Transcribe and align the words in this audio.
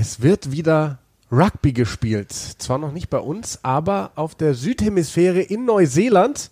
Es 0.00 0.22
wird 0.22 0.50
wieder 0.50 0.98
Rugby 1.30 1.74
gespielt. 1.74 2.32
Zwar 2.32 2.78
noch 2.78 2.90
nicht 2.90 3.10
bei 3.10 3.18
uns, 3.18 3.58
aber 3.62 4.12
auf 4.14 4.34
der 4.34 4.54
Südhemisphäre 4.54 5.42
in 5.42 5.66
Neuseeland. 5.66 6.50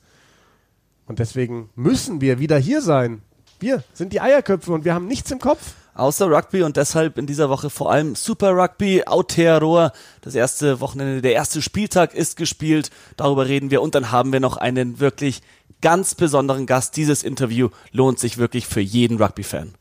Und 1.07 1.19
deswegen 1.19 1.71
müssen 1.75 2.21
wir 2.21 2.41
wieder 2.41 2.59
hier 2.59 2.83
sein. 2.83 3.23
Wir 3.59 3.85
sind 3.95 4.13
die 4.13 4.21
Eierköpfe 4.21 4.71
und 4.71 4.85
wir 4.85 4.93
haben 4.93 5.07
nichts 5.07 5.31
im 5.31 5.39
Kopf. 5.39 5.77
Außer 5.95 6.31
Rugby 6.31 6.63
und 6.63 6.77
deshalb 6.77 7.17
in 7.17 7.27
dieser 7.27 7.49
Woche 7.49 7.71
vor 7.71 7.91
allem 7.91 8.17
Super 8.17 8.51
Rugby, 8.51 9.05
Aotearoa. 9.07 9.93
Das 10.21 10.35
erste 10.35 10.81
Wochenende, 10.81 11.23
der 11.23 11.33
erste 11.33 11.63
Spieltag 11.63 12.13
ist 12.13 12.37
gespielt. 12.37 12.91
Darüber 13.17 13.49
reden 13.49 13.71
wir 13.71 13.81
und 13.81 13.95
dann 13.95 14.13
haben 14.13 14.31
wir 14.31 14.41
noch 14.41 14.59
einen 14.59 15.01
wirklich 15.01 15.41
ganz 15.81 16.15
besonderen 16.15 16.67
Gast. 16.67 16.99
Dieses 16.99 17.23
Interview 17.23 17.71
lohnt 17.93 18.19
sich 18.19 18.37
wirklich 18.37 18.67
für 18.67 18.83
jeden 18.83 19.17
Rugby-Fan. 19.17 19.73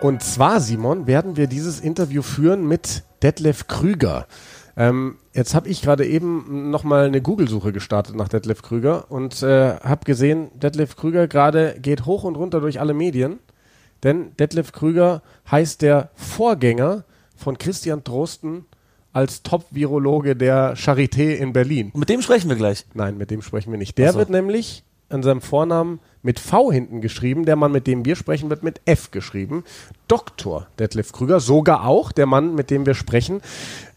Und 0.00 0.22
zwar, 0.22 0.60
Simon, 0.60 1.06
werden 1.06 1.36
wir 1.36 1.46
dieses 1.46 1.80
Interview 1.80 2.22
führen 2.22 2.68
mit 2.68 3.02
Detlef 3.22 3.66
Krüger. 3.66 4.26
Ähm, 4.76 5.16
jetzt 5.32 5.54
habe 5.54 5.68
ich 5.68 5.80
gerade 5.80 6.06
eben 6.06 6.70
nochmal 6.70 7.06
eine 7.06 7.22
Google-Suche 7.22 7.72
gestartet 7.72 8.14
nach 8.14 8.28
Detlef 8.28 8.60
Krüger 8.60 9.10
und 9.10 9.42
äh, 9.42 9.76
habe 9.78 10.04
gesehen, 10.04 10.50
Detlef 10.54 10.96
Krüger 10.96 11.28
gerade 11.28 11.76
geht 11.80 12.04
hoch 12.04 12.24
und 12.24 12.36
runter 12.36 12.60
durch 12.60 12.78
alle 12.78 12.92
Medien. 12.92 13.38
Denn 14.02 14.36
Detlef 14.36 14.72
Krüger 14.72 15.22
heißt 15.50 15.80
der 15.80 16.10
Vorgänger 16.14 17.04
von 17.34 17.56
Christian 17.56 18.04
Drosten 18.04 18.66
als 19.14 19.42
Top-Virologe 19.42 20.36
der 20.36 20.76
Charité 20.76 21.32
in 21.32 21.54
Berlin. 21.54 21.90
Mit 21.94 22.10
dem 22.10 22.20
sprechen 22.20 22.50
wir 22.50 22.56
gleich. 22.56 22.84
Nein, 22.92 23.16
mit 23.16 23.30
dem 23.30 23.40
sprechen 23.40 23.70
wir 23.70 23.78
nicht. 23.78 23.96
Der 23.96 24.12
so. 24.12 24.18
wird 24.18 24.28
nämlich 24.28 24.84
an 25.08 25.22
seinem 25.22 25.40
Vornamen 25.40 26.00
mit 26.22 26.40
V 26.40 26.72
hinten 26.72 27.00
geschrieben. 27.00 27.44
Der 27.44 27.56
Mann, 27.56 27.72
mit 27.72 27.86
dem 27.86 28.04
wir 28.04 28.16
sprechen, 28.16 28.50
wird 28.50 28.62
mit 28.62 28.80
F 28.84 29.10
geschrieben. 29.10 29.64
Dr. 30.08 30.66
Detlef 30.78 31.12
Krüger, 31.12 31.40
sogar 31.40 31.84
auch 31.84 32.12
der 32.12 32.26
Mann, 32.26 32.54
mit 32.54 32.70
dem 32.70 32.86
wir 32.86 32.94
sprechen, 32.94 33.40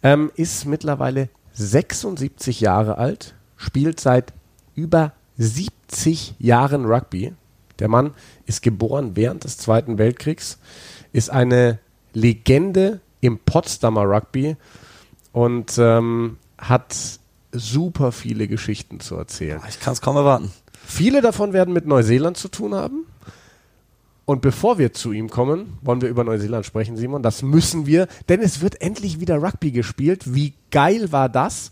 ähm, 0.04 0.32
ist 0.36 0.66
mittlerweile 0.66 1.30
76 1.54 2.62
Jahre 2.62 2.98
alt, 2.98 3.36
spielt 3.58 4.00
seit 4.00 4.34
über 4.76 5.14
70 5.38 6.36
Jahren 6.40 6.86
Rugby. 6.86 7.34
Der 7.80 7.88
Mann 7.88 8.14
ist 8.46 8.62
geboren 8.62 9.12
während 9.16 9.44
des 9.44 9.58
Zweiten 9.58 9.98
Weltkriegs, 9.98 10.60
ist 11.12 11.30
eine 11.30 11.80
Legende 12.14 13.02
im 13.22 13.40
Potsdamer 13.40 14.04
Rugby 14.04 14.56
und 15.32 15.78
ähm, 15.78 16.38
hat 16.58 16.96
super 17.52 18.12
viele 18.12 18.48
Geschichten 18.48 19.00
zu 19.00 19.16
erzählen. 19.16 19.62
Ich 19.70 19.80
kann 19.80 19.94
es 19.94 20.02
kaum 20.02 20.16
erwarten. 20.16 20.52
Viele 20.90 21.22
davon 21.22 21.54
werden 21.54 21.72
mit 21.72 21.86
Neuseeland 21.86 22.36
zu 22.36 22.48
tun 22.50 22.74
haben. 22.74 23.06
Und 24.26 24.42
bevor 24.42 24.80
wir 24.80 24.92
zu 24.92 25.12
ihm 25.12 25.30
kommen, 25.30 25.78
wollen 25.82 26.02
wir 26.02 26.10
über 26.10 26.24
Neuseeland 26.24 26.66
sprechen, 26.66 26.98
Simon. 26.98 27.22
Das 27.22 27.44
müssen 27.44 27.86
wir, 27.86 28.08
denn 28.28 28.42
es 28.42 28.62
wird 28.62 28.82
endlich 28.82 29.20
wieder 29.20 29.42
Rugby 29.42 29.72
gespielt. 29.72 30.34
Wie 30.34 30.56
geil 30.72 31.12
war 31.12 31.30
das? 31.30 31.72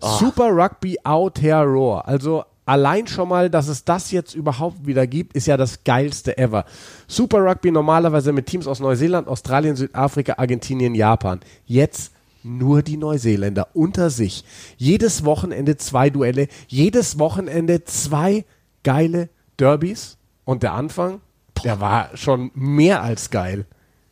Oh. 0.00 0.08
Super 0.18 0.48
Rugby 0.48 0.98
Aotearoa. 1.04 2.00
Also 2.00 2.44
allein 2.66 3.06
schon 3.06 3.28
mal, 3.28 3.48
dass 3.48 3.68
es 3.68 3.84
das 3.84 4.10
jetzt 4.10 4.34
überhaupt 4.34 4.86
wieder 4.86 5.06
gibt, 5.06 5.34
ist 5.34 5.46
ja 5.46 5.56
das 5.56 5.84
geilste 5.84 6.36
ever. 6.36 6.64
Super 7.06 7.38
Rugby 7.44 7.70
normalerweise 7.70 8.32
mit 8.32 8.46
Teams 8.46 8.66
aus 8.66 8.80
Neuseeland, 8.80 9.28
Australien, 9.28 9.76
Südafrika, 9.76 10.34
Argentinien, 10.36 10.96
Japan. 10.96 11.40
Jetzt 11.64 12.12
nur 12.44 12.82
die 12.82 12.96
Neuseeländer 12.96 13.68
unter 13.74 14.10
sich. 14.10 14.44
Jedes 14.76 15.24
Wochenende 15.24 15.76
zwei 15.76 16.10
Duelle, 16.10 16.48
jedes 16.68 17.18
Wochenende 17.18 17.84
zwei 17.84 18.44
geile 18.82 19.28
Derbys. 19.58 20.18
Und 20.44 20.62
der 20.62 20.72
Anfang, 20.72 21.20
der 21.64 21.80
war 21.80 22.16
schon 22.16 22.50
mehr 22.54 23.02
als 23.02 23.30
geil. 23.30 23.66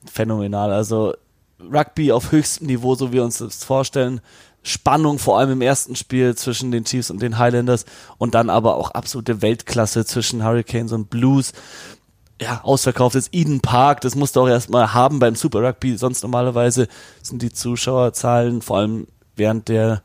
Phänomenal. 0.05 0.73
Also 0.73 1.15
Rugby 1.61 2.13
auf 2.13 2.33
höchstem 2.33 2.67
Niveau, 2.67 2.95
so 2.95 3.09
wie 3.09 3.15
wir 3.15 3.25
uns 3.25 3.39
das 3.39 3.65
vorstellen. 3.65 4.21
Spannung, 4.63 5.19
vor 5.19 5.39
allem 5.39 5.53
im 5.53 5.63
ersten 5.63 5.97
Spiel 5.97 6.35
zwischen 6.37 6.71
den 6.71 6.85
Chiefs 6.85 7.11
und 7.11 7.23
den 7.23 7.39
Highlanders 7.39 7.87
und 8.19 8.35
dann 8.35 8.51
aber 8.51 8.77
auch 8.77 8.91
absolute 8.91 9.41
Weltklasse 9.41 10.05
zwischen 10.05 10.45
Hurricanes 10.45 10.93
und 10.93 11.09
Blues 11.09 11.53
ja, 12.41 12.63
ausverkauftes 12.63 13.29
Eden 13.33 13.61
Park, 13.61 14.01
das 14.01 14.15
musst 14.15 14.35
du 14.35 14.41
auch 14.41 14.49
erstmal 14.49 14.95
haben 14.95 15.19
beim 15.19 15.37
Super 15.37 15.63
Rugby, 15.63 15.97
sonst 15.97 16.23
normalerweise 16.23 16.89
sind 17.23 17.43
die 17.43 17.53
Zuschauerzahlen 17.53 18.63
vor 18.63 18.79
allem 18.79 19.07
während 19.37 19.69
der 19.69 20.03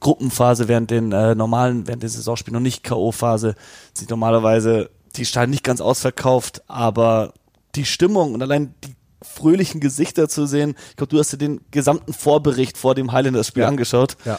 Gruppenphase, 0.00 0.68
während 0.68 0.90
den 0.90 1.12
äh, 1.12 1.34
normalen, 1.34 1.86
während 1.86 2.02
der 2.02 2.10
Saisonspiel 2.10 2.52
noch 2.52 2.60
nicht 2.60 2.82
K.O.-Phase, 2.82 3.54
sind 3.94 4.10
normalerweise 4.10 4.90
die 5.16 5.24
Stadien 5.24 5.50
nicht 5.50 5.64
ganz 5.64 5.80
ausverkauft, 5.80 6.62
aber 6.68 7.34
die 7.74 7.84
Stimmung 7.84 8.34
und 8.34 8.42
allein 8.42 8.74
die 8.84 8.94
fröhlichen 9.22 9.80
Gesichter 9.80 10.28
zu 10.28 10.46
sehen, 10.46 10.74
ich 10.90 10.96
glaube, 10.96 11.10
du 11.10 11.18
hast 11.18 11.32
dir 11.32 11.38
den 11.38 11.60
gesamten 11.70 12.12
Vorbericht 12.12 12.76
vor 12.76 12.94
dem 12.94 13.12
Highlanders-Spiel 13.12 13.62
ja. 13.62 13.68
angeschaut. 13.68 14.16
Ja. 14.24 14.38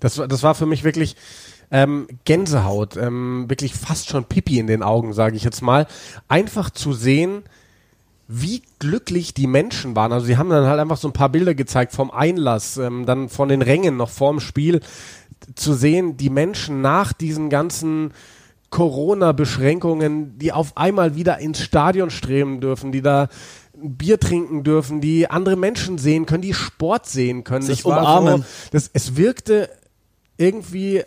Das, 0.00 0.14
das 0.14 0.42
war 0.42 0.54
für 0.54 0.66
mich 0.66 0.84
wirklich, 0.84 1.16
ähm, 1.70 2.06
Gänsehaut, 2.24 2.96
ähm, 2.96 3.46
wirklich 3.48 3.74
fast 3.74 4.08
schon 4.08 4.24
Pipi 4.24 4.58
in 4.58 4.66
den 4.66 4.82
Augen, 4.82 5.12
sage 5.12 5.36
ich 5.36 5.44
jetzt 5.44 5.62
mal. 5.62 5.86
Einfach 6.28 6.70
zu 6.70 6.92
sehen, 6.92 7.42
wie 8.26 8.62
glücklich 8.78 9.34
die 9.34 9.46
Menschen 9.46 9.94
waren. 9.96 10.12
Also 10.12 10.26
sie 10.26 10.36
haben 10.36 10.50
dann 10.50 10.66
halt 10.66 10.80
einfach 10.80 10.96
so 10.96 11.08
ein 11.08 11.12
paar 11.12 11.28
Bilder 11.28 11.54
gezeigt 11.54 11.92
vom 11.92 12.10
Einlass, 12.10 12.76
ähm, 12.76 13.06
dann 13.06 13.28
von 13.28 13.48
den 13.48 13.62
Rängen 13.62 13.96
noch 13.96 14.10
vorm 14.10 14.40
Spiel 14.40 14.80
zu 15.54 15.74
sehen, 15.74 16.16
die 16.16 16.30
Menschen 16.30 16.80
nach 16.80 17.12
diesen 17.12 17.50
ganzen 17.50 18.12
Corona-Beschränkungen, 18.70 20.38
die 20.38 20.52
auf 20.52 20.76
einmal 20.76 21.16
wieder 21.16 21.38
ins 21.38 21.60
Stadion 21.60 22.10
streben 22.10 22.60
dürfen, 22.60 22.92
die 22.92 23.02
da 23.02 23.28
Bier 23.76 24.18
trinken 24.18 24.64
dürfen, 24.64 25.00
die 25.00 25.30
andere 25.30 25.56
Menschen 25.56 25.98
sehen 25.98 26.26
können, 26.26 26.42
die 26.42 26.54
Sport 26.54 27.06
sehen 27.06 27.44
können. 27.44 27.62
Sich 27.62 27.82
das 27.82 27.86
umarmen. 27.86 28.38
So, 28.38 28.44
das, 28.72 28.90
es 28.92 29.16
wirkte 29.16 29.68
irgendwie 30.36 31.02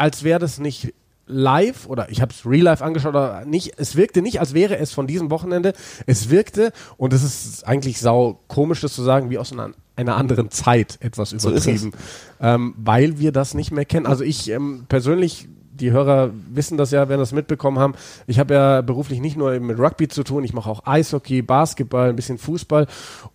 als 0.00 0.24
wäre 0.24 0.38
das 0.38 0.58
nicht 0.58 0.94
live 1.26 1.86
oder 1.86 2.10
ich 2.10 2.22
habe 2.22 2.32
es 2.32 2.46
real 2.46 2.64
life 2.64 2.82
angeschaut 2.82 3.14
oder 3.14 3.44
nicht. 3.44 3.74
Es 3.76 3.96
wirkte 3.96 4.22
nicht, 4.22 4.40
als 4.40 4.54
wäre 4.54 4.78
es 4.78 4.92
von 4.92 5.06
diesem 5.06 5.30
Wochenende. 5.30 5.74
Es 6.06 6.30
wirkte 6.30 6.72
und 6.96 7.12
es 7.12 7.22
ist 7.22 7.66
eigentlich 7.66 8.00
sau 8.00 8.40
komisch, 8.48 8.80
das 8.80 8.94
zu 8.94 9.02
sagen, 9.02 9.28
wie 9.28 9.38
aus 9.38 9.52
einer, 9.52 9.70
einer 9.96 10.16
anderen 10.16 10.50
Zeit 10.50 10.96
etwas 11.00 11.32
übertrieben, 11.32 11.92
so 11.92 11.98
ähm, 12.40 12.74
weil 12.78 13.18
wir 13.18 13.30
das 13.30 13.52
nicht 13.52 13.72
mehr 13.72 13.84
kennen. 13.84 14.06
Also 14.06 14.24
ich 14.24 14.50
ähm, 14.50 14.86
persönlich 14.88 15.48
die 15.72 15.92
Hörer 15.92 16.30
wissen 16.50 16.76
das 16.76 16.90
ja, 16.90 17.08
werden 17.08 17.20
das 17.20 17.32
mitbekommen 17.32 17.78
haben. 17.78 17.94
Ich 18.26 18.38
habe 18.38 18.54
ja 18.54 18.80
beruflich 18.80 19.20
nicht 19.20 19.36
nur 19.36 19.58
mit 19.60 19.78
Rugby 19.78 20.08
zu 20.08 20.24
tun, 20.24 20.44
ich 20.44 20.52
mache 20.52 20.68
auch 20.68 20.86
Eishockey, 20.86 21.42
Basketball, 21.42 22.10
ein 22.10 22.16
bisschen 22.16 22.38
Fußball 22.38 22.86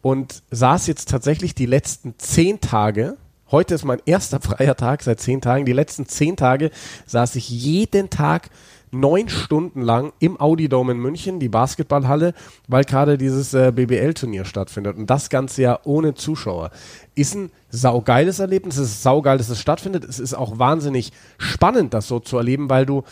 und 0.02 0.44
saß 0.52 0.88
jetzt 0.88 1.10
tatsächlich 1.10 1.56
die 1.56 1.66
letzten 1.66 2.16
zehn 2.18 2.60
Tage 2.60 3.18
Heute 3.52 3.76
ist 3.76 3.86
mein 3.86 4.02
erster 4.06 4.40
freier 4.40 4.76
Tag 4.76 5.04
seit 5.04 5.20
zehn 5.20 5.40
Tagen. 5.40 5.66
Die 5.66 5.74
letzten 5.74 6.08
zehn 6.08 6.36
Tage 6.36 6.72
saß 7.06 7.36
ich 7.36 7.48
jeden 7.48 8.10
Tag 8.10 8.50
neun 8.92 9.30
Stunden 9.30 9.82
lang 9.82 10.14
im 10.20 10.40
Audi-Dome 10.40 10.94
in 10.94 11.00
München, 11.00 11.40
die 11.40 11.50
Basketballhalle, 11.50 12.34
weil 12.68 12.86
gerade 12.86 13.20
dieses 13.20 13.54
äh, 13.54 13.72
BBL-Turnier 13.72 14.46
stattfindet. 14.46 14.98
Und 14.98 15.10
das 15.12 15.30
Ganze 15.30 15.62
ja 15.62 15.80
ohne 15.84 16.16
Zuschauer. 16.16 16.72
Ist 17.14 17.36
ein 17.36 17.52
saugeiles 17.70 18.40
Erlebnis. 18.40 18.78
Es 18.78 18.90
ist 18.90 19.04
saugeil, 19.04 19.38
dass 19.38 19.50
es 19.50 19.60
stattfindet. 19.60 20.06
Es 20.06 20.20
ist 20.20 20.34
auch 20.34 20.58
wahnsinnig 20.58 21.12
spannend, 21.38 21.94
das 21.94 22.08
so 22.08 22.20
zu 22.20 22.38
erleben, 22.38 22.70
weil 22.70 22.88
du 22.88 23.04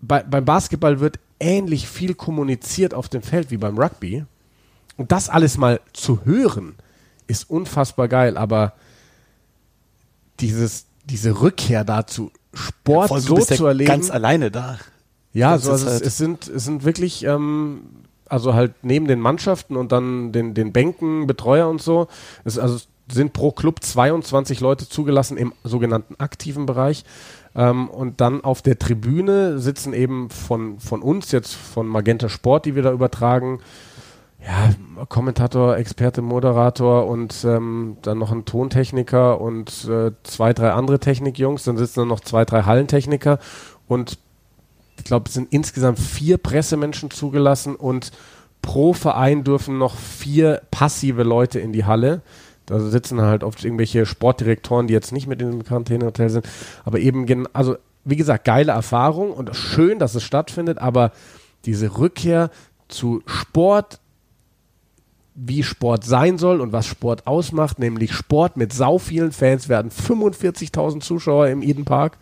bei, 0.00 0.22
beim 0.22 0.44
Basketball 0.44 1.00
wird 1.00 1.18
ähnlich 1.40 1.88
viel 1.88 2.14
kommuniziert 2.14 2.94
auf 2.94 3.08
dem 3.08 3.22
Feld 3.22 3.50
wie 3.50 3.56
beim 3.56 3.78
Rugby. 3.78 4.24
Und 4.96 5.10
das 5.10 5.28
alles 5.28 5.58
mal 5.58 5.80
zu 5.92 6.24
hören, 6.24 6.76
ist 7.26 7.50
unfassbar 7.50 8.06
geil. 8.06 8.36
Aber 8.36 8.74
dieses, 10.44 10.86
diese 11.04 11.40
Rückkehr 11.40 11.84
dazu, 11.84 12.30
Sport 12.52 13.10
ja, 13.10 13.20
so 13.20 13.38
zu 13.38 13.66
erleben. 13.66 13.88
Ganz 13.88 14.10
alleine 14.10 14.50
da. 14.50 14.78
Ja, 15.32 15.58
so, 15.58 15.72
also 15.72 15.88
es, 15.88 16.00
es, 16.00 16.16
sind, 16.16 16.48
es 16.48 16.64
sind 16.64 16.84
wirklich, 16.84 17.24
ähm, 17.24 17.82
also 18.28 18.54
halt 18.54 18.74
neben 18.82 19.08
den 19.08 19.20
Mannschaften 19.20 19.76
und 19.76 19.90
dann 19.90 20.32
den, 20.32 20.54
den 20.54 20.72
Bänken, 20.72 21.26
Betreuer 21.26 21.68
und 21.68 21.82
so, 21.82 22.08
es, 22.44 22.58
also 22.58 22.78
sind 23.10 23.32
pro 23.32 23.50
Club 23.50 23.82
22 23.82 24.60
Leute 24.60 24.88
zugelassen 24.88 25.36
im 25.36 25.52
sogenannten 25.62 26.14
aktiven 26.18 26.66
Bereich. 26.66 27.04
Ähm, 27.54 27.88
und 27.88 28.20
dann 28.20 28.42
auf 28.42 28.62
der 28.62 28.78
Tribüne 28.78 29.58
sitzen 29.58 29.92
eben 29.92 30.30
von, 30.30 30.80
von 30.80 31.02
uns, 31.02 31.32
jetzt 31.32 31.54
von 31.54 31.86
Magenta 31.86 32.28
Sport, 32.28 32.66
die 32.66 32.74
wir 32.74 32.82
da 32.82 32.92
übertragen, 32.92 33.60
ja, 34.44 35.04
Kommentator, 35.08 35.76
Experte, 35.76 36.20
Moderator 36.20 37.06
und 37.06 37.44
ähm, 37.44 37.96
dann 38.02 38.18
noch 38.18 38.30
ein 38.30 38.44
Tontechniker 38.44 39.40
und 39.40 39.88
äh, 39.88 40.12
zwei, 40.22 40.52
drei 40.52 40.72
andere 40.72 40.98
Technikjungs. 40.98 41.64
Dann 41.64 41.78
sitzen 41.78 42.00
dann 42.00 42.08
noch 42.08 42.20
zwei, 42.20 42.44
drei 42.44 42.62
Hallentechniker 42.62 43.38
und 43.88 44.18
ich 44.98 45.04
glaube, 45.04 45.28
es 45.28 45.34
sind 45.34 45.52
insgesamt 45.52 45.98
vier 45.98 46.38
Pressemenschen 46.38 47.10
zugelassen 47.10 47.74
und 47.74 48.12
pro 48.62 48.92
Verein 48.92 49.44
dürfen 49.44 49.78
noch 49.78 49.96
vier 49.96 50.62
passive 50.70 51.22
Leute 51.22 51.58
in 51.58 51.72
die 51.72 51.84
Halle. 51.84 52.22
Da 52.66 52.78
sitzen 52.80 53.20
halt 53.20 53.44
oft 53.44 53.64
irgendwelche 53.64 54.06
Sportdirektoren, 54.06 54.86
die 54.86 54.94
jetzt 54.94 55.12
nicht 55.12 55.26
mit 55.26 55.42
in 55.42 55.50
dem 55.50 55.64
Quarantänehotel 55.64 56.30
sind. 56.30 56.46
Aber 56.84 56.98
eben, 56.98 57.46
also 57.52 57.76
wie 58.04 58.16
gesagt, 58.16 58.44
geile 58.44 58.72
Erfahrung 58.72 59.32
und 59.32 59.54
schön, 59.56 59.98
dass 59.98 60.14
es 60.14 60.22
stattfindet, 60.22 60.78
aber 60.78 61.12
diese 61.64 61.98
Rückkehr 61.98 62.50
zu 62.88 63.22
Sport, 63.26 64.00
wie 65.34 65.62
Sport 65.62 66.04
sein 66.04 66.38
soll 66.38 66.60
und 66.60 66.72
was 66.72 66.86
Sport 66.86 67.26
ausmacht, 67.26 67.78
nämlich 67.78 68.12
Sport 68.12 68.56
mit 68.56 68.72
sau 68.72 68.98
vielen 68.98 69.32
Fans, 69.32 69.68
werden 69.68 69.90
45.000 69.90 71.00
Zuschauer 71.00 71.48
im 71.48 71.62
Eden 71.62 71.84
Park. 71.84 72.18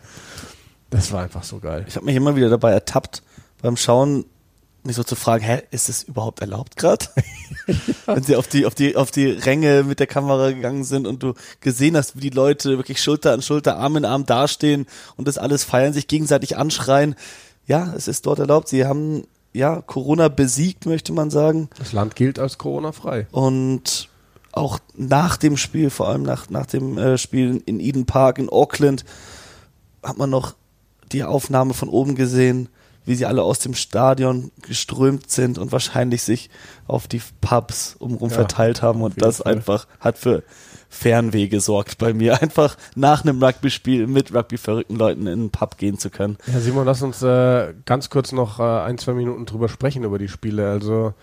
Das 0.89 1.11
war 1.11 1.23
einfach 1.23 1.43
so 1.43 1.59
geil. 1.59 1.85
Ich 1.87 1.95
habe 1.95 2.05
mich 2.05 2.15
immer 2.15 2.35
wieder 2.35 2.49
dabei 2.49 2.71
ertappt, 2.71 3.23
beim 3.61 3.77
Schauen 3.77 4.25
mich 4.85 4.95
so 4.95 5.03
zu 5.03 5.15
fragen, 5.15 5.43
hä, 5.43 5.61
ist 5.71 5.89
es 5.89 6.03
überhaupt 6.03 6.41
erlaubt 6.41 6.75
gerade? 6.75 7.05
Wenn 8.05 8.23
sie 8.23 8.35
auf 8.35 8.47
die, 8.47 8.65
auf 8.65 8.75
die, 8.75 8.95
auf 8.95 9.11
die 9.11 9.27
Ränge 9.27 9.83
mit 9.83 9.99
der 9.99 10.07
Kamera 10.07 10.51
gegangen 10.51 10.83
sind 10.83 11.07
und 11.07 11.23
du 11.23 11.33
gesehen 11.61 11.95
hast, 11.95 12.17
wie 12.17 12.21
die 12.21 12.29
Leute 12.29 12.77
wirklich 12.77 13.01
Schulter 13.01 13.31
an 13.31 13.41
Schulter, 13.41 13.77
Arm 13.77 13.95
in 13.95 14.05
Arm 14.05 14.25
dastehen 14.25 14.85
und 15.15 15.27
das 15.27 15.37
alles 15.37 15.63
feiern, 15.63 15.93
sich 15.93 16.07
gegenseitig 16.07 16.57
anschreien. 16.57 17.15
Ja, 17.65 17.93
es 17.95 18.09
ist 18.09 18.25
dort 18.25 18.39
erlaubt. 18.39 18.67
Sie 18.67 18.85
haben 18.85 19.23
ja 19.53 19.81
Corona 19.81 20.27
besiegt, 20.27 20.85
möchte 20.85 21.13
man 21.13 21.29
sagen. 21.29 21.69
Das 21.77 21.93
Land 21.93 22.15
gilt 22.15 22.39
als 22.39 22.57
Corona-frei. 22.57 23.27
Und 23.31 24.09
auch 24.51 24.79
nach 24.95 25.37
dem 25.37 25.57
Spiel, 25.57 25.89
vor 25.89 26.09
allem 26.09 26.23
nach, 26.23 26.49
nach 26.49 26.65
dem 26.65 26.97
äh, 26.97 27.17
Spiel 27.17 27.61
in 27.65 27.79
Eden 27.79 28.05
Park 28.05 28.37
in 28.37 28.49
Auckland, 28.49 29.05
hat 30.03 30.17
man 30.17 30.29
noch 30.29 30.55
die 31.11 31.23
Aufnahme 31.23 31.73
von 31.73 31.89
oben 31.89 32.15
gesehen 32.15 32.69
wie 33.05 33.15
sie 33.15 33.25
alle 33.25 33.43
aus 33.43 33.59
dem 33.59 33.73
Stadion 33.73 34.51
geströmt 34.61 35.29
sind 35.29 35.57
und 35.57 35.71
wahrscheinlich 35.71 36.23
sich 36.23 36.49
auf 36.87 37.07
die 37.07 37.21
Pubs 37.41 37.95
umrum 37.99 38.29
ja, 38.29 38.35
verteilt 38.35 38.81
haben 38.81 39.01
und 39.01 39.21
das 39.21 39.37
Fall. 39.37 39.53
einfach 39.53 39.87
hat 39.99 40.17
für 40.17 40.43
Fernweh 40.93 41.47
gesorgt 41.47 41.97
bei 41.97 42.13
mir, 42.13 42.41
einfach 42.41 42.77
nach 42.95 43.23
einem 43.23 43.43
Rugby-Spiel 43.43 44.07
mit 44.07 44.33
Rugby-verrückten 44.33 44.95
Leuten 44.95 45.21
in 45.21 45.33
einen 45.33 45.49
Pub 45.49 45.77
gehen 45.77 45.97
zu 45.97 46.09
können. 46.09 46.37
Ja, 46.51 46.59
Simon, 46.59 46.85
lass 46.85 47.01
uns 47.01 47.21
äh, 47.23 47.73
ganz 47.85 48.09
kurz 48.09 48.31
noch 48.31 48.59
äh, 48.59 48.63
ein, 48.63 48.97
zwei 48.97 49.13
Minuten 49.13 49.45
drüber 49.45 49.69
sprechen 49.69 50.03
über 50.03 50.19
die 50.19 50.27
Spiele. 50.27 50.69
Also 50.69 51.13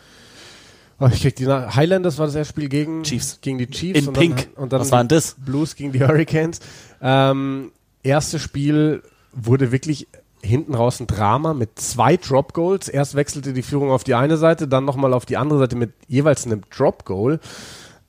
oh, 0.98 1.08
ich 1.12 1.22
krieg 1.22 1.36
die 1.36 1.46
Na 1.46 1.74
Highlanders 1.74 2.18
war 2.18 2.26
das 2.26 2.34
erste 2.34 2.52
Spiel 2.52 2.68
gegen, 2.68 3.04
Chiefs. 3.04 3.38
gegen 3.40 3.58
die 3.58 3.68
Chiefs. 3.68 4.00
In 4.00 4.08
und 4.08 4.14
Pink. 4.14 4.36
Dann, 4.54 4.62
und 4.64 4.72
dann 4.72 4.80
Was 4.80 4.90
war 4.90 4.98
denn 5.04 5.08
das? 5.08 5.36
Blues 5.38 5.76
gegen 5.76 5.92
die 5.92 6.00
Hurricanes. 6.00 6.60
Ähm, 7.00 7.70
erstes 8.02 8.42
Spiel 8.42 9.02
wurde 9.32 9.70
wirklich 9.70 10.08
hinten 10.42 10.74
raus 10.74 11.00
ein 11.00 11.06
Drama 11.06 11.54
mit 11.54 11.78
zwei 11.78 12.16
Drop 12.16 12.54
Goals. 12.54 12.88
Erst 12.88 13.14
wechselte 13.14 13.52
die 13.52 13.62
Führung 13.62 13.90
auf 13.90 14.04
die 14.04 14.14
eine 14.14 14.36
Seite, 14.36 14.66
dann 14.66 14.84
nochmal 14.84 15.14
auf 15.14 15.26
die 15.26 15.36
andere 15.36 15.60
Seite 15.60 15.76
mit 15.76 15.92
jeweils 16.08 16.44
einem 16.44 16.62
Drop 16.70 17.04
Goal. 17.04 17.38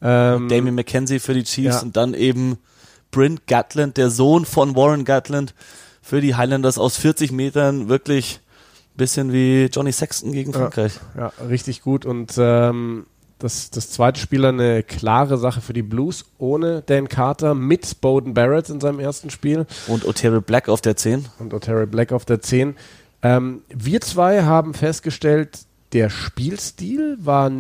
Ähm, 0.01 0.50
Damien 0.50 0.75
McKenzie 0.75 1.19
für 1.19 1.33
die 1.33 1.44
Chiefs 1.44 1.75
ja. 1.75 1.81
und 1.81 1.98
dann 1.98 2.13
eben 2.13 2.57
Brent 3.12 3.45
Gatland, 3.48 3.98
der 3.98 4.09
Sohn 4.09 4.45
von 4.45 4.75
Warren 4.75 5.06
Gatland, 5.06 5.53
für 6.01 6.21
die 6.21 6.36
Highlanders 6.36 6.77
aus 6.77 6.98
40 6.98 7.31
Metern 7.31 7.89
wirklich 7.89 8.39
bisschen 8.95 9.31
wie 9.31 9.65
Johnny 9.65 9.92
Sexton 9.92 10.31
gegen 10.31 10.53
Frankreich. 10.53 10.94
Ja, 11.15 11.31
ja 11.39 11.45
richtig 11.48 11.81
gut 11.81 12.06
und 12.06 12.33
ähm, 12.38 13.06
das, 13.39 13.71
das 13.71 13.89
zweite 13.89 14.19
Spiel 14.19 14.45
eine 14.45 14.83
klare 14.83 15.38
Sache 15.38 15.62
für 15.62 15.74
die 15.74 15.81
Blues, 15.81 16.25
ohne 16.38 16.83
Dan 16.86 17.07
Carter, 17.07 17.56
mit 17.56 18.01
Bowden 18.01 18.33
Barrett 18.33 18.69
in 18.69 18.80
seinem 18.80 19.00
ersten 19.00 19.30
Spiel. 19.30 19.65
Und 19.88 20.06
Otero 20.06 20.42
Black 20.42 20.69
auf 20.69 20.81
der 20.81 20.95
10. 20.95 21.25
Und 21.39 21.53
Otero 21.53 21.88
Black 21.88 22.12
auf 22.12 22.25
der 22.25 22.42
10. 22.42 22.75
Ähm, 23.24 23.62
wir 23.69 24.01
zwei 24.01 24.44
haben 24.44 24.74
festgestellt, 24.74 25.59
der 25.94 26.09
Spielstil 26.09 27.18
war 27.19 27.51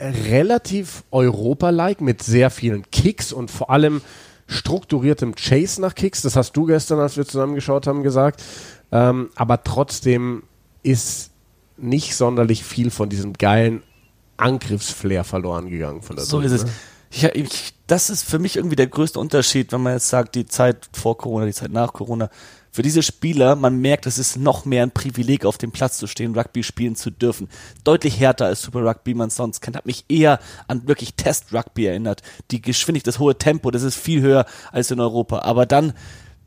relativ 0.00 1.04
Europa-like 1.10 2.00
mit 2.00 2.22
sehr 2.22 2.50
vielen 2.50 2.90
Kicks 2.90 3.32
und 3.32 3.50
vor 3.50 3.70
allem 3.70 4.00
strukturiertem 4.46 5.34
Chase 5.34 5.80
nach 5.80 5.94
Kicks. 5.94 6.22
Das 6.22 6.36
hast 6.36 6.52
du 6.52 6.66
gestern, 6.66 6.98
als 6.98 7.16
wir 7.16 7.26
zusammengeschaut 7.26 7.86
haben, 7.86 8.02
gesagt. 8.02 8.42
Ähm, 8.90 9.30
aber 9.34 9.62
trotzdem 9.62 10.44
ist 10.82 11.30
nicht 11.76 12.16
sonderlich 12.16 12.64
viel 12.64 12.90
von 12.90 13.08
diesem 13.08 13.34
geilen 13.34 13.82
Angriffsflair 14.36 15.24
verloren 15.24 15.68
gegangen 15.68 16.02
von 16.02 16.16
der 16.16 16.24
So 16.24 16.40
ist 16.40 16.52
es. 16.52 16.64
Ne? 16.64 16.70
Ich, 17.10 17.24
ich, 17.24 17.74
das 17.86 18.10
ist 18.10 18.24
für 18.24 18.38
mich 18.38 18.56
irgendwie 18.56 18.76
der 18.76 18.86
größte 18.86 19.18
Unterschied, 19.18 19.72
wenn 19.72 19.82
man 19.82 19.94
jetzt 19.94 20.08
sagt, 20.08 20.34
die 20.34 20.46
Zeit 20.46 20.88
vor 20.92 21.16
Corona, 21.16 21.46
die 21.46 21.52
Zeit 21.52 21.72
nach 21.72 21.92
Corona. 21.92 22.30
Für 22.78 22.82
diese 22.82 23.02
Spieler, 23.02 23.56
man 23.56 23.80
merkt, 23.80 24.06
es 24.06 24.18
ist 24.18 24.36
noch 24.36 24.64
mehr 24.64 24.84
ein 24.84 24.92
Privileg, 24.92 25.44
auf 25.44 25.58
dem 25.58 25.72
Platz 25.72 25.98
zu 25.98 26.06
stehen, 26.06 26.36
Rugby 26.36 26.62
spielen 26.62 26.94
zu 26.94 27.10
dürfen. 27.10 27.48
Deutlich 27.82 28.20
härter 28.20 28.46
als 28.46 28.62
Super 28.62 28.84
Rugby 28.84 29.14
man 29.14 29.30
sonst 29.30 29.60
kennt. 29.60 29.76
Hat 29.76 29.84
mich 29.84 30.04
eher 30.08 30.38
an 30.68 30.86
wirklich 30.86 31.14
Test 31.14 31.52
Rugby 31.52 31.86
erinnert. 31.86 32.22
Die 32.52 32.62
Geschwindigkeit, 32.62 33.08
das 33.08 33.18
hohe 33.18 33.36
Tempo, 33.36 33.72
das 33.72 33.82
ist 33.82 33.96
viel 33.96 34.22
höher 34.22 34.46
als 34.70 34.92
in 34.92 35.00
Europa. 35.00 35.40
Aber 35.40 35.66
dann 35.66 35.92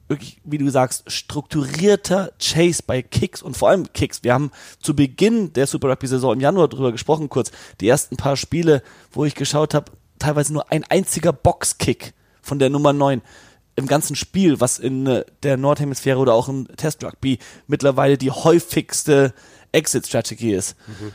wirklich, 0.07 0.39
wie 0.45 0.57
du 0.57 0.69
sagst, 0.69 1.11
strukturierter 1.11 2.31
Chase 2.39 2.81
bei 2.87 3.01
Kicks 3.01 3.41
und 3.41 3.57
vor 3.57 3.67
allem 3.67 3.91
Kicks. 3.91 4.23
Wir 4.23 4.33
haben 4.33 4.51
zu 4.79 4.95
Beginn 4.95 5.51
der 5.51 5.67
Super 5.67 5.89
Rugby-Saison 5.89 6.35
im 6.35 6.39
Januar 6.39 6.69
drüber 6.69 6.93
gesprochen, 6.93 7.27
kurz. 7.27 7.51
Die 7.81 7.89
ersten 7.89 8.15
paar 8.15 8.37
Spiele, 8.37 8.83
wo 9.11 9.25
ich 9.25 9.35
geschaut 9.35 9.73
habe, 9.73 9.91
teilweise 10.17 10.53
nur 10.53 10.71
ein 10.71 10.85
einziger 10.85 11.33
Boxkick 11.33 12.13
von 12.41 12.57
der 12.57 12.69
Nummer 12.69 12.93
9 12.93 13.21
im 13.75 13.87
ganzen 13.87 14.15
Spiel, 14.15 14.59
was 14.59 14.79
in 14.79 15.07
äh, 15.07 15.25
der 15.43 15.57
Nordhemisphäre 15.57 16.19
oder 16.19 16.33
auch 16.33 16.49
im 16.49 16.67
Test 16.75 17.03
Rugby 17.03 17.39
mittlerweile 17.67 18.17
die 18.17 18.31
häufigste 18.31 19.33
Exit-Strategie 19.71 20.53
ist. 20.53 20.75
Mhm 20.87 21.13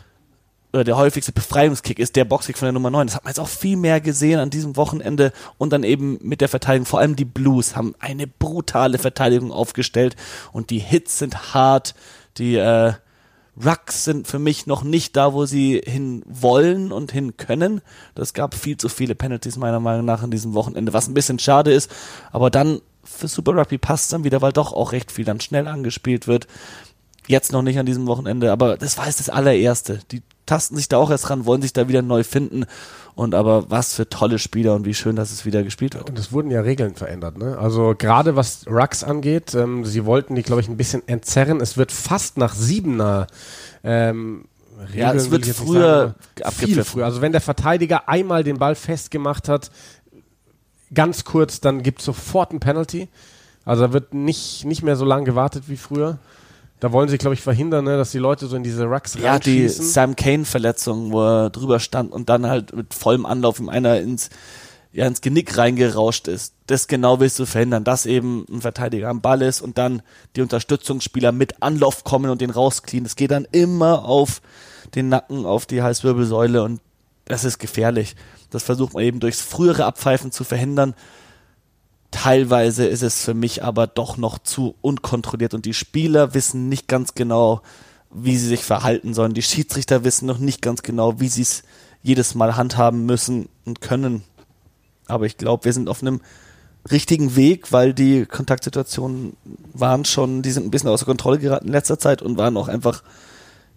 oder 0.77 0.85
der 0.85 0.97
häufigste 0.99 1.33
Befreiungskick 1.33 1.99
ist 1.99 2.17
der 2.17 2.27
Boxkick 2.27 2.59
von 2.59 2.67
der 2.67 2.73
Nummer 2.73 2.91
9. 2.91 3.07
Das 3.07 3.17
hat 3.17 3.25
man 3.25 3.31
jetzt 3.31 3.41
auch 3.41 3.49
viel 3.49 3.77
mehr 3.77 4.01
gesehen 4.01 4.39
an 4.39 4.51
diesem 4.51 4.77
Wochenende 4.77 5.33
und 5.57 5.73
dann 5.73 5.85
eben 5.85 6.19
mit 6.21 6.43
der 6.43 6.49
Verteidigung. 6.49 6.87
Vor 6.87 7.01
allem 7.01 7.17
die 7.17 7.25
Blues 7.25 7.77
haben 7.77 7.95
eine 7.99 8.27
brutale 8.27 8.99
Verteidigung 8.99 9.53
aufgestellt 9.53 10.17
und 10.53 10.69
die 10.69 10.79
Hits 10.79 11.19
sind 11.19 11.55
hart. 11.55 11.95
Die 12.37 12.57
äh, 12.57 12.93
Rucks 13.65 14.05
sind 14.05 14.27
für 14.27 14.39
mich 14.39 14.67
noch 14.67 14.83
nicht 14.83 15.17
da, 15.17 15.33
wo 15.33 15.47
sie 15.47 15.81
hin 15.85 16.23
wollen 16.27 16.93
und 16.93 17.13
hin 17.13 17.37
können. 17.37 17.81
Das 18.15 18.35
gab 18.35 18.55
viel 18.55 18.77
zu 18.77 18.89
viele 18.89 19.15
Penalties 19.15 19.57
meiner 19.57 19.81
Meinung 19.81 20.05
nach 20.05 20.23
in 20.23 20.31
diesem 20.31 20.55
Wochenende, 20.55 20.93
was 20.93 21.09
ein 21.09 21.15
bisschen 21.15 21.39
schade 21.39 21.73
ist. 21.73 21.91
Aber 22.33 22.51
dann 22.51 22.81
für 23.03 23.29
Super 23.29 23.57
Rugby 23.57 23.79
passt 23.79 24.13
dann 24.13 24.25
wieder, 24.25 24.43
weil 24.43 24.53
doch 24.53 24.73
auch 24.73 24.93
recht 24.93 25.11
viel 25.11 25.25
dann 25.25 25.41
schnell 25.41 25.69
angespielt 25.69 26.27
wird. 26.27 26.47
Jetzt 27.27 27.53
noch 27.53 27.63
nicht 27.63 27.79
an 27.79 27.87
diesem 27.87 28.07
Wochenende, 28.07 28.53
aber 28.53 28.77
das 28.77 28.99
war 28.99 29.07
jetzt 29.07 29.21
das 29.21 29.31
allererste. 29.31 30.01
Die 30.13 30.23
tasten 30.47 30.77
sich 30.77 30.89
da 30.89 30.97
auch 30.97 31.11
erst 31.11 31.29
ran, 31.29 31.45
wollen 31.45 31.63
sich 31.63 31.73
da 31.73 31.89
wieder 31.89 32.03
neu 32.03 32.25
finden. 32.25 32.65
Und 33.15 33.35
aber 33.35 33.71
was 33.71 33.95
für 33.95 34.09
tolle 34.09 34.39
Spieler 34.39 34.75
und 34.75 34.85
wie 34.85 34.95
schön, 34.95 35.17
dass 35.17 35.33
es 35.33 35.47
wieder 35.47 35.63
gespielt 35.63 35.95
wird. 35.95 36.09
Und 36.09 36.19
es 36.19 36.33
wurden 36.33 36.51
ja 36.51 36.61
Regeln 36.61 36.95
verändert, 36.95 37.39
ne? 37.39 37.59
Also 37.59 37.95
gerade 37.97 38.37
was 38.37 38.67
Rucks 38.67 39.03
angeht, 39.03 39.55
ähm, 39.55 39.85
sie 39.85 40.05
wollten 40.05 40.35
die, 40.35 40.43
glaube 40.43 40.61
ich, 40.61 40.69
ein 40.69 40.77
bisschen 40.77 41.07
entzerren. 41.09 41.61
Es 41.61 41.77
wird 41.77 41.93
fast 41.93 42.37
nach 42.37 42.55
Siebener 42.55 43.27
ähm, 43.83 44.45
Regeln, 44.79 44.99
ja, 44.99 45.15
es 45.15 45.31
wird 45.31 45.47
früher 45.47 46.15
viel 46.53 46.85
früher. 46.85 47.07
Also 47.07 47.23
wenn 47.23 47.33
der 47.33 47.41
Verteidiger 47.41 48.09
einmal 48.09 48.45
den 48.45 48.59
Ball 48.59 48.75
festgemacht 48.75 49.49
hat, 49.49 49.71
ganz 50.93 51.25
kurz, 51.25 51.61
dann 51.61 51.83
gibt 51.83 52.01
es 52.01 52.05
sofort 52.05 52.53
ein 52.53 52.61
Penalty. 52.61 53.09
Also 53.65 53.87
da 53.87 53.93
wird 53.93 54.15
nicht, 54.15 54.65
nicht 54.65 54.83
mehr 54.83 54.97
so 54.97 55.05
lange 55.05 55.25
gewartet 55.25 55.65
wie 55.69 55.77
früher. 55.77 56.19
Da 56.81 56.93
wollen 56.93 57.09
sie, 57.09 57.17
glaube 57.17 57.35
ich, 57.35 57.41
verhindern, 57.41 57.85
ne, 57.87 57.97
dass 57.97 58.11
die 58.11 58.19
Leute 58.19 58.47
so 58.47 58.57
in 58.57 58.63
diese 58.63 58.85
Rucks 58.85 59.15
Ja, 59.15 59.39
die 59.39 59.69
Sam 59.69 60.15
Kane-Verletzung, 60.15 61.11
wo 61.11 61.23
er 61.23 61.51
drüber 61.51 61.81
stand 61.81 62.13
und 62.13 62.29
dann 62.29 62.47
halt 62.47 62.75
mit 62.77 62.93
vollem 62.93 63.25
Anlauf 63.25 63.59
ihm 63.59 63.71
einer 63.71 63.99
ins, 64.01 64.29
ja, 64.93 65.07
ins 65.07 65.23
Genick 65.23 65.57
reingerauscht 65.57 66.29
ist. 66.29 66.53
Das 66.67 66.87
genau 66.87 67.19
willst 67.19 67.39
du 67.39 67.47
verhindern, 67.47 67.85
dass 67.85 68.05
eben 68.05 68.45
ein 68.51 68.61
Verteidiger 68.61 69.09
am 69.09 69.23
Ball 69.23 69.41
ist 69.41 69.63
und 69.63 69.79
dann 69.79 70.03
die 70.37 70.43
Unterstützungsspieler 70.43 71.33
mit 71.33 71.63
Anlauf 71.63 72.05
kommen 72.05 72.31
und 72.31 72.43
den 72.43 72.51
rauskriegen. 72.51 73.05
Das 73.05 73.17
geht 73.17 73.31
dann 73.31 73.47
immer 73.53 74.05
auf 74.05 74.43
den 74.95 75.09
Nacken, 75.09 75.47
auf 75.47 75.65
die 75.65 75.83
Halswirbelsäule 75.83 76.63
und 76.63 76.81
das 77.25 77.45
ist 77.45 77.59
gefährlich. 77.59 78.17
Das 78.51 78.63
versucht 78.63 78.95
man 78.95 79.03
eben 79.03 79.21
durchs 79.21 79.41
frühere 79.41 79.87
Abpfeifen 79.87 80.31
zu 80.31 80.45
verhindern. 80.45 80.95
Teilweise 82.17 82.87
ist 82.87 83.03
es 83.03 83.23
für 83.23 83.35
mich 83.35 83.63
aber 83.63 83.87
doch 83.87 84.17
noch 84.17 84.39
zu 84.39 84.75
unkontrolliert 84.81 85.53
und 85.53 85.67
die 85.67 85.75
Spieler 85.75 86.33
wissen 86.33 86.71
nicht 86.71 86.89
ganz 86.89 87.15
genau, 87.15 87.61
wie 88.11 88.39
sie 88.39 88.49
sich 88.49 88.65
verhalten 88.65 89.13
sollen. 89.13 89.35
Die 89.35 89.43
Schiedsrichter 89.43 90.03
wissen 90.03 90.25
noch 90.25 90.39
nicht 90.39 90.63
ganz 90.63 90.81
genau, 90.83 91.21
wie 91.21 91.29
sie 91.29 91.43
es 91.43 91.63
jedes 92.03 92.35
Mal 92.35 92.57
handhaben 92.57 93.05
müssen 93.05 93.51
und 93.67 93.83
können. 93.83 94.23
Aber 95.07 95.27
ich 95.27 95.37
glaube, 95.37 95.67
wir 95.67 95.75
sind 95.75 95.91
auf 95.91 96.01
einem 96.01 96.23
richtigen 96.91 97.37
Weg, 97.37 97.71
weil 97.71 97.93
die 97.93 98.25
Kontaktsituationen 98.25 99.37
waren 99.75 100.07
schon, 100.07 100.41
die 100.41 100.53
sind 100.53 100.67
ein 100.67 100.71
bisschen 100.71 100.89
außer 100.89 101.05
Kontrolle 101.05 101.39
geraten 101.39 101.67
in 101.67 101.73
letzter 101.73 101.99
Zeit 101.99 102.23
und 102.23 102.39
waren 102.39 102.57
auch 102.57 102.69
einfach, 102.69 103.03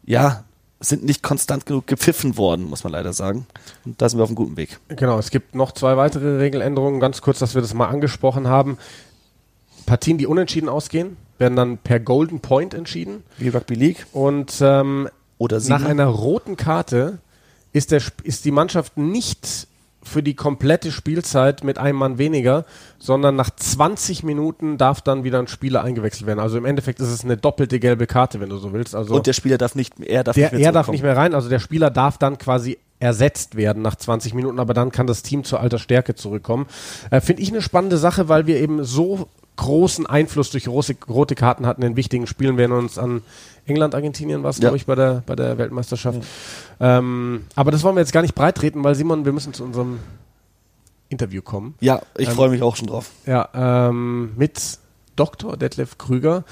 ja, 0.05 0.45
sind 0.79 1.03
nicht 1.03 1.23
konstant 1.23 1.65
genug 1.65 1.87
gepfiffen 1.87 2.37
worden, 2.37 2.65
muss 2.69 2.83
man 2.83 2.93
leider 2.93 3.13
sagen. 3.13 3.45
Und 3.85 4.01
da 4.01 4.07
sind 4.07 4.19
wir 4.19 4.23
auf 4.23 4.29
einem 4.29 4.35
guten 4.35 4.57
Weg. 4.57 4.79
Genau, 4.87 5.19
es 5.19 5.29
gibt 5.29 5.55
noch 5.55 5.73
zwei 5.73 5.97
weitere 5.97 6.37
Regeländerungen. 6.37 6.99
Ganz 6.99 7.21
kurz, 7.21 7.39
dass 7.39 7.53
wir 7.53 7.61
das 7.61 7.73
mal 7.73 7.87
angesprochen 7.87 8.47
haben. 8.47 8.77
Partien, 9.85 10.17
die 10.17 10.27
unentschieden 10.27 10.69
ausgehen, 10.69 11.17
werden 11.37 11.55
dann 11.55 11.77
per 11.77 11.99
Golden 11.99 12.39
Point 12.39 12.73
entschieden. 12.73 13.23
Wie 13.37 13.49
Rugby 13.49 13.75
League. 13.75 14.05
Und 14.13 14.55
ähm, 14.61 15.09
Oder 15.37 15.59
nach 15.61 15.83
einer 15.83 16.05
roten 16.05 16.55
Karte 16.55 17.19
ist, 17.73 17.91
der, 17.91 18.01
ist 18.23 18.45
die 18.45 18.51
Mannschaft 18.51 18.97
nicht 18.97 19.67
für 20.09 20.23
die 20.23 20.35
komplette 20.35 20.91
Spielzeit 20.91 21.63
mit 21.63 21.77
einem 21.77 21.97
Mann 21.97 22.17
weniger, 22.17 22.65
sondern 22.97 23.35
nach 23.35 23.49
20 23.49 24.23
Minuten 24.23 24.77
darf 24.77 25.01
dann 25.01 25.23
wieder 25.23 25.39
ein 25.39 25.47
Spieler 25.47 25.83
eingewechselt 25.83 26.27
werden. 26.27 26.39
Also 26.39 26.57
im 26.57 26.65
Endeffekt 26.65 26.99
ist 26.99 27.09
es 27.09 27.23
eine 27.23 27.37
doppelte 27.37 27.79
gelbe 27.79 28.07
Karte, 28.07 28.41
wenn 28.41 28.49
du 28.49 28.57
so 28.57 28.73
willst. 28.73 28.95
Also 28.95 29.15
Und 29.15 29.27
der 29.27 29.33
Spieler 29.33 29.57
darf 29.57 29.75
nicht, 29.75 29.99
er 29.99 30.23
darf 30.23 30.35
der, 30.35 30.51
nicht 30.51 30.53
mehr 30.53 30.65
er 30.65 30.71
darf 30.71 30.89
nicht 30.89 31.03
mehr 31.03 31.15
rein. 31.15 31.33
Also 31.33 31.49
der 31.49 31.59
Spieler 31.59 31.89
darf 31.89 32.17
dann 32.17 32.37
quasi 32.37 32.77
ersetzt 32.99 33.55
werden 33.55 33.81
nach 33.81 33.95
20 33.95 34.33
Minuten, 34.33 34.59
aber 34.59 34.73
dann 34.73 34.91
kann 34.91 35.07
das 35.07 35.23
Team 35.23 35.43
zur 35.43 35.61
alter 35.61 35.79
Stärke 35.79 36.15
zurückkommen. 36.15 36.67
Äh, 37.11 37.21
Finde 37.21 37.41
ich 37.41 37.49
eine 37.49 37.61
spannende 37.61 37.97
Sache, 37.97 38.27
weil 38.27 38.45
wir 38.45 38.57
eben 38.57 38.83
so 38.83 39.29
großen 39.55 40.05
Einfluss 40.05 40.51
durch 40.51 40.67
rote, 40.69 41.35
Karten 41.35 41.65
hatten 41.65 41.81
in 41.81 41.97
wichtigen 41.97 42.27
Spielen. 42.27 42.55
Wir 42.55 42.63
erinnern 42.63 42.79
uns 42.79 42.97
an 42.97 43.21
England, 43.69 43.95
Argentinien 43.95 44.43
war 44.43 44.49
es, 44.49 44.57
Ja. 44.57 44.61
glaube 44.61 44.77
ich, 44.77 44.85
bei 44.85 44.95
der, 44.95 45.23
bei 45.25 45.35
der 45.35 45.57
Weltmeisterschaft. 45.57 46.19
Ähm, 46.79 47.45
aber 47.55 47.71
das 47.71 47.83
wollen 47.83 47.95
wir 47.95 48.01
jetzt 48.01 48.11
gar 48.13 48.21
nicht 48.21 48.35
breitreten, 48.35 48.83
weil 48.83 48.95
Simon, 48.95 49.25
wir 49.25 49.31
müssen 49.31 49.53
zu 49.53 49.63
unserem 49.63 49.99
Interview 51.09 51.41
kommen. 51.41 51.75
Ja, 51.79 52.01
ich 52.17 52.27
Ähm, 52.29 52.35
freue 52.35 52.49
mich 52.49 52.61
auch 52.61 52.75
schon 52.75 52.87
drauf. 52.87 53.09
Ja, 53.25 53.49
ähm, 53.53 54.31
mit 54.35 54.77
Dr. 55.15 55.57
Detlef 55.57 55.97
Krüger, 55.97 56.43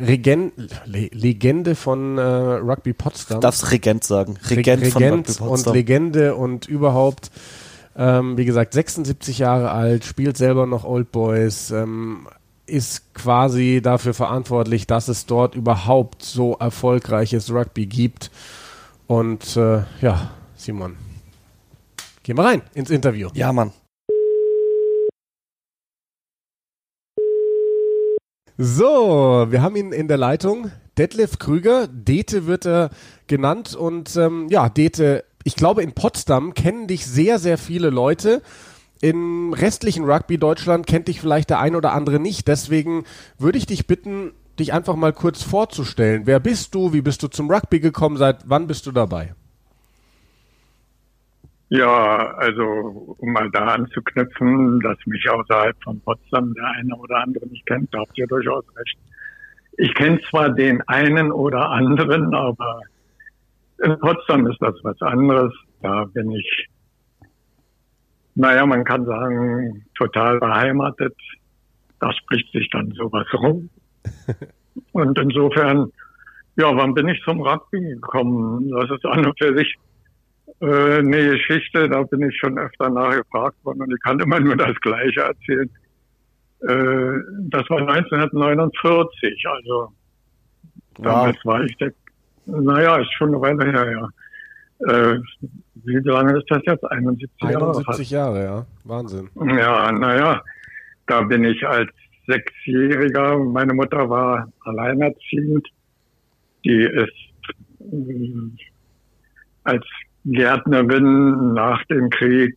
Regen 0.00 0.52
Le 0.86 1.08
Legende 1.12 1.74
von 1.74 2.18
äh, 2.18 2.22
Rugby 2.22 2.92
Potsdam. 2.92 3.40
Darfst 3.40 3.70
Regent 3.72 4.04
sagen. 4.04 4.38
Reg- 4.48 4.58
Regent, 4.58 4.86
von 4.88 5.02
Rugby 5.02 5.16
und 5.16 5.38
Potsdam. 5.38 5.74
Legende 5.74 6.34
und 6.36 6.66
überhaupt, 6.68 7.30
ähm, 7.96 8.36
wie 8.38 8.44
gesagt, 8.44 8.74
76 8.74 9.38
Jahre 9.38 9.70
alt, 9.72 10.04
spielt 10.04 10.36
selber 10.36 10.66
noch 10.66 10.84
Old 10.84 11.10
Boys, 11.10 11.70
ähm, 11.72 12.28
ist 12.68 13.14
quasi 13.14 13.80
dafür 13.82 14.14
verantwortlich, 14.14 14.86
dass 14.86 15.08
es 15.08 15.26
dort 15.26 15.54
überhaupt 15.54 16.22
so 16.22 16.54
erfolgreiches 16.54 17.50
Rugby 17.50 17.86
gibt. 17.86 18.30
Und 19.06 19.56
äh, 19.56 19.82
ja, 20.00 20.30
Simon, 20.56 20.96
gehen 22.22 22.36
wir 22.36 22.44
rein 22.44 22.62
ins 22.74 22.90
Interview. 22.90 23.30
Ja, 23.34 23.52
Mann. 23.52 23.72
So, 28.60 29.46
wir 29.50 29.62
haben 29.62 29.76
ihn 29.76 29.92
in 29.92 30.08
der 30.08 30.16
Leitung. 30.16 30.72
Detlef 30.98 31.38
Krüger, 31.38 31.86
Dete 31.86 32.46
wird 32.46 32.66
er 32.66 32.90
genannt. 33.28 33.76
Und 33.76 34.16
ähm, 34.16 34.48
ja, 34.50 34.68
Dete, 34.68 35.24
ich 35.44 35.54
glaube, 35.54 35.84
in 35.84 35.92
Potsdam 35.92 36.54
kennen 36.54 36.88
dich 36.88 37.06
sehr, 37.06 37.38
sehr 37.38 37.56
viele 37.56 37.90
Leute. 37.90 38.42
Im 39.00 39.52
restlichen 39.52 40.04
Rugby 40.04 40.38
Deutschland 40.38 40.86
kennt 40.86 41.08
dich 41.08 41.20
vielleicht 41.20 41.50
der 41.50 41.60
ein 41.60 41.76
oder 41.76 41.92
andere 41.92 42.18
nicht. 42.18 42.48
Deswegen 42.48 43.04
würde 43.38 43.58
ich 43.58 43.66
dich 43.66 43.86
bitten, 43.86 44.32
dich 44.58 44.72
einfach 44.72 44.96
mal 44.96 45.12
kurz 45.12 45.42
vorzustellen. 45.42 46.22
Wer 46.24 46.40
bist 46.40 46.74
du? 46.74 46.92
Wie 46.92 47.02
bist 47.02 47.22
du 47.22 47.28
zum 47.28 47.50
Rugby 47.50 47.80
gekommen? 47.80 48.16
Seit 48.16 48.48
wann 48.48 48.66
bist 48.66 48.86
du 48.86 48.92
dabei? 48.92 49.34
Ja, 51.70 52.34
also 52.36 53.14
um 53.18 53.32
mal 53.32 53.50
da 53.50 53.66
anzuknüpfen, 53.66 54.80
dass 54.80 54.96
mich 55.04 55.28
außerhalb 55.28 55.76
von 55.84 56.00
Potsdam 56.00 56.54
der 56.54 56.64
eine 56.64 56.96
oder 56.96 57.22
andere 57.22 57.46
nicht 57.46 57.66
kennt, 57.66 57.92
da 57.92 57.98
habt 57.98 58.16
ihr 58.16 58.26
durchaus 58.26 58.64
recht. 58.74 58.98
Ich 59.76 59.94
kenne 59.94 60.18
zwar 60.30 60.48
den 60.50 60.80
einen 60.88 61.30
oder 61.30 61.70
anderen, 61.70 62.34
aber 62.34 62.80
in 63.84 63.98
Potsdam 63.98 64.46
ist 64.46 64.60
das 64.60 64.74
was 64.82 65.00
anderes. 65.02 65.52
Da 65.82 66.04
bin 66.06 66.32
ich, 66.32 66.68
naja, 68.38 68.64
man 68.66 68.84
kann 68.84 69.04
sagen, 69.04 69.84
total 69.96 70.38
beheimatet. 70.38 71.16
Da 71.98 72.12
spricht 72.12 72.52
sich 72.52 72.70
dann 72.70 72.92
sowas 72.92 73.26
rum. 73.34 73.68
Und 74.92 75.18
insofern, 75.18 75.90
ja, 76.56 76.74
wann 76.76 76.94
bin 76.94 77.08
ich 77.08 77.20
zum 77.24 77.40
Rugby 77.40 77.80
gekommen? 77.80 78.70
Das 78.70 78.90
ist 78.90 79.04
an 79.06 79.26
und 79.26 79.38
für 79.38 79.56
sich 79.56 79.74
äh, 80.60 80.98
eine 80.98 81.30
Geschichte, 81.30 81.88
da 81.88 82.04
bin 82.04 82.22
ich 82.28 82.38
schon 82.38 82.56
öfter 82.58 82.88
nachgefragt 82.90 83.56
worden 83.64 83.82
und 83.82 83.92
ich 83.92 84.00
kann 84.02 84.20
immer 84.20 84.38
nur 84.38 84.56
das 84.56 84.76
Gleiche 84.82 85.20
erzählen. 85.20 85.70
Äh, 86.60 87.20
das 87.48 87.68
war 87.68 87.80
1949, 87.88 89.44
also 89.48 89.92
damals 90.98 91.44
war 91.44 91.64
ich 91.64 91.76
der, 91.78 91.92
naja, 92.46 92.98
ist 92.98 93.12
schon 93.14 93.34
eine 93.34 93.40
Weile 93.40 93.72
her, 93.72 93.90
ja. 93.90 94.08
Äh, 94.86 95.20
wie 95.84 96.08
lange 96.08 96.38
ist 96.38 96.50
das 96.50 96.62
jetzt? 96.64 96.84
71 96.84 97.30
Jahre? 97.40 97.68
71 97.68 98.10
Jahre, 98.10 98.44
ja. 98.44 98.66
Wahnsinn. 98.84 99.28
Ja, 99.34 99.92
naja, 99.92 100.42
da 101.06 101.22
bin 101.22 101.44
ich 101.44 101.66
als 101.66 101.90
Sechsjähriger, 102.26 103.38
meine 103.38 103.74
Mutter 103.74 104.08
war 104.08 104.52
alleinerziehend, 104.64 105.66
die 106.64 106.82
ist 106.82 107.12
äh, 107.80 108.66
als 109.64 109.84
Gärtnerin 110.24 111.54
nach 111.54 111.82
dem 111.84 112.10
Krieg, 112.10 112.56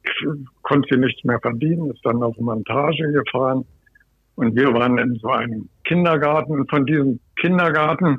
konnte 0.62 0.90
sie 0.92 1.00
nichts 1.00 1.24
mehr 1.24 1.40
verdienen, 1.40 1.90
ist 1.92 2.06
dann 2.06 2.22
auf 2.22 2.38
Montage 2.38 3.12
gefahren 3.14 3.66
und 4.36 4.56
wir 4.56 4.74
waren 4.74 4.98
in 4.98 5.16
so 5.16 5.30
einem 5.30 5.70
Kindergarten 5.86 6.52
und 6.52 6.70
von 6.70 6.86
diesem 6.86 7.20
Kindergarten 7.38 8.18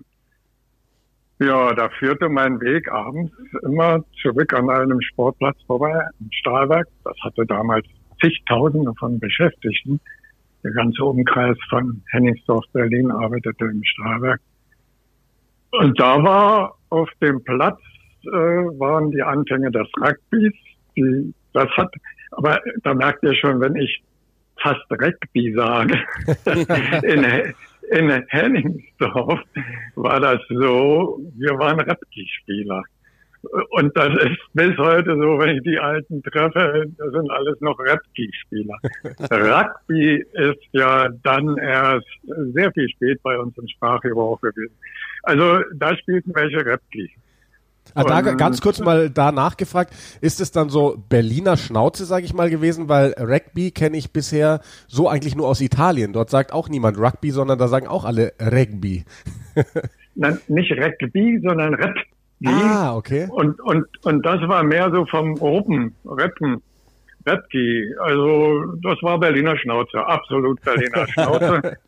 ja, 1.47 1.75
da 1.75 1.89
führte 1.89 2.29
mein 2.29 2.61
Weg 2.61 2.91
abends 2.91 3.33
immer 3.63 4.05
zurück 4.21 4.53
an 4.55 4.71
einem 4.71 5.01
Sportplatz 5.01 5.57
vorbei, 5.67 6.07
im 6.21 6.31
Stahlwerk. 6.33 6.89
Das 7.05 7.17
hatte 7.23 7.45
damals 7.47 7.87
zigtausende 8.21 8.93
von 8.99 9.19
Beschäftigten. 9.19 10.01
Der 10.63 10.73
ganze 10.73 11.05
Umkreis 11.05 11.57
von 11.69 12.03
Henningsdorf, 12.11 12.65
Berlin 12.73 13.11
arbeitete 13.11 13.65
im 13.65 13.83
Stahlwerk. 13.83 14.41
Und 15.73 15.99
da 15.99 16.23
war 16.23 16.77
auf 16.91 17.11
dem 17.21 17.43
Platz, 17.43 17.81
äh, 18.25 18.29
waren 18.29 19.11
die 19.11 19.23
Anfänge 19.23 19.71
des 19.71 19.89
Rugbys. 19.99 20.53
Die, 20.97 21.35
das 21.53 21.69
hat, 21.71 21.93
aber 22.33 22.61
da 22.85 22.95
merkt 22.95 23.23
ihr 23.25 23.35
schon, 23.35 23.61
wenn 23.61 23.77
ich 23.77 24.03
fast 24.63 24.85
Rugby 24.91 25.55
sage, 25.55 25.99
in, 27.03 27.25
in 27.93 28.25
Henningsdorf 28.29 29.41
war 29.97 30.21
das 30.21 30.41
so, 30.49 31.21
wir 31.37 31.59
waren 31.59 31.81
Rugby-Spieler. 31.81 32.83
Und 33.71 33.97
das 33.97 34.09
ist 34.23 34.39
bis 34.55 34.77
heute 34.79 35.17
so, 35.17 35.39
wenn 35.39 35.57
ich 35.57 35.63
die 35.65 35.79
Alten 35.79 36.23
treffe, 36.23 36.85
das 36.97 37.13
sind 37.13 37.31
alles 37.31 37.61
noch 37.61 37.79
Rugby-Spieler. 37.79 38.77
Rugby 39.31 40.25
ist 40.33 40.63
ja 40.73 41.09
dann 41.23 41.59
erst 41.59 42.07
sehr 42.55 42.73
viel 42.73 42.89
spät 42.89 43.21
bei 43.23 43.37
uns 43.37 43.57
im 43.59 43.67
Sprachgebrauch 43.69 44.41
gewesen. 44.41 44.75
Also 45.25 45.63
da 45.75 45.97
spielten 45.97 46.33
welche 46.35 46.65
Rugby. 46.65 47.11
Ah, 47.95 48.05
da 48.05 48.21
ganz 48.21 48.61
kurz 48.61 48.81
mal 48.81 49.11
da 49.11 49.33
nachgefragt, 49.33 49.93
ist 50.21 50.41
es 50.41 50.51
dann 50.51 50.71
so 50.71 50.97
Berliner 51.09 51.57
Schnauze, 51.57 52.05
sage 52.05 52.25
ich 52.25 52.33
mal, 52.33 52.49
gewesen, 52.49 52.89
weil 52.89 53.15
Rugby 53.19 53.71
kenne 53.71 53.99
ich 53.99 54.13
bisher 54.13 54.61
so 54.87 55.09
eigentlich 55.09 55.37
nur 55.37 55.49
aus 55.49 55.61
Italien. 55.61 56.13
Dort 56.13 56.31
sagt 56.31 56.53
auch 56.53 56.69
niemand 56.69 56.99
Rugby, 56.99 57.31
sondern 57.31 57.59
da 57.59 57.69
sagen 57.69 57.87
auch 57.87 58.05
alle 58.05 58.33
Rugby. 58.41 59.05
Nein, 60.15 60.39
nicht 60.49 60.73
Rugby, 60.73 61.41
sondern 61.43 61.75
Rugby. 61.75 62.03
Ah, 62.47 62.97
okay. 62.97 63.29
Und, 63.31 63.61
und, 63.61 63.87
und 64.05 64.25
das 64.25 64.41
war 64.49 64.63
mehr 64.65 64.91
so 64.91 65.07
vom 65.07 65.35
Ruppen, 65.37 65.95
Reppen, 66.05 66.63
Repki. 67.27 67.95
Also 68.01 68.65
das 68.83 69.01
war 69.03 69.19
Berliner 69.21 69.57
Schnauze, 69.59 70.05
absolut 70.05 70.61
Berliner 70.63 71.07
Schnauze. 71.13 71.79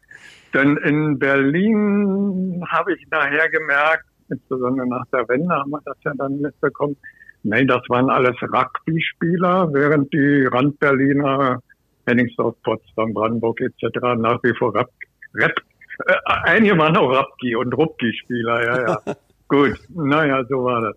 Denn 0.52 0.76
in 0.76 1.18
Berlin 1.18 2.62
habe 2.68 2.94
ich 2.94 3.04
nachher 3.10 3.48
gemerkt, 3.50 4.04
insbesondere 4.28 4.86
nach 4.86 5.06
der 5.12 5.28
Wende 5.28 5.54
haben 5.54 5.70
wir 5.70 5.80
das 5.84 5.96
ja 6.04 6.12
dann 6.16 6.40
mitbekommen, 6.40 6.96
nee, 7.42 7.64
das 7.64 7.82
waren 7.88 8.10
alles 8.10 8.36
Rugby-Spieler, 8.42 9.72
während 9.72 10.12
die 10.12 10.46
Randberliner, 10.46 11.60
Henningsdorf, 12.06 12.56
Potsdam, 12.62 13.14
Brandenburg 13.14 13.60
etc. 13.60 13.98
nach 14.18 14.42
wie 14.42 14.54
vor 14.56 14.74
Rap, 14.74 14.90
Rap 15.34 15.60
äh, 16.06 16.14
einige 16.44 16.76
waren 16.76 16.96
auch 16.96 17.10
Rapki 17.10 17.54
und 17.54 17.72
Rupki-Spieler, 17.72 18.64
ja, 18.64 18.88
ja. 18.88 19.14
Gut, 19.48 19.78
naja, 19.90 20.44
so 20.48 20.64
war 20.64 20.80
das. 20.80 20.96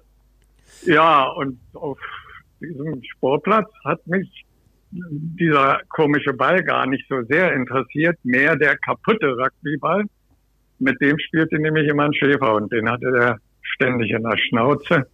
Ja, 0.85 1.27
und 1.29 1.59
auf 1.73 1.99
diesem 2.59 3.03
Sportplatz 3.03 3.69
hat 3.83 4.05
mich 4.07 4.45
dieser 4.89 5.81
komische 5.89 6.33
Ball 6.33 6.63
gar 6.63 6.87
nicht 6.87 7.05
so 7.09 7.21
sehr 7.23 7.53
interessiert, 7.53 8.17
mehr 8.23 8.55
der 8.55 8.77
kaputte 8.77 9.27
Rugbyball. 9.27 10.05
Mit 10.79 11.01
dem 11.01 11.17
spielte 11.19 11.59
nämlich 11.59 11.87
immer 11.87 12.05
ein 12.05 12.13
Schäfer 12.13 12.55
und 12.55 12.71
den 12.71 12.89
hatte 12.89 13.11
der 13.11 13.37
ständig 13.61 14.11
in 14.11 14.23
der 14.23 14.37
Schnauze. 14.37 15.07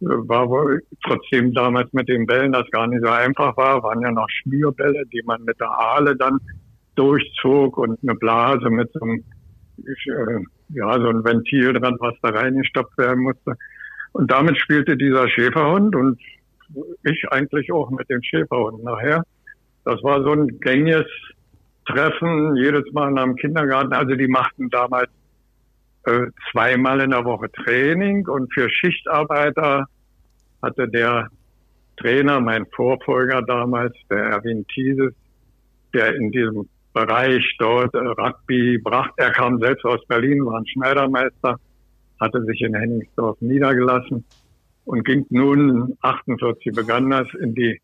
War 0.00 0.48
wohl 0.48 0.82
trotzdem 1.04 1.54
damals 1.54 1.92
mit 1.92 2.08
den 2.08 2.26
Bällen 2.26 2.52
das 2.52 2.68
gar 2.70 2.86
nicht 2.88 3.04
so 3.04 3.10
einfach 3.10 3.56
war, 3.56 3.82
waren 3.82 4.00
ja 4.00 4.10
noch 4.10 4.28
Schnürbälle, 4.28 5.04
die 5.12 5.22
man 5.24 5.44
mit 5.44 5.60
der 5.60 5.70
Aale 5.70 6.16
dann 6.16 6.38
durchzog 6.96 7.78
und 7.78 7.98
eine 8.02 8.16
Blase 8.16 8.68
mit 8.68 8.90
so 8.92 9.00
einem, 9.00 9.24
äh, 9.78 10.44
ja, 10.70 10.92
so 10.94 11.08
ein 11.08 11.24
Ventil 11.24 11.72
dran, 11.72 11.96
was 12.00 12.14
da 12.22 12.30
reingestopft 12.30 12.98
werden 12.98 13.22
musste. 13.22 13.54
Und 14.12 14.30
damit 14.30 14.58
spielte 14.58 14.96
dieser 14.96 15.28
Schäferhund 15.28 15.94
und 15.94 16.20
ich 17.04 17.24
eigentlich 17.30 17.72
auch 17.72 17.90
mit 17.90 18.08
dem 18.10 18.22
Schäferhund 18.22 18.82
nachher. 18.82 19.22
Das 19.84 20.02
war 20.02 20.22
so 20.22 20.32
ein 20.32 20.60
gängiges 20.60 21.06
Treffen, 21.86 22.56
jedes 22.56 22.90
Mal 22.92 23.10
nach 23.12 23.24
dem 23.24 23.36
Kindergarten. 23.36 23.92
Also 23.92 24.14
die 24.14 24.28
machten 24.28 24.70
damals 24.70 25.10
äh, 26.04 26.26
zweimal 26.50 27.00
in 27.00 27.10
der 27.10 27.24
Woche 27.24 27.50
Training 27.50 28.26
und 28.28 28.52
für 28.52 28.68
Schichtarbeiter 28.68 29.86
hatte 30.62 30.88
der 30.88 31.28
Trainer, 31.96 32.40
mein 32.40 32.66
Vorfolger 32.66 33.42
damals, 33.42 33.94
der 34.10 34.18
Erwin 34.18 34.66
Thieses, 34.66 35.12
der 35.92 36.14
in 36.16 36.30
diesem 36.30 36.68
Bereich 36.92 37.44
dort 37.58 37.94
äh, 37.94 37.98
Rugby 37.98 38.78
brachte. 38.78 39.14
Er 39.16 39.30
kam 39.30 39.60
selbst 39.60 39.84
aus 39.84 40.04
Berlin, 40.06 40.44
war 40.44 40.58
ein 40.58 40.66
Schneidermeister, 40.66 41.58
hatte 42.20 42.44
sich 42.44 42.60
in 42.62 42.74
Henningsdorf 42.74 43.40
niedergelassen 43.40 44.24
und 44.84 45.04
ging 45.04 45.26
nun, 45.30 45.96
48 46.00 46.74
begann 46.74 47.10
das, 47.10 47.28
in 47.40 47.54
die, 47.54 47.80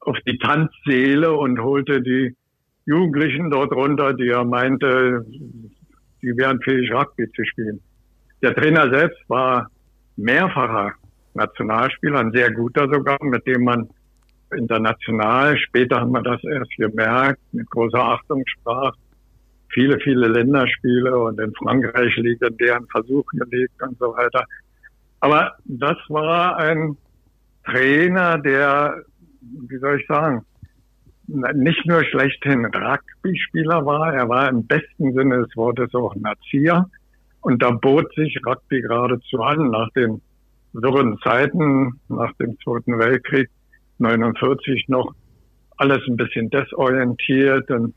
auf 0.00 0.16
die 0.26 0.38
Tanzseele 0.38 1.32
und 1.32 1.60
holte 1.60 2.02
die 2.02 2.34
Jugendlichen 2.86 3.50
dort 3.50 3.72
runter, 3.72 4.12
die 4.12 4.28
er 4.28 4.44
meinte, 4.44 5.24
die 6.22 6.36
wären 6.36 6.60
fähig, 6.60 6.92
Rugby 6.92 7.30
zu 7.32 7.44
spielen. 7.44 7.80
Der 8.42 8.54
Trainer 8.54 8.90
selbst 8.90 9.18
war 9.28 9.68
mehrfacher 10.16 10.92
Nationalspieler, 11.34 12.20
ein 12.20 12.32
sehr 12.32 12.52
guter 12.52 12.88
sogar, 12.92 13.18
mit 13.22 13.46
dem 13.46 13.64
man 13.64 13.88
international, 14.56 15.56
später 15.58 16.00
haben 16.00 16.12
wir 16.12 16.22
das 16.22 16.42
erst 16.44 16.70
gemerkt, 16.76 17.40
mit 17.52 17.68
großer 17.70 17.98
Achtung 17.98 18.42
sprach. 18.46 18.94
Viele, 19.70 19.98
viele 20.00 20.28
Länderspiele 20.28 21.18
und 21.18 21.40
in 21.40 21.52
Frankreich 21.54 22.14
deren 22.60 22.86
Versuchen 22.88 23.40
gelegt 23.40 23.82
und 23.82 23.98
so 23.98 24.14
weiter. 24.14 24.44
Aber 25.20 25.52
das 25.64 25.96
war 26.08 26.58
ein 26.58 26.96
Trainer, 27.64 28.38
der, 28.38 29.02
wie 29.40 29.78
soll 29.78 29.98
ich 29.98 30.06
sagen, 30.06 30.44
nicht 31.26 31.86
nur 31.86 32.04
schlechthin 32.04 32.66
Rugby-Spieler 32.66 33.86
war, 33.86 34.14
er 34.14 34.28
war 34.28 34.48
im 34.48 34.66
besten 34.66 35.12
Sinne 35.14 35.44
des 35.44 35.56
Wortes 35.56 35.94
auch 35.94 36.14
ein 36.14 36.24
Erzieher. 36.24 36.88
Und 37.40 37.62
da 37.62 37.70
bot 37.70 38.14
sich 38.14 38.38
Rugby 38.46 38.82
geradezu 38.82 39.42
an, 39.42 39.70
nach 39.70 39.90
den 39.90 40.20
wirren 40.72 41.18
Zeiten, 41.22 42.00
nach 42.08 42.32
dem 42.34 42.58
Zweiten 42.60 42.98
Weltkrieg, 42.98 43.48
49 43.98 44.88
noch, 44.88 45.14
alles 45.76 46.00
ein 46.08 46.16
bisschen 46.16 46.50
desorientiert. 46.50 47.70
Und 47.70 47.94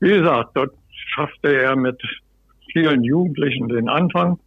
wie 0.00 0.18
gesagt, 0.18 0.50
dort 0.54 0.74
schaffte 0.90 1.54
er 1.54 1.76
mit 1.76 2.00
vielen 2.72 3.02
Jugendlichen 3.04 3.68
den 3.68 3.88
Anfang. 3.88 4.38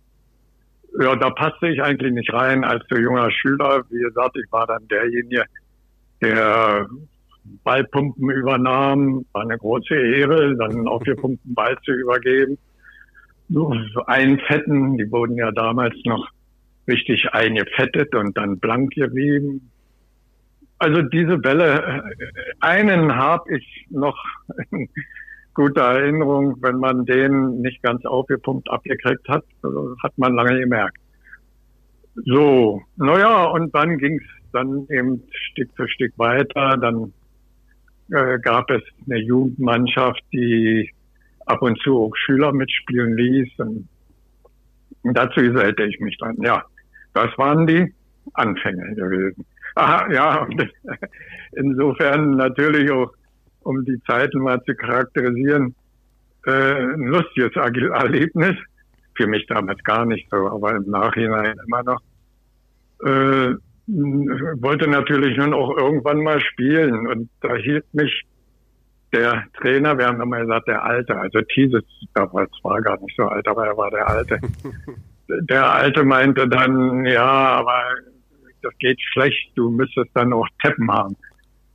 Ja, 0.99 1.15
da 1.15 1.29
passte 1.29 1.67
ich 1.67 1.81
eigentlich 1.81 2.13
nicht 2.13 2.31
rein 2.31 2.63
als 2.63 2.83
so 2.89 2.97
junger 2.97 3.29
Schüler. 3.31 3.83
Wie 3.89 3.99
gesagt, 3.99 4.37
ich 4.37 4.51
war 4.51 4.65
dann 4.65 4.87
derjenige, 4.87 5.43
der 6.21 6.87
Ballpumpen 7.63 8.29
übernahm. 8.29 9.25
War 9.33 9.43
eine 9.43 9.57
große 9.57 9.95
Ehre, 9.95 10.55
dann 10.57 10.87
auch 10.87 11.03
vier 11.03 11.15
Pumpen 11.21 11.53
Ball 11.53 11.77
zu 11.83 11.91
übergeben. 11.91 12.57
Nur 13.47 13.75
einen 14.07 14.39
Fetten, 14.39 14.97
die 14.97 15.11
wurden 15.11 15.35
ja 15.35 15.51
damals 15.51 15.95
noch 16.05 16.27
richtig 16.87 17.27
eingefettet 17.33 18.13
und 18.15 18.35
dann 18.37 18.59
blank 18.59 18.93
gerieben. 18.93 19.71
Also 20.77 21.01
diese 21.01 21.37
Bälle, 21.37 22.03
einen 22.59 23.15
habe 23.15 23.57
ich 23.57 23.87
noch 23.89 24.17
in 24.71 24.89
guter 25.53 25.81
Erinnerung, 25.81 26.57
wenn 26.61 26.77
man 26.77 27.05
den 27.05 27.61
nicht 27.61 27.81
ganz 27.81 28.05
aufgepumpt 28.05 28.69
abgekriegt 28.69 29.27
hat, 29.29 29.45
also 29.63 29.95
hat 30.03 30.17
man 30.17 30.33
lange 30.33 30.59
gemerkt. 30.59 30.97
So, 32.25 32.81
naja, 32.97 33.45
und 33.45 33.73
dann 33.73 33.97
ging's 33.97 34.23
dann 34.53 34.87
eben 34.89 35.23
Stück 35.31 35.69
für 35.75 35.87
Stück 35.87 36.13
weiter. 36.17 36.77
Dann 36.77 37.13
äh, 38.11 38.39
gab 38.39 38.69
es 38.69 38.81
eine 39.05 39.19
Jugendmannschaft, 39.19 40.21
die 40.31 40.89
ab 41.45 41.61
und 41.61 41.79
zu 41.81 41.97
auch 41.97 42.15
Schüler 42.15 42.51
mitspielen 42.51 43.17
ließ. 43.17 43.49
Und, 43.57 43.87
dazu 45.03 45.41
gesellte 45.41 45.83
ich 45.83 45.99
mich 45.99 46.17
dann. 46.17 46.35
Ja, 46.41 46.63
das 47.13 47.35
waren 47.37 47.67
die 47.67 47.93
Anfänge 48.33 48.95
gewesen. 48.95 49.45
Aha, 49.75 50.11
ja, 50.11 50.47
insofern 51.53 52.31
natürlich 52.31 52.89
auch, 52.91 53.11
um 53.61 53.83
die 53.85 53.99
Zeiten 54.07 54.39
mal 54.39 54.63
zu 54.63 54.75
charakterisieren, 54.75 55.75
äh, 56.45 56.51
ein 56.51 57.07
lustiges 57.07 57.55
Erlebnis. 57.55 58.55
Für 59.15 59.27
mich 59.27 59.45
damals 59.47 59.81
gar 59.83 60.05
nicht 60.05 60.27
so, 60.29 60.47
aber 60.49 60.75
im 60.75 60.89
Nachhinein 60.89 61.55
immer 61.65 61.83
noch. 61.83 62.01
Äh, 63.03 63.55
wollte 63.87 64.89
natürlich 64.89 65.37
nun 65.37 65.53
auch 65.53 65.77
irgendwann 65.77 66.23
mal 66.23 66.41
spielen 66.41 67.07
und 67.07 67.29
da 67.41 67.55
hielt 67.55 67.85
mich 67.93 68.25
der 69.13 69.45
Trainer, 69.59 69.97
wir 69.97 70.07
haben 70.07 70.21
immer 70.21 70.41
gesagt, 70.41 70.67
der 70.67 70.83
Alte, 70.83 71.15
also 71.15 71.39
Thieses, 71.41 71.83
damals 72.13 72.51
war 72.63 72.81
gar 72.81 72.99
nicht 72.99 73.15
so 73.15 73.23
alt, 73.23 73.47
aber 73.47 73.67
er 73.67 73.77
war 73.77 73.89
der 73.91 74.07
Alte. 74.09 74.39
der 75.27 75.71
Alte 75.71 76.03
meinte 76.03 76.47
dann, 76.47 77.05
ja, 77.05 77.23
aber 77.23 77.81
das 78.61 78.73
geht 78.79 78.99
schlecht, 79.13 79.51
du 79.55 79.69
müsstest 79.69 80.09
dann 80.13 80.33
auch 80.33 80.47
Teppen 80.61 80.91
haben. 80.91 81.15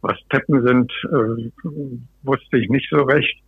Was 0.03 0.18
Teppen 0.31 0.66
sind, 0.66 0.92
äh, 1.05 1.51
wusste 2.23 2.59
ich 2.59 2.68
nicht 2.68 2.88
so 2.90 3.03
recht. 3.03 3.38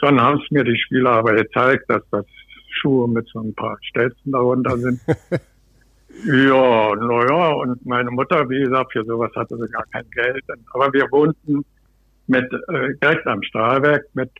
Dann 0.00 0.20
haben 0.20 0.40
es 0.40 0.50
mir 0.50 0.64
die 0.64 0.78
Spieler 0.78 1.10
aber 1.10 1.34
gezeigt, 1.34 1.84
dass 1.88 2.02
das 2.10 2.26
Schuhe 2.70 3.08
mit 3.08 3.28
so 3.28 3.40
ein 3.40 3.54
paar 3.54 3.76
Stelzen 3.82 4.32
darunter 4.32 4.78
sind. 4.78 5.00
Ja, 6.22 6.94
naja, 6.94 7.52
und 7.52 7.84
meine 7.84 8.10
Mutter, 8.10 8.48
wie 8.48 8.62
gesagt, 8.62 8.92
für 8.92 9.04
sowas 9.04 9.30
hatte 9.34 9.56
sie 9.56 9.68
gar 9.68 9.84
kein 9.92 10.08
Geld. 10.10 10.44
Aber 10.72 10.92
wir 10.92 11.10
wohnten 11.10 11.64
mit 12.26 12.50
äh, 12.68 12.94
direkt 13.02 13.26
am 13.26 13.42
Stahlwerk 13.42 14.06
mit 14.14 14.30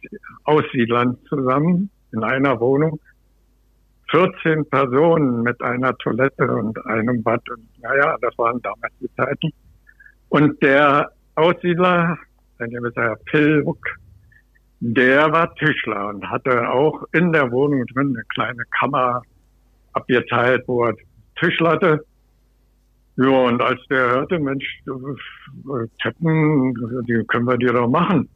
Aussiedlern 0.44 1.18
zusammen 1.28 1.90
in 2.12 2.24
einer 2.24 2.58
Wohnung. 2.60 2.98
14 4.10 4.68
Personen 4.70 5.42
mit 5.42 5.60
einer 5.60 5.96
Toilette 5.98 6.46
und 6.46 6.84
einem 6.86 7.22
Bad. 7.22 7.42
Und 7.50 7.66
naja, 7.82 8.16
das 8.20 8.36
waren 8.38 8.62
damals 8.62 8.92
die 9.00 9.12
Zeiten. 9.16 9.50
Und 10.28 10.62
der 10.62 11.10
Aussiedler, 11.34 12.16
ein 12.58 12.70
gewisser 12.70 13.02
Herr 13.02 13.16
Pilbuck, 13.26 13.84
der 14.80 15.32
war 15.32 15.54
Tischler 15.56 16.08
und 16.08 16.30
hatte 16.30 16.68
auch 16.68 17.04
in 17.12 17.32
der 17.32 17.50
Wohnung 17.50 17.84
drin 17.86 18.14
eine 18.14 18.24
kleine 18.34 18.62
Kammer 18.78 19.22
abgeteilt, 19.92 20.62
wo 20.66 20.84
er 20.84 20.94
Tischlatte. 21.36 22.04
Ja, 23.16 23.28
und 23.28 23.62
als 23.62 23.80
der 23.88 24.10
hörte, 24.10 24.38
Mensch, 24.38 24.82
Teppen, 26.02 26.74
die 27.06 27.24
können 27.28 27.46
wir 27.46 27.56
dir 27.56 27.72
doch 27.72 27.88
machen. 27.88 28.28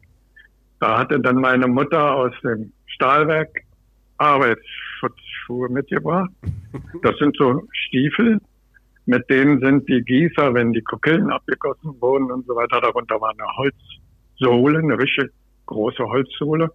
Da 0.81 0.99
hatte 0.99 1.19
dann 1.19 1.37
meine 1.37 1.67
Mutter 1.67 2.15
aus 2.15 2.33
dem 2.45 2.73
Stahlwerk 2.87 3.49
Arbeitsschutzschuhe 4.19 5.69
mitgebracht. 5.69 6.31
Das 7.03 7.17
sind 7.19 7.37
so 7.39 7.67
Stiefel, 7.73 8.41
mit 9.07 9.29
denen 9.31 9.61
sind 9.61 9.89
die 9.89 10.03
Gießer, 10.03 10.53
wenn 10.53 10.73
die 10.73 10.83
Kokillen 10.83 11.31
abgegossen 11.31 11.95
wurden 12.01 12.31
und 12.31 12.47
so 12.47 12.55
weiter, 12.55 12.81
darunter 12.81 13.21
war 13.21 13.31
eine 13.31 13.47
Holzsohle, 13.57 14.81
eine 14.81 14.99
richtig 14.99 15.31
große 15.67 16.05
Holzsohle. 16.05 16.71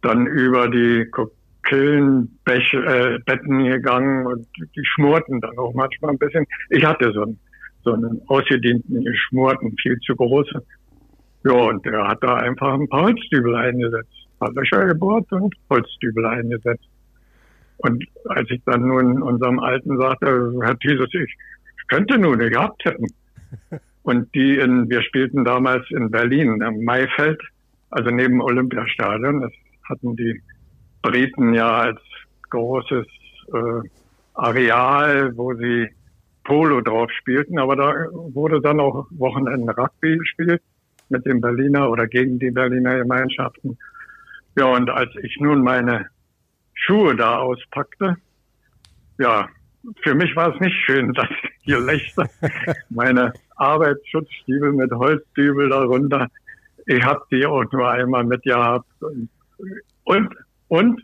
Dann 0.00 0.26
über 0.26 0.68
die 0.68 1.06
Killenbetten 1.66 3.60
äh, 3.60 3.68
gegangen 3.68 4.26
und 4.26 4.46
die 4.56 4.84
schmorten 4.84 5.40
dann 5.40 5.56
auch 5.58 5.74
manchmal 5.74 6.12
ein 6.12 6.18
bisschen. 6.18 6.46
Ich 6.70 6.84
hatte 6.84 7.12
so 7.12 7.22
einen, 7.22 7.38
so 7.84 7.92
einen 7.92 8.20
ausgedienten, 8.28 9.04
geschmorten, 9.04 9.76
viel 9.80 9.98
zu 10.00 10.16
großen. 10.16 10.60
Ja, 11.44 11.52
und 11.52 11.84
der 11.84 12.08
hat 12.08 12.22
da 12.22 12.34
einfach 12.36 12.74
ein 12.74 12.88
paar 12.88 13.02
Holzdübel 13.02 13.54
eingesetzt. 13.54 14.10
Hat 14.40 14.54
Löcher 14.54 14.86
gebohrt 14.86 15.30
und 15.32 15.54
Holzdübel 15.70 16.26
eingesetzt. 16.26 16.88
Und 17.78 18.04
als 18.28 18.50
ich 18.50 18.60
dann 18.64 18.86
nun 18.86 19.22
unserem 19.22 19.58
Alten 19.58 19.98
sagte, 19.98 20.52
Herr 20.62 20.78
Thieses, 20.78 21.08
ich 21.12 21.36
könnte 21.88 22.18
nun, 22.18 22.40
hab 22.54 22.78
Tippen. 22.78 23.08
Und 24.02 24.32
die 24.36 24.56
in, 24.58 24.88
wir 24.88 25.02
spielten 25.02 25.44
damals 25.44 25.84
in 25.90 26.12
Berlin, 26.12 26.62
im 26.62 26.84
Maifeld, 26.84 27.42
also 27.90 28.10
neben 28.10 28.40
Olympiastadion. 28.40 29.40
Das 29.40 29.52
hatten 29.88 30.14
die 30.14 30.40
Briten 31.02 31.54
ja 31.54 31.78
als 31.78 32.00
großes 32.50 33.06
äh, 33.52 33.88
Areal, 34.34 35.36
wo 35.36 35.54
sie 35.54 35.88
Polo 36.44 36.80
drauf 36.80 37.10
spielten, 37.12 37.58
aber 37.58 37.76
da 37.76 37.92
wurde 38.12 38.60
dann 38.60 38.78
auch 38.80 39.06
Wochenende 39.10 39.76
Rugby 39.76 40.16
gespielt 40.18 40.62
mit 41.08 41.26
den 41.26 41.40
Berliner 41.40 41.90
oder 41.90 42.06
gegen 42.06 42.38
die 42.38 42.50
Berliner 42.50 42.98
Gemeinschaften. 42.98 43.76
Ja, 44.56 44.66
und 44.66 44.88
als 44.90 45.10
ich 45.22 45.36
nun 45.40 45.62
meine 45.62 46.06
Schuhe 46.74 47.16
da 47.16 47.38
auspackte, 47.38 48.16
ja, 49.18 49.48
für 50.02 50.14
mich 50.14 50.34
war 50.36 50.54
es 50.54 50.60
nicht 50.60 50.76
schön, 50.84 51.12
das 51.14 51.28
Gelächter, 51.64 52.28
meine 52.90 53.32
Arbeitsschutzstiefel 53.56 54.72
mit 54.72 54.92
Holzdübel 54.92 55.68
darunter. 55.68 56.28
Ich 56.86 57.02
habe 57.02 57.24
die 57.30 57.44
auch 57.44 57.64
nur 57.72 57.90
einmal 57.90 58.24
mitgehabt 58.24 58.86
und, 59.00 59.28
und 60.04 60.34
und 60.68 61.02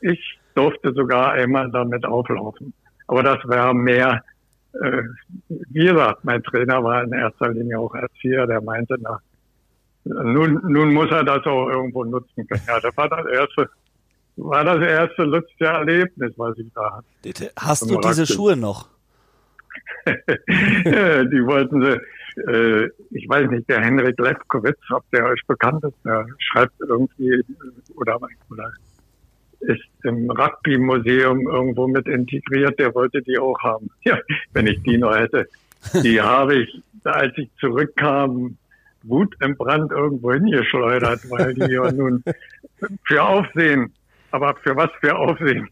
ich 0.00 0.38
durfte 0.54 0.92
sogar 0.92 1.32
einmal 1.32 1.70
damit 1.70 2.04
auflaufen. 2.04 2.72
Aber 3.06 3.22
das 3.22 3.38
war 3.44 3.74
mehr, 3.74 4.22
äh, 4.74 5.02
wie 5.48 5.86
gesagt, 5.86 6.24
mein 6.24 6.42
Trainer 6.42 6.82
war 6.82 7.02
in 7.04 7.12
erster 7.12 7.48
Linie 7.50 7.78
auch 7.78 7.94
Erzieher, 7.94 8.46
der 8.46 8.60
meinte, 8.60 8.96
na, 9.00 9.20
nun, 10.04 10.60
nun 10.66 10.92
muss 10.92 11.10
er 11.10 11.24
das 11.24 11.44
auch 11.46 11.68
irgendwo 11.68 12.04
nutzen 12.04 12.46
können. 12.46 12.62
Ja, 12.66 12.80
das 12.80 12.96
war 12.96 13.08
das 13.08 13.26
erste, 13.26 13.70
war 14.36 14.64
das 14.64 14.80
erste 14.80 15.22
lustige 15.22 15.66
Erlebnis, 15.66 16.32
was 16.36 16.58
ich 16.58 16.66
da 16.74 16.96
hatte. 16.96 17.50
Hast 17.56 17.88
du 17.88 18.00
diese 18.00 18.26
Schuhe 18.26 18.56
noch? 18.56 18.88
die 20.06 21.46
wollten 21.46 21.80
sie, 21.82 22.00
äh, 22.50 22.90
ich 23.10 23.28
weiß 23.28 23.48
nicht, 23.50 23.68
der 23.68 23.80
Henrik 23.80 24.18
Lefkowitz, 24.18 24.80
ob 24.90 25.08
der 25.12 25.26
euch 25.26 25.40
bekannt 25.46 25.84
ist, 25.84 25.96
der 26.04 26.26
schreibt 26.38 26.74
irgendwie 26.80 27.44
oder, 27.94 28.18
oder 28.50 28.72
ist 29.62 29.82
im 30.04 30.30
Rugby-Museum 30.30 31.46
irgendwo 31.46 31.86
mit 31.86 32.06
integriert, 32.06 32.78
der 32.78 32.94
wollte 32.94 33.22
die 33.22 33.38
auch 33.38 33.58
haben. 33.60 33.90
Ja, 34.04 34.18
wenn 34.52 34.66
ich 34.66 34.82
die 34.82 34.98
noch 34.98 35.16
hätte. 35.16 35.46
Die 36.02 36.20
habe 36.22 36.56
ich, 36.56 36.82
als 37.04 37.36
ich 37.36 37.48
zurückkam, 37.60 38.56
wutentbrannt 39.04 39.92
irgendwo 39.92 40.32
hingeschleudert, 40.32 41.28
weil 41.30 41.54
die 41.54 41.72
ja 41.72 41.90
nun 41.92 42.22
für 43.04 43.22
Aufsehen, 43.22 43.92
aber 44.30 44.54
für 44.62 44.76
was 44.76 44.90
für 45.00 45.16
Aufsehen 45.16 45.68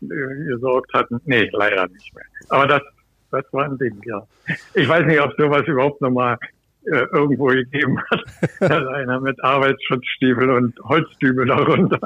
gesorgt 0.00 0.92
hatten. 0.92 1.20
Nee, 1.24 1.48
leider 1.52 1.88
nicht 1.88 2.14
mehr. 2.14 2.24
Aber 2.48 2.66
das, 2.66 2.82
das 3.30 3.44
war 3.52 3.64
ein 3.64 3.78
Ding, 3.78 4.00
ja. 4.04 4.26
Ich 4.74 4.88
weiß 4.88 5.06
nicht, 5.06 5.20
ob 5.20 5.32
sowas 5.36 5.66
überhaupt 5.66 6.00
nochmal 6.00 6.38
äh, 6.86 7.06
irgendwo 7.12 7.46
gegeben 7.46 7.98
hat, 8.10 8.20
dass 8.60 8.86
einer 8.86 9.20
mit 9.20 9.42
Arbeitsschutzstiefel 9.42 10.50
und 10.50 10.78
Holzdübel 10.80 11.46
darunter 11.46 12.00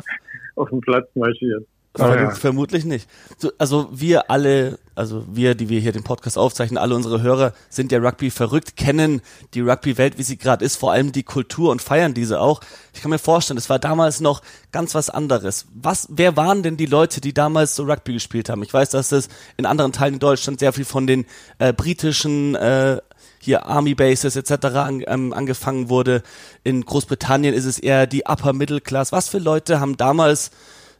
auf 0.57 0.71
dem 0.71 0.81
Platz 0.81 1.09
marschiert. 1.15 1.67
Ja. 1.99 2.31
Vermutlich 2.31 2.85
nicht. 2.85 3.09
So, 3.39 3.53
also 3.59 3.89
wir 3.91 4.31
alle, 4.31 4.79
also 4.95 5.25
wir, 5.31 5.55
die 5.55 5.69
wir 5.69 5.81
hier 5.81 5.93
den 5.93 6.05
Podcast 6.05 6.37
aufzeichnen, 6.37 6.79
alle 6.79 6.95
unsere 6.95 7.23
Hörer 7.23 7.55
sind 7.71 7.91
ja 7.91 7.99
Rugby 7.99 8.31
verrückt, 8.31 8.77
kennen 8.77 9.23
die 9.55 9.62
Rugby-Welt, 9.62 10.19
wie 10.19 10.23
sie 10.23 10.37
gerade 10.37 10.65
ist, 10.65 10.77
vor 10.77 10.93
allem 10.93 11.12
die 11.12 11.23
Kultur 11.23 11.71
und 11.71 11.81
feiern 11.81 12.12
diese 12.12 12.41
auch. 12.41 12.61
Ich 12.93 13.01
kann 13.01 13.11
mir 13.11 13.19
vorstellen, 13.19 13.57
es 13.57 13.71
war 13.71 13.79
damals 13.79 14.21
noch 14.21 14.43
ganz 14.73 14.95
was 14.95 15.09
anderes. 15.11 15.67
Was, 15.75 16.09
wer 16.11 16.37
waren 16.37 16.62
denn 16.62 16.77
die 16.77 16.87
Leute, 16.87 17.21
die 17.21 17.33
damals 17.33 17.75
so 17.77 17.85
Rugby 17.85 18.12
gespielt 18.15 18.51
haben? 18.51 18.62
Ich 18.62 18.75
weiß, 18.75 18.91
dass 18.91 19.12
es 19.12 19.29
in 19.57 19.65
anderen 19.65 19.93
Teilen 19.93 20.15
in 20.15 20.21
Deutschland 20.21 20.61
sehr 20.61 20.73
viel 20.73 20.85
von 20.85 21.07
den 21.07 21.25
äh, 21.59 21.73
britischen 21.73 22.55
äh, 22.57 22.99
hier 23.46 23.64
Army 23.66 23.94
Bases 23.94 24.37
etc. 24.37 24.66
An, 24.76 25.02
ähm, 25.06 25.32
angefangen 25.32 25.88
wurde. 25.88 26.22
In 26.62 26.85
Großbritannien 26.85 27.54
ist 27.54 27.64
es 27.64 27.78
eher 27.78 28.06
die 28.06 28.24
Upper 28.26 28.52
Middle 28.52 28.80
Class. 28.80 29.12
Was 29.12 29.28
für 29.28 29.38
Leute 29.38 29.80
haben 29.80 29.96
damals 29.96 30.50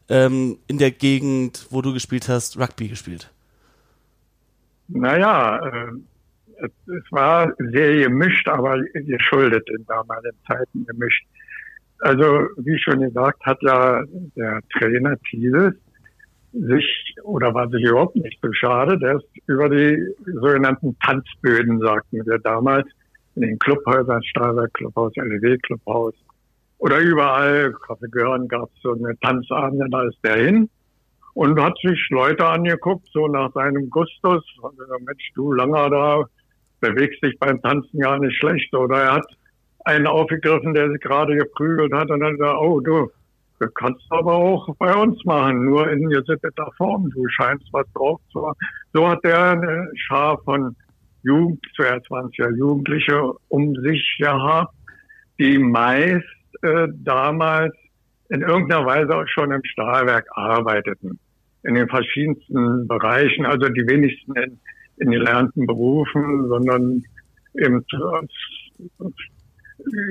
ähm, 0.09 0.59
in 0.67 0.79
der 0.79 0.91
Gegend, 0.91 1.67
wo 1.71 1.83
du 1.83 1.93
gespielt 1.93 2.29
hast, 2.29 2.59
Rugby 2.59 2.89
gespielt? 2.89 3.31
Naja, 4.89 5.59
äh, 5.67 6.67
es, 6.87 7.13
war 7.13 7.53
sehr 7.59 8.09
gemischt, 8.09 8.49
aber 8.49 8.81
geschuldet 8.95 9.69
in 9.69 9.85
damaligen 9.87 10.37
Zeiten 10.47 10.87
gemischt. 10.87 11.27
Also, 11.99 12.49
wie 12.59 12.79
schon 12.79 13.01
gesagt, 13.01 13.45
hat 13.45 13.59
ja 13.63 14.03
der 14.37 14.61
Trainer 14.73 15.17
Thies 15.29 15.75
sich, 16.61 17.15
oder 17.23 17.53
war 17.55 17.69
sich 17.69 17.83
überhaupt 17.83 18.17
nicht 18.17 18.39
so 18.43 18.53
schade, 18.53 18.99
der 18.99 19.17
ist 19.17 19.27
über 19.47 19.69
die 19.69 19.99
sogenannten 20.25 20.97
Tanzböden, 21.05 21.81
sagten 21.81 22.25
wir 22.27 22.39
damals, 22.39 22.87
in 23.35 23.43
den 23.43 23.59
Clubhäusern, 23.59 24.23
Stahlwerk 24.25 24.73
Clubhaus, 24.75 25.13
LEW 25.17 25.59
Clubhaus, 25.59 26.15
oder 26.79 26.99
überall, 26.99 27.73
Kaffee 27.87 28.09
gehören, 28.09 28.49
gab 28.49 28.71
es 28.75 28.83
so 28.83 28.93
eine 28.93 29.19
Tanzabende, 29.21 29.87
da 29.91 30.05
ist 30.05 30.19
der 30.25 30.37
hin 30.37 30.69
und 31.37 31.61
hat 31.61 31.77
sich 31.83 31.99
Leute 32.09 32.47
angeguckt, 32.47 33.07
so 33.13 33.29
nach 33.29 33.53
seinem 33.53 33.91
Gustus. 33.91 34.43
Und, 34.63 34.79
Mensch, 35.05 35.33
du 35.35 35.53
Langer 35.53 35.91
da, 35.91 36.25
bewegst 36.81 37.23
dich 37.23 37.39
beim 37.39 37.61
Tanzen 37.61 38.01
gar 38.01 38.19
nicht 38.19 38.39
schlecht. 38.39 38.75
Oder 38.75 39.03
er 39.03 39.13
hat 39.17 39.27
einen 39.85 40.07
aufgegriffen, 40.07 40.73
der 40.73 40.91
sich 40.91 41.01
gerade 41.01 41.37
geprügelt 41.37 41.93
hat 41.93 42.11
und 42.11 42.21
dann 42.21 42.39
sagt, 42.39 42.59
oh 42.59 42.81
du, 42.81 43.11
du 43.59 43.69
kannst 43.69 44.05
aber 44.11 44.35
auch 44.35 44.75
bei 44.79 44.95
uns 44.95 45.25
machen, 45.25 45.67
nur 45.67 45.91
in 45.91 46.09
gesitteter 46.09 46.71
Form. 46.77 47.11
Du 47.11 47.27
scheinst 47.29 47.67
was 47.73 47.87
drauf 47.95 48.21
zu 48.33 48.47
haben. 48.47 48.59
So 48.93 49.09
hat 49.09 49.25
er 49.25 49.53
eine 49.53 49.91
Schar 49.95 50.39
von 50.45 50.77
Jugend, 51.23 51.61
zuerst 51.75 52.09
waren 52.11 52.27
es 52.27 52.37
ja 52.37 52.49
Jugendliche, 52.51 53.33
um 53.49 53.75
sich 53.83 54.17
gehabt, 54.19 54.75
die 55.39 55.59
meist 55.59 56.25
äh, 56.63 56.89
damals 57.03 57.75
in 58.29 58.43
irgendeiner 58.43 58.87
Weise 58.87 59.17
auch 59.17 59.29
schon 59.29 59.51
im 59.51 59.65
Stahlwerk 59.65 60.27
arbeiteten. 60.33 61.19
In 61.65 61.75
den 61.75 61.89
verschiedensten 61.89 62.87
Bereichen, 62.87 63.45
also 63.45 63.69
die 63.69 63.87
wenigsten 63.89 64.35
in, 64.37 64.59
in 64.99 65.11
gelernten 65.11 65.67
Berufen, 65.67 66.49
sondern 66.49 67.03
eben 67.55 67.85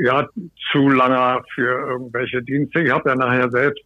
ja, 0.03 0.27
zu 0.71 0.89
langer 0.89 1.43
für 1.53 1.87
irgendwelche 1.89 2.41
Dienste. 2.41 2.81
Ich 2.81 2.91
habe 2.91 3.09
ja 3.09 3.15
nachher 3.15 3.49
selbst 3.49 3.83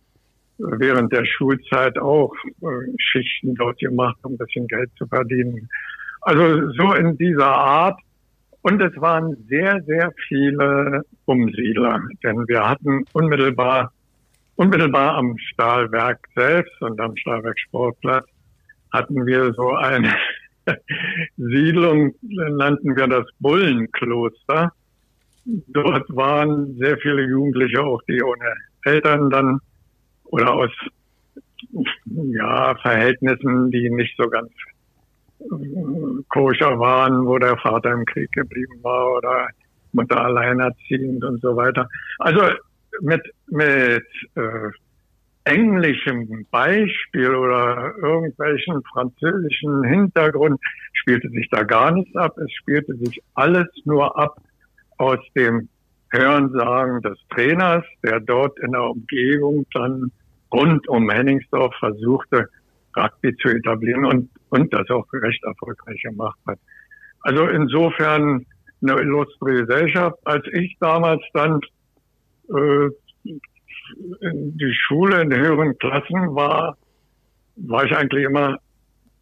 während 0.57 1.11
der 1.13 1.25
Schulzeit 1.25 1.97
auch 1.97 2.33
äh, 2.61 2.65
Schichten 2.97 3.55
dort 3.55 3.79
gemacht, 3.79 4.17
um 4.23 4.33
ein 4.33 4.37
bisschen 4.37 4.67
Geld 4.67 4.89
zu 4.97 5.07
verdienen. 5.07 5.69
Also 6.21 6.69
so 6.73 6.93
in 6.93 7.17
dieser 7.17 7.47
Art 7.47 7.99
und 8.61 8.81
es 8.81 8.99
waren 8.99 9.37
sehr, 9.47 9.81
sehr 9.85 10.11
viele 10.27 11.03
Umsiedler, 11.25 12.01
denn 12.23 12.45
wir 12.47 12.67
hatten 12.69 13.05
unmittelbar, 13.13 13.93
unmittelbar 14.55 15.15
am 15.15 15.37
Stahlwerk 15.37 16.19
selbst 16.35 16.81
und 16.81 16.99
am 16.99 17.15
Stahlwerk 17.15 17.57
Sportplatz 17.57 18.25
hatten 18.91 19.25
wir 19.25 19.53
so 19.53 19.71
eine 19.75 20.13
Siedlung, 21.37 22.13
nannten 22.21 22.97
wir 22.97 23.07
das 23.07 23.25
Bullenkloster. 23.39 24.73
Dort 25.45 26.15
waren 26.15 26.75
sehr 26.77 26.97
viele 26.97 27.23
Jugendliche, 27.23 27.81
auch 27.83 28.01
die 28.03 28.21
ohne 28.21 28.53
Eltern 28.83 29.29
dann 29.29 29.59
oder 30.25 30.53
aus 30.53 30.71
ja, 32.05 32.75
Verhältnissen, 32.75 33.71
die 33.71 33.89
nicht 33.89 34.15
so 34.17 34.29
ganz 34.29 34.51
koscher 36.27 36.79
waren, 36.79 37.25
wo 37.25 37.37
der 37.37 37.57
Vater 37.57 37.91
im 37.91 38.05
Krieg 38.05 38.31
geblieben 38.31 38.79
war 38.81 39.17
oder 39.17 39.47
Mutter 39.93 40.23
alleinerziehend 40.23 41.23
und 41.23 41.41
so 41.41 41.55
weiter. 41.55 41.87
Also 42.19 42.41
mit, 43.01 43.21
mit 43.47 44.05
äh, 44.35 44.69
englischem 45.45 46.45
Beispiel 46.51 47.33
oder 47.33 47.93
irgendwelchen 48.01 48.83
französischen 48.83 49.83
Hintergrund 49.83 50.59
spielte 50.93 51.29
sich 51.29 51.47
da 51.49 51.63
gar 51.63 51.91
nichts 51.91 52.15
ab. 52.15 52.37
Es 52.37 52.51
spielte 52.53 52.95
sich 52.95 53.21
alles 53.33 53.67
nur 53.85 54.17
ab 54.17 54.37
aus 54.99 55.19
dem 55.35 55.69
Hörensagen 56.11 57.01
des 57.01 57.17
Trainers, 57.33 57.83
der 58.03 58.19
dort 58.19 58.59
in 58.59 58.71
der 58.71 58.83
Umgebung 58.83 59.65
dann 59.73 60.11
rund 60.51 60.87
um 60.87 61.09
Henningsdorf 61.09 61.73
versuchte, 61.79 62.47
Rugby 62.95 63.35
zu 63.37 63.49
etablieren 63.49 64.05
und, 64.05 64.29
und 64.49 64.73
das 64.73 64.89
auch 64.89 65.05
recht 65.13 65.43
erfolgreich 65.43 66.01
gemacht 66.01 66.39
hat. 66.47 66.59
Also 67.21 67.47
insofern 67.47 68.45
eine 68.81 68.99
illustre 68.99 69.65
Gesellschaft. 69.65 70.17
Als 70.25 70.45
ich 70.51 70.75
damals 70.79 71.21
dann 71.33 71.59
äh, 72.49 72.89
in 74.21 74.57
die 74.57 74.73
Schule 74.73 75.21
in 75.21 75.33
höheren 75.33 75.77
Klassen 75.77 76.35
war, 76.35 76.77
war 77.55 77.85
ich 77.85 77.95
eigentlich 77.95 78.23
immer 78.23 78.57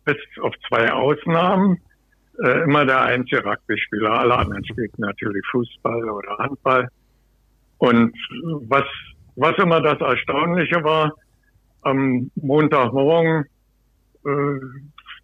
bis 0.05 0.17
auf 0.41 0.53
zwei 0.67 0.91
Ausnahmen 0.91 1.81
äh, 2.43 2.63
immer 2.63 2.85
der 2.85 3.01
einzige 3.01 3.43
Rugby-Spieler. 3.43 4.19
Alle 4.19 4.37
anderen 4.37 4.65
spielten 4.65 5.01
natürlich 5.01 5.45
Fußball 5.51 6.09
oder 6.09 6.37
Handball. 6.37 6.87
Und 7.79 8.15
was, 8.67 8.85
was 9.35 9.57
immer 9.57 9.81
das 9.81 9.99
Erstaunliche 9.99 10.83
war, 10.83 11.13
am 11.81 12.31
Montagmorgen 12.35 13.45
äh, 14.25 14.59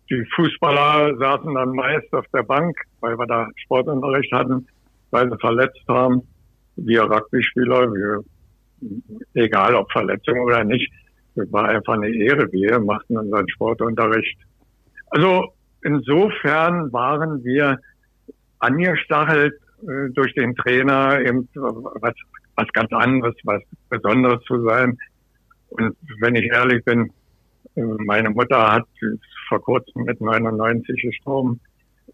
die 0.10 0.26
Fußballer 0.36 1.18
saßen 1.18 1.54
dann 1.54 1.70
meist 1.70 2.14
auf 2.14 2.26
der 2.34 2.44
Bank, 2.44 2.78
weil 3.00 3.18
wir 3.18 3.26
da 3.26 3.48
Sportunterricht 3.56 4.32
hatten, 4.32 4.68
weil 5.12 5.30
sie 5.30 5.38
verletzt 5.40 5.84
haben. 5.88 6.22
Wir 6.76 7.04
Rugby-Spieler, 7.04 7.92
wir, 7.94 8.24
egal 9.34 9.76
ob 9.76 9.92
Verletzung 9.92 10.40
oder 10.42 10.64
nicht, 10.64 10.92
das 11.36 11.52
war 11.52 11.70
einfach 11.70 11.94
eine 11.94 12.10
Ehre. 12.10 12.52
Wir 12.52 12.80
machten 12.80 13.18
unseren 13.18 13.48
Sportunterricht. 13.50 14.38
Also 15.08 15.54
insofern 15.84 16.92
waren 16.92 17.44
wir 17.44 17.80
angestachelt 18.60 19.54
äh, 19.82 20.10
durch 20.14 20.34
den 20.34 20.56
Trainer, 20.56 21.20
eben 21.22 21.48
was, 21.56 22.14
was 22.56 22.68
ganz 22.74 22.92
anderes, 22.92 23.36
was 23.44 23.62
Besonderes 23.90 24.42
zu 24.44 24.64
sein. 24.64 24.98
Und 25.70 25.96
wenn 26.20 26.36
ich 26.36 26.46
ehrlich 26.46 26.84
bin, 26.86 27.12
meine 27.76 28.30
Mutter 28.30 28.72
hat 28.72 28.86
vor 29.48 29.62
kurzem 29.62 30.04
mit 30.04 30.22
99 30.22 31.02
gestorben, 31.02 31.60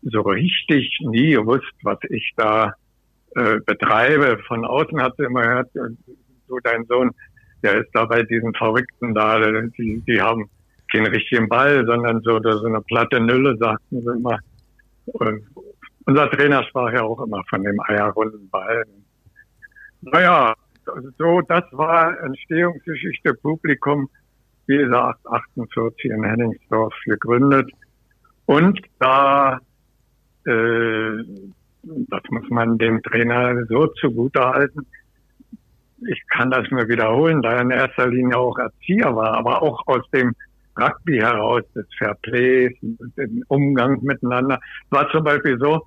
so 0.02 0.22
richtig 0.22 0.98
nie 1.02 1.32
gewusst, 1.32 1.74
was 1.84 1.98
ich 2.10 2.32
da 2.38 2.74
äh, 3.36 3.60
betreibe. 3.66 4.40
Von 4.48 4.66
außen 4.66 5.02
hat 5.02 5.16
sie 5.18 5.26
immer 5.26 5.42
gehört, 5.42 5.70
du, 5.74 6.60
dein 6.64 6.86
Sohn, 6.86 7.12
der 7.64 7.82
ist 7.82 7.90
da 7.94 8.06
bei 8.06 8.24
diesen 8.24 8.54
Verrückten 8.54 9.14
da, 9.14 9.40
die, 9.78 10.02
die 10.08 10.22
haben 10.22 10.50
keinen 10.92 11.08
richtigen 11.08 11.50
Ball, 11.50 11.86
sondern 11.86 12.22
so, 12.22 12.40
so 12.42 12.66
eine 12.66 12.82
platte 12.82 13.20
Nülle, 13.20 13.58
sagten 13.58 14.02
sie 14.02 14.12
immer. 14.12 14.40
Und 15.06 15.44
unser 16.06 16.30
Trainer 16.32 16.64
sprach 16.64 16.94
ja 16.94 17.04
auch 17.04 17.24
immer 17.24 17.44
von 17.50 17.64
dem 17.64 17.80
eierrunden 17.82 18.50
Ball. 18.50 18.84
Naja, 20.02 20.54
so, 21.18 21.42
das 21.42 21.64
war 21.72 22.20
Entstehungsgeschichte, 22.24 23.34
Publikum 23.36 24.10
wie 24.68 24.78
gesagt, 24.78 25.20
48 25.26 26.12
in 26.12 26.24
Henningsdorf 26.24 26.94
gegründet. 27.06 27.72
Und 28.46 28.80
da 29.00 29.60
äh, 30.46 31.24
das 31.84 32.22
muss 32.30 32.50
man 32.50 32.78
dem 32.78 33.02
Trainer 33.04 33.66
so 33.68 33.88
zugute 33.88 34.42
halten. 34.42 34.86
Ich 36.08 36.22
kann 36.30 36.52
das 36.52 36.70
nur 36.72 36.88
wiederholen, 36.88 37.42
da 37.42 37.54
er 37.54 37.62
in 37.62 37.72
erster 37.72 38.08
Linie 38.08 38.38
auch 38.38 38.58
Erzieher 38.58 39.16
war, 39.16 39.34
aber 39.34 39.62
auch 39.62 39.86
aus 39.88 40.10
dem 40.12 40.34
Rugby 40.80 41.18
heraus, 41.20 41.64
des 41.76 41.86
Fairplays, 41.98 42.76
den 42.82 43.44
Umgang 43.48 44.02
miteinander. 44.02 44.60
War 44.90 45.10
zum 45.12 45.24
Beispiel 45.24 45.58
so, 45.60 45.86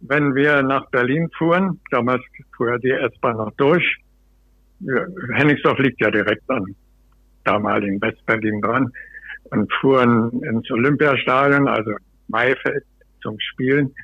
wenn 0.00 0.34
wir 0.34 0.62
nach 0.62 0.88
Berlin 0.90 1.28
fuhren, 1.36 1.80
damals 1.90 2.22
fuhr 2.56 2.78
die 2.78 2.90
S-Bahn 2.90 3.36
noch 3.36 3.52
durch, 3.56 3.84
Hennigsdorf 5.34 5.78
liegt 5.78 6.00
ja 6.00 6.10
direkt 6.10 6.48
an 6.48 6.74
damaligen 7.44 8.00
Westberlin 8.00 8.60
dran 8.60 8.92
und 9.50 9.72
fuhren 9.80 10.42
ins 10.42 10.70
Olympiastadion, 10.70 11.66
also 11.66 11.92
Maifeld 12.28 12.84
zum 13.22 13.38
Spielen. 13.40 13.94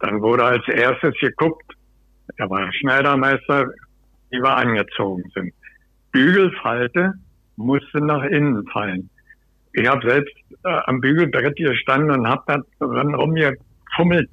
Dann 0.00 0.20
wurde 0.20 0.44
als 0.44 0.66
erstes 0.68 1.14
geguckt, 1.20 1.72
er 2.36 2.50
war 2.50 2.72
Schneidermeister, 2.72 3.68
wie 4.30 4.40
wir 4.40 4.56
angezogen 4.56 5.24
sind. 5.34 5.52
Bügelfalte 6.12 7.14
musste 7.56 8.04
nach 8.04 8.24
innen 8.24 8.66
fallen. 8.68 9.08
Ich 9.72 9.86
habe 9.86 10.08
selbst 10.08 10.34
äh, 10.64 10.68
am 10.86 11.00
Bügelbrett 11.00 11.56
gestanden 11.56 12.10
und 12.10 12.28
habe 12.28 12.42
da 12.46 12.86
dran 12.86 13.14
rumgefummelt, 13.14 14.28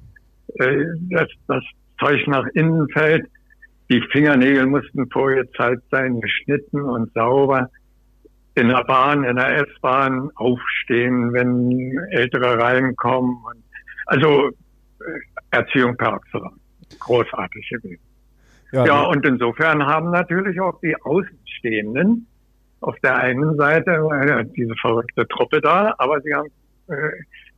äh, 0.58 0.84
dass 1.10 1.28
das 1.46 1.64
Zeug 2.00 2.26
nach 2.26 2.46
innen 2.54 2.88
fällt. 2.90 3.26
Die 3.90 4.02
Fingernägel 4.10 4.66
mussten 4.66 5.08
vorgezahlt 5.10 5.82
sein, 5.90 6.20
geschnitten 6.20 6.80
und 6.80 7.12
sauber. 7.12 7.70
In 8.54 8.68
der 8.68 8.84
Bahn, 8.84 9.24
in 9.24 9.36
der 9.36 9.58
S-Bahn 9.58 10.30
aufstehen, 10.34 11.32
wenn 11.32 11.96
Ältere 12.10 12.58
reinkommen. 12.58 13.36
Also 14.06 14.48
äh, 14.48 14.52
Erziehung 15.50 15.96
per 15.96 16.16
Excellence. 16.16 16.58
Großartig 16.98 17.68
gewesen. 17.68 18.02
Ja, 18.72 18.84
ja, 18.84 19.02
und 19.02 19.24
insofern 19.24 19.84
haben 19.86 20.10
natürlich 20.10 20.60
auch 20.60 20.80
die 20.80 20.94
Außenstehenden 21.02 22.26
auf 22.80 22.96
der 23.02 23.16
einen 23.16 23.56
Seite 23.56 23.90
äh, 23.90 24.44
diese 24.56 24.74
verrückte 24.80 25.26
Truppe 25.28 25.60
da, 25.60 25.94
aber 25.98 26.20
sie 26.20 26.34
haben 26.34 26.48
äh, 26.88 27.10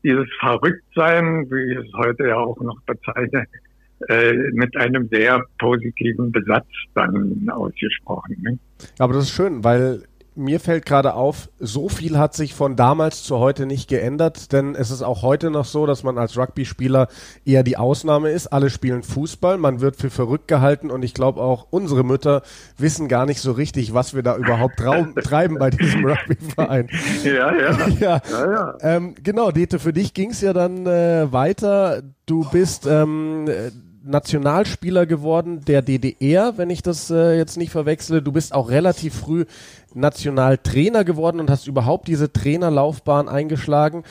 dieses 0.02 0.26
Verrücktsein, 0.40 1.50
wie 1.50 1.72
ich 1.72 1.78
es 1.78 1.92
heute 1.94 2.28
ja 2.28 2.36
auch 2.36 2.58
noch 2.60 2.80
bezeichne, 2.82 3.46
äh, 4.08 4.32
mit 4.52 4.76
einem 4.76 5.08
sehr 5.08 5.44
positiven 5.58 6.30
Besatz 6.30 6.66
dann 6.94 7.48
ausgesprochen. 7.50 8.36
Ne? 8.40 8.58
Aber 8.98 9.14
das 9.14 9.24
ist 9.24 9.34
schön, 9.34 9.64
weil 9.64 10.04
mir 10.38 10.60
fällt 10.60 10.86
gerade 10.86 11.14
auf, 11.14 11.50
so 11.58 11.88
viel 11.88 12.16
hat 12.16 12.32
sich 12.32 12.54
von 12.54 12.76
damals 12.76 13.24
zu 13.24 13.38
heute 13.38 13.66
nicht 13.66 13.88
geändert, 13.88 14.52
denn 14.52 14.76
es 14.76 14.90
ist 14.90 15.02
auch 15.02 15.22
heute 15.22 15.50
noch 15.50 15.64
so, 15.64 15.84
dass 15.84 16.04
man 16.04 16.16
als 16.16 16.38
Rugby-Spieler 16.38 17.08
eher 17.44 17.64
die 17.64 17.76
Ausnahme 17.76 18.30
ist. 18.30 18.46
Alle 18.46 18.70
spielen 18.70 19.02
Fußball, 19.02 19.58
man 19.58 19.80
wird 19.80 19.96
für 19.96 20.10
verrückt 20.10 20.46
gehalten 20.46 20.90
und 20.90 21.02
ich 21.02 21.12
glaube 21.12 21.40
auch 21.40 21.66
unsere 21.70 22.04
Mütter 22.04 22.42
wissen 22.76 23.08
gar 23.08 23.26
nicht 23.26 23.40
so 23.40 23.52
richtig, 23.52 23.94
was 23.94 24.14
wir 24.14 24.22
da 24.22 24.36
überhaupt 24.36 24.76
treiben 25.24 25.58
bei 25.58 25.70
diesem 25.70 26.04
Rugby-Verein. 26.04 26.88
Ja, 27.24 27.52
ja. 27.52 27.88
ja. 28.00 28.22
ja, 28.30 28.52
ja. 28.52 28.78
Ähm, 28.80 29.16
genau, 29.20 29.50
Dete, 29.50 29.80
für 29.80 29.92
dich 29.92 30.14
ging 30.14 30.30
es 30.30 30.40
ja 30.40 30.52
dann 30.52 30.86
äh, 30.86 31.32
weiter. 31.32 32.02
Du 32.26 32.48
bist 32.48 32.86
ähm, 32.86 33.48
Nationalspieler 34.08 35.06
geworden 35.06 35.60
der 35.66 35.82
DDR, 35.82 36.54
wenn 36.56 36.70
ich 36.70 36.82
das 36.82 37.10
äh, 37.10 37.36
jetzt 37.36 37.56
nicht 37.56 37.70
verwechsle. 37.70 38.22
Du 38.22 38.32
bist 38.32 38.54
auch 38.54 38.70
relativ 38.70 39.14
früh 39.14 39.44
Nationaltrainer 39.94 41.04
geworden 41.04 41.40
und 41.40 41.50
hast 41.50 41.66
überhaupt 41.66 42.08
diese 42.08 42.32
Trainerlaufbahn 42.32 43.28
eingeschlagen. 43.28 44.04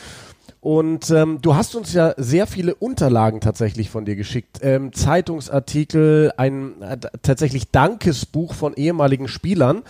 Und 0.59 1.11
ähm, 1.11 1.39
du 1.41 1.55
hast 1.55 1.75
uns 1.75 1.93
ja 1.93 2.13
sehr 2.17 2.47
viele 2.47 2.75
Unterlagen 2.75 3.41
tatsächlich 3.41 3.89
von 3.89 4.05
dir 4.05 4.15
geschickt. 4.15 4.59
Ähm, 4.61 4.91
Zeitungsartikel, 4.91 6.33
ein 6.37 6.81
äh, 6.81 6.97
tatsächlich 7.21 7.71
Dankesbuch 7.71 8.53
von 8.53 8.73
ehemaligen 8.73 9.27
Spielern. 9.27 9.83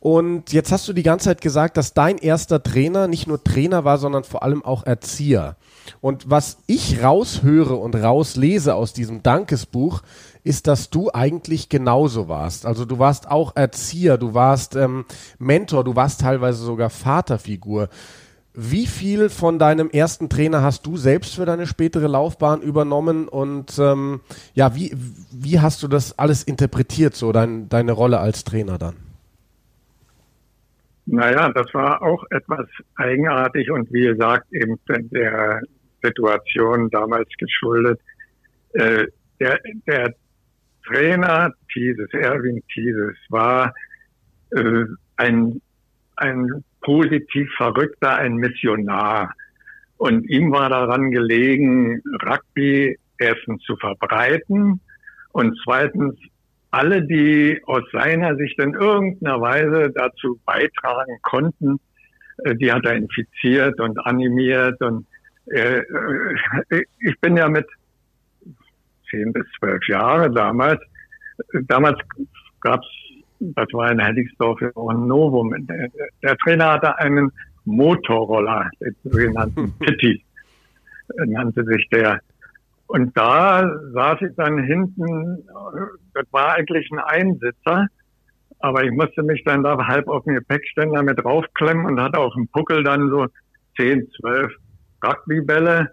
Und 0.00 0.52
jetzt 0.52 0.72
hast 0.72 0.86
du 0.88 0.92
die 0.92 1.02
ganze 1.02 1.26
Zeit 1.26 1.40
gesagt, 1.40 1.76
dass 1.76 1.94
dein 1.94 2.18
erster 2.18 2.62
Trainer 2.62 3.08
nicht 3.08 3.26
nur 3.26 3.42
Trainer 3.42 3.84
war, 3.84 3.98
sondern 3.98 4.24
vor 4.24 4.42
allem 4.42 4.64
auch 4.64 4.84
Erzieher. 4.84 5.56
Und 6.00 6.30
was 6.30 6.58
ich 6.66 7.02
raushöre 7.02 7.74
und 7.74 7.94
rauslese 7.94 8.74
aus 8.74 8.92
diesem 8.92 9.22
Dankesbuch, 9.22 10.02
ist, 10.44 10.66
dass 10.66 10.90
du 10.90 11.10
eigentlich 11.12 11.68
genauso 11.68 12.28
warst. 12.28 12.66
Also 12.66 12.84
du 12.84 12.98
warst 12.98 13.30
auch 13.30 13.54
Erzieher, 13.54 14.18
du 14.18 14.34
warst 14.34 14.74
ähm, 14.74 15.04
Mentor, 15.38 15.84
du 15.84 15.94
warst 15.94 16.20
teilweise 16.20 16.64
sogar 16.64 16.90
Vaterfigur. 16.90 17.88
Wie 18.54 18.86
viel 18.86 19.30
von 19.30 19.58
deinem 19.58 19.88
ersten 19.88 20.28
Trainer 20.28 20.62
hast 20.62 20.84
du 20.84 20.96
selbst 20.96 21.36
für 21.36 21.46
deine 21.46 21.66
spätere 21.66 22.06
Laufbahn 22.06 22.60
übernommen 22.60 23.28
und 23.28 23.78
ähm, 23.78 24.20
ja, 24.54 24.74
wie, 24.74 24.94
wie 25.30 25.60
hast 25.60 25.82
du 25.82 25.88
das 25.88 26.18
alles 26.18 26.42
interpretiert, 26.42 27.14
so 27.14 27.32
dein, 27.32 27.68
deine 27.70 27.92
Rolle 27.92 28.18
als 28.18 28.44
Trainer 28.44 28.76
dann? 28.76 29.11
Naja, 31.06 31.50
das 31.52 31.72
war 31.74 32.02
auch 32.02 32.24
etwas 32.30 32.66
eigenartig 32.96 33.70
und 33.70 33.92
wie 33.92 34.06
gesagt, 34.06 34.46
eben 34.52 34.78
der 34.88 35.60
Situation 36.02 36.90
damals 36.90 37.28
geschuldet. 37.38 38.00
Äh, 38.74 39.06
der, 39.40 39.58
der 39.86 40.14
Trainer 40.86 41.52
Thieses, 41.72 42.08
Erwin 42.12 42.62
Thieses, 42.72 43.16
war 43.28 43.74
äh, 44.50 44.84
ein, 45.16 45.60
ein 46.16 46.64
positiv 46.82 47.48
Verrückter, 47.56 48.16
ein 48.16 48.36
Missionar. 48.36 49.32
Und 49.96 50.28
ihm 50.28 50.50
war 50.50 50.68
daran 50.68 51.10
gelegen, 51.10 52.02
Rugby 52.24 52.98
erstens 53.18 53.62
zu 53.62 53.76
verbreiten 53.76 54.80
und 55.32 55.58
zweitens 55.64 56.16
alle, 56.72 57.02
die 57.02 57.60
aus 57.66 57.82
seiner 57.92 58.34
Sicht 58.36 58.58
in 58.58 58.74
irgendeiner 58.74 59.40
Weise 59.40 59.92
dazu 59.94 60.40
beitragen 60.44 61.18
konnten, 61.22 61.78
äh, 62.44 62.54
die 62.56 62.72
hat 62.72 62.84
er 62.86 62.94
infiziert 62.94 63.78
und 63.78 63.98
animiert. 64.06 64.80
Und 64.80 65.06
äh, 65.46 65.78
äh, 65.78 66.84
ich 67.00 67.20
bin 67.20 67.36
ja 67.36 67.48
mit 67.48 67.66
zehn 69.10 69.32
bis 69.32 69.44
zwölf 69.58 69.86
Jahre 69.86 70.30
damals. 70.30 70.80
Damals 71.68 71.98
gab's, 72.60 72.88
das 73.38 73.66
war 73.72 73.90
in 73.90 74.00
Heddigsdorf 74.00 74.60
auch 74.74 74.88
ein 74.88 75.06
Novum. 75.06 75.54
Der, 75.66 75.88
der 76.22 76.36
Trainer 76.38 76.72
hatte 76.72 76.98
einen 76.98 77.30
Motorroller, 77.66 78.70
den 78.80 78.96
sogenannten 79.04 79.72
Pitti, 79.78 80.24
nannte 81.26 81.64
sich 81.64 81.86
der. 81.90 82.20
Und 82.92 83.16
da 83.16 83.70
saß 83.94 84.20
ich 84.20 84.36
dann 84.36 84.58
hinten, 84.64 85.46
das 86.14 86.24
war 86.30 86.54
eigentlich 86.56 86.86
ein 86.92 86.98
Einsitzer, 86.98 87.86
aber 88.58 88.84
ich 88.84 88.90
musste 88.92 89.22
mich 89.22 89.42
dann 89.44 89.62
da 89.62 89.78
halb 89.86 90.08
auf 90.08 90.24
den 90.24 90.34
Gepäckständer 90.34 91.02
mit 91.02 91.18
draufklemmen 91.18 91.86
und 91.86 92.00
hatte 92.00 92.18
auf 92.18 92.34
dem 92.34 92.48
Puckel 92.48 92.84
dann 92.84 93.08
so 93.08 93.26
zehn, 93.76 94.06
zwölf 94.20 94.52
Rugbybälle 95.02 95.88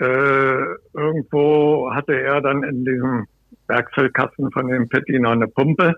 äh, 0.00 0.64
irgendwo 0.94 1.90
hatte 1.92 2.18
er 2.18 2.40
dann 2.40 2.62
in 2.64 2.84
diesem 2.84 3.26
Werkzeugkasten 3.68 4.50
von 4.50 4.68
dem 4.68 4.88
Pitti 4.88 5.18
noch 5.18 5.32
eine 5.32 5.46
Pumpe. 5.46 5.94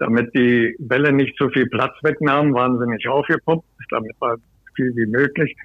Damit 0.00 0.34
die 0.34 0.76
Bälle 0.78 1.12
nicht 1.12 1.36
so 1.38 1.48
viel 1.48 1.66
Platz 1.68 1.94
wegnahmen, 2.02 2.54
waren 2.54 2.78
sie 2.78 2.86
nicht 2.86 3.08
aufgepumpt. 3.08 3.64
Damit 3.90 4.14
war 4.20 4.36
viel 4.74 4.92
wie 4.96 5.06
möglich. 5.06 5.56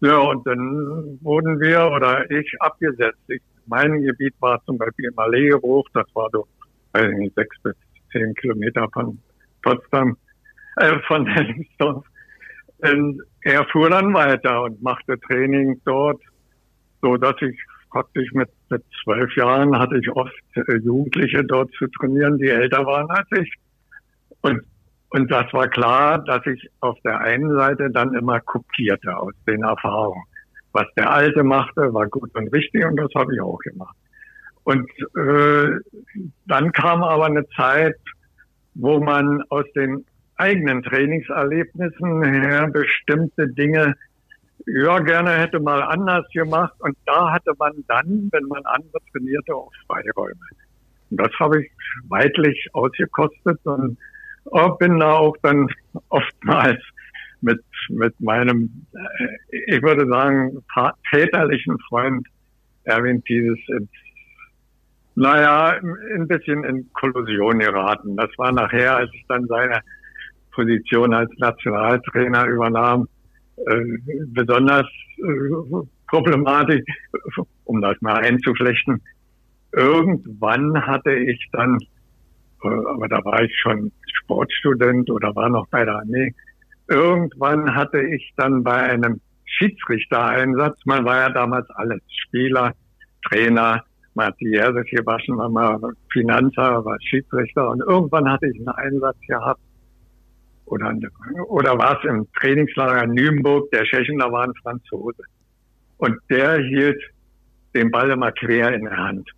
Ja, 0.00 0.18
und 0.18 0.46
dann 0.46 1.18
wurden 1.22 1.60
wir 1.60 1.90
oder 1.90 2.30
ich 2.30 2.50
abgesetzt. 2.60 3.20
Ich, 3.28 3.42
mein 3.66 4.02
Gebiet 4.02 4.34
war 4.40 4.62
zum 4.64 4.78
Beispiel 4.78 5.06
im 5.06 5.18
Alleehof, 5.18 5.86
das 5.92 6.06
war 6.14 6.28
so, 6.32 6.46
weiß 6.92 7.12
nicht, 7.18 7.34
sechs 7.34 7.56
bis 7.62 7.74
zehn 8.12 8.34
Kilometer 8.34 8.88
von 8.92 9.18
Potsdam, 9.62 10.16
äh, 10.76 10.98
von 11.06 11.26
Hellingsdorf. 11.34 12.04
Und 12.78 13.22
er 13.42 13.64
fuhr 13.66 13.90
dann 13.90 14.14
weiter 14.14 14.62
und 14.62 14.82
machte 14.82 15.20
Training 15.20 15.80
dort 15.84 16.20
so 17.02 17.16
dass 17.16 17.34
ich 17.40 17.58
praktisch 17.90 18.30
mit, 18.32 18.48
mit 18.68 18.84
zwölf 19.02 19.34
Jahren 19.36 19.76
hatte 19.76 19.98
ich 19.98 20.08
oft 20.10 20.32
äh, 20.54 20.76
Jugendliche 20.78 21.44
dort 21.44 21.72
zu 21.72 21.86
trainieren, 21.88 22.38
die 22.38 22.48
älter 22.48 22.84
waren 22.86 23.10
als 23.10 23.26
ich. 23.32 23.52
Und, 24.42 24.62
und 25.10 25.30
das 25.30 25.52
war 25.52 25.68
klar, 25.68 26.18
dass 26.24 26.46
ich 26.46 26.68
auf 26.80 26.98
der 27.04 27.20
einen 27.20 27.52
Seite 27.54 27.90
dann 27.90 28.14
immer 28.14 28.40
kopierte 28.40 29.16
aus 29.16 29.34
den 29.46 29.62
Erfahrungen. 29.62 30.22
Was 30.72 30.86
der 30.96 31.10
Alte 31.10 31.42
machte, 31.42 31.92
war 31.92 32.06
gut 32.06 32.34
und 32.34 32.48
richtig 32.52 32.84
und 32.84 32.96
das 32.96 33.10
habe 33.16 33.34
ich 33.34 33.40
auch 33.40 33.58
gemacht. 33.58 33.96
Und 34.62 34.88
äh, 35.16 35.80
dann 36.46 36.70
kam 36.72 37.02
aber 37.02 37.26
eine 37.26 37.48
Zeit, 37.56 37.96
wo 38.74 39.00
man 39.00 39.42
aus 39.48 39.64
den 39.74 40.04
eigenen 40.36 40.82
Trainingserlebnissen 40.84 42.24
her 42.24 42.68
bestimmte 42.68 43.48
Dinge 43.48 43.96
ja, 44.66 44.98
gerne 45.00 45.32
hätte 45.32 45.58
mal 45.58 45.82
anders 45.82 46.26
gemacht. 46.32 46.74
Und 46.78 46.96
da 47.06 47.32
hatte 47.32 47.52
man 47.58 47.72
dann, 47.88 48.28
wenn 48.30 48.44
man 48.44 48.64
andere 48.64 48.98
trainierte, 49.10 49.54
auch 49.54 49.72
Freiräume. 49.86 50.40
Und 51.10 51.16
das 51.20 51.32
habe 51.40 51.62
ich 51.62 51.70
weitlich 52.08 52.68
ausgekostet 52.72 53.58
und 53.64 53.98
bin 54.78 54.98
da 54.98 55.12
auch 55.12 55.36
dann 55.42 55.68
oftmals 56.08 56.80
mit, 57.40 57.62
mit 57.88 58.18
meinem, 58.20 58.86
äh, 58.92 59.56
ich 59.66 59.82
würde 59.82 60.06
sagen, 60.06 60.62
väterlichen 61.10 61.78
Freund 61.88 62.26
Erwin 62.84 63.22
dieses 63.28 63.58
ins, 63.68 63.90
naja, 65.14 65.78
ein 66.14 66.28
bisschen 66.28 66.64
in 66.64 66.90
Kollusion 66.92 67.58
geraten. 67.58 68.16
Das 68.16 68.30
war 68.38 68.52
nachher, 68.52 68.96
als 68.96 69.10
ich 69.12 69.24
dann 69.28 69.46
seine 69.46 69.80
Position 70.52 71.12
als 71.14 71.30
Nationaltrainer 71.38 72.46
übernahm, 72.46 73.08
äh, 73.66 73.98
besonders 74.28 74.86
äh, 75.18 75.86
problematisch, 76.08 76.82
um 77.64 77.80
das 77.80 78.00
mal 78.00 78.16
einzuflechten. 78.24 79.02
Irgendwann 79.72 80.86
hatte 80.86 81.12
ich 81.14 81.46
dann, 81.52 81.78
aber 82.62 83.08
da 83.08 83.24
war 83.24 83.42
ich 83.42 83.52
schon 83.60 83.92
Sportstudent 84.12 85.10
oder 85.10 85.34
war 85.34 85.48
noch 85.48 85.66
bei 85.68 85.84
der 85.84 85.96
Armee, 85.96 86.34
irgendwann 86.88 87.74
hatte 87.74 88.00
ich 88.00 88.32
dann 88.36 88.62
bei 88.62 88.76
einem 88.76 89.20
Schiedsrichtereinsatz, 89.44 90.78
man 90.84 91.04
war 91.04 91.16
ja 91.16 91.28
damals 91.30 91.68
alles, 91.70 92.00
Spieler, 92.26 92.74
Trainer, 93.28 93.82
man 94.14 94.26
hat 94.26 94.40
die 94.40 94.50
Herde 94.50 94.84
gewaschen, 94.84 95.36
man 95.36 95.54
war 95.54 95.92
Finanzer, 96.12 96.84
war 96.84 96.96
Schiedsrichter 97.00 97.70
und 97.70 97.80
irgendwann 97.80 98.30
hatte 98.30 98.46
ich 98.48 98.56
einen 98.58 98.68
Einsatz 98.68 99.16
gehabt 99.26 99.60
oder, 100.70 100.94
oder 101.48 101.78
war 101.78 101.98
es 101.98 102.08
im 102.08 102.26
Trainingslager 102.38 103.04
in 103.04 103.14
Nürnberg, 103.14 103.70
der 103.72 103.84
Tschechen, 103.84 104.18
da 104.18 104.30
war 104.30 104.44
ein 104.44 104.54
Franzose. 104.62 105.22
Und 105.98 106.16
der 106.30 106.58
hielt 106.58 107.02
den 107.74 107.90
Ball 107.90 108.10
immer 108.10 108.32
quer 108.32 108.72
in 108.72 108.84
der 108.84 108.96
Hand. 108.96 109.28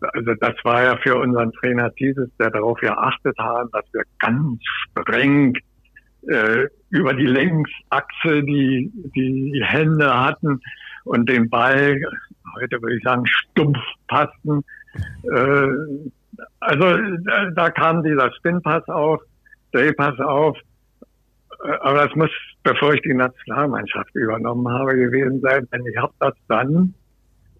Also 0.00 0.34
das 0.34 0.54
war 0.64 0.82
ja 0.82 0.96
für 0.98 1.16
unseren 1.16 1.52
Trainer 1.52 1.90
dieses, 1.90 2.28
der 2.38 2.50
darauf 2.50 2.78
geachtet 2.78 3.36
hat, 3.38 3.68
dass 3.72 3.84
wir 3.92 4.02
ganz 4.18 4.60
streng 4.90 5.56
äh, 6.28 6.66
über 6.90 7.14
die 7.14 7.26
Längsachse 7.26 8.42
die, 8.42 8.90
die 9.14 9.62
Hände 9.64 10.18
hatten 10.18 10.60
und 11.04 11.28
den 11.28 11.48
Ball, 11.48 12.00
heute 12.56 12.82
würde 12.82 12.96
ich 12.96 13.02
sagen, 13.02 13.26
stumpf 13.26 13.78
passten. 14.08 14.62
Äh, 15.22 15.68
also 16.60 16.96
da, 17.24 17.50
da 17.50 17.70
kam 17.70 18.02
dieser 18.02 18.32
Spinpass 18.34 18.86
auf, 18.88 19.20
Drehpass 19.72 20.18
auf. 20.20 20.58
Äh, 21.64 21.70
aber 21.80 22.06
das 22.06 22.16
muss, 22.16 22.30
bevor 22.62 22.94
ich 22.94 23.02
die 23.02 23.14
Nationalmannschaft 23.14 24.14
übernommen 24.14 24.68
habe, 24.68 24.96
gewesen 24.96 25.40
sein, 25.40 25.68
denn 25.72 25.86
ich 25.86 25.96
habe 25.96 26.12
das 26.18 26.34
dann 26.48 26.94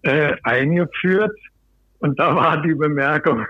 äh, 0.03 0.35
eingeführt 0.43 1.37
und 1.99 2.19
da 2.19 2.35
war 2.35 2.61
die 2.61 2.75
Bemerkung 2.75 3.45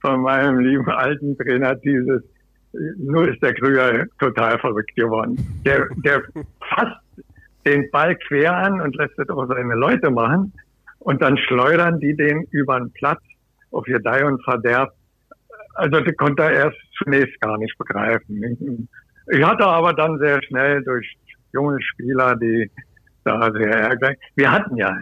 von 0.00 0.20
meinem 0.22 0.58
lieben 0.60 0.88
alten 0.88 1.36
Trainer 1.38 1.74
dieses, 1.76 2.22
nur 2.98 3.28
ist 3.28 3.42
der 3.42 3.54
Krüger 3.54 4.06
total 4.18 4.58
verrückt 4.58 4.94
geworden. 4.96 5.36
Der, 5.64 5.88
der 6.04 6.22
fasst 6.68 7.00
den 7.66 7.90
Ball 7.90 8.16
quer 8.16 8.54
an 8.54 8.80
und 8.80 8.94
lässt 8.96 9.18
es 9.18 9.28
auch 9.28 9.46
seine 9.46 9.74
Leute 9.74 10.10
machen. 10.10 10.52
Und 10.98 11.22
dann 11.22 11.36
schleudern 11.36 12.00
die 12.00 12.16
den 12.16 12.44
über 12.50 12.78
den 12.78 12.90
Platz 12.92 13.20
auf 13.70 13.84
Gedeih 13.84 14.26
und 14.26 14.42
Verderb. 14.44 14.92
Also 15.74 16.00
das 16.00 16.16
konnte 16.16 16.42
er 16.44 16.52
erst 16.52 16.78
zunächst 17.02 17.38
gar 17.40 17.58
nicht 17.58 17.76
begreifen. 17.78 18.88
Ich 19.30 19.44
hatte 19.44 19.66
aber 19.66 19.92
dann 19.92 20.18
sehr 20.18 20.42
schnell 20.44 20.82
durch 20.84 21.16
junge 21.52 21.80
Spieler, 21.82 22.36
die 22.36 22.70
da 23.24 23.50
sehr 23.52 23.72
ärgerlich. 23.72 24.18
Wir 24.36 24.50
hatten 24.50 24.76
ja 24.76 24.96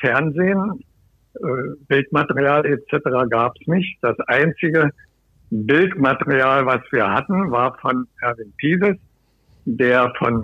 Fernsehen, 0.00 0.84
Bildmaterial 1.88 2.66
etc. 2.66 3.04
gab 3.30 3.54
es 3.60 3.66
nicht. 3.66 3.98
Das 4.02 4.18
einzige 4.26 4.90
Bildmaterial, 5.50 6.66
was 6.66 6.80
wir 6.90 7.10
hatten, 7.10 7.50
war 7.50 7.76
von 7.78 8.06
Erwin 8.20 8.52
Pieses, 8.56 8.96
der 9.64 10.12
von 10.18 10.42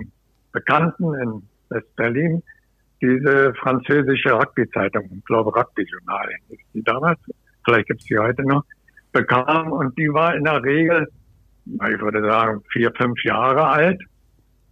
Bekannten 0.51 1.13
in 1.15 1.43
West-Berlin 1.69 2.41
diese 3.01 3.53
französische 3.55 4.33
Rugby-Zeitung, 4.33 5.09
ich 5.15 5.25
glaube 5.25 5.53
Rugby-Journal, 5.55 6.29
die 6.73 6.83
damals, 6.83 7.19
vielleicht 7.65 7.87
gibt 7.87 8.01
es 8.01 8.07
die 8.07 8.17
heute 8.17 8.43
noch, 8.43 8.63
bekam 9.11 9.71
und 9.71 9.97
die 9.97 10.11
war 10.11 10.35
in 10.35 10.43
der 10.43 10.63
Regel, 10.63 11.07
ich 11.65 12.01
würde 12.01 12.21
sagen, 12.21 12.63
vier, 12.71 12.91
fünf 12.95 13.21
Jahre 13.23 13.67
alt 13.67 14.01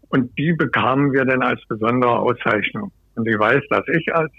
und 0.09 0.37
die 0.37 0.53
bekamen 0.53 1.11
wir 1.11 1.25
dann 1.25 1.41
als 1.41 1.61
besondere 1.67 2.19
Auszeichnung. 2.19 2.91
Und 3.15 3.27
ich 3.27 3.37
weiß, 3.37 3.61
dass 3.69 3.87
ich 3.87 4.13
als 4.13 4.31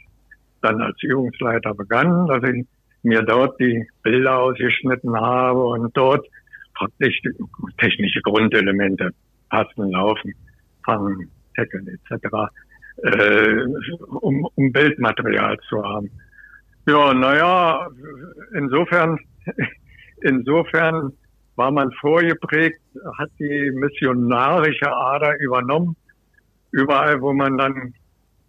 dann 0.65 0.81
als 0.81 1.03
Übungsleiter 1.03 1.75
begann, 1.75 2.27
dass 2.27 2.43
ich 2.45 2.67
mir 3.03 3.23
dort 3.23 3.61
die 3.61 3.87
Bilder 4.03 4.39
ausgeschnitten 4.39 5.15
habe 5.15 5.63
und 5.65 5.97
dort 5.97 6.27
praktisch 6.75 7.21
technische 7.79 8.21
Grundelemente 8.23 9.11
passen, 9.51 9.91
laufen, 9.91 10.35
fangen, 10.85 11.31
tackeln 11.55 11.87
etc., 11.89 12.27
äh, 13.03 13.63
um, 14.21 14.49
um 14.55 14.73
Bildmaterial 14.73 15.59
zu 15.69 15.83
haben. 15.83 16.11
Ja, 16.87 17.15
naja, 17.15 17.89
insofern, 18.55 19.19
insofern 20.23 21.13
war 21.57 21.71
man 21.71 21.93
vorgeprägt, 21.93 22.81
hat 23.19 23.31
die 23.39 23.71
missionarische 23.73 24.91
Ader 24.91 25.39
übernommen. 25.41 25.97
Überall, 26.73 27.21
wo 27.21 27.33
man 27.33 27.57
dann 27.57 27.95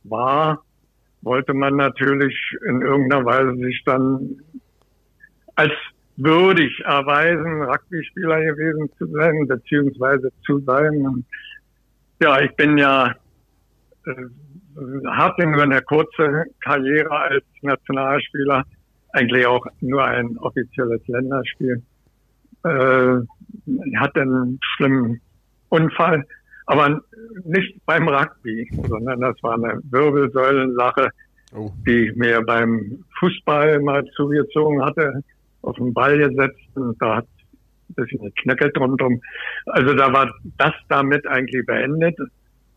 war, 0.03 0.64
wollte 1.25 1.53
man 1.53 1.75
natürlich 1.75 2.35
in 2.67 2.81
irgendeiner 2.81 3.25
Weise 3.25 3.55
sich 3.55 3.81
dann 3.85 4.37
als 5.55 5.73
würdig 6.17 6.79
erweisen, 6.85 7.63
Rugby-Spieler 7.63 8.41
gewesen 8.41 8.89
zu 8.97 9.07
sein, 9.07 9.47
beziehungsweise 9.47 10.31
zu 10.45 10.59
sein. 10.59 11.05
Und 11.05 11.25
ja, 12.21 12.39
ich 12.39 12.55
bin 12.55 12.77
ja 12.77 13.13
äh, 14.05 14.13
hatte 15.07 15.47
nur 15.47 15.63
eine 15.63 15.81
kurze 15.81 16.45
Karriere 16.61 17.17
als 17.17 17.43
Nationalspieler, 17.61 18.63
eigentlich 19.13 19.45
auch 19.45 19.65
nur 19.81 20.03
ein 20.03 20.37
offizielles 20.37 21.01
Länderspiel. 21.07 21.81
Äh, 22.63 23.17
hatte 23.97 24.21
einen 24.21 24.59
schlimmen 24.75 25.21
Unfall, 25.69 26.25
aber 26.65 27.01
nicht 27.43 27.75
beim 27.85 28.07
Rugby, 28.07 28.67
sondern 28.87 29.21
das 29.21 29.41
war 29.43 29.53
eine 29.53 29.79
Wirbelsäulensache, 29.89 31.09
oh. 31.53 31.71
die 31.85 32.11
mir 32.15 32.41
beim 32.41 33.03
Fußball 33.19 33.79
mal 33.81 34.03
zugezogen 34.15 34.83
hatte, 34.83 35.23
auf 35.61 35.75
den 35.75 35.93
Ball 35.93 36.17
gesetzt 36.17 36.59
und 36.75 36.99
da 37.01 37.17
hat 37.17 37.27
ein 37.89 37.95
bisschen 37.95 38.23
geknöckelt 38.23 38.77
rundum. 38.77 39.21
Also 39.67 39.93
da 39.93 40.11
war 40.11 40.33
das 40.57 40.73
damit 40.89 41.25
eigentlich 41.27 41.65
beendet, 41.65 42.17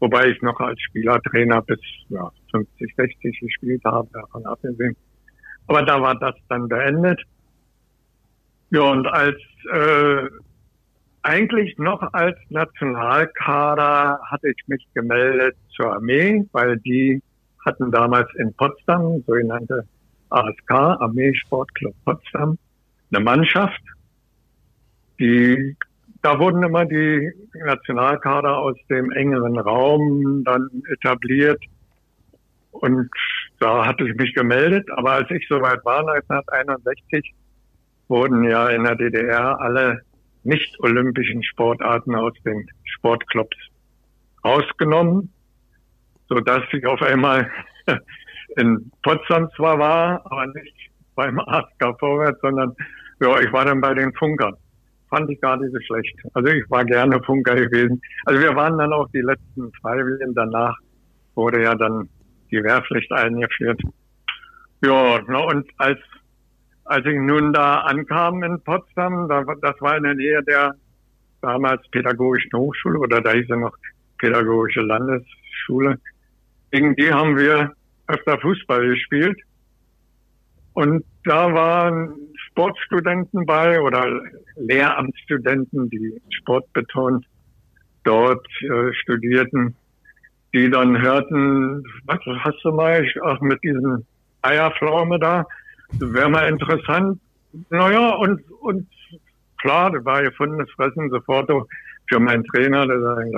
wobei 0.01 0.29
ich 0.29 0.43
noch 0.43 0.61
als 0.61 0.81
Spielertrainer 0.83 1.63
bis 1.63 1.81
ja, 2.09 2.31
50, 2.53 2.95
60 2.95 3.41
gespielt 3.41 3.83
habe, 3.85 4.09
davon 4.13 4.45
abgesehen. 4.47 4.97
Aber 5.67 5.83
da 5.83 6.01
war 6.01 6.19
das 6.19 6.35
dann 6.49 6.69
beendet. 6.69 7.23
Ja, 8.71 8.83
und 8.83 9.07
als 9.07 9.37
äh, 9.73 10.29
eigentlich 11.29 11.77
noch 11.77 12.03
als 12.15 12.39
Nationalkader 12.49 14.19
hatte 14.31 14.49
ich 14.49 14.67
mich 14.67 14.87
gemeldet 14.95 15.57
zur 15.77 15.93
Armee, 15.93 16.47
weil 16.53 16.79
die 16.79 17.23
hatten 17.65 17.91
damals 17.91 18.29
in 18.37 18.55
Potsdam, 18.55 19.23
sogenannte 19.27 19.85
ASK, 20.31 20.71
Armeesportclub 20.71 21.95
Potsdam, 22.05 22.57
eine 23.13 23.23
Mannschaft. 23.23 23.83
Die, 25.21 25.77
da 26.23 26.39
wurden 26.39 26.63
immer 26.63 26.87
die 26.87 27.31
Nationalkader 27.53 28.57
aus 28.57 28.77
dem 28.89 29.11
engeren 29.11 29.59
Raum 29.59 30.45
dann 30.45 30.83
etabliert. 30.91 31.63
Und 32.71 33.11
da 33.61 33.85
hatte 33.85 34.09
ich 34.09 34.15
mich 34.17 34.35
gemeldet. 34.35 34.89
Aber 34.97 35.13
als 35.13 35.31
ich 35.31 35.47
soweit 35.49 35.85
war, 35.85 36.01
1961, 36.01 37.35
wurden 38.09 38.45
ja 38.45 38.69
in 38.69 38.85
der 38.85 38.95
DDR 38.95 39.61
alle 39.61 40.01
nicht-olympischen 40.45 41.43
Sportarten 41.43 42.15
aus 42.15 42.33
den 42.45 42.69
Sportclubs 42.85 43.57
ausgenommen, 44.43 45.33
so 46.29 46.37
dass 46.37 46.63
ich 46.73 46.87
auf 46.87 47.03
einmal 47.03 47.51
in 48.57 48.91
Potsdam 49.03 49.49
zwar 49.57 49.79
war, 49.79 50.23
aber 50.27 50.47
nicht 50.49 50.75
beim 51.15 51.39
ASK 51.41 51.99
Vorwärts, 51.99 52.41
sondern 52.41 52.75
ja, 53.21 53.41
ich 53.41 53.53
war 53.53 53.65
dann 53.65 53.81
bei 53.81 53.95
den 53.95 54.13
Funkern. 54.15 54.55
Fand 55.11 55.29
ich 55.31 55.41
gar 55.41 55.57
nicht 55.57 55.73
so 55.73 55.81
schlecht. 55.81 56.15
Also 56.35 56.49
ich 56.49 56.69
war 56.71 56.85
gerne 56.85 57.21
Funker 57.23 57.57
gewesen. 57.57 58.01
Also 58.27 58.41
wir 58.41 58.55
waren 58.55 58.79
dann 58.79 58.93
auch 58.93 59.09
die 59.11 59.23
letzten 59.23 59.73
Freiwilligen. 59.81 60.35
Danach 60.35 60.77
wurde 61.35 61.63
ja 61.63 61.75
dann 61.75 62.09
die 62.51 62.63
Wehrpflicht 62.63 63.11
eingeführt. 63.11 63.81
Ja, 64.85 65.17
und 65.17 65.67
als 65.79 65.99
als 66.89 67.07
ich 67.07 67.17
nun 67.17 67.53
da 67.53 67.81
ankam 67.81 68.43
in 68.43 68.61
Potsdam, 68.61 69.29
da, 69.29 69.45
das 69.61 69.81
war 69.81 69.97
in 69.97 70.05
der 70.05 70.15
Nähe 70.15 70.43
der 70.43 70.75
damals 71.41 71.87
Pädagogischen 71.91 72.53
Hochschule 72.53 72.99
oder 72.99 73.21
da 73.21 73.33
hieß 73.33 73.51
er 73.51 73.57
noch 73.57 73.77
Pädagogische 74.19 74.81
Landesschule. 74.81 75.99
Gegen 76.71 76.97
die 76.97 77.13
haben 77.13 77.37
wir 77.37 77.73
öfter 78.09 78.39
Fußball 78.39 78.89
gespielt. 78.89 79.39
Und 80.73 81.05
da 81.25 81.53
waren 81.53 82.15
Sportstudenten 82.49 83.47
bei 83.47 83.81
oder 83.81 84.21
Lehramtsstudenten, 84.57 85.91
die 85.91 86.21
sportbetont 86.31 87.27
dort 88.05 88.47
äh, 88.63 88.93
studierten, 88.95 89.77
die 90.55 90.71
dann 90.71 91.01
hörten, 91.01 91.85
was 92.05 92.21
hast 92.25 92.65
du 92.65 92.73
mal, 92.73 93.05
auch 93.23 93.41
mit 93.41 93.63
diesen 93.63 94.07
Eierpflaume 94.43 95.19
da. 95.19 95.47
Wäre 95.93 96.29
mal 96.29 96.49
interessant. 96.49 97.21
Naja, 97.71 98.11
und, 98.17 98.41
und 98.61 98.87
klar, 99.59 99.91
das 99.91 100.05
war 100.05 100.23
gefundenes 100.23 100.71
Fressen 100.73 101.11
sofort 101.11 101.51
für 102.09 102.21
meinen 102.21 102.45
Trainer. 102.45 102.87
Der 102.87 103.01
sagt, 103.01 103.31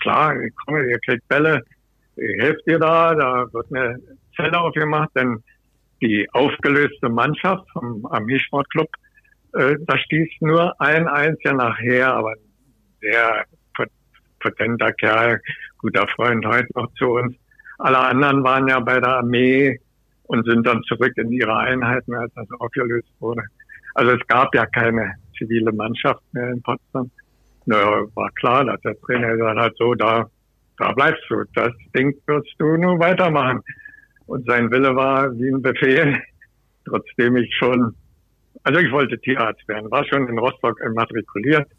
klar, 0.00 0.34
komm, 0.64 0.76
ihr 0.76 0.98
kriegt 1.00 1.26
Bälle, 1.28 1.62
ich 2.16 2.42
helfe 2.42 2.60
dir 2.66 2.78
da, 2.78 3.14
da 3.14 3.46
wird 3.52 3.66
eine 3.74 3.98
Zelle 4.36 4.60
aufgemacht, 4.60 5.10
denn 5.16 5.42
die 6.00 6.28
aufgelöste 6.32 7.08
Mannschaft 7.08 7.64
vom 7.72 8.06
Armeesportclub, 8.06 8.88
äh, 9.54 9.76
da 9.86 9.98
stieß 9.98 10.28
nur 10.40 10.80
ein 10.80 11.08
einziger 11.08 11.54
nachher, 11.54 12.14
aber 12.14 12.34
sehr 13.00 13.44
potenter 14.40 14.92
Kerl, 14.92 15.40
guter 15.78 16.06
Freund 16.08 16.44
heute 16.46 16.68
noch 16.74 16.92
zu 16.94 17.06
uns. 17.12 17.34
Alle 17.78 17.98
anderen 17.98 18.44
waren 18.44 18.68
ja 18.68 18.78
bei 18.80 19.00
der 19.00 19.16
Armee 19.16 19.80
und 20.26 20.46
sind 20.46 20.66
dann 20.66 20.82
zurück 20.84 21.12
in 21.16 21.30
ihre 21.32 21.56
Einheiten, 21.56 22.14
als 22.14 22.32
das 22.34 22.48
aufgelöst 22.58 23.08
wurde. 23.20 23.42
Also 23.94 24.12
es 24.12 24.26
gab 24.26 24.54
ja 24.54 24.66
keine 24.66 25.14
zivile 25.38 25.72
Mannschaft 25.72 26.22
mehr 26.32 26.50
in 26.50 26.62
Potsdam. 26.62 27.10
Naja, 27.66 28.04
war 28.14 28.30
klar, 28.32 28.64
dass 28.64 28.80
der 28.82 28.98
Trainer 29.00 29.36
gesagt 29.36 29.58
hat, 29.58 29.72
so, 29.76 29.94
da, 29.94 30.28
da 30.78 30.92
bleibst 30.92 31.22
du. 31.28 31.44
Das 31.54 31.72
Ding 31.96 32.14
wirst 32.26 32.54
du 32.58 32.76
nur 32.76 32.98
weitermachen. 32.98 33.60
Und 34.26 34.46
sein 34.46 34.70
Wille 34.70 34.94
war 34.96 35.30
wie 35.38 35.50
ein 35.50 35.62
Befehl, 35.62 36.20
trotzdem 36.86 37.36
ich 37.36 37.54
schon, 37.56 37.94
also 38.62 38.80
ich 38.80 38.90
wollte 38.90 39.18
Tierarzt 39.18 39.66
werden, 39.68 39.90
war 39.90 40.04
schon 40.06 40.26
in 40.28 40.38
Rostock 40.38 40.80
immatrikuliert. 40.80 41.70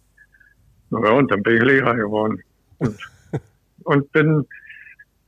Naja, 0.92 1.12
und 1.12 1.32
dann 1.32 1.42
bin 1.44 1.58
ich 1.58 1.64
Lehrer 1.64 1.96
geworden. 1.96 2.40
Und, 2.78 2.98
und 3.84 4.12
bin, 4.12 4.46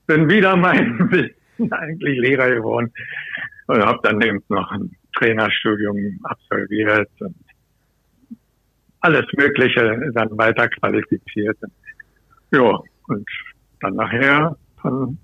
bin 0.05 0.29
wieder 0.29 0.55
mein 0.55 1.11
Wissen 1.11 1.36
eigentlich 1.71 2.19
Lehrer 2.19 2.49
geworden. 2.55 2.91
Und 3.67 3.85
habe 3.85 3.99
dann 4.03 4.21
eben 4.21 4.41
noch 4.49 4.71
ein 4.71 4.95
Trainerstudium 5.17 6.19
absolviert 6.23 7.09
und 7.19 7.35
alles 9.01 9.25
Mögliche 9.37 10.11
dann 10.13 10.37
weiter 10.37 10.67
qualifiziert. 10.69 11.57
Ja, 12.51 12.79
und 13.07 13.27
dann 13.81 13.95
nachher 13.95 14.55
von 14.81 15.17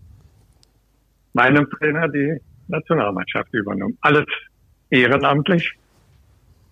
meinem 1.33 1.69
Trainer 1.69 2.07
die 2.07 2.39
Nationalmannschaft 2.67 3.53
übernommen. 3.53 3.97
Alles 4.01 4.25
ehrenamtlich. 4.89 5.73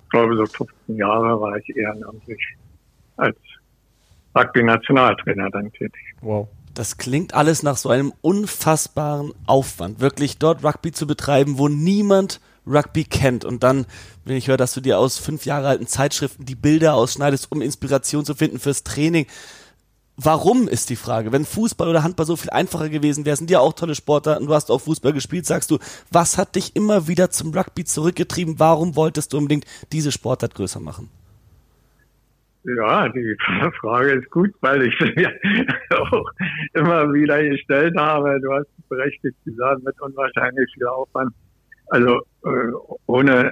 Ich 0.03 0.09
glaube, 0.09 0.35
so 0.35 0.45
15 0.45 0.97
Jahre 0.97 1.39
war 1.39 1.57
ich 1.57 1.75
ehrenamtlich 1.75 2.57
als 3.17 3.37
Rugby-Nationaltrainer 4.35 5.49
dann 5.49 5.71
tätig. 5.71 6.15
Wow. 6.21 6.47
Das 6.73 6.97
klingt 6.97 7.33
alles 7.33 7.63
nach 7.63 7.77
so 7.77 7.89
einem 7.89 8.13
unfassbaren 8.21 9.33
Aufwand, 9.45 9.99
wirklich 9.99 10.37
dort 10.37 10.63
Rugby 10.63 10.91
zu 10.91 11.05
betreiben, 11.05 11.57
wo 11.57 11.67
niemand 11.67 12.39
Rugby 12.65 13.03
kennt. 13.03 13.43
Und 13.43 13.63
dann, 13.63 13.85
wenn 14.23 14.37
ich 14.37 14.47
höre, 14.47 14.57
dass 14.57 14.73
du 14.73 14.81
dir 14.81 14.99
aus 14.99 15.17
fünf 15.17 15.45
Jahre 15.45 15.67
alten 15.67 15.87
Zeitschriften 15.87 16.45
die 16.45 16.55
Bilder 16.55 16.93
ausschneidest, 16.93 17.51
um 17.51 17.61
Inspiration 17.61 18.23
zu 18.23 18.35
finden 18.35 18.59
fürs 18.59 18.83
Training. 18.83 19.25
Warum 20.15 20.67
ist 20.67 20.89
die 20.89 20.95
Frage? 20.95 21.31
Wenn 21.31 21.45
Fußball 21.45 21.87
oder 21.87 22.03
Handball 22.03 22.25
so 22.25 22.35
viel 22.35 22.51
einfacher 22.51 22.89
gewesen 22.89 23.25
wäre, 23.25 23.35
sind 23.35 23.49
ja 23.49 23.59
auch 23.59 23.73
tolle 23.73 23.95
Sportler 23.95 24.39
und 24.39 24.47
du 24.47 24.53
hast 24.53 24.69
auch 24.69 24.79
Fußball 24.79 25.13
gespielt, 25.13 25.45
sagst 25.47 25.71
du, 25.71 25.79
was 26.11 26.37
hat 26.37 26.55
dich 26.55 26.75
immer 26.75 27.07
wieder 27.07 27.31
zum 27.31 27.53
Rugby 27.53 27.85
zurückgetrieben? 27.85 28.59
Warum 28.59 28.95
wolltest 28.95 29.33
du 29.33 29.37
unbedingt 29.37 29.65
diese 29.91 30.11
Sportart 30.11 30.53
größer 30.53 30.79
machen? 30.79 31.09
Ja, 32.63 33.09
die 33.09 33.35
Frage 33.79 34.11
ist 34.11 34.29
gut, 34.29 34.51
weil 34.61 34.83
ich 34.83 34.95
sie 34.99 35.11
mir 35.15 35.33
auch 35.97 36.25
immer 36.73 37.11
wieder 37.13 37.43
gestellt 37.43 37.95
habe. 37.97 38.39
Du 38.41 38.53
hast 38.53 38.67
berechtigt 38.89 39.37
gesagt, 39.45 39.83
mit 39.83 39.99
unwahrscheinlich 40.01 40.71
viel 40.73 40.85
Aufwand. 40.85 41.33
Also 41.87 42.21
äh, 42.45 42.71
ohne, 43.07 43.51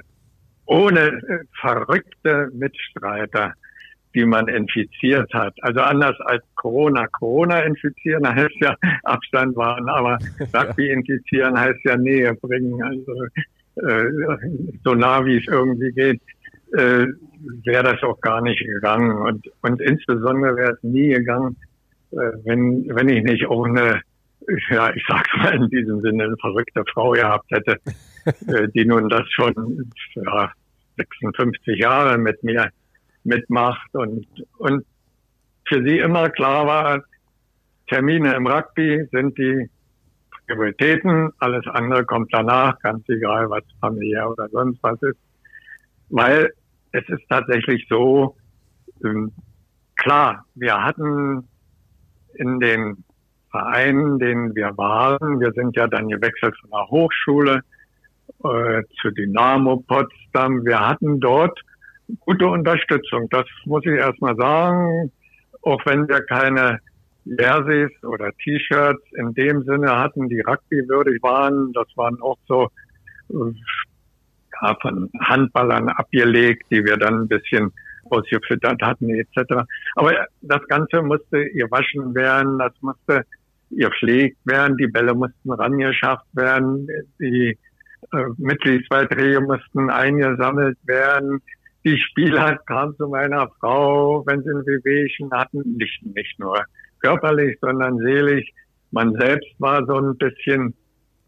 ohne 0.66 1.00
äh, 1.00 1.38
verrückte 1.60 2.50
Mitstreiter, 2.54 3.52
die 4.14 4.24
man 4.24 4.48
infiziert 4.48 5.32
hat. 5.34 5.54
Also 5.62 5.80
anders 5.80 6.16
als 6.20 6.42
Corona. 6.54 7.06
Corona 7.08 7.60
infizieren 7.60 8.26
heißt 8.28 8.56
ja 8.60 8.76
Abstand 9.04 9.56
wahren, 9.56 9.88
aber 9.88 10.18
Rugby 10.54 10.90
infizieren 10.90 11.58
heißt 11.58 11.80
ja 11.84 11.96
Nähe 11.96 12.34
bringen. 12.34 12.80
Also 12.82 13.24
äh, 13.88 14.04
so 14.84 14.94
nah 14.94 15.24
wie 15.24 15.38
es 15.38 15.46
irgendwie 15.46 15.92
geht, 15.92 16.20
wäre 17.64 17.84
das 17.84 18.02
auch 18.02 18.20
gar 18.20 18.40
nicht 18.42 18.60
gegangen. 18.64 19.12
Und, 19.12 19.50
und 19.62 19.80
insbesondere 19.80 20.56
wäre 20.56 20.72
es 20.72 20.82
nie 20.82 21.08
gegangen, 21.08 21.56
äh, 22.12 22.16
wenn, 22.44 22.86
wenn 22.94 23.08
ich 23.08 23.22
nicht 23.22 23.46
auch 23.46 23.64
eine 23.64 24.02
ja, 24.70 24.92
ich 24.94 25.04
sag's 25.06 25.30
mal 25.36 25.54
in 25.54 25.68
diesem 25.68 26.00
Sinne, 26.00 26.24
eine 26.24 26.36
verrückte 26.38 26.84
Frau 26.92 27.12
gehabt 27.12 27.50
hätte, 27.50 27.78
äh, 28.46 28.68
die 28.68 28.84
nun 28.84 29.08
das 29.08 29.28
schon 29.30 29.90
ja, 30.14 30.52
56 30.96 31.78
Jahre 31.78 32.18
mit 32.18 32.42
mir 32.42 32.70
mitmacht 33.24 33.94
und, 33.94 34.26
und 34.58 34.84
für 35.66 35.82
sie 35.84 35.98
immer 35.98 36.30
klar 36.30 36.66
war, 36.66 37.04
Termine 37.88 38.34
im 38.34 38.46
Rugby 38.46 39.06
sind 39.12 39.36
die 39.36 39.68
Prioritäten, 40.46 41.30
alles 41.38 41.66
andere 41.66 42.04
kommt 42.04 42.32
danach, 42.32 42.78
ganz 42.80 43.08
egal, 43.08 43.50
was 43.50 43.62
familiär 43.80 44.30
oder 44.30 44.48
sonst 44.48 44.82
was 44.82 45.00
ist. 45.02 45.18
Weil 46.08 46.52
es 46.92 47.08
ist 47.08 47.22
tatsächlich 47.28 47.86
so, 47.88 48.36
ähm, 49.04 49.32
klar, 49.96 50.44
wir 50.54 50.82
hatten 50.82 51.48
in 52.34 52.60
den 52.60 53.04
Verein, 53.50 54.18
den 54.18 54.54
wir 54.54 54.76
waren. 54.76 55.40
Wir 55.40 55.52
sind 55.52 55.76
ja 55.76 55.86
dann 55.86 56.08
gewechselt 56.08 56.54
von 56.60 56.70
der 56.70 56.88
Hochschule 56.88 57.62
äh, 58.44 58.82
zu 59.00 59.10
Dynamo 59.10 59.78
Potsdam. 59.86 60.64
Wir 60.64 60.80
hatten 60.80 61.20
dort 61.20 61.60
gute 62.20 62.46
Unterstützung. 62.46 63.28
Das 63.30 63.46
muss 63.64 63.84
ich 63.84 63.92
erstmal 63.92 64.36
sagen. 64.36 65.12
Auch 65.62 65.84
wenn 65.84 66.08
wir 66.08 66.22
keine 66.22 66.78
Jerseys 67.24 67.90
oder 68.02 68.30
T-Shirts 68.42 69.02
in 69.12 69.34
dem 69.34 69.62
Sinne 69.64 69.98
hatten, 69.98 70.28
die 70.28 70.40
Rugby-würdig 70.40 71.22
waren. 71.22 71.72
Das 71.72 71.86
waren 71.96 72.20
auch 72.22 72.38
so 72.46 72.70
äh, 73.30 73.52
von 74.80 75.10
Handballern 75.20 75.88
abgelegt, 75.88 76.64
die 76.70 76.84
wir 76.84 76.96
dann 76.96 77.22
ein 77.22 77.28
bisschen 77.28 77.72
ausgefüttert 78.04 78.80
hatten 78.82 79.10
etc. 79.10 79.64
Aber 79.94 80.26
das 80.42 80.66
Ganze 80.68 81.02
musste 81.02 81.48
gewaschen 81.50 82.14
werden, 82.14 82.58
das 82.58 82.72
musste 82.80 83.24
gepflegt 83.70 84.38
werden, 84.44 84.76
die 84.76 84.88
Bälle 84.88 85.14
mussten 85.14 85.52
rangeschafft 85.52 86.26
werden, 86.32 86.88
die 87.18 87.56
äh, 88.12 88.24
Mitgliedsbeiträge 88.38 89.40
mussten 89.40 89.90
eingesammelt 89.90 90.78
werden. 90.84 91.40
Die 91.84 91.98
Spieler 91.98 92.56
kamen 92.66 92.96
zu 92.96 93.08
meiner 93.08 93.48
Frau, 93.60 94.24
wenn 94.26 94.42
sie 94.42 94.50
ein 94.50 94.66
Wehwehchen 94.66 95.30
hatten, 95.30 95.76
nicht, 95.76 96.04
nicht 96.04 96.38
nur 96.38 96.64
körperlich, 97.00 97.58
sondern 97.60 97.98
seelisch. 97.98 98.48
Man 98.90 99.14
selbst 99.14 99.48
war 99.58 99.86
so 99.86 99.98
ein 99.98 100.16
bisschen 100.16 100.74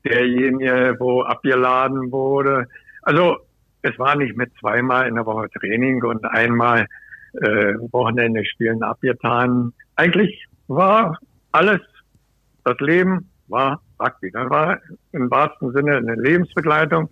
derjenige, 0.05 0.97
wo 0.99 1.23
abgeladen 1.23 2.11
wurde. 2.11 2.67
Also 3.03 3.39
es 3.83 3.99
war 3.99 4.17
nicht 4.17 4.37
mit 4.37 4.53
zweimal 4.61 5.09
in 5.09 5.17
der 5.17 5.27
Woche 5.27 5.49
Training 5.51 6.03
und 6.03 6.25
einmal 6.25 6.87
äh, 7.35 7.75
Wochenende 7.91 8.45
spielen 8.45 8.83
abgetan. 8.83 9.73
Eigentlich 9.97 10.47
war 10.69 11.19
alles 11.53 11.81
das 12.65 12.79
Leben 12.79 13.29
war 13.49 13.81
Rugby. 14.01 14.31
Das 14.31 14.49
war 14.51 14.79
im 15.13 15.31
wahrsten 15.31 15.73
Sinne 15.73 15.97
eine 15.97 16.15
Lebensbegleitung. 16.15 17.09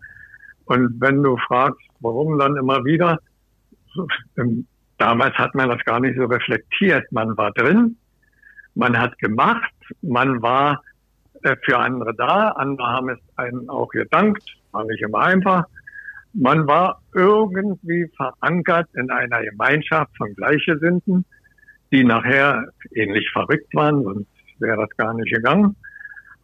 Und 0.67 1.01
wenn 1.01 1.23
du 1.23 1.37
fragst, 1.37 1.81
warum 2.01 2.39
dann 2.39 2.57
immer 2.57 2.85
wieder, 2.85 3.19
damals 4.99 5.35
hat 5.37 5.55
man 5.55 5.69
das 5.69 5.85
gar 5.85 6.01
nicht 6.01 6.17
so 6.17 6.27
reflektiert. 6.27 7.11
Man 7.11 7.37
war 7.37 7.51
drin, 7.53 7.97
man 8.75 8.97
hat 8.99 9.19
gemacht, 9.19 9.73
man 10.03 10.41
war 10.43 10.83
äh, 11.43 11.57
für 11.63 11.79
andere 11.79 12.15
da, 12.15 12.51
andere 12.51 12.87
haben 12.87 13.09
es 13.09 13.19
einen 13.37 13.69
auch 13.69 13.89
gedankt, 13.89 14.45
war 14.73 14.85
nicht 14.85 15.03
immer 15.03 15.21
einfach. 15.21 15.65
Man 16.33 16.67
war 16.67 17.03
irgendwie 17.15 18.09
verankert 18.17 18.89
in 18.95 19.11
einer 19.11 19.43
Gemeinschaft 19.43 20.17
von 20.17 20.35
Gleichgesinnten, 20.35 21.25
die 21.93 22.05
nachher 22.05 22.69
ähnlich 22.95 23.29
verrückt 23.33 23.75
waren, 23.75 24.05
sonst 24.05 24.29
wäre 24.59 24.77
das 24.77 24.97
gar 24.97 25.13
nicht 25.15 25.33
gegangen. 25.33 25.75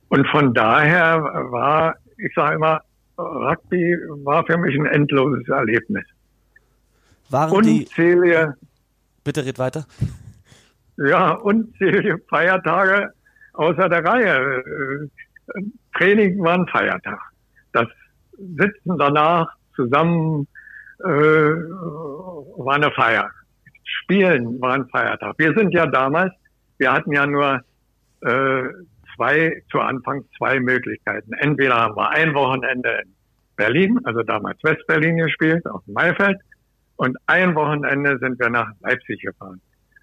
Und 0.08 0.26
von 0.28 0.54
daher 0.54 1.22
war, 1.50 1.96
ich 2.16 2.32
sage 2.34 2.56
immer, 2.56 2.80
Rugby 3.18 3.96
war 4.24 4.44
für 4.44 4.56
mich 4.58 4.78
ein 4.78 4.86
endloses 4.86 5.48
Erlebnis. 5.48 6.04
Waren 7.30 7.52
unzählige, 7.52 8.54
die, 8.60 8.66
bitte 9.24 9.44
red 9.44 9.58
weiter. 9.58 9.86
Ja, 10.96 11.32
unzählige 11.32 12.18
Feiertage 12.28 13.12
außer 13.54 13.88
der 13.88 14.04
Reihe. 14.04 15.10
Training 15.96 16.38
war 16.42 16.54
ein 16.54 16.66
Feiertag. 16.68 17.18
Das 17.72 17.86
Sitzen 18.38 18.98
danach 18.98 19.48
zusammen 19.76 20.48
äh, 21.00 21.04
war 21.04 22.74
eine 22.74 22.90
Feier. 22.92 23.30
Spielen 23.84 24.60
war 24.60 24.74
ein 24.74 24.88
Feiertag. 24.88 25.34
Wir 25.38 25.54
sind 25.54 25.72
ja 25.72 25.86
damals, 25.86 26.32
wir 26.78 26.92
hatten 26.92 27.12
ja 27.12 27.26
nur 27.26 27.60
äh, 28.22 28.62
zwei, 29.14 29.62
zu 29.70 29.80
Anfang 29.80 30.24
zwei 30.36 30.58
Möglichkeiten. 30.60 31.32
Entweder 31.34 31.76
haben 31.76 31.96
wir 31.96 32.10
ein 32.10 32.34
Wochenende 32.34 33.00
in 33.02 33.14
Berlin, 33.56 34.00
also 34.04 34.22
damals 34.22 34.62
Westberlin 34.62 35.16
gespielt, 35.16 35.66
auf 35.66 35.84
dem 35.84 35.94
Maifeld, 35.94 36.38
und 36.96 37.16
ein 37.26 37.54
Wochenende 37.54 38.18
sind 38.18 38.38
wir 38.40 38.48
nach 38.48 38.70
Leipzig 38.80 39.20
gefahren. 39.20 39.60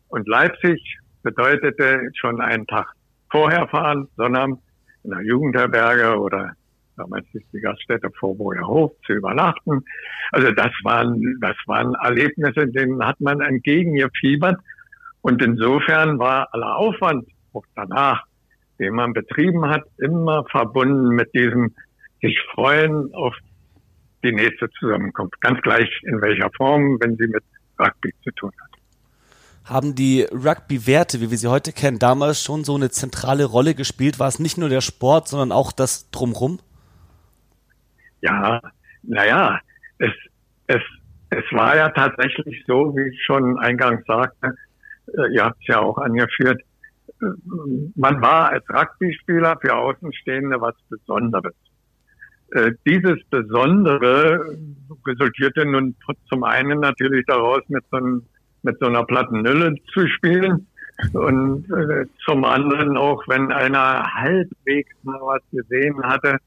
Und 0.09 0.27
Leipzig 0.27 0.79
bedeutete 1.23 2.09
schon 2.13 2.39
einen 2.39 2.67
Tag 2.67 2.93
vorher 3.31 3.67
fahren, 3.67 4.07
sondern 4.15 4.59
in 5.03 5.09
der 5.09 5.21
Jugendherberge 5.21 6.19
oder 6.19 6.53
damals 6.95 7.25
ist 7.33 7.45
die 7.53 7.59
Gaststätte 7.59 8.09
Vorburger 8.19 8.67
Hof 8.67 8.91
zu 9.05 9.13
übernachten. 9.13 9.83
Also 10.31 10.51
das 10.51 10.71
waren, 10.83 11.37
das 11.41 11.55
waren 11.65 11.95
Erlebnisse, 11.95 12.67
denen 12.67 13.05
hat 13.05 13.19
man 13.19 13.41
entgegengefiebert. 13.41 14.59
Und 15.21 15.41
insofern 15.41 16.19
war 16.19 16.53
aller 16.53 16.75
Aufwand 16.75 17.27
auch 17.53 17.65
danach, 17.75 18.23
den 18.79 18.93
man 18.93 19.13
betrieben 19.13 19.69
hat, 19.69 19.83
immer 19.97 20.45
verbunden 20.45 21.15
mit 21.15 21.33
diesem 21.33 21.73
sich 22.21 22.37
freuen 22.53 23.13
auf 23.13 23.35
die 24.23 24.31
nächste 24.31 24.69
Zusammenkunft. 24.79 25.39
Ganz 25.41 25.61
gleich 25.61 25.89
in 26.03 26.21
welcher 26.21 26.49
Form, 26.55 26.97
wenn 27.01 27.15
sie 27.17 27.27
mit 27.27 27.43
Rugby 27.79 28.13
zu 28.23 28.31
tun 28.31 28.51
hat. 28.61 28.69
Haben 29.65 29.95
die 29.95 30.23
Rugby-Werte, 30.23 31.21
wie 31.21 31.31
wir 31.31 31.37
sie 31.37 31.47
heute 31.47 31.71
kennen, 31.71 31.99
damals 31.99 32.43
schon 32.43 32.63
so 32.63 32.75
eine 32.75 32.89
zentrale 32.89 33.45
Rolle 33.45 33.75
gespielt? 33.75 34.19
War 34.19 34.27
es 34.27 34.39
nicht 34.39 34.57
nur 34.57 34.69
der 34.69 34.81
Sport, 34.81 35.29
sondern 35.29 35.51
auch 35.51 35.71
das 35.71 36.09
Drumrum? 36.11 36.59
Ja, 38.23 38.61
naja, 39.03 39.59
es, 39.97 40.11
es, 40.67 40.81
es 41.29 41.43
war 41.51 41.75
ja 41.75 41.89
tatsächlich 41.89 42.63
so, 42.65 42.95
wie 42.95 43.09
ich 43.09 43.21
schon 43.25 43.59
eingangs 43.59 44.05
sagte, 44.07 44.55
äh, 45.07 45.33
ihr 45.33 45.43
habt 45.43 45.57
es 45.59 45.67
ja 45.67 45.79
auch 45.79 45.97
angeführt, 45.97 46.61
äh, 47.21 47.25
man 47.95 48.21
war 48.21 48.51
als 48.51 48.63
Rugby-Spieler 48.69 49.57
für 49.59 49.75
Außenstehende 49.75 50.61
was 50.61 50.73
Besonderes. 50.89 51.53
Äh, 52.51 52.71
dieses 52.87 53.21
Besondere 53.29 54.57
resultierte 55.05 55.65
nun 55.65 55.93
zum 56.29 56.45
einen 56.45 56.79
natürlich 56.79 57.25
daraus, 57.25 57.61
mit 57.67 57.83
so, 57.91 57.97
ein, 57.97 58.21
mit 58.61 58.79
so 58.79 58.85
einer 58.85 59.03
platten 59.03 59.41
Nülle 59.41 59.75
zu 59.93 60.07
spielen 60.07 60.65
und 61.11 61.67
zum 62.23 62.45
anderen 62.45 62.95
auch, 62.95 63.27
wenn 63.27 63.51
einer 63.51 64.13
halbwegs 64.13 64.95
mal 65.01 65.19
was 65.19 65.41
gesehen 65.51 66.01
hatte, 66.03 66.37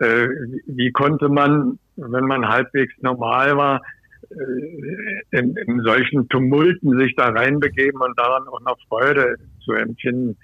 äh, 0.00 0.28
wie 0.66 0.90
konnte 0.92 1.28
man, 1.28 1.78
wenn 1.96 2.24
man 2.24 2.48
halbwegs 2.48 2.94
normal 3.00 3.56
war, 3.56 3.82
äh, 4.30 5.38
in, 5.38 5.56
in 5.56 5.80
solchen 5.82 6.28
Tumulten 6.28 6.98
sich 6.98 7.14
da 7.16 7.28
reinbegeben 7.28 8.00
und 8.00 8.18
daran 8.18 8.46
auch 8.48 8.60
noch 8.60 8.78
Freude 8.88 9.36
zu 9.64 9.72
empfinden. 9.72 10.36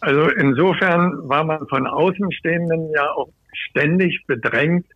Also 0.00 0.28
insofern 0.28 1.28
war 1.28 1.44
man 1.44 1.66
von 1.68 1.86
Außenstehenden 1.86 2.90
ja 2.94 3.10
auch 3.12 3.30
ständig 3.52 4.24
bedrängt 4.26 4.86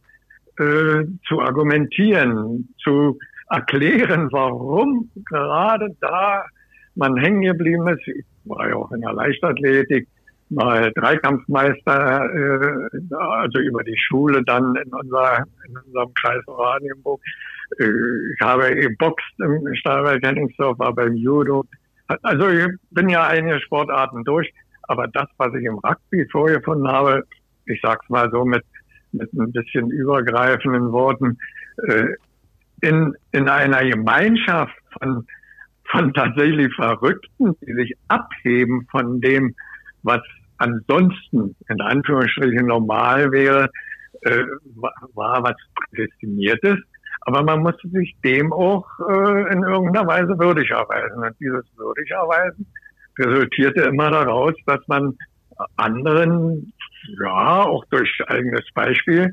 äh, 0.59 1.05
zu 1.27 1.41
argumentieren, 1.41 2.69
zu 2.83 3.19
erklären, 3.49 4.29
warum 4.33 5.11
gerade 5.31 5.95
da 6.01 6.45
man 6.95 7.17
hängen 7.17 7.43
geblieben 7.43 7.89
ist. 7.89 8.07
Ich 8.09 8.25
war 8.45 8.69
ja 8.69 8.77
auch 8.77 8.91
in 8.93 9.01
der 9.01 9.13
Leichtathletik, 9.13 10.09
mal 10.51 10.93
Dreikampfmeister, 10.93 12.31
äh, 12.35 13.15
also 13.15 13.59
über 13.59 13.83
die 13.85 13.99
Schule 13.99 14.43
dann 14.45 14.75
in, 14.77 14.93
unser, 14.93 15.45
in 15.67 15.77
unserem 15.77 16.15
Kreis 16.15 16.47
Oranienburg. 16.47 17.21
Äh, 17.79 17.85
ich 18.35 18.41
habe 18.41 18.75
geboxt 18.75 19.35
im 19.39 19.75
Stahlberg-Henningsdorf, 19.75 20.79
war 20.79 20.95
beim 20.95 21.15
Judo. 21.15 21.65
Also 22.23 22.49
ich 22.49 22.67
bin 22.91 23.09
ja 23.09 23.27
einige 23.27 23.61
Sportarten 23.61 24.25
durch, 24.25 24.53
aber 24.85 25.07
das, 25.09 25.29
was 25.37 25.55
ich 25.55 25.65
im 25.65 25.79
Rugby 25.79 26.27
vorgefunden 26.31 26.89
habe, 26.89 27.25
ich 27.67 27.81
sag's 27.83 28.09
mal 28.09 28.31
so 28.31 28.45
mit, 28.45 28.65
mit 29.13 29.33
ein 29.35 29.53
bisschen 29.53 29.91
übergreifenden 29.91 30.91
Worten, 30.93 31.39
äh, 31.87 32.15
in, 32.81 33.15
in 33.33 33.49
einer 33.49 33.85
Gemeinschaft 33.85 34.75
von, 34.99 35.27
von 35.91 36.15
tatsächlich 36.15 36.73
Verrückten, 36.75 37.57
die 37.61 37.75
sich 37.75 37.95
abheben 38.09 38.87
von 38.91 39.21
dem, 39.21 39.55
was 40.09 40.23
ansonsten 40.59 41.55
in 41.69 41.81
Anführungsstrichen 41.81 42.67
normal 42.67 43.31
wäre, 43.31 43.71
äh, 44.23 44.45
war 45.15 45.43
was 45.43 45.55
Prädestiniertes. 45.91 46.79
Aber 47.23 47.43
man 47.43 47.61
musste 47.61 47.89
sich 47.89 48.17
dem 48.25 48.53
auch 48.53 48.87
äh, 49.09 49.53
in 49.53 49.63
irgendeiner 49.63 50.07
Weise 50.07 50.39
würdig 50.39 50.71
erweisen. 50.71 51.23
Und 51.23 51.35
dieses 51.41 51.65
würdig 51.77 52.11
erweisen 52.11 52.67
resultierte 53.19 53.83
immer 53.83 54.11
daraus, 54.11 54.55
dass 54.67 54.81
man 54.87 55.17
anderen, 55.77 56.73
ja, 57.21 57.65
auch 57.65 57.85
durch 57.91 58.11
eigenes 58.29 58.65
Beispiel 58.75 59.33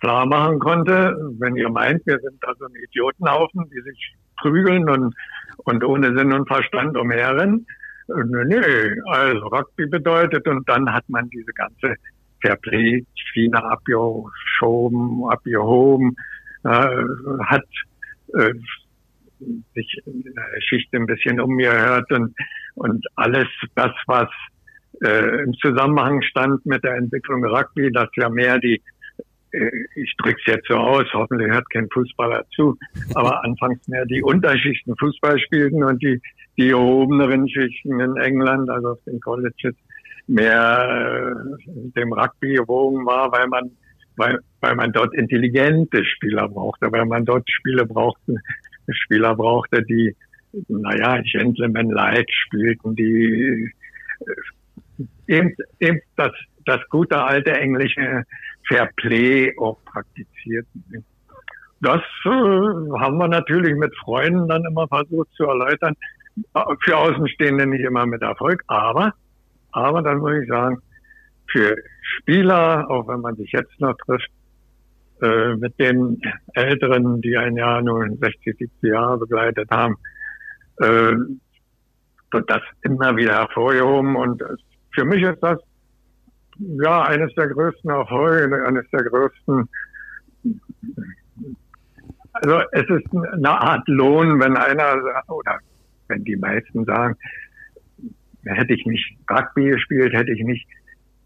klar 0.00 0.26
machen 0.26 0.58
konnte, 0.58 1.16
wenn 1.38 1.56
ihr 1.56 1.70
meint, 1.70 2.04
wir 2.06 2.18
sind 2.18 2.36
da 2.42 2.52
so 2.58 2.66
ein 2.66 2.74
Idiotenhaufen, 2.88 3.70
die 3.70 3.80
sich 3.80 4.16
prügeln 4.40 4.88
und, 4.88 5.14
und 5.58 5.84
ohne 5.84 6.16
Sinn 6.16 6.32
und 6.32 6.48
Verstand 6.48 6.96
umherrennen, 6.96 7.66
Nö, 8.14 8.44
nö, 8.44 8.94
also 9.06 9.46
Rugby 9.46 9.86
bedeutet 9.86 10.46
und 10.46 10.68
dann 10.68 10.92
hat 10.92 11.08
man 11.08 11.28
diese 11.30 11.52
ganze 11.52 11.94
Fairplay-Schiene 12.42 13.62
abgeschoben, 13.62 15.24
abgehoben, 15.28 16.16
äh, 16.64 17.04
hat 17.44 17.64
äh, 18.34 18.54
sich 19.74 19.98
in 20.06 20.22
der 20.22 20.50
Geschichte 20.54 20.96
ein 20.96 21.06
bisschen 21.06 21.40
umgehört 21.40 22.10
und, 22.12 22.34
und 22.74 23.04
alles 23.16 23.48
das, 23.74 23.92
was 24.06 24.28
äh, 25.04 25.42
im 25.44 25.54
Zusammenhang 25.54 26.22
stand 26.22 26.64
mit 26.66 26.84
der 26.84 26.96
Entwicklung 26.96 27.44
Rugby, 27.44 27.90
dass 27.90 28.08
ja 28.16 28.28
mehr 28.28 28.58
die 28.58 28.80
äh, 29.52 29.70
ich 29.94 30.14
drücke 30.16 30.38
es 30.40 30.54
jetzt 30.54 30.68
so 30.68 30.76
aus, 30.76 31.04
hoffentlich 31.12 31.50
hört 31.50 31.68
kein 31.70 31.88
Fußballer 31.90 32.44
zu, 32.54 32.76
aber 33.14 33.44
anfangs 33.44 33.86
mehr 33.88 34.04
die 34.06 34.22
Unterschichten 34.22 34.96
Fußball 34.96 35.38
spielten 35.40 35.84
und 35.84 36.02
die, 36.02 36.20
die 36.56 36.68
gehobeneren 36.68 37.48
Schichten 37.48 38.00
in 38.00 38.16
England, 38.16 38.68
also 38.70 38.90
auf 38.90 38.98
den 39.06 39.20
Colleges, 39.20 39.74
mehr 40.26 41.34
äh, 41.36 41.90
dem 41.96 42.12
Rugby 42.12 42.54
gewogen 42.54 43.04
war, 43.06 43.32
weil 43.32 43.46
man, 43.48 43.70
weil, 44.16 44.38
weil 44.60 44.74
man 44.74 44.92
dort 44.92 45.14
intelligente 45.14 46.04
Spieler 46.04 46.48
brauchte, 46.48 46.92
weil 46.92 47.06
man 47.06 47.24
dort 47.24 47.48
Spiele 47.50 47.86
brauchte, 47.86 48.36
Spieler 48.88 49.34
brauchte, 49.34 49.82
die, 49.82 50.14
naja, 50.68 51.20
Gentleman-like 51.22 52.30
spielten, 52.30 52.94
die 52.94 53.72
äh, 54.26 55.36
eben, 55.36 55.54
eben 55.80 56.00
das, 56.16 56.32
das 56.66 56.80
gute 56.90 57.18
alte 57.18 57.52
englische 57.52 58.24
Fair 58.68 58.90
Play 58.96 59.52
auch 59.58 59.78
praktizierten. 59.84 61.04
Das 61.80 62.02
äh, 62.24 62.28
haben 62.28 63.18
wir 63.18 63.28
natürlich 63.28 63.74
mit 63.76 63.92
Freunden 63.96 64.46
dann 64.48 64.64
immer 64.64 64.86
versucht 64.86 65.28
zu 65.34 65.44
erläutern. 65.44 65.96
Für 66.80 66.96
Außenstehende 66.96 67.66
nicht 67.66 67.84
immer 67.84 68.06
mit 68.06 68.22
Erfolg, 68.22 68.62
aber, 68.66 69.14
aber 69.70 70.02
dann 70.02 70.18
muss 70.18 70.42
ich 70.42 70.48
sagen, 70.48 70.80
für 71.50 71.76
Spieler, 72.00 72.90
auch 72.90 73.06
wenn 73.08 73.20
man 73.20 73.36
sich 73.36 73.52
jetzt 73.52 73.78
noch 73.80 73.94
trifft, 74.06 74.30
äh, 75.20 75.54
mit 75.56 75.78
den 75.78 76.20
Älteren, 76.54 77.20
die 77.20 77.36
ein 77.36 77.56
Jahr 77.56 77.82
nur 77.82 78.08
60, 78.08 78.56
70 78.58 78.70
Jahre 78.82 79.18
begleitet 79.18 79.70
haben, 79.70 79.96
äh, 80.78 81.12
wird 82.32 82.50
das 82.50 82.62
immer 82.82 83.16
wieder 83.16 83.34
hervorgehoben. 83.34 84.16
Und 84.16 84.42
für 84.92 85.04
mich 85.04 85.22
ist 85.22 85.42
das 85.42 85.58
ja, 86.58 87.02
eines 87.02 87.34
der 87.34 87.48
größten 87.48 87.90
Erfolge, 87.90 88.66
eines 88.66 88.88
der 88.90 89.04
größten, 89.04 89.68
also 92.32 92.62
es 92.72 92.88
ist 92.88 93.14
eine 93.14 93.50
Art 93.50 93.86
Lohn, 93.88 94.40
wenn 94.40 94.56
einer 94.56 95.02
oder 95.28 95.58
wenn 96.12 96.24
die 96.24 96.36
meisten 96.36 96.84
sagen, 96.84 97.16
hätte 98.44 98.74
ich 98.74 98.84
nicht 98.86 99.16
Rugby 99.30 99.70
gespielt, 99.70 100.12
hätte 100.12 100.32
ich 100.32 100.42
nicht 100.42 100.66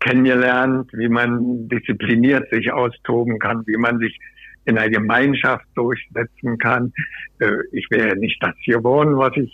kennengelernt, 0.00 0.90
wie 0.92 1.08
man 1.08 1.68
diszipliniert 1.68 2.48
sich 2.50 2.72
austoben 2.72 3.38
kann, 3.38 3.66
wie 3.66 3.76
man 3.76 3.98
sich 3.98 4.18
in 4.64 4.78
einer 4.78 4.90
Gemeinschaft 4.90 5.64
durchsetzen 5.74 6.58
kann. 6.58 6.92
Äh, 7.38 7.52
ich 7.72 7.86
wäre 7.90 8.16
nicht 8.16 8.42
das 8.42 8.54
geworden, 8.64 9.16
was 9.16 9.36
ich 9.36 9.52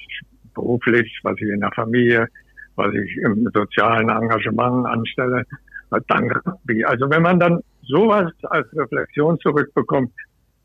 beruflich, 0.54 1.20
was 1.22 1.36
ich 1.36 1.48
in 1.48 1.60
der 1.60 1.72
Familie 1.72 2.28
was 2.76 2.92
ich 2.94 3.16
im 3.18 3.48
sozialen 3.52 4.08
Engagement 4.08 4.86
anstelle, 4.86 5.44
dank 6.08 6.34
Rugby. 6.46 6.84
Also 6.84 7.08
wenn 7.10 7.22
man 7.22 7.38
dann 7.38 7.60
sowas 7.82 8.32
als 8.44 8.66
Reflexion 8.74 9.38
zurückbekommt, 9.40 10.12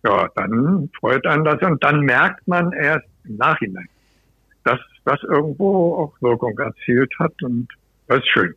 ja, 0.05 0.29
dann 0.35 0.89
freut 0.99 1.25
einen 1.25 1.43
das 1.43 1.61
und 1.61 1.83
dann 1.83 2.01
merkt 2.01 2.47
man 2.47 2.71
erst 2.71 3.07
im 3.25 3.37
Nachhinein, 3.37 3.87
dass 4.67 4.79
das 5.05 5.23
irgendwo 5.23 5.95
auch 5.95 6.21
Wirkung 6.21 6.57
erzielt 6.59 7.11
hat 7.19 7.33
und 7.41 7.67
das 8.07 8.19
ist 8.19 8.27
schön. 8.27 8.53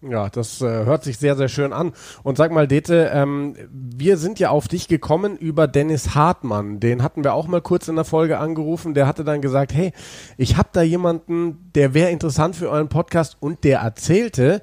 Ja, 0.00 0.28
das 0.28 0.62
äh, 0.62 0.84
hört 0.84 1.02
sich 1.02 1.18
sehr, 1.18 1.34
sehr 1.34 1.48
schön 1.48 1.72
an. 1.72 1.92
Und 2.22 2.36
sag 2.36 2.52
mal, 2.52 2.68
Dete, 2.68 3.10
ähm, 3.12 3.56
wir 3.68 4.16
sind 4.16 4.38
ja 4.38 4.50
auf 4.50 4.68
dich 4.68 4.86
gekommen 4.86 5.36
über 5.36 5.66
Dennis 5.66 6.14
Hartmann. 6.14 6.78
Den 6.78 7.02
hatten 7.02 7.24
wir 7.24 7.34
auch 7.34 7.48
mal 7.48 7.60
kurz 7.60 7.88
in 7.88 7.96
der 7.96 8.04
Folge 8.04 8.38
angerufen. 8.38 8.94
Der 8.94 9.08
hatte 9.08 9.24
dann 9.24 9.42
gesagt, 9.42 9.74
hey, 9.74 9.92
ich 10.36 10.56
habe 10.56 10.68
da 10.72 10.82
jemanden, 10.82 11.72
der 11.74 11.94
wäre 11.94 12.10
interessant 12.10 12.54
für 12.54 12.70
euren 12.70 12.88
Podcast 12.88 13.38
und 13.40 13.64
der 13.64 13.80
erzählte, 13.80 14.60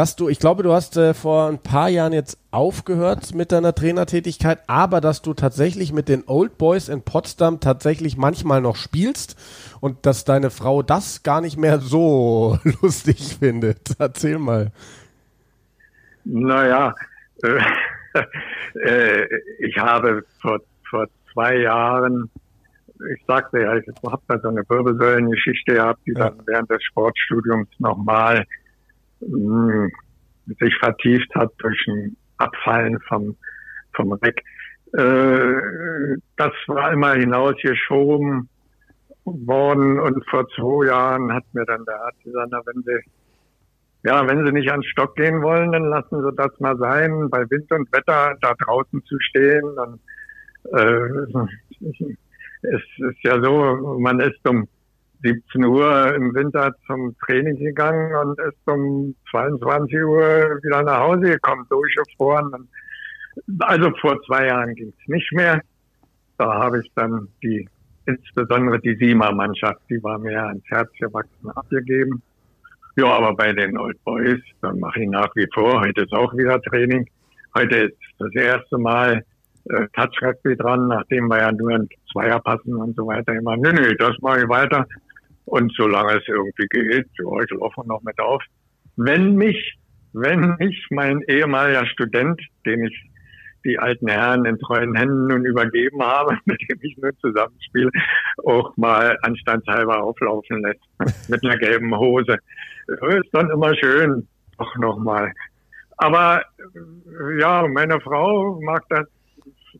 dass 0.00 0.16
du, 0.16 0.30
ich 0.30 0.38
glaube, 0.38 0.62
du 0.62 0.72
hast 0.72 0.96
äh, 0.96 1.12
vor 1.12 1.50
ein 1.50 1.62
paar 1.62 1.90
Jahren 1.90 2.14
jetzt 2.14 2.38
aufgehört 2.52 3.34
mit 3.34 3.52
deiner 3.52 3.74
Trainertätigkeit, 3.74 4.60
aber 4.66 5.02
dass 5.02 5.20
du 5.20 5.34
tatsächlich 5.34 5.92
mit 5.92 6.08
den 6.08 6.24
Old 6.26 6.56
Boys 6.56 6.88
in 6.88 7.02
Potsdam 7.02 7.60
tatsächlich 7.60 8.16
manchmal 8.16 8.62
noch 8.62 8.76
spielst 8.76 9.36
und 9.82 10.06
dass 10.06 10.24
deine 10.24 10.48
Frau 10.48 10.82
das 10.82 11.22
gar 11.22 11.42
nicht 11.42 11.58
mehr 11.58 11.80
so 11.80 12.58
lustig 12.80 13.36
findet. 13.38 13.94
Erzähl 13.98 14.38
mal. 14.38 14.72
Naja, 16.24 16.94
äh, 17.42 17.60
äh, 18.82 19.26
ich 19.58 19.76
habe 19.76 20.24
vor, 20.40 20.60
vor 20.88 21.08
zwei 21.34 21.58
Jahren, 21.58 22.30
ich 23.14 23.22
sagte 23.26 23.60
ja, 23.60 23.76
ich 23.76 23.86
habe 24.02 24.22
da 24.28 24.38
so 24.38 24.48
eine 24.48 24.62
Wirbelsäulengeschichte 24.66 25.74
gehabt, 25.74 26.00
die 26.06 26.12
ja. 26.12 26.30
dann 26.30 26.40
während 26.46 26.70
des 26.70 26.82
Sportstudiums 26.84 27.68
nochmal 27.78 28.38
hm, 28.38 28.46
sich 29.20 30.76
vertieft 30.78 31.34
hat 31.34 31.52
durch 31.58 31.86
ein 31.88 32.16
Abfallen 32.38 32.98
vom, 33.08 33.36
vom 33.94 34.12
Reck. 34.14 34.42
Äh, 34.92 36.16
das 36.36 36.52
war 36.66 36.92
immer 36.92 37.14
hinausgeschoben 37.14 38.48
worden 39.24 40.00
und 40.00 40.28
vor 40.28 40.48
zwei 40.48 40.86
Jahren 40.86 41.32
hat 41.32 41.44
mir 41.52 41.64
dann 41.64 41.84
der 41.84 42.02
Arzt 42.02 42.22
gesagt, 42.24 42.52
wenn 42.52 42.82
Sie 42.82 43.10
ja, 44.02 44.26
wenn 44.26 44.46
Sie 44.46 44.52
nicht 44.52 44.70
ans 44.70 44.86
Stock 44.86 45.14
gehen 45.14 45.42
wollen, 45.42 45.72
dann 45.72 45.84
lassen 45.84 46.22
Sie 46.22 46.32
das 46.34 46.58
mal 46.58 46.76
sein, 46.78 47.28
bei 47.28 47.44
Wind 47.50 47.70
und 47.70 47.92
Wetter 47.92 48.34
da 48.40 48.54
draußen 48.54 49.04
zu 49.04 49.16
stehen. 49.20 49.62
Und, 49.64 50.00
äh, 50.72 51.36
es 52.62 52.82
ist 52.96 53.22
ja 53.22 53.42
so, 53.42 53.98
man 54.00 54.20
ist 54.20 54.48
um 54.48 54.66
17 55.22 55.64
Uhr 55.64 56.14
im 56.14 56.34
Winter 56.34 56.74
zum 56.86 57.16
Training 57.24 57.56
gegangen 57.56 58.14
und 58.16 58.38
ist 58.40 58.58
um 58.66 59.14
22 59.30 59.96
Uhr 60.04 60.58
wieder 60.62 60.82
nach 60.82 61.00
Hause 61.00 61.32
gekommen, 61.32 61.66
durchgefroren. 61.68 62.68
Also 63.60 63.90
vor 64.00 64.20
zwei 64.26 64.46
Jahren 64.46 64.74
ging 64.74 64.88
es 64.88 65.08
nicht 65.08 65.32
mehr. 65.32 65.60
Da 66.38 66.54
habe 66.54 66.80
ich 66.80 66.90
dann 66.94 67.28
die, 67.42 67.68
insbesondere 68.06 68.80
die 68.80 68.96
Sima-Mannschaft, 68.96 69.80
die 69.90 70.02
war 70.02 70.18
mir 70.18 70.42
ans 70.42 70.64
Herz 70.68 70.90
gewachsen, 70.98 71.50
abgegeben. 71.54 72.22
Ja, 72.96 73.06
aber 73.06 73.34
bei 73.34 73.52
den 73.52 73.78
Old 73.78 74.02
Boys, 74.04 74.40
dann 74.62 74.80
mache 74.80 75.02
ich 75.02 75.08
nach 75.08 75.34
wie 75.36 75.46
vor. 75.54 75.80
Heute 75.80 76.02
ist 76.02 76.12
auch 76.12 76.32
wieder 76.34 76.60
Training. 76.62 77.06
Heute 77.54 77.76
ist 77.76 77.96
das 78.18 78.34
erste 78.34 78.78
Mal 78.78 79.24
äh, 79.68 79.86
Touch 79.92 80.22
Rugby 80.22 80.56
dran, 80.56 80.88
nachdem 80.88 81.28
wir 81.28 81.38
ja 81.38 81.52
nur 81.52 81.70
ein 81.70 81.88
Zweier 82.12 82.40
passen 82.40 82.74
und 82.74 82.96
so 82.96 83.06
weiter 83.06 83.34
immer. 83.34 83.56
Nö, 83.56 83.72
nö, 83.72 83.94
das 83.96 84.16
mache 84.20 84.40
ich 84.40 84.48
weiter. 84.48 84.86
Und 85.50 85.72
solange 85.76 86.16
es 86.16 86.28
irgendwie 86.28 86.68
geht, 86.68 87.08
ja, 87.18 87.42
ich 87.42 87.50
laufe 87.50 87.84
noch 87.84 88.00
mit 88.02 88.16
auf. 88.20 88.40
Wenn 88.94 89.34
mich, 89.34 89.76
wenn 90.12 90.54
mich 90.60 90.86
mein 90.90 91.22
ehemaliger 91.26 91.84
Student, 91.86 92.40
den 92.64 92.84
ich 92.84 93.10
die 93.64 93.76
alten 93.76 94.06
Herren 94.06 94.44
in 94.44 94.60
treuen 94.60 94.94
Händen 94.94 95.26
nun 95.26 95.44
übergeben 95.44 96.00
habe, 96.00 96.38
mit 96.44 96.60
dem 96.70 96.78
ich 96.82 96.96
nur 96.98 97.10
zusammenspiele, 97.18 97.90
auch 98.44 98.76
mal 98.76 99.18
anstandshalber 99.22 100.00
auflaufen 100.00 100.62
lässt 100.62 101.28
mit 101.28 101.44
einer 101.44 101.58
gelben 101.58 101.98
Hose. 101.98 102.38
Ist 102.86 103.30
dann 103.32 103.50
immer 103.50 103.74
schön, 103.74 104.28
doch 104.56 104.76
nochmal. 104.76 105.32
Aber 105.96 106.44
ja, 107.40 107.66
meine 107.66 108.00
Frau 108.00 108.60
mag 108.62 108.84
das 108.88 109.06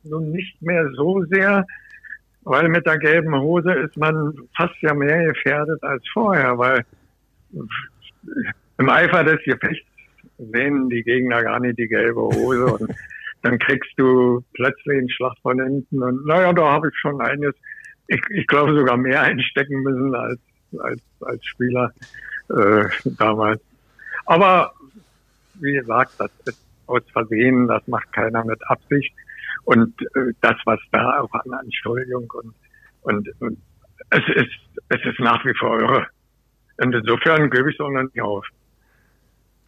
nun 0.02 0.32
nicht 0.32 0.60
mehr 0.60 0.90
so 0.96 1.24
sehr, 1.30 1.64
weil 2.42 2.68
mit 2.68 2.86
der 2.86 2.98
gelben 2.98 3.34
Hose 3.34 3.72
ist 3.72 3.96
man 3.96 4.34
fast 4.56 4.74
ja 4.80 4.94
mehr 4.94 5.24
gefährdet 5.24 5.82
als 5.82 6.02
vorher, 6.12 6.56
weil 6.58 6.84
im 8.78 8.88
Eifer 8.88 9.24
des 9.24 9.42
Gefechts 9.44 9.86
sehen 10.38 10.88
die 10.88 11.02
Gegner 11.02 11.42
gar 11.42 11.60
nicht 11.60 11.78
die 11.78 11.88
gelbe 11.88 12.20
Hose 12.20 12.66
und 12.66 12.94
dann 13.42 13.58
kriegst 13.58 13.92
du 13.96 14.44
plötzlich 14.54 14.98
einen 14.98 15.10
Schlag 15.10 15.34
von 15.42 15.60
hinten 15.62 16.02
und 16.02 16.26
naja, 16.26 16.52
da 16.52 16.72
habe 16.72 16.88
ich 16.88 16.98
schon 16.98 17.20
eines, 17.20 17.54
ich, 18.06 18.20
ich 18.30 18.46
glaube 18.46 18.74
sogar 18.74 18.96
mehr 18.96 19.22
einstecken 19.22 19.82
müssen 19.82 20.14
als, 20.14 20.40
als, 20.78 21.02
als 21.20 21.44
Spieler 21.44 21.92
äh, 22.50 22.84
damals. 23.04 23.60
Aber 24.26 24.72
wie 25.54 25.72
gesagt, 25.72 26.12
das 26.18 26.30
ist 26.46 26.64
aus 26.86 27.02
Versehen, 27.12 27.66
das 27.68 27.86
macht 27.86 28.12
keiner 28.12 28.44
mit 28.44 28.60
Absicht. 28.68 29.14
Und 29.64 30.00
äh, 30.14 30.32
das, 30.40 30.56
was 30.64 30.80
da 30.92 31.20
auch 31.20 31.32
an 31.32 31.52
Anschuldigung 31.52 32.30
und, 32.30 32.54
und, 33.02 33.28
und 33.40 33.58
es 34.10 34.22
ist, 34.34 34.80
es 34.88 35.00
ist 35.04 35.20
nach 35.20 35.44
wie 35.44 35.54
vor 35.54 35.78
irre. 35.80 36.06
Und 36.78 36.94
insofern 36.94 37.50
gebe 37.50 37.70
ich 37.70 37.76
es 37.78 37.84
auch 37.84 37.90
noch 37.90 38.02
nicht 38.02 38.20
auf. 38.20 38.46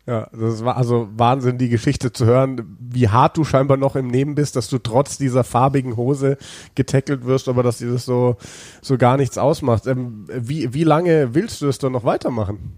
Ja, 0.05 0.29
das 0.33 0.65
war 0.65 0.77
also 0.77 1.09
Wahnsinn, 1.17 1.59
die 1.59 1.69
Geschichte 1.69 2.13
zu 2.13 2.27
hören, 2.27 2.77
wie 2.81 3.09
hart 3.09 3.37
du 3.37 3.45
scheinbar 3.45 3.77
noch 3.77 3.95
im 3.95 4.09
Nehmen 4.09 4.35
bist, 4.35 4.57
dass 4.57 4.69
du 4.69 4.79
trotz 4.79 5.17
dieser 5.17 5.45
farbigen 5.45 5.97
Hose 5.97 6.39
getackelt 6.75 7.25
wirst, 7.25 7.49
aber 7.49 7.63
dass 7.63 7.79
dir 7.79 7.93
das 7.93 8.05
so, 8.05 8.37
so 8.81 8.99
gar 8.99 9.17
nichts 9.17 9.39
ausmacht. 9.39 9.87
Ähm, 9.87 10.27
wie, 10.29 10.75
wie 10.75 10.83
lange 10.83 11.35
willst 11.35 11.63
du 11.63 11.69
es 11.69 11.79
dann 11.79 11.93
noch 11.93 12.03
weitermachen? 12.03 12.73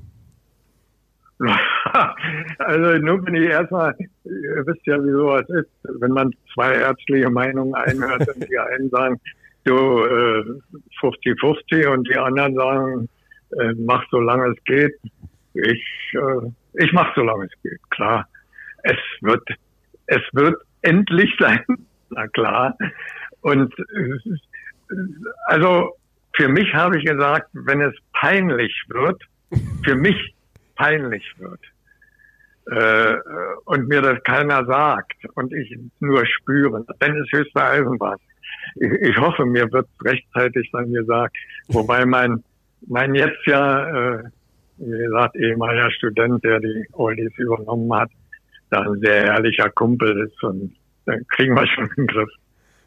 Also 2.59 2.99
nun 2.99 3.25
bin 3.25 3.35
ich 3.35 3.49
erstmal, 3.49 3.95
ihr 4.25 4.67
wisst 4.67 4.87
ja, 4.87 5.03
wie 5.03 5.11
sowas 5.11 5.49
ist, 5.51 5.71
wenn 6.01 6.13
man 6.13 6.33
zwei 6.53 6.75
ärztliche 6.75 7.31
Meinungen 7.31 7.75
einhört 7.75 8.27
und 8.35 8.49
die 8.49 8.59
einen 8.59 8.89
sagen, 8.91 9.21
du 9.65 9.73
50-50 11.01 11.73
äh, 11.73 11.87
und 11.87 12.09
die 12.09 12.17
anderen 12.17 12.55
sagen, 12.55 13.09
äh, 13.59 13.73
mach 13.79 14.05
so 14.11 14.21
lange 14.21 14.53
es 14.53 14.65
geht. 14.65 14.95
Ich, 15.55 15.85
äh, 16.15 16.83
ich 16.85 16.93
mache 16.93 17.13
so 17.15 17.23
lange 17.23 17.47
es 17.47 17.63
geht, 17.63 17.81
klar. 17.91 18.29
Es 18.83 18.99
wird, 19.21 19.43
es 20.07 20.23
wird 20.33 20.57
endlich 20.83 21.33
sein, 21.39 21.65
na 22.11 22.27
klar. 22.29 22.77
Und 23.41 23.75
also 25.47 25.97
für 26.35 26.49
mich 26.49 26.73
habe 26.75 26.99
ich 26.99 27.05
gesagt, 27.05 27.49
wenn 27.53 27.81
es 27.81 27.95
peinlich 28.13 28.75
wird, 28.89 29.23
für 29.85 29.95
mich 29.95 30.35
peinlich 30.75 31.25
wird, 31.39 31.61
äh, 32.71 33.17
und 33.67 33.89
mir 33.89 34.01
das 34.01 34.23
keiner 34.25 34.65
sagt 34.65 35.17
und 35.35 35.53
ich 35.53 35.79
nur 36.01 36.25
spüre, 36.27 36.85
dann 36.99 37.17
ist 37.17 37.33
höchste 37.33 37.63
Eisenbahn. 37.63 38.17
Ich, 38.77 38.91
ich 38.91 39.17
hoffe, 39.19 39.45
mir 39.45 39.71
wird 39.73 39.89
rechtzeitig 40.03 40.71
dann 40.73 40.93
gesagt, 40.93 41.37
wobei 41.69 42.07
mein, 42.07 42.43
mein 42.87 43.15
jetzt 43.15 43.47
ja, 43.47 44.15
äh, 44.17 44.25
wie 44.79 44.99
gesagt, 44.99 45.37
ehemaliger 45.37 45.91
Student, 45.91 46.43
der 46.43 46.61
die 46.61 46.87
Oldies 46.93 47.33
übernommen 47.37 47.93
hat, 47.95 48.11
da 48.71 48.81
ein 48.81 48.99
sehr 49.01 49.27
ehrlicher 49.27 49.69
Kumpel 49.71 50.27
ist 50.27 50.43
und 50.43 50.75
dann 51.05 51.23
kriegen 51.29 51.55
wir 51.55 51.67
schon 51.67 51.91
den 51.97 52.07
Griff. 52.07 52.31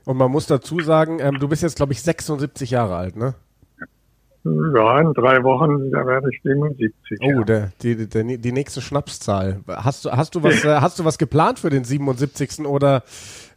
Und 0.05 0.17
man 0.17 0.31
muss 0.31 0.47
dazu 0.47 0.79
sagen, 0.79 1.19
ähm, 1.19 1.37
du 1.37 1.47
bist 1.47 1.61
jetzt, 1.61 1.75
glaube 1.75 1.93
ich, 1.93 2.01
76 2.01 2.71
Jahre 2.71 2.95
alt, 2.95 3.15
ne? 3.15 3.35
Ja, 4.75 5.01
in 5.01 5.13
drei 5.13 5.43
Wochen, 5.43 5.91
da 5.91 6.05
werde 6.05 6.29
ich 6.31 6.41
77. 6.41 7.19
Oh, 7.21 7.29
ja. 7.29 7.43
der, 7.43 7.71
die, 7.81 8.07
der, 8.07 8.23
die 8.23 8.51
nächste 8.51 8.81
Schnapszahl. 8.81 9.61
Hast 9.67 10.05
du, 10.05 10.11
hast 10.11 10.35
du 10.35 10.43
was, 10.43 10.63
äh, 10.65 10.79
hast 10.81 10.99
du 10.99 11.05
was 11.05 11.17
geplant 11.17 11.59
für 11.59 11.69
den 11.69 11.83
77. 11.83 12.65
oder 12.65 13.03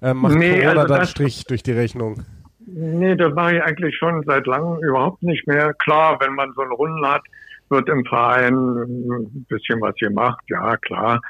äh, 0.03 0.15
macht 0.15 0.37
nee, 0.37 0.61
Corona 0.61 0.83
also 0.83 0.95
dann 0.95 1.07
Strich 1.07 1.45
durch 1.45 1.63
die 1.63 1.73
Rechnung? 1.73 2.25
Nee, 2.67 3.17
das 3.17 3.35
mache 3.35 3.57
ich 3.57 3.63
eigentlich 3.63 3.97
schon 3.97 4.23
seit 4.25 4.47
langem 4.47 4.83
überhaupt 4.83 5.23
nicht 5.23 5.47
mehr. 5.47 5.75
Klar, 5.75 6.19
wenn 6.21 6.35
man 6.35 6.53
so 6.55 6.63
einen 6.63 6.73
Runden 6.73 7.05
hat, 7.07 7.23
wird 7.69 7.89
im 7.89 8.05
Verein 8.05 8.55
ein 8.55 9.47
bisschen 9.49 9.81
was 9.81 9.95
gemacht, 9.97 10.43
ja 10.49 10.77
klar. 10.77 11.21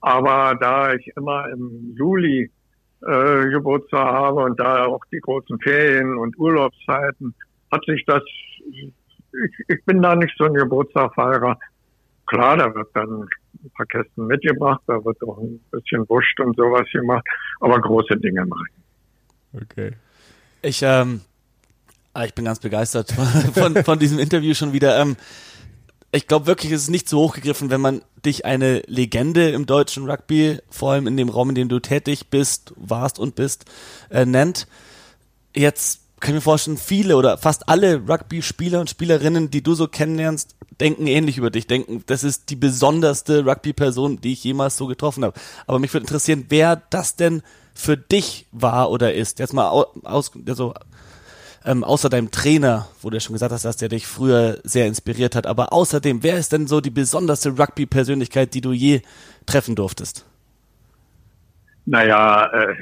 Aber 0.00 0.54
da 0.60 0.94
ich 0.94 1.10
immer 1.16 1.48
im 1.52 1.94
Juli 1.96 2.50
äh, 3.02 3.48
Geburtstag 3.48 4.06
habe 4.06 4.44
und 4.44 4.58
da 4.58 4.86
auch 4.86 5.04
die 5.12 5.20
großen 5.20 5.58
Ferien 5.60 6.16
und 6.16 6.38
Urlaubszeiten, 6.38 7.34
hat 7.70 7.84
sich 7.86 8.04
das 8.06 8.22
ich, 9.32 9.68
ich 9.68 9.84
bin 9.84 10.02
da 10.02 10.14
nicht 10.14 10.34
so 10.38 10.44
ein 10.44 10.54
Geburtstagfeierer. 10.54 11.58
Klar, 12.26 12.56
da 12.56 12.74
wird 12.74 12.88
dann 12.94 13.22
ein 13.22 13.70
paar 13.74 13.86
Kästen 13.86 14.26
mitgebracht, 14.26 14.82
da 14.86 15.04
wird 15.04 15.22
auch 15.22 15.38
ein 15.38 15.60
bisschen 15.70 16.08
Wurst 16.08 16.38
und 16.40 16.56
sowas 16.56 16.86
gemacht, 16.92 17.24
aber 17.60 17.80
große 17.80 18.16
Dinge 18.16 18.44
mache 18.46 18.64
ich. 18.68 19.62
Okay. 19.62 19.92
Ich, 20.62 20.82
ähm, 20.82 21.20
ah, 22.12 22.24
ich 22.24 22.34
bin 22.34 22.44
ganz 22.44 22.58
begeistert 22.58 23.12
von, 23.54 23.76
von 23.84 23.98
diesem 23.98 24.18
Interview 24.18 24.54
schon 24.54 24.72
wieder. 24.72 25.00
Ähm, 25.00 25.16
ich 26.12 26.26
glaube 26.26 26.46
wirklich, 26.46 26.72
es 26.72 26.82
ist 26.82 26.90
nicht 26.90 27.08
so 27.08 27.18
hochgegriffen, 27.20 27.70
wenn 27.70 27.80
man 27.80 28.02
dich 28.24 28.44
eine 28.44 28.82
Legende 28.86 29.50
im 29.50 29.66
deutschen 29.66 30.08
Rugby, 30.08 30.58
vor 30.70 30.92
allem 30.92 31.06
in 31.06 31.16
dem 31.16 31.28
Raum, 31.28 31.50
in 31.50 31.54
dem 31.54 31.68
du 31.68 31.78
tätig 31.78 32.30
bist, 32.30 32.72
warst 32.76 33.18
und 33.18 33.34
bist, 33.34 33.66
äh, 34.10 34.24
nennt. 34.24 34.66
Jetzt 35.54 36.05
kann 36.20 36.30
ich 36.30 36.36
mir 36.36 36.40
vorstellen, 36.40 36.78
viele 36.78 37.16
oder 37.16 37.36
fast 37.36 37.68
alle 37.68 38.08
Rugby-Spieler 38.08 38.80
und 38.80 38.88
Spielerinnen, 38.88 39.50
die 39.50 39.62
du 39.62 39.74
so 39.74 39.86
kennenlernst, 39.86 40.56
denken 40.80 41.06
ähnlich 41.06 41.36
über 41.36 41.50
dich, 41.50 41.66
denken, 41.66 42.02
das 42.06 42.24
ist 42.24 42.50
die 42.50 42.56
besonderste 42.56 43.44
Rugby-Person, 43.44 44.20
die 44.20 44.32
ich 44.32 44.44
jemals 44.44 44.76
so 44.76 44.86
getroffen 44.86 45.24
habe. 45.24 45.38
Aber 45.66 45.78
mich 45.78 45.92
würde 45.92 46.04
interessieren, 46.04 46.46
wer 46.48 46.76
das 46.90 47.16
denn 47.16 47.42
für 47.74 47.98
dich 47.98 48.46
war 48.52 48.90
oder 48.90 49.12
ist. 49.12 49.38
Jetzt 49.38 49.52
mal 49.52 49.68
aus, 49.68 50.32
also 50.46 50.74
ähm, 51.66 51.84
außer 51.84 52.08
deinem 52.08 52.30
Trainer, 52.30 52.88
wo 53.02 53.10
du 53.10 53.16
ja 53.16 53.20
schon 53.20 53.34
gesagt 53.34 53.52
hast, 53.52 53.64
dass 53.64 53.76
der 53.76 53.90
dich 53.90 54.06
früher 54.06 54.58
sehr 54.64 54.86
inspiriert 54.86 55.34
hat, 55.34 55.46
aber 55.46 55.72
außerdem, 55.72 56.22
wer 56.22 56.38
ist 56.38 56.52
denn 56.52 56.66
so 56.66 56.80
die 56.80 56.90
besonderste 56.90 57.58
Rugby-Persönlichkeit, 57.58 58.54
die 58.54 58.62
du 58.62 58.72
je 58.72 59.02
treffen 59.44 59.74
durftest? 59.74 60.24
Naja, 61.84 62.46
äh, 62.52 62.74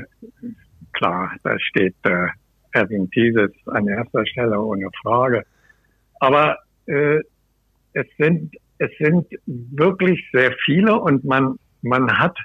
klar, 0.93 1.32
da 1.43 1.59
steht 1.59 1.95
äh, 2.05 2.28
Erwin 2.74 3.10
Thieses 3.10 3.50
an 3.66 3.88
erster 3.88 4.26
Stelle 4.26 4.60
ohne 4.60 4.88
Frage. 5.02 5.44
Aber 6.20 6.58
äh, 6.86 7.20
es 7.92 8.06
sind 8.18 8.54
es 8.78 8.90
sind 8.98 9.26
wirklich 9.46 10.20
sehr 10.32 10.52
viele 10.64 10.98
und 10.98 11.24
man 11.24 11.58
man 11.82 12.10
hat 12.18 12.36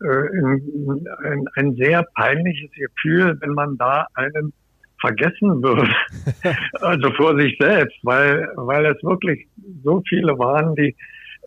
äh, 0.00 0.06
ein, 0.06 1.06
ein, 1.24 1.44
ein 1.56 1.74
sehr 1.76 2.04
peinliches 2.14 2.70
Gefühl, 2.72 3.36
wenn 3.40 3.50
man 3.50 3.76
da 3.78 4.06
einen 4.14 4.52
vergessen 5.00 5.62
würde. 5.62 5.88
also 6.80 7.12
vor 7.12 7.38
sich 7.38 7.56
selbst, 7.58 7.96
weil, 8.02 8.48
weil 8.56 8.86
es 8.86 9.02
wirklich 9.02 9.46
so 9.82 10.02
viele 10.08 10.38
waren, 10.38 10.74
die, 10.74 10.94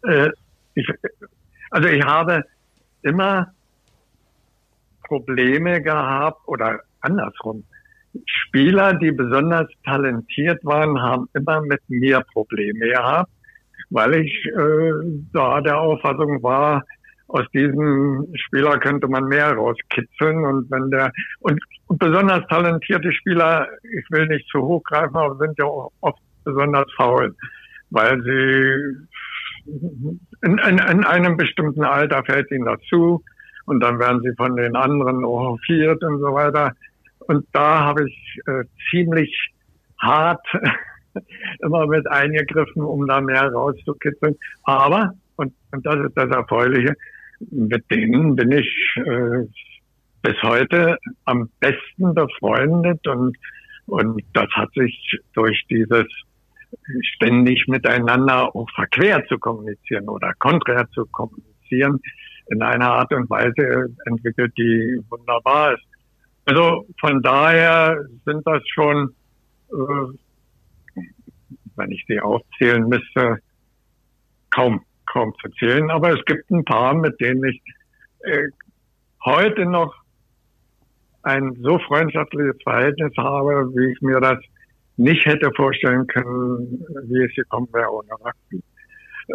äh, 0.03 0.29
ich, 0.73 0.87
also 1.69 1.87
ich 1.87 2.03
habe 2.03 2.43
immer 3.03 3.53
Probleme 5.03 5.81
gehabt 5.81 6.41
oder 6.47 6.79
andersrum. 7.01 7.63
Spieler, 8.25 8.93
die 8.95 9.11
besonders 9.11 9.67
talentiert 9.85 10.63
waren, 10.63 11.01
haben 11.01 11.27
immer 11.33 11.61
mit 11.61 11.81
mir 11.87 12.21
Probleme 12.33 12.87
gehabt, 12.87 13.31
weil 13.89 14.15
ich 14.15 14.45
äh, 14.45 14.91
da 15.33 15.61
der 15.61 15.79
Auffassung 15.79 16.41
war, 16.43 16.83
aus 17.27 17.45
diesem 17.53 18.27
Spieler 18.35 18.77
könnte 18.79 19.07
man 19.07 19.25
mehr 19.25 19.53
rauskitzeln 19.53 20.43
und 20.45 20.69
wenn 20.69 20.91
der 20.91 21.13
und, 21.39 21.61
und 21.87 21.97
besonders 21.97 22.45
talentierte 22.47 23.13
Spieler, 23.13 23.67
ich 23.83 24.05
will 24.09 24.27
nicht 24.27 24.47
zu 24.49 24.61
hoch 24.61 24.83
greifen, 24.83 25.15
aber 25.15 25.37
sind 25.37 25.57
ja 25.57 25.65
oft 25.65 26.21
besonders 26.43 26.91
faul, 26.97 27.33
weil 27.89 28.21
sie 28.23 29.07
in, 30.41 30.57
in, 30.57 30.77
in 30.77 31.05
einem 31.05 31.37
bestimmten 31.37 31.83
Alter 31.83 32.23
fällt 32.25 32.51
ihnen 32.51 32.65
dazu 32.65 33.23
und 33.65 33.79
dann 33.79 33.99
werden 33.99 34.21
sie 34.23 34.35
von 34.35 34.55
den 34.57 34.75
anderen 34.75 35.23
hofiert 35.23 36.03
und 36.03 36.19
so 36.19 36.33
weiter. 36.33 36.73
Und 37.27 37.45
da 37.53 37.79
habe 37.81 38.07
ich 38.07 38.39
äh, 38.47 38.63
ziemlich 38.89 39.51
hart 39.99 40.45
immer 41.59 41.87
mit 41.87 42.07
eingegriffen, 42.07 42.81
um 42.81 43.07
da 43.07 43.21
mehr 43.21 43.51
rauszukitzeln. 43.51 44.35
Aber, 44.63 45.13
und, 45.35 45.53
und 45.71 45.85
das 45.85 45.95
ist 46.05 46.15
das 46.15 46.29
Erfreuliche, 46.29 46.95
mit 47.49 47.89
denen 47.91 48.35
bin 48.35 48.51
ich 48.51 48.69
äh, 48.97 49.45
bis 50.21 50.41
heute 50.43 50.97
am 51.25 51.49
besten 51.59 52.13
befreundet 52.13 53.07
und, 53.07 53.35
und 53.87 54.21
das 54.33 54.47
hat 54.51 54.71
sich 54.73 55.19
durch 55.33 55.65
dieses 55.69 56.05
ständig 57.15 57.67
miteinander 57.67 58.55
auch 58.55 58.69
verquer 58.75 59.25
zu 59.27 59.37
kommunizieren 59.39 60.07
oder 60.07 60.33
konträr 60.37 60.87
zu 60.91 61.05
kommunizieren 61.07 61.99
in 62.47 62.61
einer 62.61 62.91
Art 62.91 63.13
und 63.13 63.29
Weise 63.29 63.93
entwickelt, 64.05 64.53
die 64.57 64.99
wunderbar 65.09 65.73
ist. 65.73 65.90
Also 66.51 66.85
von 66.99 67.21
daher 67.21 68.03
sind 68.25 68.45
das 68.45 68.61
schon, 68.73 69.15
äh, 69.71 71.01
wenn 71.77 71.91
ich 71.91 72.03
sie 72.09 72.19
aufzählen 72.19 72.89
müsste, 72.89 73.37
kaum 74.49 74.83
kaum 75.05 75.33
zu 75.41 75.49
zählen, 75.51 75.89
aber 75.89 76.11
es 76.11 76.25
gibt 76.25 76.51
ein 76.51 76.65
paar, 76.65 76.93
mit 76.93 77.19
denen 77.21 77.41
ich 77.45 77.61
äh, 78.19 78.49
heute 79.23 79.65
noch 79.65 79.95
ein 81.23 81.55
so 81.61 81.79
freundschaftliches 81.79 82.61
Verhältnis 82.63 83.13
habe, 83.17 83.71
wie 83.73 83.93
ich 83.93 84.01
mir 84.01 84.19
das 84.19 84.39
nicht 84.97 85.25
hätte 85.25 85.51
vorstellen 85.55 86.05
können, 86.07 86.83
wie 87.05 87.23
es 87.23 87.33
gekommen 87.33 87.69
wäre 87.71 87.91
ohne 87.91 88.11
Rugby. 88.11 88.61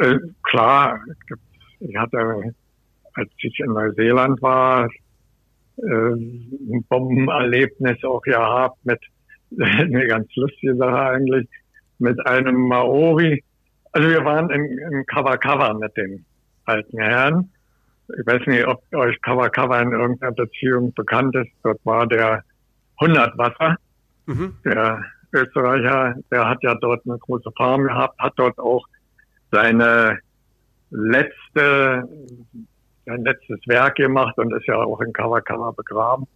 Äh, 0.00 0.18
klar, 0.42 1.00
ich 1.80 1.96
hatte, 1.96 2.54
als 3.14 3.30
ich 3.38 3.58
in 3.60 3.72
Neuseeland 3.72 4.42
war, 4.42 4.90
äh, 5.78 6.12
ein 6.12 6.84
Bombenerlebnis 6.88 8.02
auch 8.04 8.22
gehabt 8.22 8.78
mit 8.84 9.00
eine 9.60 10.06
ganz 10.06 10.28
lustige 10.36 10.76
Sache 10.76 10.98
eigentlich 10.98 11.48
mit 11.98 12.24
einem 12.26 12.56
Maori, 12.68 13.42
also 13.92 14.10
wir 14.10 14.24
waren 14.24 14.50
in, 14.50 14.78
in 14.78 15.06
Cover 15.06 15.38
Cover 15.38 15.72
mit 15.74 15.96
den 15.96 16.24
alten 16.66 16.98
Herren. 16.98 17.50
Ich 18.08 18.26
weiß 18.26 18.46
nicht, 18.46 18.66
ob 18.66 18.82
euch 18.94 19.20
Cover 19.22 19.48
Cover 19.48 19.80
in 19.80 19.92
irgendeiner 19.92 20.32
Beziehung 20.32 20.92
bekannt 20.92 21.34
ist. 21.34 21.50
Dort 21.62 21.80
war 21.84 22.06
der 22.06 22.44
100 23.00 23.38
Wasser. 23.38 23.76
Mhm. 24.26 24.54
Der 24.64 25.02
Österreicher, 25.32 26.14
der 26.30 26.48
hat 26.48 26.58
ja 26.62 26.74
dort 26.74 27.06
eine 27.06 27.18
große 27.18 27.50
Farm 27.56 27.84
gehabt, 27.84 28.18
hat 28.18 28.34
dort 28.36 28.58
auch 28.58 28.84
seine 29.50 30.18
letzte, 30.90 32.08
sein 33.06 33.24
letztes 33.24 33.58
Werk 33.66 33.96
gemacht 33.96 34.36
und 34.38 34.52
ist 34.52 34.66
ja 34.66 34.76
auch 34.76 35.00
in 35.00 35.12
Cover 35.12 35.72
begraben. 35.72 36.26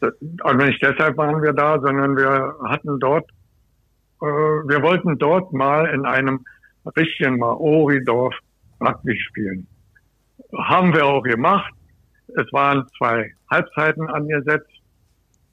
Und 0.00 0.56
nicht 0.56 0.82
deshalb 0.82 1.16
waren 1.16 1.42
wir 1.42 1.52
da, 1.52 1.78
sondern 1.80 2.16
wir 2.16 2.54
hatten 2.64 2.98
dort, 3.00 3.28
äh, 4.22 4.26
wir 4.26 4.82
wollten 4.82 5.18
dort 5.18 5.52
mal 5.52 5.86
in 5.86 6.06
einem 6.06 6.44
richtigen 6.96 7.38
Maori-Dorf 7.38 8.34
Rugby 8.80 9.18
spielen. 9.18 9.66
Haben 10.56 10.94
wir 10.94 11.04
auch 11.04 11.22
gemacht. 11.22 11.72
Es 12.28 12.50
waren 12.52 12.86
zwei 12.96 13.32
Halbzeiten 13.50 14.08
angesetzt. 14.08 14.70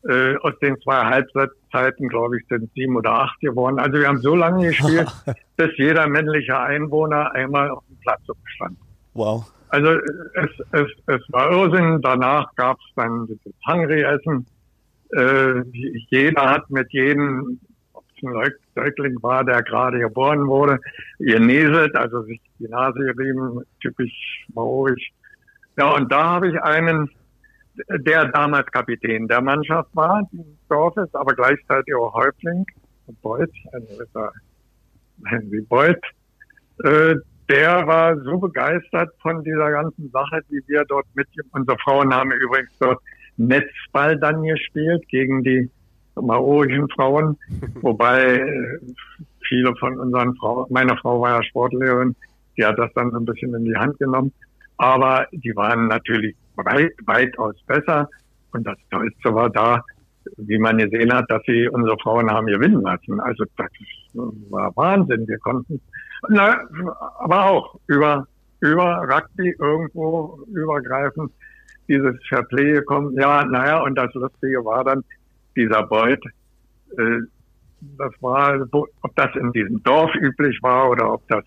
Äh, 0.07 0.37
aus 0.37 0.53
den 0.61 0.79
zwei 0.81 1.03
Halbzeiten, 1.03 2.07
glaube 2.07 2.37
ich, 2.37 2.47
sind 2.47 2.71
sieben 2.73 2.95
oder 2.95 3.11
acht 3.11 3.39
geworden. 3.41 3.79
Also 3.79 3.99
wir 3.99 4.07
haben 4.07 4.21
so 4.21 4.35
lange 4.35 4.67
gespielt, 4.67 5.11
bis 5.57 5.69
jeder 5.77 6.07
männliche 6.07 6.57
Einwohner 6.57 7.31
einmal 7.33 7.71
auf 7.71 7.83
dem 7.89 7.97
Platz 7.97 8.21
stand. 8.55 8.77
Wow. 9.13 9.51
Also 9.69 9.89
es, 10.33 10.49
es, 10.71 10.87
es 11.07 11.21
war 11.29 11.51
Irrsinn. 11.51 12.01
Danach 12.01 12.53
gab 12.55 12.77
es 12.77 12.95
dann 12.95 13.27
das 13.27 13.53
Hungry-Essen. 13.67 14.45
Äh, 15.11 15.61
jeder 16.09 16.49
hat 16.49 16.69
mit 16.69 16.91
jedem 16.91 17.59
ein 18.23 18.51
Säugling 18.75 19.21
war, 19.21 19.43
der 19.43 19.61
gerade 19.63 19.99
geboren 19.99 20.47
wurde, 20.47 20.79
ihr 21.19 21.39
also 21.95 22.23
sich 22.23 22.41
die 22.59 22.67
Nase 22.67 22.99
gerieben, 22.99 23.61
typisch 23.81 24.45
maorisch. 24.53 25.11
Ja, 25.77 25.93
und 25.95 26.11
da 26.11 26.23
habe 26.23 26.49
ich 26.49 26.61
einen, 26.61 27.09
der 27.89 28.25
damals 28.29 28.65
Kapitän 28.71 29.27
der 29.27 29.41
Mannschaft 29.41 29.89
war, 29.93 30.27
des 30.31 30.45
Dorfes, 30.69 31.13
aber 31.13 31.35
gleichzeitig 31.35 31.93
auch 31.95 32.13
Häuptling, 32.13 32.65
Beuth, 33.21 33.51
ein 33.73 33.85
gewisser 33.87 34.31
Henry 35.25 35.61
Beuth, 35.61 36.03
äh, 36.83 37.15
der 37.49 37.87
war 37.87 38.17
so 38.21 38.37
begeistert 38.37 39.13
von 39.21 39.43
dieser 39.43 39.71
ganzen 39.71 40.09
Sache, 40.11 40.41
die 40.49 40.61
wir 40.67 40.83
dort 40.85 41.05
mit, 41.15 41.27
unsere 41.51 41.77
Frauen 41.79 42.13
haben 42.13 42.31
übrigens 42.31 42.71
dort 42.79 43.01
Netzball 43.37 44.17
dann 44.17 44.43
gespielt 44.43 45.07
gegen 45.07 45.43
die 45.43 45.69
maorischen 46.15 46.89
Frauen, 46.89 47.37
wobei 47.81 48.39
äh, 48.39 48.79
viele 49.47 49.75
von 49.75 49.99
unseren 49.99 50.35
Frauen, 50.35 50.65
meine 50.69 50.97
Frau 50.97 51.21
war 51.21 51.37
ja 51.37 51.43
Sportlehrerin, 51.43 52.15
die 52.57 52.65
hat 52.65 52.77
das 52.79 52.91
dann 52.95 53.11
so 53.11 53.17
ein 53.17 53.25
bisschen 53.25 53.53
in 53.53 53.65
die 53.65 53.75
Hand 53.75 53.97
genommen, 53.99 54.33
aber 54.77 55.27
die 55.31 55.55
waren 55.55 55.87
natürlich 55.87 56.35
weit, 56.55 56.93
weitaus 57.05 57.55
besser 57.67 58.09
und 58.51 58.65
das 58.65 58.77
Tollste 58.89 59.33
war 59.33 59.49
da, 59.49 59.83
wie 60.37 60.57
man 60.57 60.77
gesehen 60.77 61.13
hat, 61.13 61.29
dass 61.29 61.41
sie 61.45 61.69
unsere 61.69 61.97
Frauen 61.99 62.29
haben 62.29 62.47
gewinnen 62.47 62.81
lassen. 62.81 63.19
Also 63.19 63.45
das 63.55 63.67
war 64.49 64.75
Wahnsinn. 64.75 65.27
Wir 65.27 65.37
konnten, 65.37 65.79
na, 66.29 66.59
aber 67.19 67.49
auch 67.49 67.79
über, 67.87 68.27
über 68.59 69.07
Rugby 69.07 69.55
irgendwo 69.59 70.39
übergreifend 70.53 71.31
dieses 71.87 72.15
Fairplay 72.27 72.73
gekommen. 72.73 73.13
Ja, 73.19 73.45
naja, 73.45 73.81
und 73.83 73.95
das 73.95 74.13
Lustige 74.13 74.63
war 74.65 74.83
dann, 74.83 75.03
dieser 75.55 75.83
Beut, 75.83 76.23
äh, 76.97 77.19
das 77.97 78.11
war, 78.21 78.67
ob 78.71 79.15
das 79.15 79.35
in 79.35 79.51
diesem 79.51 79.81
Dorf 79.83 80.13
üblich 80.15 80.59
war 80.61 80.89
oder 80.89 81.13
ob 81.13 81.27
das 81.27 81.43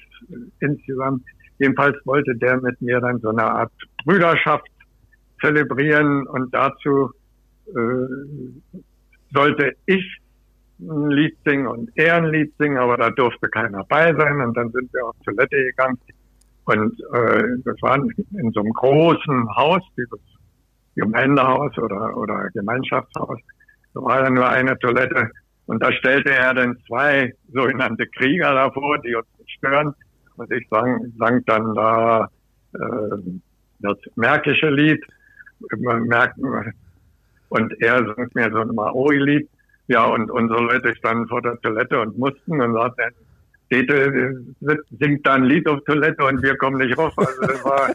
insgesamt, 0.60 1.24
jedenfalls 1.58 1.96
wollte 2.04 2.34
der 2.36 2.60
mit 2.60 2.80
mir 2.80 3.00
dann 3.00 3.20
so 3.20 3.30
eine 3.30 3.44
Art 3.44 3.72
Brüderschaft 4.04 4.66
zelebrieren 5.40 6.26
und 6.26 6.52
dazu 6.54 7.10
äh, 7.68 8.06
sollte 9.32 9.74
ich 9.86 10.20
ein 10.80 11.10
Lied 11.10 11.36
singen 11.44 11.66
und 11.66 11.90
er 11.94 12.16
ein 12.16 12.26
Lied 12.26 12.52
singen, 12.58 12.78
aber 12.78 12.96
da 12.96 13.10
durfte 13.10 13.48
keiner 13.48 13.84
bei 13.84 14.14
sein 14.14 14.40
und 14.40 14.56
dann 14.56 14.70
sind 14.72 14.92
wir 14.92 15.06
auf 15.06 15.16
Toilette 15.24 15.56
gegangen 15.56 15.98
und 16.64 17.00
äh, 17.12 17.42
das 17.64 17.76
war 17.82 17.96
in 17.96 18.52
so 18.52 18.60
einem 18.60 18.72
großen 18.72 19.56
Haus, 19.56 19.82
dieses 19.96 20.20
Gemeindehaus 20.94 21.76
oder, 21.78 22.16
oder 22.16 22.48
Gemeinschaftshaus 22.54 23.38
da 23.94 24.02
war 24.02 24.22
ja 24.22 24.30
nur 24.30 24.48
eine 24.48 24.78
Toilette. 24.78 25.30
Und 25.66 25.82
da 25.82 25.92
stellte 25.92 26.30
er 26.30 26.54
dann 26.54 26.78
zwei 26.86 27.34
sogenannte 27.52 28.06
Krieger 28.06 28.54
davor, 28.54 28.98
die 28.98 29.14
uns 29.14 29.26
stören. 29.46 29.94
Und 30.36 30.50
ich 30.52 30.66
sang, 30.68 31.12
sang 31.18 31.44
dann 31.46 31.74
da 31.74 32.28
äh, 32.74 32.78
das 33.80 33.98
märkische 34.16 34.70
Lied. 34.70 35.02
Und 37.48 37.82
er 37.82 37.98
sang 37.98 38.30
mir 38.34 38.50
so 38.50 38.58
ein 38.58 38.74
Maori-Lied. 38.74 39.48
Ja, 39.90 40.04
und 40.04 40.30
unsere 40.30 40.60
Leute 40.60 40.94
standen 40.94 41.26
vor 41.26 41.42
der 41.42 41.60
Toilette 41.62 42.00
und 42.00 42.16
mussten 42.16 42.60
und 42.60 42.74
sagten, 42.74 43.12
Dete 43.72 44.36
singt 45.00 45.26
da 45.26 45.34
ein 45.34 45.46
Lied 45.46 45.68
auf 45.68 45.80
Toilette 45.84 46.24
und 46.24 46.40
wir 46.44 46.56
kommen 46.58 46.78
nicht 46.78 46.96
rauf. 46.96 47.12
Also 47.18 47.40
das 47.40 47.64
war, 47.64 47.90
äh, 47.90 47.94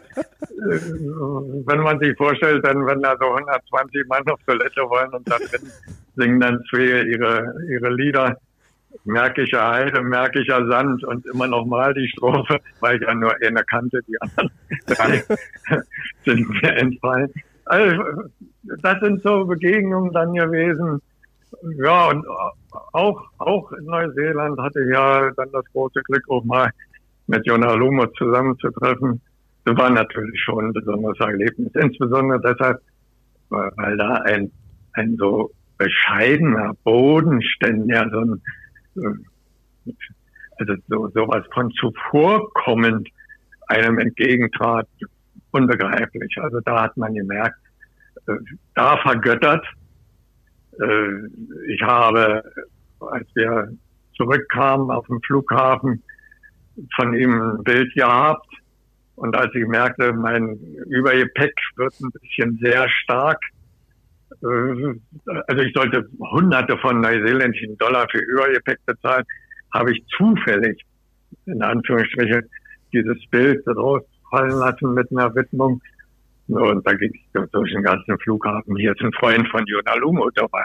wenn 1.64 1.80
man 1.80 1.98
sich 1.98 2.14
vorstellt, 2.18 2.62
dann 2.66 2.84
wenn 2.86 3.00
da 3.00 3.16
so 3.18 3.24
120 3.24 4.06
Mann 4.08 4.22
auf 4.26 4.38
Toilette 4.46 4.82
wollen 4.82 5.08
und 5.14 5.26
dann 5.26 5.40
singen 6.16 6.38
dann 6.38 6.62
zwei 6.68 7.00
ihre, 7.00 7.54
ihre 7.70 7.94
Lieder, 7.94 8.36
Märkischer 9.04 9.66
Heide, 9.66 10.02
Märkischer 10.02 10.66
Sand 10.66 11.02
und 11.02 11.24
immer 11.24 11.46
noch 11.46 11.64
mal 11.64 11.94
die 11.94 12.08
Strophe, 12.08 12.58
weil 12.80 12.96
ich 12.96 13.02
ja 13.08 13.14
nur 13.14 13.34
eine 13.42 13.64
kannte, 13.64 14.00
die 14.06 14.20
anderen 14.20 14.50
drei 14.86 15.24
sind 16.26 16.46
mir 16.60 16.76
entfallen. 16.76 17.32
Also, 17.64 18.02
das 18.82 19.00
sind 19.00 19.22
so 19.22 19.46
Begegnungen 19.46 20.12
dann 20.12 20.34
gewesen. 20.34 21.00
Ja, 21.82 22.08
und 22.08 22.26
auch, 22.92 23.22
auch 23.38 23.72
in 23.72 23.84
Neuseeland 23.84 24.60
hatte 24.60 24.80
ich 24.82 24.92
ja 24.92 25.30
dann 25.36 25.50
das 25.52 25.64
große 25.72 26.00
Glück, 26.02 26.22
auch 26.28 26.44
mal 26.44 26.70
mit 27.26 27.46
Jona 27.46 27.72
Lumo 27.74 28.06
zusammenzutreffen. 28.18 29.20
Das 29.64 29.76
war 29.76 29.90
natürlich 29.90 30.40
schon 30.42 30.66
ein 30.66 30.72
besonderes 30.72 31.18
Erlebnis, 31.18 31.72
insbesondere 31.74 32.40
deshalb, 32.40 32.80
weil 33.48 33.96
da 33.96 34.14
ein, 34.24 34.50
ein 34.92 35.16
so 35.16 35.50
bescheidener, 35.78 36.72
bodenständiger, 36.84 38.08
so 38.10 38.20
ein, 38.20 38.42
also 40.58 40.74
so, 40.88 41.08
sowas 41.08 41.44
von 41.52 41.70
zuvorkommend 41.72 43.08
einem 43.68 43.98
entgegentrat, 43.98 44.88
unbegreiflich. 45.50 46.36
Also 46.40 46.60
da 46.60 46.82
hat 46.82 46.96
man 46.96 47.14
gemerkt, 47.14 47.58
äh, 48.26 48.34
da 48.74 48.96
vergöttert. 48.98 49.66
Äh, 50.80 51.72
ich 51.72 51.82
habe, 51.82 52.42
als 53.00 53.28
wir 53.34 53.72
zurückkamen 54.16 54.90
auf 54.90 55.06
dem 55.06 55.20
Flughafen, 55.22 56.02
von 56.94 57.14
ihm 57.14 57.40
ein 57.40 57.64
Bild 57.64 57.92
gehabt. 57.94 58.46
Und 59.16 59.34
als 59.34 59.54
ich 59.54 59.66
merkte, 59.66 60.12
mein 60.12 60.58
Übergepäck 60.88 61.54
wird 61.76 61.94
ein 62.00 62.10
bisschen 62.10 62.58
sehr 62.62 62.88
stark, 62.88 63.40
äh, 64.42 64.94
also 65.46 65.62
ich 65.62 65.72
sollte 65.74 66.06
hunderte 66.20 66.76
von 66.78 67.00
neuseeländischen 67.00 67.78
Dollar 67.78 68.06
für 68.10 68.18
Übergepäck 68.18 68.78
bezahlen, 68.84 69.24
habe 69.72 69.92
ich 69.92 70.04
zufällig, 70.16 70.82
in 71.46 71.62
Anführungsstrichen, 71.62 72.42
dieses 72.92 73.18
Bild 73.30 73.66
rausfallen 73.66 74.58
lassen 74.58 74.94
mit 74.94 75.10
einer 75.10 75.34
Widmung. 75.34 75.80
Und 76.48 76.86
da 76.86 76.92
ging 76.94 77.12
ich 77.12 77.26
durch 77.52 77.72
den 77.72 77.82
ganzen 77.82 78.18
Flughafen. 78.18 78.76
Hier 78.76 78.92
ist 78.92 79.00
ein 79.00 79.12
Freund 79.12 79.48
von 79.48 79.64
Jonalumo, 79.66 80.30
da 80.34 80.46
war 80.52 80.64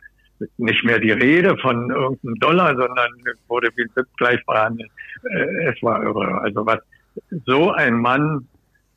nicht 0.58 0.84
mehr 0.84 1.00
die 1.00 1.12
Rede 1.12 1.58
von 1.58 1.90
irgendeinem 1.90 2.36
Dollar, 2.36 2.76
sondern 2.76 3.12
wurde 3.48 3.70
wie 3.76 3.86
gleich 4.18 4.44
behandelt. 4.46 4.90
Äh, 5.24 5.72
es 5.72 5.82
war 5.84 6.04
irre. 6.04 6.42
Also 6.42 6.66
was 6.66 6.80
so 7.46 7.72
ein 7.72 7.96
Mann, 7.96 8.48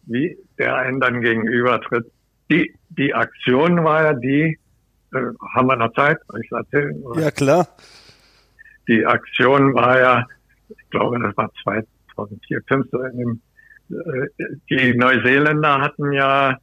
wie 0.06 0.38
der 0.58 0.76
einen 0.76 1.00
dann 1.00 1.20
gegenübertritt, 1.20 2.06
die, 2.50 2.74
die 2.90 3.14
Aktion 3.14 3.84
war 3.84 4.04
ja 4.04 4.12
die, 4.14 4.58
äh, 5.12 5.18
haben 5.54 5.66
wir 5.68 5.76
noch 5.76 5.92
Zeit? 5.94 6.18
Ich 6.42 6.50
erzählen? 6.50 7.02
Oder? 7.02 7.22
Ja, 7.22 7.30
klar. 7.30 7.68
Die 8.88 9.04
Aktion 9.06 9.74
war 9.74 9.98
ja, 9.98 10.26
ich 10.68 10.90
glaube, 10.90 11.18
das 11.20 11.36
war 11.36 11.50
2004, 11.62 12.60
2005, 12.68 13.38
äh, 13.90 13.94
die 14.70 14.94
Neuseeländer 14.94 15.80
hatten 15.80 16.12
ja 16.12 16.58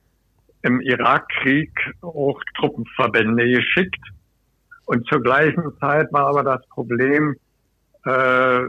im 0.63 0.81
Irakkrieg 0.81 1.71
auch 2.01 2.39
Truppenverbände 2.57 3.45
geschickt. 3.47 4.03
Und 4.85 5.07
zur 5.07 5.21
gleichen 5.21 5.63
Zeit 5.79 6.11
war 6.11 6.27
aber 6.27 6.43
das 6.43 6.67
Problem, 6.69 7.35
äh, 8.05 8.61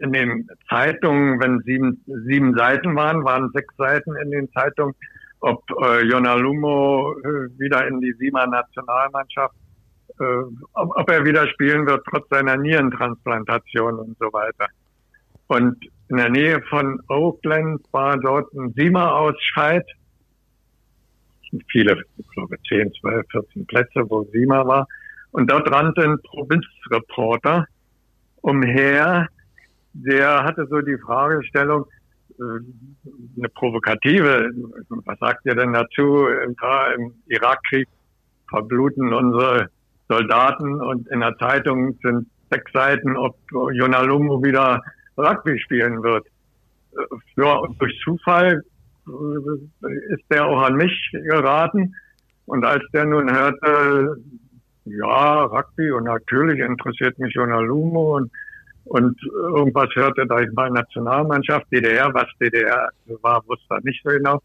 in 0.00 0.12
den 0.12 0.48
Zeitungen, 0.68 1.40
wenn 1.40 1.60
sieben, 1.60 2.02
sieben 2.26 2.54
Seiten 2.54 2.96
waren, 2.96 3.24
waren 3.24 3.50
sechs 3.52 3.74
Seiten 3.76 4.16
in 4.16 4.30
den 4.30 4.50
Zeitungen, 4.52 4.94
ob 5.40 5.62
äh, 5.82 6.02
Jona 6.04 6.34
Lumo 6.34 7.14
äh, 7.18 7.58
wieder 7.58 7.86
in 7.86 8.00
die 8.00 8.12
Siemer 8.14 8.46
Nationalmannschaft, 8.46 9.54
äh, 10.18 10.24
ob, 10.72 10.96
ob 10.96 11.10
er 11.10 11.24
wieder 11.24 11.46
spielen 11.48 11.86
wird, 11.86 12.04
trotz 12.10 12.28
seiner 12.30 12.56
Nierentransplantation 12.56 13.98
und 13.98 14.16
so 14.18 14.32
weiter. 14.32 14.66
Und 15.48 15.76
in 16.08 16.16
der 16.16 16.30
Nähe 16.30 16.62
von 16.62 17.00
Oakland 17.08 17.82
war 17.92 18.18
dort 18.18 18.52
ein 18.54 18.72
Siemer-Ausscheid. 18.74 19.86
Viele, 21.68 22.02
ich 22.16 22.28
glaube 22.28 22.56
10, 22.68 22.92
12, 23.00 23.26
14 23.30 23.66
Plätze, 23.66 24.08
wo 24.08 24.24
Siemer 24.32 24.66
war. 24.66 24.86
Und 25.32 25.50
dort 25.50 25.70
rannte 25.70 26.02
ein 26.02 26.18
Provinzreporter 26.22 27.66
umher, 28.42 29.28
der 29.92 30.44
hatte 30.44 30.66
so 30.68 30.80
die 30.80 30.98
Fragestellung, 30.98 31.86
eine 32.40 33.48
provokative, 33.54 34.50
was 34.88 35.18
sagt 35.18 35.44
ihr 35.44 35.54
denn 35.54 35.72
dazu? 35.72 36.26
Im, 36.26 37.14
Irakkrieg 37.26 37.86
verbluten 38.48 39.12
unsere 39.12 39.68
Soldaten 40.08 40.80
und 40.80 41.06
in 41.08 41.20
der 41.20 41.36
Zeitung 41.36 41.98
sind 42.02 42.26
sechs 42.50 42.72
Seiten, 42.72 43.16
ob 43.16 43.36
Jonalumo 43.72 44.42
wieder 44.42 44.82
Rugby 45.16 45.58
spielen 45.58 46.02
wird. 46.02 46.26
Ja, 47.36 47.54
und 47.56 47.80
durch 47.80 47.98
Zufall 48.02 48.62
ist 50.10 50.24
der 50.30 50.46
auch 50.46 50.62
an 50.62 50.76
mich 50.76 51.10
geraten. 51.12 51.94
Und 52.46 52.64
als 52.64 52.82
der 52.92 53.04
nun 53.04 53.32
hörte, 53.32 54.16
ja, 54.84 55.44
Rugby 55.44 55.92
und 55.92 56.04
natürlich 56.04 56.58
interessiert 56.58 57.18
mich 57.18 57.34
Jonalumo 57.34 58.16
und 58.16 58.30
und 58.90 59.16
irgendwas 59.22 59.88
hörte 59.94 60.26
da 60.26 60.40
ich 60.40 60.50
mal 60.52 60.70
Nationalmannschaft, 60.70 61.66
DDR, 61.70 62.12
was 62.12 62.26
DDR 62.40 62.88
war, 63.22 63.40
wusste 63.46 63.74
er 63.74 63.80
nicht 63.82 64.02
so 64.02 64.10
genau. 64.10 64.40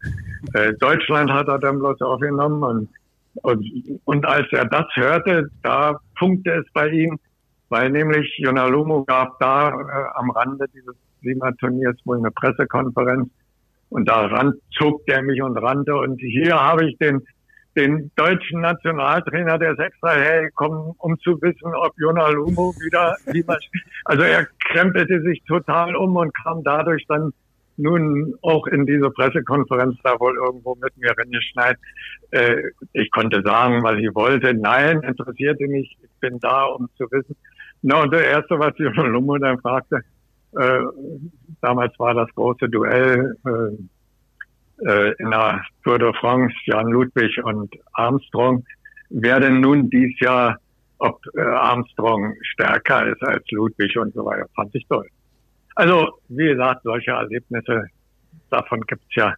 Äh, 0.54 0.72
Deutschland 0.74 1.32
hat 1.32 1.48
er 1.48 1.58
dann 1.58 1.80
bloß 1.80 2.00
aufgenommen 2.02 2.62
und, 2.62 2.88
und, 3.42 3.66
und 4.04 4.24
als 4.24 4.46
er 4.52 4.66
das 4.66 4.86
hörte, 4.94 5.50
da 5.64 5.98
funkte 6.16 6.52
es 6.52 6.66
bei 6.72 6.88
ihm, 6.90 7.18
weil 7.70 7.90
nämlich 7.90 8.32
Jonalumo 8.38 9.04
gab 9.04 9.38
da 9.40 9.70
äh, 9.70 10.04
am 10.14 10.30
Rande 10.30 10.66
dieses 10.72 10.94
Lima-Turniers 11.22 11.96
wohl 12.04 12.18
eine 12.18 12.30
Pressekonferenz 12.30 13.28
und 13.88 14.08
da 14.08 14.26
ran, 14.26 14.54
zog 14.76 15.04
der 15.06 15.22
mich 15.22 15.42
und 15.42 15.56
rannte 15.56 15.94
und 15.94 16.20
hier 16.20 16.54
habe 16.54 16.88
ich 16.88 16.96
den 16.98 17.22
den 17.76 18.10
deutschen 18.16 18.62
Nationaltrainer, 18.62 19.58
der 19.58 19.72
ist 19.72 19.78
extra 19.78 20.14
hergekommen, 20.14 20.94
um 20.98 21.18
zu 21.20 21.40
wissen, 21.42 21.74
ob 21.74 21.92
Jona 21.98 22.28
Lumo 22.30 22.74
wieder, 22.80 23.16
wie 23.26 23.44
man, 23.46 23.58
also 24.06 24.22
er 24.22 24.46
krempelte 24.70 25.20
sich 25.20 25.42
total 25.46 25.94
um 25.94 26.16
und 26.16 26.32
kam 26.42 26.64
dadurch 26.64 27.04
dann 27.06 27.32
nun 27.76 28.34
auch 28.40 28.66
in 28.66 28.86
diese 28.86 29.10
Pressekonferenz 29.10 29.96
da 30.02 30.18
wohl 30.18 30.34
irgendwo 30.36 30.74
mit 30.76 30.96
mir 30.96 31.12
reingeschneit. 31.16 31.76
Äh, 32.30 32.62
ich 32.94 33.10
konnte 33.10 33.42
sagen, 33.42 33.82
was 33.82 33.98
ich 33.98 34.14
wollte. 34.14 34.54
Nein, 34.54 35.02
interessierte 35.02 35.66
mich. 35.66 35.94
Ich 36.02 36.20
bin 36.20 36.38
da, 36.40 36.64
um 36.64 36.88
zu 36.96 37.04
wissen. 37.10 37.36
Na, 37.82 38.02
und 38.02 38.14
das 38.14 38.22
Erste, 38.22 38.58
was 38.58 38.72
Jona 38.78 39.02
Lumo 39.02 39.36
dann 39.36 39.60
fragte, 39.60 40.00
äh, 40.56 40.80
damals 41.60 41.98
war 41.98 42.14
das 42.14 42.28
große 42.34 42.68
Duell, 42.68 43.36
äh, 43.46 43.76
äh, 44.84 45.14
in 45.18 45.30
der 45.30 45.62
Tour 45.84 45.98
de 45.98 46.12
France, 46.14 46.54
Jan 46.66 46.88
Ludwig 46.88 47.42
und 47.44 47.74
Armstrong, 47.92 48.64
wer 49.10 49.40
denn 49.40 49.60
nun 49.60 49.88
dies 49.90 50.18
Jahr, 50.20 50.58
ob 50.98 51.20
äh, 51.34 51.40
Armstrong 51.40 52.34
stärker 52.42 53.06
ist 53.06 53.22
als 53.22 53.44
Ludwig 53.50 53.96
und 53.98 54.14
so 54.14 54.24
weiter, 54.24 54.46
fand 54.54 54.74
ich 54.74 54.86
toll. 54.88 55.06
Also, 55.74 56.18
wie 56.28 56.46
gesagt, 56.48 56.82
solche 56.84 57.10
Erlebnisse, 57.10 57.86
davon 58.50 58.80
gibt's 58.82 59.14
ja 59.14 59.34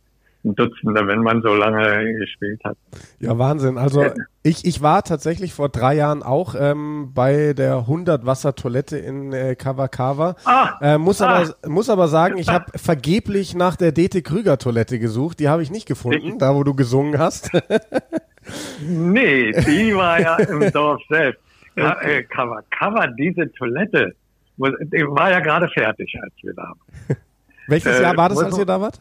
Dutzende, 0.54 1.06
wenn 1.06 1.20
man 1.20 1.42
so 1.42 1.54
lange 1.54 2.14
gespielt 2.14 2.60
hat. 2.64 2.76
Ja, 3.20 3.38
Wahnsinn. 3.38 3.78
Also 3.78 4.04
ich, 4.42 4.64
ich 4.64 4.82
war 4.82 5.02
tatsächlich 5.02 5.52
vor 5.52 5.68
drei 5.68 5.94
Jahren 5.94 6.22
auch 6.22 6.54
ähm, 6.58 7.12
bei 7.14 7.52
der 7.52 7.78
100 7.78 8.26
Wasser 8.26 8.54
Toilette 8.54 8.98
in 8.98 9.32
äh, 9.32 9.54
Kawakawa. 9.54 10.36
Ah, 10.44 10.78
äh, 10.80 10.98
muss, 10.98 11.20
ah, 11.20 11.28
aber, 11.28 11.54
muss 11.68 11.90
aber 11.90 12.08
sagen, 12.08 12.38
ich 12.38 12.48
habe 12.48 12.66
vergeblich 12.76 13.54
nach 13.54 13.76
der 13.76 13.92
DT 13.92 14.24
Krüger 14.24 14.58
Toilette 14.58 14.98
gesucht. 14.98 15.40
Die 15.40 15.48
habe 15.48 15.62
ich 15.62 15.70
nicht 15.70 15.86
gefunden, 15.86 16.26
ich, 16.26 16.38
da 16.38 16.54
wo 16.54 16.64
du 16.64 16.74
gesungen 16.74 17.18
hast. 17.18 17.50
nee, 18.80 19.52
die 19.52 19.94
war 19.94 20.20
ja 20.20 20.36
im 20.36 20.70
Dorf 20.72 21.02
selbst. 21.08 21.40
Ka 21.76 22.00
äh, 22.00 22.24
Kawakawa, 22.24 23.06
diese 23.18 23.52
Toilette, 23.52 24.12
die 24.56 25.04
war 25.06 25.30
ja 25.30 25.40
gerade 25.40 25.68
fertig, 25.68 26.12
als 26.20 26.32
wir 26.42 26.54
da 26.54 26.62
waren. 26.62 27.18
Welches 27.68 28.00
Jahr 28.00 28.16
war 28.16 28.28
das, 28.30 28.42
als 28.42 28.58
ihr 28.58 28.64
da 28.64 28.80
wart? 28.80 29.00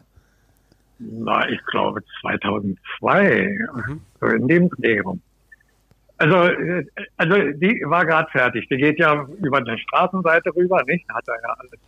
Na, 0.98 1.48
ich 1.48 1.64
glaube 1.66 2.02
2002, 2.20 3.56
mhm. 3.74 4.00
in 4.34 4.48
dem 4.48 4.68
Dreh 4.70 5.00
rum. 5.00 5.20
Also, 6.18 6.36
äh, 6.36 6.84
also 7.16 7.34
die 7.52 7.82
war 7.86 8.04
gerade 8.04 8.30
fertig. 8.30 8.68
Die 8.68 8.76
geht 8.76 8.98
ja 8.98 9.26
über 9.40 9.58
eine 9.58 9.78
Straßenseite 9.78 10.54
rüber, 10.54 10.82
nicht? 10.86 11.08
Hat 11.08 11.28
er 11.28 11.40
ja 11.42 11.54
alles 11.58 11.80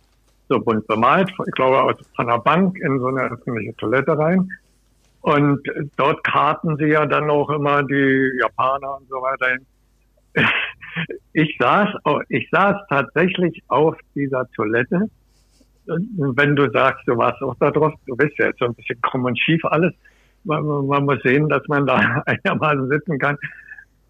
so 0.51 0.59
bunt 0.59 0.85
bemalt. 0.87 1.31
Ich 1.47 1.53
glaube, 1.53 1.81
aus, 1.81 1.95
von 2.15 2.27
der 2.27 2.39
Bank 2.39 2.77
in 2.79 2.99
so 2.99 3.07
eine 3.07 3.21
öffentliche 3.21 3.75
Toilette 3.77 4.17
rein. 4.17 4.49
Und 5.21 5.61
dort 5.97 6.23
karten 6.23 6.77
sie 6.77 6.87
ja 6.87 7.05
dann 7.05 7.29
auch 7.29 7.49
immer 7.49 7.83
die 7.83 8.31
Japaner 8.41 8.97
und 8.97 9.07
so 9.07 9.15
weiter 9.17 9.51
hin. 9.51 9.65
ich 11.33 11.55
saß, 11.59 11.89
ich 12.29 12.49
saß 12.51 12.75
tatsächlich 12.89 13.63
auf 13.67 13.95
dieser 14.15 14.49
Toilette. 14.55 15.09
Wenn 15.85 16.55
du 16.55 16.69
sagst, 16.71 17.07
du 17.07 17.17
warst 17.17 17.41
auch 17.41 17.55
da 17.59 17.71
drauf, 17.71 17.93
du 18.05 18.15
bist 18.15 18.37
ja 18.37 18.47
jetzt 18.47 18.59
so 18.59 18.65
ein 18.65 18.73
bisschen 18.73 19.01
krumm 19.01 19.25
und 19.25 19.39
schief 19.39 19.63
alles. 19.65 19.93
Man, 20.43 20.63
man 20.87 21.05
muss 21.05 21.21
sehen, 21.23 21.49
dass 21.49 21.67
man 21.67 21.85
da 21.85 21.95
einigermaßen 22.25 22.89
sitzen 22.89 23.19
kann. 23.19 23.37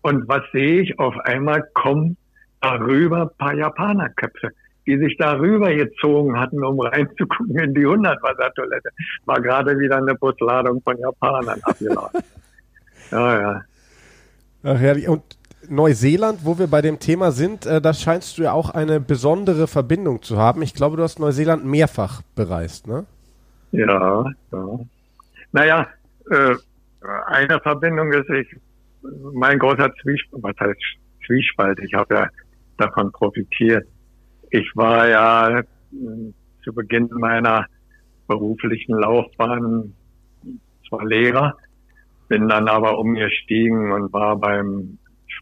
Und 0.02 0.28
was 0.28 0.42
sehe 0.52 0.82
ich? 0.82 1.00
Auf 1.00 1.18
einmal 1.20 1.64
kommen 1.74 2.18
darüber 2.62 3.24
ein 3.24 3.38
paar 3.38 3.54
Japanerköpfe, 3.54 4.50
die 4.86 4.98
sich 4.98 5.16
darüber 5.18 5.74
gezogen 5.74 6.40
hatten, 6.40 6.64
um 6.64 6.80
reinzugucken 6.80 7.58
in 7.60 7.74
die 7.74 7.86
100-Wasser-Toilette. 7.86 8.90
War 9.26 9.42
gerade 9.42 9.78
wieder 9.78 9.98
eine 9.98 10.16
Busladung 10.16 10.82
von 10.82 10.98
Japanern 10.98 11.60
abgeladen. 11.62 12.22
ja, 13.12 13.42
ja. 13.42 13.62
Ach, 14.64 14.80
herrlich. 14.80 15.08
Und 15.08 15.24
Neuseeland, 15.70 16.40
wo 16.44 16.58
wir 16.58 16.68
bei 16.68 16.82
dem 16.82 17.00
Thema 17.00 17.32
sind, 17.32 17.66
äh, 17.66 17.82
da 17.82 17.94
scheinst 17.94 18.38
du 18.38 18.44
ja 18.44 18.52
auch 18.54 18.70
eine 18.70 19.00
besondere 19.00 19.68
Verbindung 19.68 20.22
zu 20.22 20.38
haben. 20.38 20.62
Ich 20.62 20.74
glaube, 20.74 20.98
du 20.98 21.04
hast 21.04 21.20
Neuseeland 21.20 21.66
mehrfach 21.66 22.22
bereist, 22.36 22.88
ne? 22.88 23.06
Ja, 23.72 24.26
ja. 24.52 24.80
Naja, 25.52 25.88
äh, 26.30 26.56
eine 27.28 27.60
Verbindung 27.60 28.12
ist, 28.14 28.30
ich, 28.30 28.56
mein 29.34 29.60
großer 29.60 29.92
Zwiespalt, 30.02 30.44
was 30.44 30.56
heißt 30.60 30.80
Zwiespalt? 31.26 31.80
Ich 31.80 31.94
habe 31.94 32.16
ja 32.16 32.30
davon 32.78 33.12
profitiert. 33.12 33.88
Ich 34.50 34.70
war 34.76 35.08
ja 35.08 35.60
äh, 35.60 35.64
zu 36.64 36.74
Beginn 36.74 37.10
meiner 37.12 37.66
beruflichen 38.28 38.96
Laufbahn 38.96 39.94
zwar 40.88 41.06
Lehrer, 41.06 41.58
bin 42.28 42.48
dann 42.48 42.68
aber 42.68 42.98
umgestiegen 43.00 43.92
und 43.92 44.14
war 44.14 44.38
beim 44.38 44.98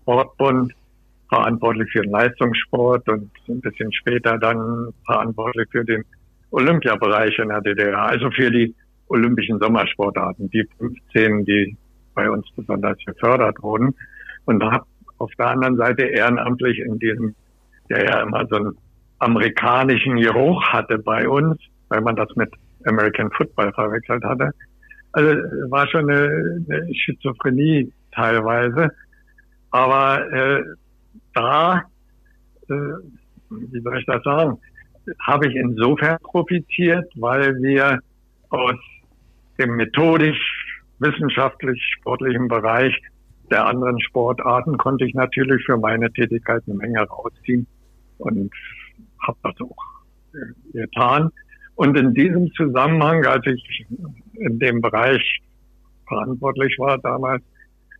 Sportbund 0.10 0.74
verantwortlich 1.30 1.91
für 1.91 2.01
den 2.01 2.12
Leistungssport 2.12 3.07
und 3.10 3.30
ein 3.47 3.62
bisschen 3.62 3.93
später 3.93 4.39
dann 4.39 4.91
verantwortlich 5.05 5.68
für 5.72 5.86
den 5.86 6.03
Olympiabereich 6.49 7.38
in 7.38 7.49
der 7.49 7.62
DDR, 7.62 8.01
also 8.01 8.32
für 8.32 8.49
die 8.49 8.74
olympischen 9.10 9.60
Sommersportarten, 9.60 10.49
die 10.49 10.68
15, 10.80 11.45
die 11.45 11.78
bei 12.16 12.28
uns 12.30 12.47
besonders 12.55 12.97
gefördert 13.05 13.62
wurden. 13.62 13.93
Und 14.45 14.64
habe 14.64 14.86
auf 15.20 15.32
der 15.38 15.49
anderen 15.49 15.78
Seite 15.78 16.03
ehrenamtlich 16.05 16.80
in 16.80 16.97
diesem, 16.97 17.36
der 17.91 18.05
ja 18.05 18.22
immer 18.24 18.47
so 18.49 18.55
einen 18.55 18.78
amerikanischen 19.20 20.18
Geruch 20.18 20.64
hatte 20.70 20.97
bei 20.97 21.30
uns, 21.30 21.62
weil 21.89 22.01
man 22.01 22.16
das 22.16 22.36
mit 22.36 22.49
American 22.86 23.30
Football 23.32 23.72
verwechselt 23.74 24.24
hatte. 24.24 24.51
Also 25.12 25.30
war 25.70 25.88
schon 25.88 26.10
eine, 26.10 26.64
eine 26.68 26.95
Schizophrenie 26.95 27.91
teilweise. 28.12 28.91
Aber 29.72 30.32
äh, 30.32 30.63
da, 31.34 31.84
äh, 32.70 32.74
wie 33.49 33.82
soll 33.82 33.99
ich 33.99 34.05
das 34.05 34.24
sagen, 34.24 34.57
habe 35.22 35.47
ich 35.47 35.55
insofern 35.55 36.17
profitiert, 36.24 37.11
weil 37.15 37.55
wir 37.61 37.99
aus 38.49 38.76
dem 39.59 39.76
methodisch, 39.76 40.39
wissenschaftlich, 40.99 41.82
sportlichen 41.97 42.47
Bereich 42.47 42.95
der 43.49 43.65
anderen 43.65 43.99
Sportarten 43.99 44.78
konnte 44.78 45.05
ich 45.05 45.13
natürlich 45.13 45.65
für 45.65 45.78
meine 45.78 46.11
Tätigkeit 46.11 46.61
eine 46.67 46.76
Menge 46.76 47.01
rausziehen 47.01 47.65
und 48.20 48.51
habe 49.22 49.38
das 49.43 49.55
auch 49.61 49.76
getan. 50.72 51.32
Und 51.76 51.97
in 51.97 52.13
diesem 52.13 52.51
Zusammenhang, 52.53 53.26
als 53.26 53.45
ich 53.47 53.86
in 54.34 54.59
dem 54.59 54.82
Bereich 54.82 55.39
verantwortlich 56.07 56.78
war 56.78 56.97
damals, 56.99 57.41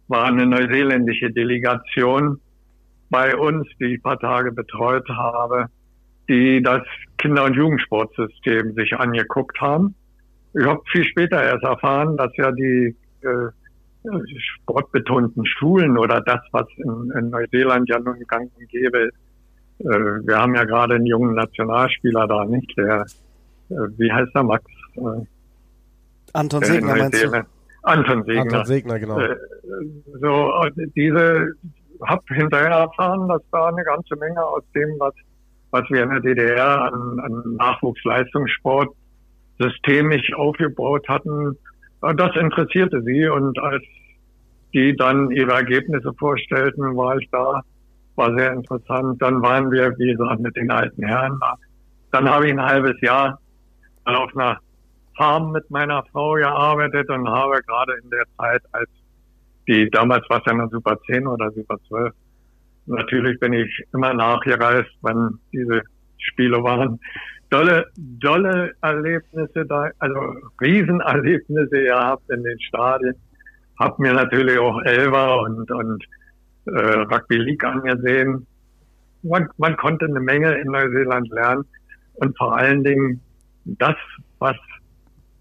war 0.10 0.26
eine 0.26 0.46
neuseeländische 0.46 1.32
Delegation 1.32 2.40
bei 3.10 3.36
uns, 3.36 3.68
die 3.80 3.96
ich 3.96 4.04
paar 4.04 4.20
Tage 4.20 4.52
betreut 4.52 5.08
habe, 5.10 5.68
die 6.28 6.62
das 6.62 6.82
Kinder- 7.18 7.46
und 7.46 7.56
Jugendsportsystem 7.56 8.74
sich 8.74 8.94
angeguckt 8.94 9.60
haben. 9.62 9.96
Ich 10.54 10.66
habe 10.66 10.82
viel 10.92 11.04
später 11.06 11.42
erst 11.42 11.64
erfahren, 11.64 12.18
dass 12.18 12.36
ja 12.38 12.52
die 12.52 12.96
äh, 13.22 13.50
sportbetonten 14.38 15.46
Schulen 15.46 15.98
oder 15.98 16.22
das, 16.22 16.40
was 16.52 16.68
in, 16.78 17.12
in 17.18 17.30
Neuseeland 17.30 17.88
ja 17.90 18.00
nun 18.00 18.20
gang 18.28 18.50
und 18.58 18.70
gäbe. 18.70 19.10
Äh, 19.80 19.86
wir 19.86 20.38
haben 20.38 20.56
ja 20.56 20.64
gerade 20.64 20.96
einen 20.96 21.06
jungen 21.06 21.36
Nationalspieler 21.36 22.28
da, 22.28 22.46
nicht? 22.46 22.76
Der, 22.78 23.06
äh, 23.70 23.76
wie 23.98 24.12
heißt 24.12 24.32
er, 24.34 24.44
Max? 24.44 24.66
Äh, 24.96 25.26
Anton 26.34 26.64
Segner 26.64 26.96
meinst 26.96 27.24
du? 27.24 27.59
Anton 27.84 28.24
Segner. 28.26 28.42
Anton 28.42 28.66
Segner, 28.66 29.00
genau. 29.00 29.20
Äh, 29.20 29.36
so, 30.22 30.52
diese, 30.96 31.54
hab 32.02 32.28
hinterher 32.28 32.70
erfahren, 32.70 33.28
dass 33.28 33.42
da 33.52 33.68
eine 33.68 33.84
ganze 33.84 34.16
Menge 34.16 34.44
aus 34.44 34.64
dem, 34.76 35.00
was, 35.00 35.14
was 35.72 35.84
wir 35.90 36.04
in 36.04 36.10
der 36.10 36.20
DDR 36.22 36.82
an, 36.94 37.20
an 37.20 37.56
Nachwuchsleistungssport 37.58 38.90
systemisch 39.60 40.34
aufgebaut 40.34 41.08
hatten, 41.08 41.58
äh, 42.02 42.16
das 42.16 42.36
interessierte 42.36 43.02
sie 43.04 43.28
und 43.28 43.58
als 43.60 43.84
die 44.74 44.96
dann 44.96 45.32
ihre 45.32 45.52
Ergebnisse 45.52 46.14
vorstellten, 46.14 46.96
war 46.96 47.18
ich 47.18 47.28
da, 47.32 47.62
war 48.16 48.38
sehr 48.38 48.54
interessant. 48.54 49.22
Dann 49.22 49.42
waren 49.42 49.72
wir, 49.72 49.98
wie 49.98 50.12
gesagt, 50.12 50.40
mit 50.42 50.56
den 50.56 50.70
alten 50.70 51.04
Herren 51.04 51.38
da. 51.40 51.56
Dann 52.12 52.30
habe 52.30 52.48
ich 52.48 52.54
ein 52.54 52.62
halbes 52.62 53.00
Jahr 53.02 53.40
auf 54.04 54.36
einer 54.36 54.60
Farm 55.20 55.52
mit 55.52 55.70
meiner 55.70 56.04
Frau 56.12 56.34
gearbeitet 56.34 57.10
und 57.10 57.28
habe 57.28 57.62
gerade 57.68 57.94
in 58.02 58.10
der 58.10 58.24
Zeit, 58.38 58.62
als 58.72 58.90
die, 59.68 59.90
damals 59.90 60.28
war 60.30 60.40
es 60.40 60.46
ja 60.46 60.54
noch 60.54 60.72
Super 60.72 60.98
10 61.08 61.28
oder 61.28 61.52
Super 61.52 61.78
12, 61.90 62.14
natürlich 62.86 63.40
bin 63.40 63.54
ich 63.54 63.84
immer 63.94 64.14
nachgereist, 64.14 64.90
wenn 65.02 65.38
diese 65.52 65.82
Spiele 66.18 66.64
waren 66.64 67.00
dolle, 67.50 67.86
dolle 67.98 68.72
Erlebnisse 68.82 69.66
da, 69.66 69.90
also 70.00 70.20
Riesenerlebnisse 70.62 71.84
gehabt 71.84 72.30
in 72.30 72.44
den 72.44 72.60
Stadien. 72.62 73.16
Hab 73.78 74.00
mir 74.00 74.14
natürlich 74.14 74.58
auch 74.58 74.82
Elva 74.84 75.36
und, 75.36 75.70
und 75.72 76.04
äh, 76.66 76.72
Rugby 76.72 77.38
League 77.38 77.64
angesehen. 77.64 78.46
Man, 79.24 79.50
man 79.58 79.76
konnte 79.78 80.06
eine 80.06 80.20
Menge 80.20 80.54
in 80.54 80.68
Neuseeland 80.68 81.30
lernen 81.30 81.66
und 82.16 82.38
vor 82.38 82.58
allen 82.58 82.84
Dingen 82.84 83.22
das, 83.66 83.96
was 84.40 84.56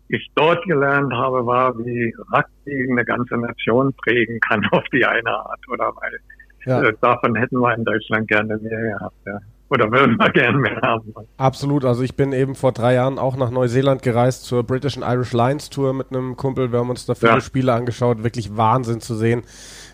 ich 0.08 0.30
dort 0.34 0.64
gelernt 0.64 1.12
habe, 1.12 1.44
war, 1.46 1.76
wie 1.78 2.14
Rugby 2.32 2.90
eine 2.90 3.04
ganze 3.04 3.36
Nation 3.36 3.92
prägen 3.94 4.40
kann 4.40 4.64
auf 4.72 4.84
die 4.92 5.04
eine 5.04 5.30
Art, 5.30 5.60
oder 5.68 5.92
weil 5.96 6.18
ja. 6.64 6.82
äh, 6.82 6.94
davon 7.00 7.34
hätten 7.34 7.58
wir 7.60 7.74
in 7.74 7.84
Deutschland 7.84 8.28
gerne 8.28 8.56
mehr 8.58 8.80
gehabt. 8.80 9.16
Ja 9.26 9.38
oder 9.70 9.90
würden 9.90 10.16
wir 10.18 10.30
gerne 10.32 10.58
mehr 10.58 10.80
haben. 10.82 11.12
Absolut, 11.36 11.84
also 11.84 12.02
ich 12.02 12.16
bin 12.16 12.32
eben 12.32 12.54
vor 12.54 12.72
drei 12.72 12.94
Jahren 12.94 13.18
auch 13.18 13.36
nach 13.36 13.50
Neuseeland 13.50 14.02
gereist 14.02 14.44
zur 14.44 14.64
British 14.64 14.96
and 14.96 15.06
Irish 15.06 15.32
Lions 15.32 15.70
Tour 15.70 15.92
mit 15.92 16.10
einem 16.10 16.36
Kumpel. 16.36 16.72
Wir 16.72 16.80
haben 16.80 16.90
uns 16.90 17.06
da 17.06 17.14
viele 17.14 17.32
ja. 17.32 17.40
Spiele 17.40 17.72
angeschaut, 17.72 18.22
wirklich 18.22 18.56
Wahnsinn 18.56 19.00
zu 19.00 19.14
sehen, 19.14 19.42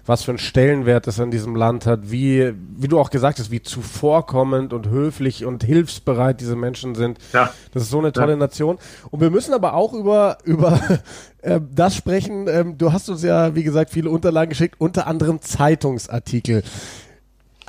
was 0.07 0.25
für 0.25 0.33
einen 0.33 0.39
Stellenwert 0.39 1.07
es 1.07 1.19
in 1.19 1.31
diesem 1.31 1.57
Land 1.57 1.87
hat, 1.87 2.11
wie, 2.11 2.53
wie 2.77 2.89
du 2.89 2.99
auch 2.99 3.11
gesagt 3.11 3.39
hast, 3.39 3.51
wie 3.51 3.63
zuvorkommend 3.63 4.73
und 4.73 4.89
höflich 4.89 5.45
und 5.45 5.65
hilfsbereit 5.65 6.41
diese 6.41 6.57
Menschen 6.57 6.95
sind. 6.95 7.19
Ja. 7.33 7.51
Das 7.73 7.85
ist 7.85 7.91
so 7.91 7.99
eine 7.99 8.13
tolle 8.13 8.33
ja. 8.33 8.37
Nation. 8.37 8.79
Und 9.11 9.21
wir 9.21 9.31
müssen 9.31 9.55
aber 9.55 9.75
auch 9.75 9.93
über, 9.95 10.39
über 10.45 10.81
äh, 11.43 11.61
das 11.75 11.95
sprechen. 11.95 12.49
Ähm, 12.49 12.77
du 12.77 12.93
hast 12.93 13.09
uns 13.09 13.23
ja, 13.23 13.55
wie 13.55 13.65
gesagt, 13.65 13.91
viele 13.91 14.11
Unterlagen 14.11 14.51
geschickt, 14.51 14.77
unter 14.79 15.07
anderem 15.07 15.41
Zeitungsartikel 15.41 16.63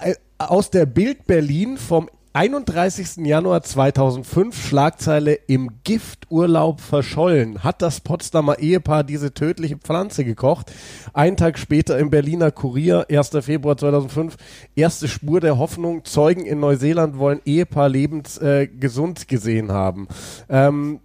äh, 0.01 0.15
aus 0.37 0.69
der 0.69 0.85
Bild 0.85 1.27
Berlin 1.27 1.77
vom 1.77 2.09
31. 2.35 3.25
Januar 3.25 3.63
2005 3.63 4.67
Schlagzeile 4.67 5.35
im 5.35 5.69
Gifturlaub 5.85 6.81
verschollen. 6.81 7.63
Hat 7.63 7.81
das 7.81 8.01
Potsdamer 8.01 8.59
Ehepaar 8.59 9.05
diese 9.05 9.33
tödliche 9.33 9.77
Pflanze 9.77 10.25
gekocht? 10.25 10.69
Einen 11.13 11.37
Tag 11.37 11.57
später 11.57 11.97
im 11.97 12.09
Berliner 12.09 12.51
Kurier, 12.51 13.05
1. 13.09 13.29
Februar 13.39 13.77
2005, 13.77 14.35
erste 14.75 15.07
Spur 15.07 15.39
der 15.39 15.57
Hoffnung. 15.57 16.03
Zeugen 16.03 16.45
in 16.45 16.59
Neuseeland 16.59 17.17
wollen 17.17 17.39
Ehepaar 17.45 17.87
lebens 17.87 18.37
äh, 18.39 18.67
gesehen 18.67 19.71
haben. 19.71 20.09
Ähm, 20.49 20.99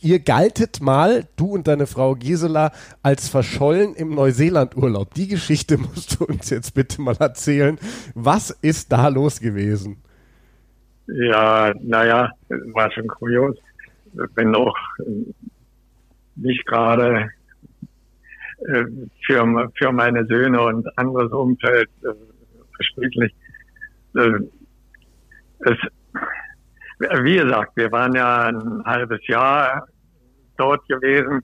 ihr 0.00 0.20
galtet 0.20 0.80
mal, 0.80 1.26
du 1.34 1.46
und 1.46 1.66
deine 1.66 1.88
Frau 1.88 2.14
Gisela, 2.14 2.70
als 3.02 3.28
verschollen 3.28 3.96
im 3.96 4.14
Neuseeland-Urlaub. 4.14 5.14
Die 5.14 5.26
Geschichte 5.26 5.78
musst 5.78 6.20
du 6.20 6.26
uns 6.26 6.48
jetzt 6.50 6.74
bitte 6.74 7.02
mal 7.02 7.16
erzählen. 7.18 7.76
Was 8.14 8.50
ist 8.50 8.92
da 8.92 9.08
los 9.08 9.40
gewesen? 9.40 10.04
Ja, 11.06 11.72
naja, 11.80 12.30
war 12.48 12.90
schon 12.92 13.06
kurios. 13.06 13.56
Wenn 14.34 14.54
auch 14.54 14.76
nicht 16.36 16.66
gerade 16.66 17.30
äh, 18.66 18.84
für, 19.26 19.70
für 19.76 19.92
meine 19.92 20.24
Söhne 20.26 20.62
und 20.62 20.86
anderes 20.98 21.30
Umfeld 21.32 21.90
äh, 22.02 22.14
verständlich. 22.74 23.34
Äh, 24.16 24.40
es, 25.60 25.78
wie 27.22 27.36
gesagt, 27.36 27.76
wir 27.76 27.92
waren 27.92 28.14
ja 28.14 28.46
ein 28.46 28.82
halbes 28.84 29.26
Jahr 29.26 29.86
dort 30.56 30.86
gewesen 30.88 31.42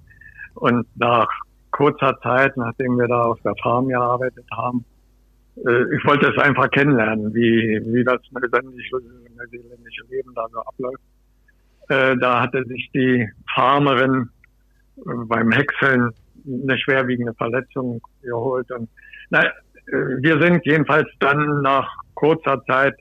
und 0.55 0.87
nach 0.97 1.29
kurzer 1.71 2.19
Zeit, 2.23 2.57
nachdem 2.57 2.99
wir 2.99 3.09
da 3.09 3.23
auf 3.23 3.41
der 3.43 3.55
Farm 3.63 3.89
gearbeitet 3.89 4.47
haben, 4.51 4.85
äh, 5.57 5.97
ich 5.97 6.05
wollte 6.07 6.29
es 6.29 6.39
einfach 6.43 6.71
kennenlernen, 6.71 7.35
wie, 7.35 7.81
wie 7.85 8.05
das 8.05 8.21
neuseeländische, 8.31 8.97
neuseeländische 9.43 10.05
Leben 10.11 10.35
da 10.35 10.47
so 10.53 10.61
abläuft. 10.61 11.03
Äh, 11.89 12.17
da 12.19 12.41
hatte 12.41 12.65
sich 12.67 12.91
die 12.95 13.29
Farmerin 13.55 14.29
äh, 14.97 15.01
beim 15.27 15.51
Häckseln 15.51 16.11
eine 16.47 16.79
schwerwiegende 16.79 17.35
Verletzung 17.35 18.01
geholt. 18.23 18.71
Und 18.71 18.89
na, 19.31 19.45
äh, 19.45 19.51
wir 19.87 20.41
sind 20.41 20.65
jedenfalls 20.65 21.09
dann 21.21 21.63
nach 21.63 21.89
kurzer 22.15 22.63
Zeit, 22.65 22.95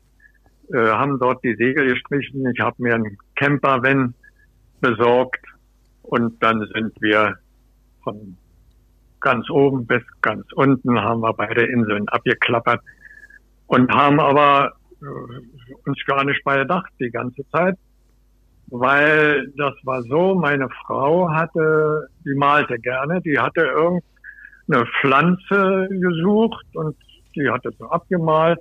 äh, 0.73 0.77
haben 0.77 1.19
dort 1.19 1.43
die 1.43 1.55
Segel 1.55 1.93
gestrichen. 1.93 2.45
Ich 2.53 2.59
habe 2.59 2.81
mir 2.81 2.95
einen 2.95 3.17
Camper-Van 3.35 4.13
besorgt 4.79 5.45
und 6.03 6.41
dann 6.41 6.67
sind 6.73 6.93
wir 7.01 7.35
von 8.03 8.37
ganz 9.19 9.47
oben 9.51 9.85
bis 9.85 10.01
ganz 10.21 10.43
unten 10.53 10.99
haben 10.99 11.21
wir 11.21 11.33
beide 11.33 11.63
Inseln 11.63 12.07
abgeklappert 12.09 12.81
und 13.67 13.91
haben 13.91 14.19
aber 14.19 14.73
uns 15.85 16.05
gar 16.05 16.23
nicht 16.23 16.43
bei 16.43 16.57
bedacht 16.57 16.91
die 16.99 17.09
ganze 17.09 17.47
Zeit, 17.49 17.75
weil 18.67 19.51
das 19.57 19.73
war 19.83 20.01
so, 20.03 20.35
meine 20.35 20.69
Frau 20.85 21.29
hatte, 21.29 22.07
die 22.25 22.35
malte 22.35 22.79
gerne, 22.79 23.21
die 23.21 23.39
hatte 23.39 23.61
irgendeine 23.61 24.91
Pflanze 24.99 25.87
gesucht 25.89 26.65
und 26.73 26.95
die 27.35 27.49
hatte 27.49 27.71
so 27.77 27.89
abgemalt. 27.89 28.59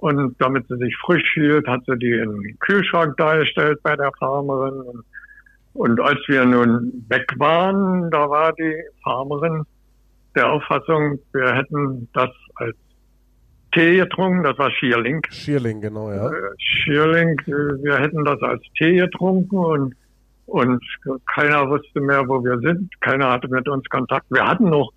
Und 0.00 0.36
damit 0.38 0.68
sie 0.68 0.76
sich 0.76 0.94
frisch 0.98 1.32
hielt, 1.32 1.66
hat 1.66 1.80
sie 1.86 1.96
die 1.96 2.12
in 2.12 2.42
den 2.42 2.58
Kühlschrank 2.58 3.16
dargestellt 3.16 3.78
bei 3.82 3.96
der 3.96 4.12
Farmerin. 4.18 4.78
Und 4.80 5.04
und 5.76 6.00
als 6.00 6.18
wir 6.26 6.44
nun 6.46 7.04
weg 7.08 7.30
waren, 7.36 8.10
da 8.10 8.30
war 8.30 8.54
die 8.54 8.74
Farmerin 9.04 9.64
der 10.34 10.50
Auffassung, 10.50 11.18
wir 11.34 11.54
hätten 11.54 12.08
das 12.14 12.30
als 12.54 12.76
Tee 13.76 13.98
getrunken, 13.98 14.42
das 14.42 14.58
war 14.58 14.70
Schierling. 14.70 15.20
Schierling, 15.30 15.82
genau, 15.82 16.10
ja. 16.10 16.30
Äh, 16.30 16.32
Schierling, 16.56 17.38
äh, 17.46 17.84
wir 17.84 17.98
hätten 17.98 18.24
das 18.24 18.40
als 18.40 18.62
Tee 18.78 18.96
getrunken 18.96 19.58
und, 19.58 19.94
und 20.46 20.82
keiner 21.26 21.68
wusste 21.68 22.00
mehr, 22.00 22.26
wo 22.26 22.42
wir 22.42 22.58
sind. 22.60 22.88
Keiner 23.02 23.30
hatte 23.32 23.48
mit 23.48 23.68
uns 23.68 23.86
Kontakt. 23.90 24.24
Wir 24.30 24.46
hatten 24.46 24.70
noch 24.70 24.90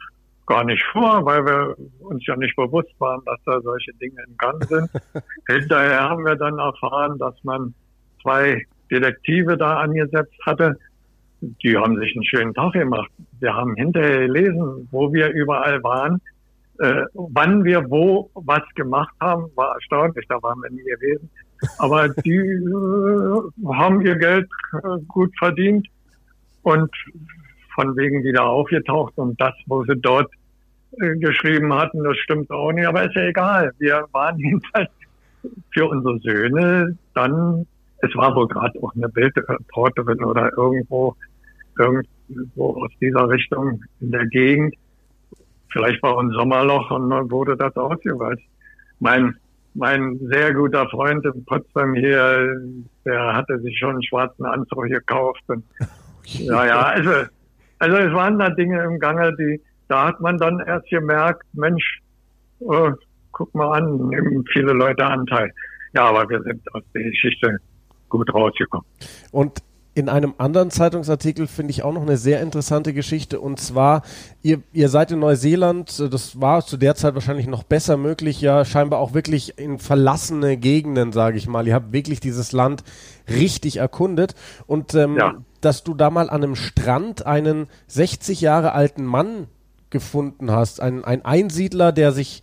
gar 0.45 0.63
nicht 0.63 0.81
vor, 0.93 1.25
weil 1.25 1.45
wir 1.45 1.75
uns 1.99 2.25
ja 2.25 2.37
nicht 2.37 2.55
bewusst 2.55 2.93
waren, 2.99 3.21
dass 3.25 3.39
da 3.45 3.59
solche 3.59 3.93
Dinge 3.95 4.23
im 4.25 4.37
Gang 4.37 4.63
sind. 4.63 4.89
Hinterher 5.47 6.01
haben 6.01 6.25
wir 6.25 6.35
dann 6.35 6.57
erfahren, 6.57 7.17
dass 7.19 7.35
man 7.43 7.73
zwei 8.21 8.63
Detektive 8.89 9.57
da 9.57 9.79
angesetzt 9.81 10.35
hatte. 10.45 10.77
Die 11.41 11.77
haben 11.77 11.97
sich 11.97 12.15
einen 12.15 12.23
schönen 12.23 12.53
Tag 12.53 12.73
gemacht. 12.73 13.11
Wir 13.41 13.53
haben 13.53 13.75
hinterher 13.75 14.27
gelesen, 14.27 14.87
wo 14.91 15.11
wir 15.11 15.29
überall 15.31 15.83
waren, 15.83 16.21
äh, 16.79 17.05
wann 17.13 17.63
wir 17.63 17.89
wo 17.89 18.29
was 18.33 18.63
gemacht 18.75 19.13
haben, 19.19 19.45
war 19.55 19.73
erstaunlich, 19.75 20.25
da 20.27 20.41
waren 20.41 20.61
wir 20.61 20.69
nie 20.71 20.83
gewesen. 20.83 21.29
Aber 21.77 22.09
die 22.09 22.37
äh, 22.37 23.73
haben 23.73 24.01
ihr 24.01 24.15
Geld 24.15 24.49
äh, 24.73 24.99
gut 25.07 25.31
verdient 25.37 25.87
und 26.63 26.89
von 27.75 27.95
wegen 27.97 28.23
wieder 28.23 28.45
aufgetaucht 28.45 29.17
und 29.17 29.39
das, 29.39 29.53
wo 29.67 29.83
sie 29.83 29.95
dort 29.97 30.31
äh, 30.99 31.15
geschrieben 31.17 31.73
hatten, 31.73 32.03
das 32.03 32.17
stimmt 32.17 32.49
auch 32.51 32.71
nicht, 32.71 32.87
aber 32.87 33.05
ist 33.05 33.15
ja 33.15 33.23
egal. 33.23 33.71
Wir 33.79 34.05
waren 34.11 34.37
jedenfalls 34.39 34.89
für 35.71 35.87
unsere 35.87 36.19
Söhne 36.19 36.97
dann 37.13 37.65
es 38.01 38.15
war 38.15 38.35
wohl 38.35 38.47
gerade 38.47 38.81
auch 38.81 38.93
eine 38.95 39.09
Bildreporterin 39.09 40.23
oder 40.23 40.51
irgendwo, 40.57 41.15
irgendwo 41.77 42.83
aus 42.83 42.91
dieser 43.01 43.29
Richtung 43.29 43.83
in 43.99 44.11
der 44.11 44.25
Gegend. 44.27 44.75
Vielleicht 45.71 46.01
war 46.03 46.19
ein 46.19 46.31
Sommerloch 46.31 46.89
und 46.91 47.09
dann 47.09 47.29
wurde 47.29 47.55
das 47.55 47.75
ausgeweitet. 47.75 48.43
Mein, 48.99 49.35
mein 49.75 50.19
sehr 50.31 50.53
guter 50.53 50.89
Freund 50.89 51.25
in 51.25 51.45
Potsdam 51.45 51.93
hier, 51.93 52.59
der 53.05 53.35
hatte 53.35 53.59
sich 53.59 53.77
schon 53.77 53.91
einen 53.91 54.03
schwarzen 54.03 54.45
Anzug 54.45 54.85
gekauft. 54.85 55.43
Und, 55.47 55.63
ja, 56.23 56.65
ja, 56.65 56.81
also, 56.81 57.11
also 57.79 57.97
es 57.97 58.13
waren 58.13 58.39
da 58.39 58.49
Dinge 58.49 58.83
im 58.83 58.99
Gange, 58.99 59.35
die, 59.37 59.61
da 59.87 60.07
hat 60.07 60.19
man 60.21 60.37
dann 60.37 60.59
erst 60.59 60.89
gemerkt, 60.89 61.45
Mensch, 61.53 62.01
oh, 62.59 62.91
guck 63.31 63.53
mal 63.53 63.77
an, 63.77 64.09
nehmen 64.09 64.43
viele 64.51 64.73
Leute 64.73 65.05
Anteil. 65.05 65.51
Ja, 65.93 66.05
aber 66.05 66.29
wir 66.29 66.41
sind 66.43 66.61
aus 66.73 66.83
der 66.93 67.03
Geschichte 67.03 67.57
gut 68.09 68.33
rausgekommen. 68.33 68.85
Und 69.31 69.59
in 69.99 70.07
einem 70.07 70.33
anderen 70.37 70.71
Zeitungsartikel 70.71 71.45
finde 71.45 71.71
ich 71.71 71.83
auch 71.83 71.91
noch 71.91 72.01
eine 72.01 72.15
sehr 72.15 72.41
interessante 72.41 72.93
Geschichte 72.93 73.41
und 73.41 73.59
zwar, 73.59 74.03
ihr, 74.41 74.61
ihr 74.71 74.87
seid 74.87 75.11
in 75.11 75.19
Neuseeland, 75.19 75.99
das 76.11 76.39
war 76.39 76.65
zu 76.65 76.77
der 76.77 76.95
Zeit 76.95 77.15
wahrscheinlich 77.15 77.47
noch 77.47 77.63
besser 77.63 77.97
möglich, 77.97 78.39
ja 78.39 78.63
scheinbar 78.63 78.99
auch 78.99 79.13
wirklich 79.13 79.59
in 79.59 79.77
verlassene 79.77 80.55
Gegenden, 80.55 81.11
sage 81.11 81.37
ich 81.37 81.47
mal. 81.47 81.67
Ihr 81.67 81.73
habt 81.73 81.91
wirklich 81.91 82.21
dieses 82.21 82.53
Land 82.53 82.83
richtig 83.29 83.77
erkundet 83.77 84.35
und 84.67 84.95
ähm, 84.95 85.17
ja. 85.17 85.35
dass 85.59 85.83
du 85.83 85.93
da 85.93 86.09
mal 86.09 86.29
an 86.29 86.43
einem 86.43 86.55
Strand 86.55 87.25
einen 87.25 87.67
60 87.87 88.39
Jahre 88.39 88.71
alten 88.71 89.03
Mann 89.03 89.47
gefunden 89.89 90.49
hast, 90.49 90.79
ein, 90.79 91.03
ein 91.03 91.25
Einsiedler, 91.25 91.91
der 91.91 92.13
sich 92.13 92.41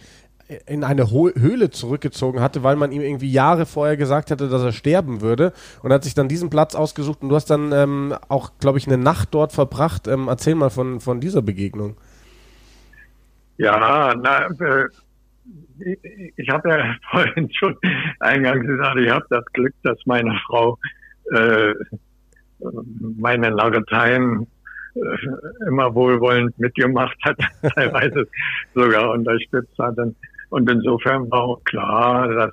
in 0.66 0.84
eine 0.84 1.10
Höhle 1.10 1.70
zurückgezogen 1.70 2.40
hatte, 2.40 2.62
weil 2.62 2.76
man 2.76 2.92
ihm 2.92 3.02
irgendwie 3.02 3.30
Jahre 3.30 3.66
vorher 3.66 3.96
gesagt 3.96 4.30
hatte, 4.30 4.48
dass 4.48 4.62
er 4.62 4.72
sterben 4.72 5.20
würde 5.20 5.52
und 5.82 5.92
hat 5.92 6.04
sich 6.04 6.14
dann 6.14 6.28
diesen 6.28 6.50
Platz 6.50 6.74
ausgesucht 6.74 7.22
und 7.22 7.30
du 7.30 7.34
hast 7.34 7.50
dann 7.50 7.72
ähm, 7.72 8.14
auch, 8.28 8.52
glaube 8.60 8.78
ich, 8.78 8.86
eine 8.86 8.98
Nacht 8.98 9.30
dort 9.32 9.52
verbracht. 9.52 10.06
Ähm, 10.06 10.28
erzähl 10.28 10.54
mal 10.54 10.70
von, 10.70 11.00
von 11.00 11.20
dieser 11.20 11.42
Begegnung. 11.42 11.96
Ja, 13.58 14.14
na, 14.14 14.46
äh, 14.46 14.88
ich, 16.36 16.48
habe 16.48 16.68
ja 16.68 16.94
vorhin 17.10 17.50
schon 17.52 17.76
eingangs 18.20 18.66
gesagt, 18.66 18.98
ich 18.98 19.10
habe 19.10 19.26
das 19.30 19.44
Glück, 19.52 19.74
dass 19.82 19.98
meine 20.06 20.38
Frau 20.46 20.78
äh, 21.32 21.74
meine 23.18 23.50
Lageteien 23.50 24.46
äh, 24.94 25.68
immer 25.68 25.94
wohlwollend 25.94 26.58
mitgemacht 26.58 27.16
hat, 27.24 27.38
teilweise 27.74 28.26
sogar 28.74 29.10
unterstützt 29.10 29.78
hat. 29.78 29.98
Und 29.98 30.16
und 30.50 30.70
insofern 30.70 31.30
war 31.30 31.42
auch 31.42 31.64
klar, 31.64 32.28
dass, 32.28 32.52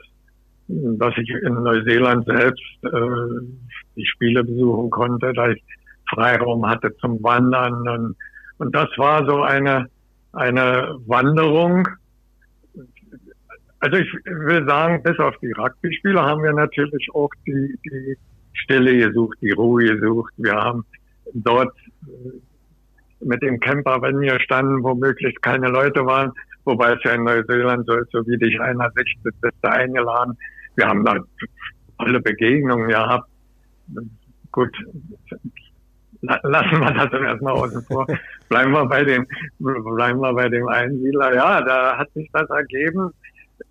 dass 0.68 1.14
ich 1.18 1.30
in 1.30 1.54
Neuseeland 1.54 2.26
selbst 2.26 2.64
äh, 2.84 2.90
die 3.96 4.06
Spiele 4.06 4.44
besuchen 4.44 4.90
konnte, 4.90 5.34
da 5.34 5.50
ich 5.50 5.64
Freiraum 6.14 6.68
hatte 6.68 6.96
zum 6.98 7.22
Wandern. 7.24 7.88
Und, 7.88 8.16
und 8.58 8.76
das 8.76 8.90
war 8.98 9.26
so 9.26 9.42
eine, 9.42 9.90
eine 10.34 10.96
Wanderung. 11.06 11.88
Also 13.80 13.98
ich 13.98 14.12
will 14.26 14.66
sagen, 14.66 15.04
bis 15.04 15.20
auf 15.20 15.36
die 15.42 15.52
Rugby-Spiele 15.52 16.22
haben 16.22 16.44
wir 16.44 16.54
natürlich 16.54 17.08
auch 17.14 17.30
die, 17.46 17.78
die 17.86 18.18
Stille 18.54 18.98
gesucht, 18.98 19.38
die 19.42 19.52
Ruhe 19.52 19.86
gesucht. 19.86 20.34
Wir 20.38 20.54
haben 20.54 20.86
dort 21.34 21.74
mit 23.20 23.42
dem 23.42 23.60
Camper, 23.60 24.02
wenn 24.02 24.20
wir 24.20 24.40
standen, 24.40 24.84
wo 24.84 24.94
möglichst 24.94 25.42
keine 25.42 25.70
Leute 25.70 26.06
waren, 26.06 26.32
wobei 26.66 26.94
es 26.94 27.04
ja 27.04 27.12
in 27.14 27.24
Neuseeland 27.24 27.86
so 27.86 27.94
ist, 27.94 28.12
so 28.12 28.26
wie 28.28 28.38
dich 28.38 28.60
einer 28.60 28.90
sichtet, 28.96 29.40
bist 29.42 29.58
du 29.62 29.72
eingeladen. 29.72 30.38
Wir 30.76 30.88
haben 30.88 31.06
da 31.06 31.18
alle 31.98 32.20
Begegnungen 32.20 32.88
gehabt. 32.88 33.30
Gut, 34.52 34.76
lassen 36.22 36.80
wir 36.80 36.92
das 36.92 37.22
erstmal 37.22 37.54
außen 37.54 37.84
vor. 37.84 38.06
Bleiben 38.50 38.72
wir 38.72 38.86
bei 38.86 39.04
dem, 39.04 39.26
bleiben 39.60 40.20
wir 40.20 40.34
bei 40.34 40.50
dem 40.50 40.68
Einsiedler. 40.68 41.34
Ja, 41.34 41.62
da 41.62 41.98
hat 41.98 42.12
sich 42.14 42.30
das 42.32 42.50
ergeben. 42.50 43.12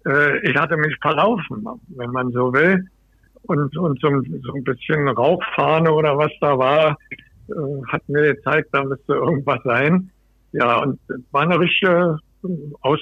Äh, 0.06 0.39
ich 0.48 0.56
hatte 0.56 0.77
mich 0.77 0.97
verlaufen, 1.01 1.64
wenn 1.97 2.10
man 2.10 2.31
so 2.32 2.52
will. 2.52 2.85
Und, 3.44 3.77
und 3.77 4.01
so, 4.01 4.09
so 4.43 4.55
ein 4.55 4.64
bisschen 4.64 5.09
Rauchfahne 5.09 5.93
oder 5.93 6.16
was 6.16 6.31
da 6.40 6.59
war, 6.59 6.97
äh, 7.48 7.82
hat 7.89 8.09
mir 8.09 8.35
gezeigt, 8.35 8.69
da 8.73 8.85
müsste 8.85 9.14
irgendwas 9.14 9.60
sein. 9.64 10.10
Ja, 10.52 10.82
und 10.82 11.01
war 11.31 11.43
eine 11.43 11.59
richtige 11.59 12.19
aus, 12.81 13.01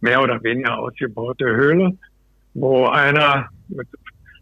mehr 0.00 0.22
oder 0.22 0.42
weniger 0.42 0.78
ausgebaute 0.78 1.44
Höhle, 1.44 1.96
wo 2.54 2.86
einer 2.86 3.48
mit 3.68 3.88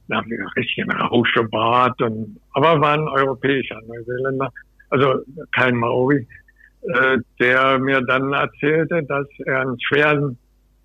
einem 0.08 0.46
richtigen 0.56 0.90
Rauschebart 0.90 2.00
und, 2.02 2.38
aber 2.52 2.80
war 2.80 2.94
ein 2.94 3.08
europäischer 3.08 3.80
Neuseeländer, 3.86 4.52
also 4.90 5.20
kein 5.52 5.76
Maori, 5.76 6.26
äh, 6.82 7.18
der 7.40 7.78
mir 7.78 8.00
dann 8.02 8.32
erzählte, 8.32 9.02
dass 9.04 9.26
er 9.44 9.62
einen 9.62 9.80
schweren 9.80 10.38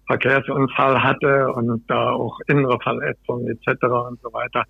Verkehrsunfall 0.08 1.02
hatte 1.02 1.52
und 1.54 1.90
da 1.90 2.12
auch 2.12 2.38
innere 2.48 2.80
Verletzungen 2.82 3.48
etc. 3.48 3.84
und 3.84 4.20
so 4.22 4.34
weiter. 4.34 4.64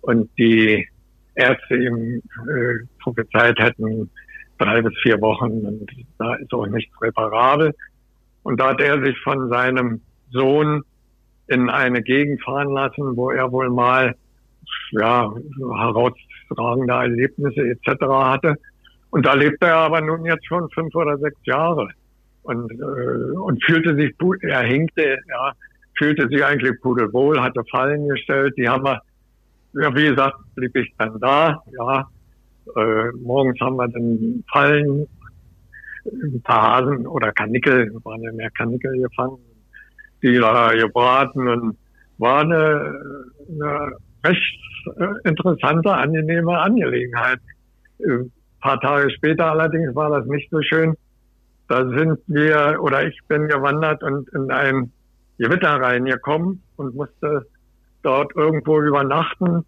Und 0.00 0.28
die 0.36 0.86
Ärzte 1.34 1.76
ihm 1.76 2.22
äh, 2.48 2.84
prophezeit 3.02 3.58
hätten, 3.58 4.10
drei 4.64 4.82
bis 4.82 4.96
vier 5.02 5.20
Wochen 5.20 5.66
und 5.66 5.90
da 6.18 6.34
ist 6.34 6.52
auch 6.52 6.66
nichts 6.66 6.92
reparabel. 7.00 7.74
Und 8.42 8.60
da 8.60 8.70
hat 8.70 8.80
er 8.80 9.02
sich 9.04 9.18
von 9.20 9.48
seinem 9.48 10.00
Sohn 10.30 10.82
in 11.48 11.68
eine 11.70 12.02
Gegend 12.02 12.42
fahren 12.42 12.72
lassen, 12.72 13.16
wo 13.16 13.30
er 13.30 13.50
wohl 13.52 13.70
mal 13.70 14.14
ja, 14.92 15.32
herausragende 15.58 16.92
Erlebnisse 16.92 17.60
etc. 17.70 18.02
hatte. 18.08 18.54
Und 19.10 19.26
da 19.26 19.34
lebt 19.34 19.62
er 19.62 19.76
aber 19.76 20.00
nun 20.00 20.24
jetzt 20.24 20.46
schon 20.46 20.68
fünf 20.70 20.94
oder 20.94 21.18
sechs 21.18 21.38
Jahre. 21.44 21.88
und, 22.42 22.72
äh, 22.72 23.36
und 23.38 23.62
fühlte 23.64 23.94
sich, 23.94 24.14
er 24.42 24.62
hinkte, 24.62 25.18
ja, 25.28 25.52
fühlte 25.96 26.28
sich 26.28 26.44
eigentlich 26.44 26.80
pudelwohl, 26.80 27.40
hatte 27.40 27.62
Fallen 27.70 28.08
gestellt, 28.08 28.54
die 28.56 28.68
haben 28.68 28.84
wir, 28.84 29.00
ja, 29.74 29.94
wie 29.94 30.08
gesagt, 30.08 30.36
blieb 30.54 30.74
ich 30.76 30.92
dann 30.98 31.18
da, 31.20 31.62
ja, 31.78 32.08
äh, 32.76 33.10
morgens 33.22 33.60
haben 33.60 33.76
wir 33.76 33.88
dann 33.88 34.44
Fallen, 34.52 35.06
ein 36.04 36.42
paar 36.42 36.62
Hasen 36.62 37.06
oder 37.06 37.32
Kanickel, 37.32 37.92
waren 38.04 38.22
ja 38.22 38.32
mehr 38.32 38.50
Kanickel 38.50 39.00
gefangen, 39.00 39.38
die 40.22 40.38
da 40.38 40.72
gebraten 40.72 41.48
und 41.48 41.76
war 42.18 42.40
eine, 42.40 43.00
eine 43.48 43.96
recht 44.24 44.58
äh, 44.98 45.28
interessante, 45.28 45.92
angenehme 45.92 46.58
Angelegenheit. 46.58 47.40
Ein 48.04 48.32
paar 48.60 48.80
Tage 48.80 49.10
später 49.10 49.50
allerdings 49.52 49.94
war 49.94 50.10
das 50.10 50.26
nicht 50.26 50.50
so 50.50 50.60
schön. 50.62 50.94
Da 51.68 51.88
sind 51.88 52.18
wir 52.26 52.78
oder 52.80 53.06
ich 53.06 53.18
bin 53.28 53.48
gewandert 53.48 54.02
und 54.02 54.28
in 54.30 54.50
ein 54.50 54.92
Gewitter 55.38 55.80
reingekommen 55.80 56.62
und 56.76 56.94
musste 56.94 57.46
dort 58.02 58.34
irgendwo 58.36 58.80
übernachten. 58.80 59.64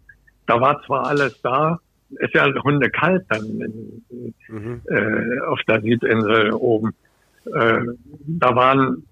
Da 0.47 0.61
war 0.61 0.81
zwar 0.85 1.07
alles 1.07 1.41
da, 1.41 1.79
ist 2.19 2.33
ja 2.33 2.47
hundekalt 2.63 3.25
dann 3.29 3.43
in, 3.45 4.33
mhm. 4.47 4.81
äh, 4.89 5.39
auf 5.47 5.59
der 5.67 5.81
Südinsel 5.81 6.53
oben. 6.53 6.93
Äh, 7.45 7.81
da 8.27 8.55
waren 8.55 9.03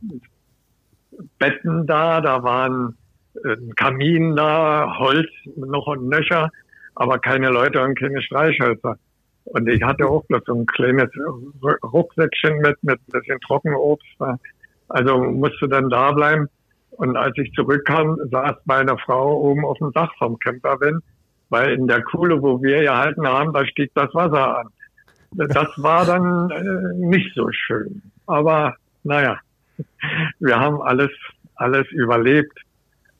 Betten 1.39 1.85
da, 1.85 2.21
da 2.21 2.43
waren 2.43 2.97
äh, 3.43 3.55
Kamin 3.75 4.35
da, 4.35 4.97
Holz 4.97 5.29
noch 5.55 5.87
und 5.87 6.09
nöcher, 6.09 6.49
aber 6.95 7.19
keine 7.19 7.49
Leute 7.49 7.81
und 7.81 7.97
keine 7.99 8.21
Streichhölzer. 8.21 8.97
Und 9.45 9.67
ich 9.67 9.83
hatte 9.83 10.07
auch 10.07 10.23
bloß 10.25 10.41
so 10.45 10.55
ein 10.55 10.65
kleines 10.65 11.09
Rucksäckchen 11.83 12.59
mit, 12.59 12.81
mit 12.83 12.99
ein 12.99 13.19
bisschen 13.19 13.39
Trockenobst. 13.41 14.07
Also 14.87 15.17
musste 15.19 15.67
dann 15.67 15.89
da 15.89 16.11
bleiben. 16.11 16.47
Und 16.91 17.17
als 17.17 17.37
ich 17.37 17.51
zurückkam, 17.53 18.17
saß 18.31 18.55
meine 18.65 18.97
Frau 18.99 19.37
oben 19.41 19.65
auf 19.65 19.77
dem 19.79 19.91
Dach 19.91 20.11
vom 20.17 20.37
Campervan, 20.39 21.01
weil 21.53 21.73
in 21.73 21.87
der 21.87 22.01
Kuhle, 22.01 22.41
wo 22.41 22.61
wir 22.63 22.81
gehalten 22.81 23.27
haben, 23.27 23.53
da 23.53 23.63
stieg 23.65 23.91
das 23.93 24.11
Wasser 24.15 24.57
an. 24.57 24.67
Das 25.31 25.69
war 25.77 26.03
dann 26.03 26.49
äh, 26.49 27.07
nicht 27.07 27.31
so 27.35 27.47
schön. 27.51 28.01
Aber 28.25 28.75
naja, 29.03 29.37
wir 30.39 30.59
haben 30.59 30.81
alles, 30.81 31.11
alles 31.55 31.85
überlebt 31.91 32.59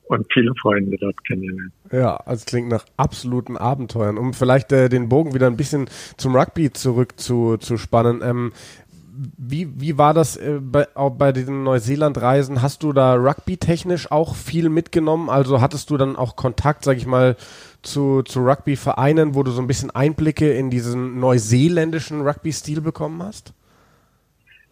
und 0.08 0.26
viele 0.32 0.52
Freunde 0.60 0.96
dort 1.00 1.24
kennengelernt. 1.24 1.72
Ja, 1.92 2.16
also 2.16 2.44
klingt 2.44 2.68
nach 2.68 2.84
absoluten 2.96 3.56
Abenteuern. 3.56 4.18
Um 4.18 4.34
vielleicht 4.34 4.72
äh, 4.72 4.88
den 4.88 5.08
Bogen 5.08 5.32
wieder 5.32 5.46
ein 5.46 5.56
bisschen 5.56 5.88
zum 6.16 6.34
Rugby 6.34 6.72
zurück 6.72 7.20
zu. 7.20 7.56
Ähm, 8.02 8.52
wie, 9.36 9.80
wie 9.80 9.96
war 9.96 10.12
das 10.12 10.36
äh, 10.36 10.58
bei, 10.60 10.88
auch 10.96 11.10
bei 11.10 11.30
den 11.30 11.62
Neuseeland-Reisen? 11.62 12.62
Hast 12.62 12.82
du 12.82 12.92
da 12.92 13.14
rugby-technisch 13.14 14.10
auch 14.10 14.34
viel 14.34 14.68
mitgenommen? 14.68 15.30
Also 15.30 15.60
hattest 15.60 15.90
du 15.90 15.96
dann 15.96 16.16
auch 16.16 16.34
Kontakt, 16.34 16.84
sag 16.84 16.96
ich 16.96 17.06
mal, 17.06 17.36
zu, 17.86 18.22
zu 18.22 18.40
Rugby-Vereinen, 18.40 19.34
wo 19.34 19.42
du 19.42 19.50
so 19.50 19.60
ein 19.60 19.66
bisschen 19.66 19.90
Einblicke 19.90 20.52
in 20.52 20.70
diesen 20.70 21.20
neuseeländischen 21.20 22.22
Rugby-Stil 22.22 22.80
bekommen 22.80 23.22
hast? 23.22 23.54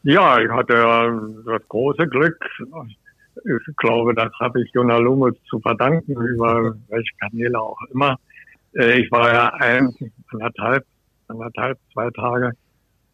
Ja, 0.03 0.41
ich 0.41 0.51
hatte 0.51 0.75
das 1.47 1.69
große 1.69 2.09
Glück. 2.09 2.37
Ich 3.37 3.77
glaube, 3.77 4.15
das 4.15 4.33
habe 4.41 4.63
ich 4.63 4.71
Jonah 4.73 4.99
Lumus 4.99 5.35
zu 5.49 5.61
verdanken, 5.61 6.13
über 6.13 6.75
welche 6.89 7.13
Kanäle 7.21 7.61
auch 7.61 7.79
immer. 7.93 8.19
Äh, 8.75 9.01
ich 9.01 9.11
war 9.11 9.33
ja 9.33 9.49
ein, 9.55 9.95
anderthalb, 10.33 10.85
anderthalb, 11.29 11.79
zwei 11.93 12.11
Tage 12.11 12.53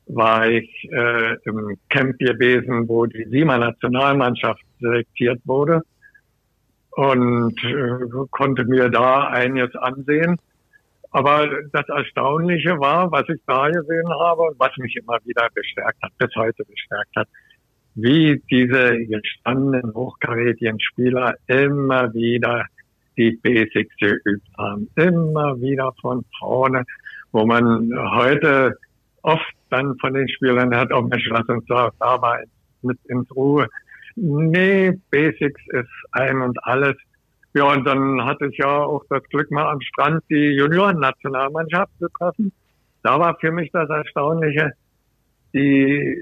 war 0.06 0.48
ich 0.48 0.88
äh, 0.90 1.34
im 1.44 1.76
Camp 1.90 2.18
gewesen, 2.18 2.88
wo 2.88 3.04
die 3.04 3.26
Siemer 3.28 3.58
Nationalmannschaft 3.58 4.62
selektiert 4.80 5.40
wurde 5.44 5.82
und 6.92 7.54
äh, 7.64 8.26
konnte 8.30 8.64
mir 8.64 8.88
da 8.88 9.28
einiges 9.28 9.74
ansehen. 9.76 10.36
Aber 11.10 11.48
das 11.72 11.88
Erstaunliche 11.88 12.78
war, 12.78 13.10
was 13.10 13.28
ich 13.28 13.40
da 13.46 13.68
gesehen 13.68 14.08
habe 14.08 14.42
und 14.42 14.58
was 14.58 14.76
mich 14.76 14.94
immer 14.96 15.18
wieder 15.24 15.48
bestärkt 15.54 16.02
hat, 16.02 16.12
bis 16.18 16.34
heute 16.36 16.64
bestärkt 16.64 17.16
hat, 17.16 17.28
wie 17.94 18.42
diese 18.50 18.98
gestandenen 19.06 19.94
hochkarätigen 19.94 20.78
Spieler 20.80 21.34
immer 21.46 22.12
wieder 22.12 22.66
die 23.16 23.32
Basics 23.42 23.94
geübt 23.96 24.46
haben. 24.56 24.88
Immer 24.94 25.60
wieder 25.60 25.92
von 26.00 26.24
vorne, 26.38 26.84
wo 27.32 27.44
man 27.46 27.90
heute 28.14 28.76
oft 29.22 29.52
dann 29.70 29.96
von 29.98 30.14
den 30.14 30.28
Spielern 30.28 30.74
hört, 30.74 30.92
oh 30.92 31.02
Mensch, 31.02 31.26
lass 31.28 31.46
uns 31.48 31.64
da, 31.66 31.90
da 31.98 32.18
mal 32.18 32.44
mit 32.82 32.98
ins 33.06 33.30
Ruhe. 33.34 33.66
Nee, 34.20 34.98
Basics 35.10 35.60
ist 35.68 35.88
ein 36.12 36.40
und 36.40 36.58
alles. 36.64 36.96
Ja, 37.54 37.72
und 37.72 37.84
dann 37.84 38.24
hatte 38.24 38.46
ich 38.46 38.58
ja 38.58 38.66
auch 38.66 39.04
das 39.08 39.22
Glück, 39.30 39.50
mal 39.50 39.70
am 39.70 39.80
Strand 39.80 40.22
die 40.28 40.56
Junioren-Nationalmannschaft 40.56 41.92
zu 41.98 42.08
treffen. 42.08 42.52
Da 43.02 43.18
war 43.18 43.36
für 43.40 43.52
mich 43.52 43.70
das 43.72 43.88
Erstaunliche, 43.88 44.72
die, 45.54 46.20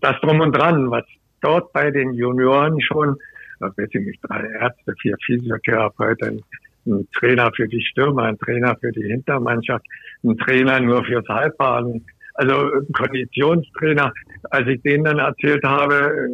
das 0.00 0.20
Drum 0.20 0.40
und 0.40 0.52
Dran, 0.52 0.90
was 0.90 1.04
dort 1.40 1.72
bei 1.72 1.90
den 1.90 2.14
Junioren 2.14 2.80
schon, 2.80 3.16
da 3.60 3.66
weiß 3.76 3.88
ich 3.92 4.06
nicht, 4.06 4.20
drei 4.22 4.44
Ärzte, 4.60 4.94
vier 5.00 5.16
Physiotherapeuten, 5.24 6.42
ein 6.86 7.08
Trainer 7.16 7.50
für 7.54 7.68
die 7.68 7.82
Stürmer, 7.82 8.24
ein 8.24 8.38
Trainer 8.38 8.76
für 8.80 8.90
die 8.90 9.08
Hintermannschaft, 9.08 9.84
ein 10.24 10.36
Trainer 10.38 10.80
nur 10.80 11.04
fürs 11.04 11.28
Halbfahren, 11.28 12.04
also 12.34 12.72
ein 12.72 12.92
Konditionstrainer. 12.92 14.12
Als 14.50 14.68
ich 14.68 14.82
denen 14.82 15.04
dann 15.04 15.18
erzählt 15.18 15.64
habe, 15.64 16.28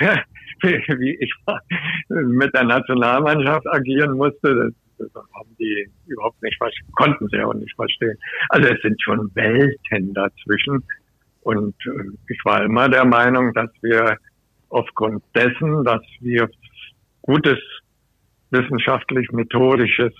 wie 0.62 1.16
ich 1.20 1.32
mit 2.08 2.54
der 2.54 2.64
Nationalmannschaft 2.64 3.66
agieren 3.68 4.16
musste, 4.16 4.72
das, 4.98 5.14
haben 5.14 5.56
die 5.58 5.88
überhaupt 6.06 6.42
nicht 6.42 6.56
verstehen, 6.58 6.92
konnten 6.92 7.28
sie 7.28 7.42
auch 7.42 7.54
nicht 7.54 7.74
verstehen. 7.74 8.16
Also 8.50 8.68
es 8.68 8.80
sind 8.82 9.00
schon 9.02 9.30
Welten 9.34 10.12
dazwischen. 10.14 10.82
Und 11.42 11.74
äh, 11.86 12.10
ich 12.28 12.38
war 12.44 12.62
immer 12.64 12.88
der 12.88 13.06
Meinung, 13.06 13.52
dass 13.54 13.70
wir 13.80 14.16
aufgrund 14.68 15.22
dessen, 15.34 15.84
dass 15.84 16.02
wir 16.20 16.50
gutes 17.22 17.58
wissenschaftlich-methodisches 18.50 20.12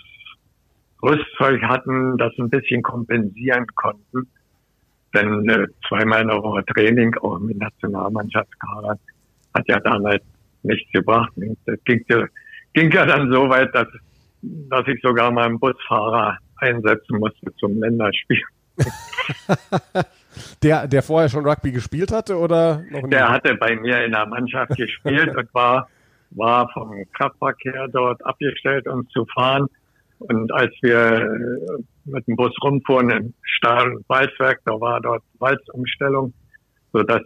Rüstzeug 1.03 1.63
hatten, 1.63 2.17
das 2.19 2.33
ein 2.39 2.51
bisschen 2.51 2.83
kompensieren 2.83 3.67
konnten. 3.75 4.29
Denn 5.15 5.49
äh, 5.49 5.67
zweimal 5.89 6.23
in 6.23 6.29
der 6.29 6.43
Woche 6.43 6.65
Training, 6.67 7.15
auch 7.17 7.39
mit 7.41 7.59
Nationalmannschaftskader, 7.59 8.99
hat 9.55 9.69
ja 9.69 9.81
damals 9.81 10.23
nichts 10.63 10.91
gebracht. 10.93 11.33
Das 11.67 11.79
ging 11.85 12.05
ja, 12.09 12.25
ging 12.73 12.91
ja 12.91 13.07
dann 13.07 13.33
so 13.33 13.49
weit, 13.49 13.75
dass, 13.75 13.89
dass 14.43 14.87
ich 14.87 15.01
sogar 15.03 15.31
mal 15.31 15.47
einen 15.47 15.59
Busfahrer 15.59 16.39
einsetzen 16.57 17.19
musste 17.19 17.55
zum 17.57 17.81
Länderspiel. 17.81 18.43
der, 20.63 20.87
der 20.87 21.03
vorher 21.03 21.29
schon 21.29 21.47
Rugby 21.47 21.73
gespielt 21.73 22.13
hatte 22.13 22.37
oder 22.39 22.83
noch 22.91 23.03
nicht? 23.03 23.13
Der 23.13 23.29
hatte 23.29 23.55
bei 23.57 23.77
mir 23.77 24.05
in 24.05 24.13
der 24.13 24.27
Mannschaft 24.27 24.77
gespielt 24.77 25.29
und 25.37 25.55
war, 25.55 25.89
war 26.31 26.69
vom 26.73 27.05
Kraftverkehr 27.13 27.89
dort 27.89 28.25
abgestellt, 28.25 28.87
um 28.87 29.09
zu 29.11 29.27
fahren. 29.35 29.67
Und 30.19 30.53
als 30.53 30.73
wir 30.83 30.99
äh, 30.99 31.83
mit 32.05 32.27
dem 32.27 32.37
Bus 32.37 32.53
rumfuhren 32.63 33.11
im 33.11 33.35
Stahl- 33.43 33.95
und 33.95 34.09
Walzwerk, 34.09 34.61
da 34.67 34.79
war 34.81 35.01
dort 35.01 35.23
Walzumstellung, 35.39 36.35
sodass 36.93 37.23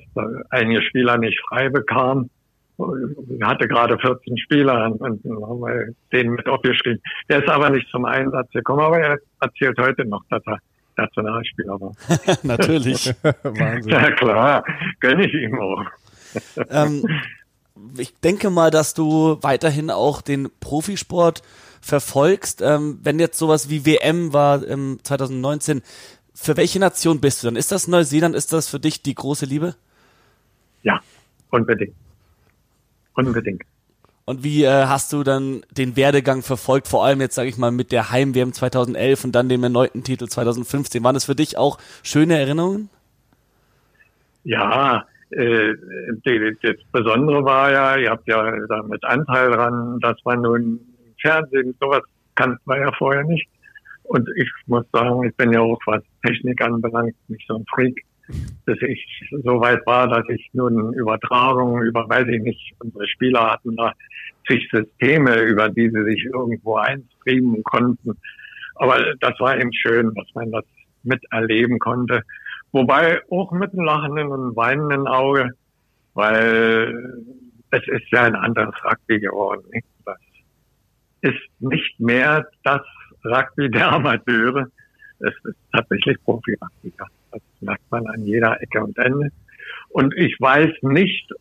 einige 0.51 0.83
Spieler 0.83 1.19
nicht 1.19 1.41
frei 1.49 1.69
bekamen. 1.69 2.31
Ich 2.77 3.43
hatte 3.43 3.69
gerade 3.69 3.97
14 3.99 4.37
Spieler 4.39 4.87
und 4.87 5.01
dann 5.01 5.21
haben 5.43 5.61
wir 5.61 5.95
den 6.13 6.31
mit 6.33 6.49
aufgeschrieben. 6.49 7.01
Der 7.29 7.39
ist 7.39 7.49
aber 7.49 7.71
nicht 7.71 7.89
zum 7.91 8.05
Einsatz 8.05 8.51
gekommen, 8.51 8.81
aber 8.81 8.99
er 8.99 9.19
erzählt 9.41 9.79
heute 9.79 10.05
noch, 10.05 10.23
dass 10.29 10.43
er 10.47 10.59
Nationalspieler 10.97 11.81
war. 11.81 11.93
Natürlich. 12.43 13.15
Wahnsinn. 13.43 13.93
Ja 13.93 14.11
klar, 14.13 14.65
gönne 15.01 15.27
ich 15.27 15.35
ihm 15.35 15.59
auch. 15.59 15.85
ähm, 16.69 17.07
ich 17.99 18.15
denke 18.21 18.51
mal, 18.51 18.71
dass 18.71 18.95
du 18.95 19.39
weiterhin 19.43 19.91
auch 19.91 20.23
den 20.23 20.49
Profisport 20.61 21.43
verfolgst. 21.81 22.63
Ähm, 22.63 22.99
wenn 23.03 23.19
jetzt 23.19 23.39
sowas 23.39 23.69
wie 23.71 23.85
WM 23.85 24.33
war 24.33 24.65
im 24.65 24.99
2019, 25.03 25.83
für 26.35 26.57
welche 26.57 26.81
Nation 26.81 27.21
bist 27.21 27.43
du 27.43 27.47
dann? 27.47 27.57
Ist 27.57 27.73
das 27.73 27.89
Neuseeland? 27.89 28.35
Ist 28.35 28.53
das 28.53 28.69
für 28.69 28.81
dich 28.81 29.03
die 29.03 29.15
große 29.15 29.47
Liebe? 29.47 29.77
Ja, 30.83 31.01
unbedingt. 31.51 31.95
Unbedingt. 33.15 33.63
Und 34.27 34.43
wie 34.43 34.65
äh, 34.65 34.87
hast 34.87 35.13
du 35.13 35.23
dann 35.23 35.63
den 35.71 35.97
Werdegang 35.97 36.43
verfolgt, 36.43 36.89
vor 36.89 37.05
allem 37.05 37.21
jetzt 37.21 37.35
sage 37.35 37.49
ich 37.49 37.59
mal 37.59 37.71
mit 37.71 37.93
der 37.93 38.11
Heim-WM 38.11 38.53
2011 38.53 39.25
und 39.25 39.33
dann 39.33 39.49
dem 39.49 39.63
erneuten 39.63 40.03
Titel 40.03 40.27
2015? 40.27 41.05
Waren 41.05 41.15
das 41.15 41.27
für 41.27 41.35
dich 41.35 41.59
auch 41.59 41.79
schöne 42.03 42.39
Erinnerungen? 42.39 42.89
Ja, 44.45 45.07
äh, 45.31 45.75
das 46.63 46.77
Besondere 46.91 47.45
war 47.45 47.71
ja, 47.71 47.97
ihr 47.97 48.11
habt 48.11 48.27
ja 48.27 48.51
da 48.67 48.83
mit 48.83 49.05
Anteil 49.05 49.51
dran, 49.51 50.01
dass 50.01 50.17
man 50.25 50.41
nun 50.41 50.63
im 50.63 51.15
Fernsehen 51.21 51.75
sowas 51.81 52.03
kannte 52.35 52.61
man 52.65 52.81
ja 52.81 52.93
vorher 52.93 53.25
nicht. 53.25 53.49
Und 54.05 54.29
ich 54.37 54.51
muss 54.67 54.85
sagen, 54.93 55.25
ich 55.25 55.37
bin 55.37 55.53
ja 55.53 55.61
auch, 55.61 55.81
was 55.87 56.03
Technik 56.25 56.61
anbelangt, 56.63 57.15
nicht 57.29 57.47
so 57.49 57.57
ein 57.57 57.65
Freak. 57.75 58.05
bis 58.65 58.81
ich 58.83 59.07
so 59.43 59.61
weit 59.61 59.85
war, 59.87 60.09
dass 60.09 60.25
ich 60.29 60.49
nun 60.53 60.95
Übertragungen 60.95 61.83
über, 61.83 62.09
weiß 62.09 62.27
ich 62.29 62.43
nicht, 62.43 62.75
unsere 62.79 63.07
Spieler 63.07 63.53
hatten 63.53 63.77
da 63.77 63.93
zig 64.47 64.67
Systeme, 64.73 65.41
über 65.43 65.69
die 65.69 65.91
sie 65.91 66.05
sich 66.05 66.25
irgendwo 66.25 66.77
einstreamen 66.77 67.63
konnten. 67.65 68.17
Aber 68.77 69.15
das 69.21 69.39
war 69.41 69.59
eben 69.59 69.73
schön, 69.73 70.13
dass 70.15 70.27
man 70.35 70.51
das 70.53 70.65
miterleben 71.03 71.79
konnte. 71.79 72.23
Wobei 72.73 73.21
auch 73.31 73.53
mit 73.53 73.73
einem 73.73 73.85
lachenden 73.85 74.29
und 74.29 74.57
weinenden 74.57 75.07
Auge, 75.07 75.51
weil 76.15 77.23
es 77.71 77.87
ist 77.89 78.11
ja 78.11 78.23
ein 78.23 78.35
anderes 78.35 78.75
Rugby 78.85 79.21
geworden. 79.21 79.65
Das 80.05 80.17
ist 81.21 81.61
nicht 81.61 82.01
mehr 82.01 82.47
das 82.65 82.83
Rugby 83.25 83.71
der 83.71 83.93
Amateure. 83.93 84.69
Es 85.21 85.35
ist 85.45 85.57
tatsächlich 85.73 86.23
Profi-Rugby. 86.25 86.93
Das 86.99 87.43
merkt 87.61 87.91
man 87.91 88.07
an 88.07 88.25
jeder 88.25 88.61
Ecke 88.61 88.83
und 88.83 88.97
Ende. 88.99 89.31
Und 89.91 90.15
ich 90.17 90.37
weiß 90.41 90.71
nicht, 90.83 91.33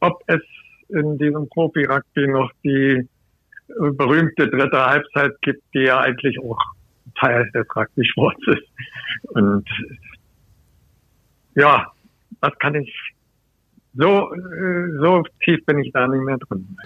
ob 0.00 0.22
es 0.26 0.42
in 0.88 1.18
diesem 1.18 1.48
Profi-Rugby 1.48 2.28
noch 2.28 2.50
die 2.64 3.08
berühmte 3.68 4.48
dritte 4.48 4.84
Halbzeit 4.84 5.32
gibt, 5.42 5.62
die 5.74 5.80
ja 5.80 6.00
eigentlich 6.00 6.38
auch 6.40 6.58
Teil 7.18 7.50
des 7.52 7.66
Rugby-Sports 7.74 8.42
ist. 8.48 8.68
Und 9.28 9.68
ja, 11.54 11.90
das 12.40 12.58
kann 12.58 12.74
ich 12.74 12.92
so, 13.94 14.30
so 15.00 15.22
tief 15.42 15.64
bin 15.64 15.78
ich 15.78 15.90
da 15.92 16.06
nicht 16.06 16.22
mehr 16.22 16.38
drin. 16.38 16.76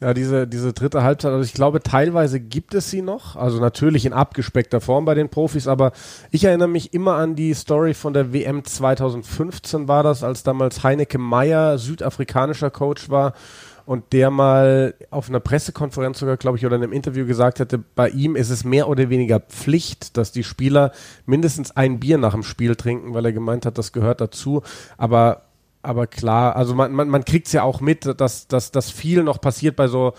Ja, 0.00 0.14
diese, 0.14 0.46
diese 0.46 0.72
dritte 0.72 1.02
Halbzeit, 1.02 1.32
also 1.32 1.44
ich 1.44 1.54
glaube, 1.54 1.82
teilweise 1.82 2.38
gibt 2.38 2.72
es 2.74 2.88
sie 2.88 3.02
noch, 3.02 3.34
also 3.34 3.58
natürlich 3.58 4.06
in 4.06 4.12
abgespeckter 4.12 4.80
Form 4.80 5.04
bei 5.04 5.14
den 5.14 5.28
Profis, 5.28 5.66
aber 5.66 5.90
ich 6.30 6.44
erinnere 6.44 6.68
mich 6.68 6.94
immer 6.94 7.14
an 7.14 7.34
die 7.34 7.52
Story 7.52 7.94
von 7.94 8.12
der 8.12 8.32
WM 8.32 8.64
2015 8.64 9.88
war 9.88 10.04
das, 10.04 10.22
als 10.22 10.44
damals 10.44 10.84
Heineke 10.84 11.18
Meyer 11.18 11.78
südafrikanischer 11.78 12.70
Coach 12.70 13.10
war 13.10 13.32
und 13.86 14.12
der 14.12 14.30
mal 14.30 14.94
auf 15.10 15.30
einer 15.30 15.40
Pressekonferenz 15.40 16.20
sogar, 16.20 16.36
glaube 16.36 16.58
ich, 16.58 16.66
oder 16.66 16.76
in 16.76 16.82
einem 16.84 16.92
Interview 16.92 17.26
gesagt 17.26 17.58
hätte, 17.58 17.78
bei 17.78 18.10
ihm 18.10 18.36
ist 18.36 18.50
es 18.50 18.62
mehr 18.62 18.88
oder 18.88 19.10
weniger 19.10 19.40
Pflicht, 19.40 20.16
dass 20.16 20.30
die 20.30 20.44
Spieler 20.44 20.92
mindestens 21.26 21.74
ein 21.74 21.98
Bier 21.98 22.18
nach 22.18 22.34
dem 22.34 22.44
Spiel 22.44 22.76
trinken, 22.76 23.14
weil 23.14 23.24
er 23.24 23.32
gemeint 23.32 23.66
hat, 23.66 23.78
das 23.78 23.92
gehört 23.92 24.20
dazu, 24.20 24.62
aber 24.96 25.47
aber 25.88 26.06
klar, 26.06 26.54
also 26.54 26.74
man, 26.74 26.92
man, 26.92 27.08
man 27.08 27.24
kriegt 27.24 27.46
es 27.46 27.54
ja 27.54 27.62
auch 27.62 27.80
mit, 27.80 28.20
dass, 28.20 28.46
dass, 28.46 28.70
dass 28.70 28.90
viel 28.90 29.22
noch 29.22 29.40
passiert 29.40 29.74
bei 29.74 29.88
so 29.88 30.12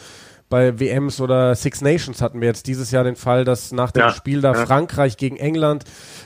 bei 0.49 0.79
WMs 0.79 1.21
oder 1.21 1.53
Six 1.53 1.81
Nations 1.81 2.21
hatten 2.21 2.41
wir 2.41 2.47
jetzt 2.47 2.65
dieses 2.65 2.89
Jahr 2.89 3.03
den 3.03 3.15
Fall, 3.15 3.45
dass 3.45 3.71
nach 3.71 3.91
dem 3.91 4.01
ja, 4.01 4.11
Spiel 4.11 4.41
da 4.41 4.53
ja. 4.53 4.65
Frankreich 4.65 5.15
gegen 5.17 5.37
England 5.37 5.83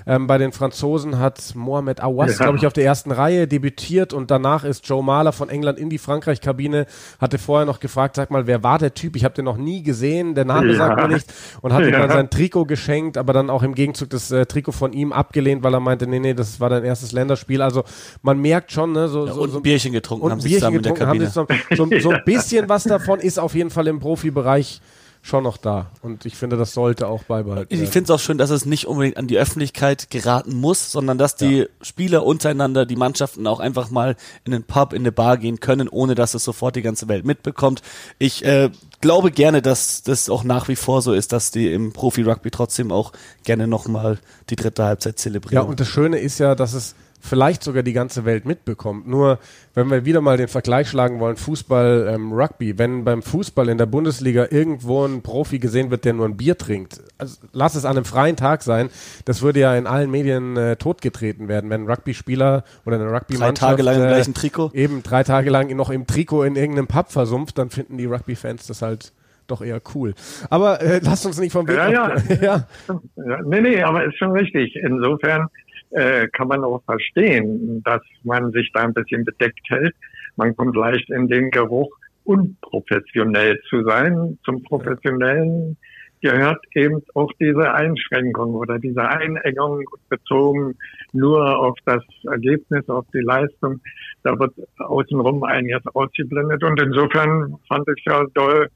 ähm, 0.08 0.28
bei 0.28 0.38
den 0.38 0.54
Franzosen 0.54 1.20
hat 1.20 1.54
Mohamed 1.56 2.02
Awas, 2.02 2.38
ja. 2.38 2.46
glaube 2.46 2.58
ich, 2.58 2.66
auf 2.66 2.74
der 2.74 2.86
ersten 2.86 3.12
Reihe 3.12 3.48
debütiert 3.48 4.14
und 4.14 4.32
danach 4.32 4.64
ist 4.64 4.88
Joe 4.88 5.04
Mahler 5.04 5.34
von 5.34 5.50
England 5.50 5.78
in 5.78 5.90
die 5.90 5.98
Frankreich-Kabine, 5.98 6.86
hatte 7.20 7.38
vorher 7.38 7.66
noch 7.66 7.82
gefragt, 7.82 8.16
sag 8.16 8.32
mal, 8.32 8.48
wer 8.48 8.64
war 8.64 8.80
der 8.80 8.94
Typ? 8.94 9.16
Ich 9.18 9.26
habe 9.26 9.36
den 9.36 9.46
noch 9.46 9.58
nie 9.58 9.84
gesehen, 9.84 10.36
der 10.36 10.46
Name 10.46 10.74
sagt 10.76 11.02
mir 11.02 11.08
nicht 11.10 11.34
und 11.62 11.74
hat 11.74 11.84
ihm 11.84 11.92
dann 11.92 12.10
sein 12.10 12.30
Trikot 12.30 12.66
geschenkt, 12.66 13.18
aber 13.18 13.34
dann 13.34 13.50
auch 13.50 13.64
im 13.64 13.76
Gegenzug 13.76 14.10
das 14.10 14.32
äh, 14.32 14.46
Trikot 14.46 14.72
von 14.72 14.94
ihm 14.94 15.12
abgelehnt, 15.12 15.64
weil 15.64 15.74
er 15.74 15.80
meinte, 15.82 16.08
nee, 16.08 16.20
nee, 16.20 16.34
das 16.34 16.60
war 16.60 16.70
dein 16.70 16.86
erstes 16.86 17.12
Länderspiel. 17.12 17.62
Also 17.62 17.84
man 18.22 18.40
merkt 18.40 18.72
schon, 18.72 18.94
ne, 18.94 19.10
so, 19.10 19.28
ja, 19.28 19.34
so, 19.34 19.42
und 19.42 19.52
so 19.52 19.58
ein 19.58 19.64
Bierchen 19.64 19.92
getrunken 19.92 20.26
und 20.26 20.32
haben 20.32 20.42
sie 20.42 20.54
zusammen 20.54 20.78
in 20.78 20.84
der 20.84 20.94
Kabine. 20.94 21.26
Zusammen, 21.26 21.48
so, 21.76 21.88
so 22.00 22.12
ein 22.12 22.22
bisschen 22.26 22.70
was 22.70 22.84
davon 22.84 23.20
ist 23.20 23.38
auf 23.38 23.54
jeden 23.56 23.70
Fall 23.70 23.88
im 23.88 24.00
Profibereich 24.14 24.80
schon 25.24 25.44
noch 25.44 25.58
da. 25.58 25.90
Und 26.02 26.26
ich 26.26 26.36
finde, 26.36 26.58
das 26.58 26.74
sollte 26.74 27.08
auch 27.08 27.24
beibehalten 27.24 27.72
werden. 27.72 27.84
Ich 27.84 27.90
finde 27.90 28.12
es 28.12 28.12
auch 28.12 28.24
schön, 28.24 28.38
dass 28.38 28.52
es 28.52 28.66
nicht 28.66 28.86
unbedingt 28.86 29.18
an 29.18 29.26
die 29.26 29.38
Öffentlichkeit 29.38 30.12
geraten 30.12 30.54
muss, 30.54 30.92
sondern 30.92 31.18
dass 31.18 31.36
die 31.36 31.60
ja. 31.60 31.66
Spieler 31.82 32.26
untereinander, 32.26 32.86
die 32.86 32.98
Mannschaften 32.98 33.48
auch 33.48 33.60
einfach 33.60 33.90
mal 33.90 34.18
in 34.44 34.52
den 34.52 34.64
Pub, 34.64 34.94
in 34.94 35.02
eine 35.02 35.14
Bar 35.14 35.38
gehen 35.38 35.62
können, 35.62 35.88
ohne 35.88 36.14
dass 36.14 36.34
es 36.34 36.44
sofort 36.44 36.76
die 36.76 36.82
ganze 36.84 37.08
Welt 37.08 37.26
mitbekommt. 37.26 37.82
Ich 38.20 38.44
äh, 38.44 38.70
glaube 39.02 39.32
gerne, 39.32 39.62
dass 39.62 40.04
das 40.04 40.30
auch 40.30 40.44
nach 40.44 40.68
wie 40.68 40.76
vor 40.76 41.02
so 41.02 41.14
ist, 41.14 41.32
dass 41.32 41.52
die 41.52 41.72
im 41.72 41.94
Profi-Rugby 41.94 42.52
trotzdem 42.52 42.92
auch 42.92 43.14
gerne 43.46 43.66
nochmal 43.66 44.20
die 44.50 44.58
dritte 44.58 44.84
Halbzeit 44.84 45.18
zelebrieren. 45.18 45.64
Ja, 45.64 45.70
und 45.70 45.80
das 45.80 45.88
Schöne 45.88 46.20
ist 46.20 46.38
ja, 46.38 46.54
dass 46.54 46.74
es 46.74 46.96
vielleicht 47.24 47.64
sogar 47.64 47.84
die 47.84 47.94
ganze 47.94 48.26
Welt 48.26 48.46
mitbekommt. 48.46 49.08
Nur 49.08 49.40
wenn 49.74 49.90
wir 49.90 50.04
wieder 50.04 50.20
mal 50.20 50.36
den 50.36 50.50
Vergleich 50.50 50.90
schlagen 50.90 51.22
wollen, 51.22 51.38
Fußball, 51.38 52.12
ähm, 52.14 52.34
Rugby, 52.34 52.78
wenn 52.78 53.06
beim 53.06 53.22
Fußball 53.22 53.70
in 53.70 53.78
der 53.78 53.86
Bundesliga 53.86 54.48
irgendwo 54.50 55.06
ein 55.06 55.22
Profi 55.22 55.58
gesehen 55.58 55.90
wird, 55.90 56.04
der 56.04 56.14
nur 56.14 56.28
ein 56.28 56.36
Bier 56.36 56.58
trinkt, 56.58 57.02
also 57.18 57.38
lass 57.54 57.76
es 57.76 57.86
an 57.86 57.96
einem 57.96 58.06
freien 58.06 58.36
Tag 58.36 58.62
sein, 58.62 58.90
das 59.24 59.42
würde 59.42 59.62
ja 59.62 59.74
in 59.76 59.88
allen 59.88 60.12
Medien 60.12 60.58
äh, 60.58 60.76
totgetreten 60.76 61.48
werden, 61.48 61.70
wenn 61.70 61.84
ein 61.84 61.90
Rugby-Spieler 61.90 62.66
oder 62.86 62.98
eine 62.98 63.10
Rugby-Mannschaft 63.10 63.62
drei 63.62 63.68
Tage 63.70 63.84
lang 63.84 63.96
im 63.96 64.08
gleichen 64.08 64.34
Trikot 64.34 64.72
eben 64.74 65.02
drei 65.02 65.24
Tage 65.24 65.50
lang 65.50 65.74
noch 65.76 65.90
im 65.90 66.06
Trikot 66.06 66.44
in 66.44 66.58
irgendeinem 66.58 66.88
Pub 66.88 67.10
versumpft, 67.10 67.58
dann 67.58 67.70
finden 67.70 67.98
die 67.98 68.06
Rugby-Fans 68.06 68.68
das 68.68 68.82
halt 68.82 69.14
doch 69.48 69.62
eher 69.62 69.82
cool. 69.96 70.14
Aber 70.50 70.82
äh, 70.82 71.00
lasst 71.04 71.26
uns 71.26 71.40
nicht 71.40 71.54
vom 71.54 71.68
Weg 71.68 71.78
ja, 71.78 71.90
ja. 71.90 72.16
ja. 72.42 72.68
ja. 73.16 73.42
Nee, 73.46 73.62
nee, 73.62 73.82
aber 73.82 74.04
ist 74.04 74.18
schon 74.18 74.32
richtig. 74.32 74.76
Insofern 74.76 75.48
äh, 75.94 76.28
kann 76.30 76.48
man 76.48 76.64
auch 76.64 76.84
verstehen, 76.84 77.82
dass 77.84 78.02
man 78.24 78.52
sich 78.52 78.72
da 78.74 78.82
ein 78.82 78.94
bisschen 78.94 79.24
bedeckt 79.24 79.70
hält. 79.70 79.96
Man 80.36 80.56
kommt 80.56 80.76
leicht 80.76 81.10
in 81.10 81.28
den 81.28 81.52
Geruch, 81.52 81.90
unprofessionell 82.24 83.60
zu 83.70 83.84
sein. 83.84 84.38
Zum 84.44 84.64
Professionellen 84.64 85.78
gehört 86.22 86.64
eben 86.74 87.04
auch 87.14 87.30
diese 87.40 87.74
Einschränkung 87.74 88.56
oder 88.56 88.80
diese 88.80 89.08
Einengung 89.08 89.84
bezogen 90.10 90.76
nur 91.12 91.60
auf 91.60 91.78
das 91.86 92.02
Ergebnis, 92.32 92.88
auf 92.90 93.06
die 93.14 93.20
Leistung. 93.20 93.82
Da 94.24 94.40
wird 94.40 94.54
außenrum 94.78 95.44
einiges 95.44 95.86
ausgeblendet. 95.94 96.64
Und 96.64 96.82
insofern 96.82 97.56
fand 97.68 97.88
ich 97.96 98.04
ja 98.06 98.24
toll, 98.34 98.70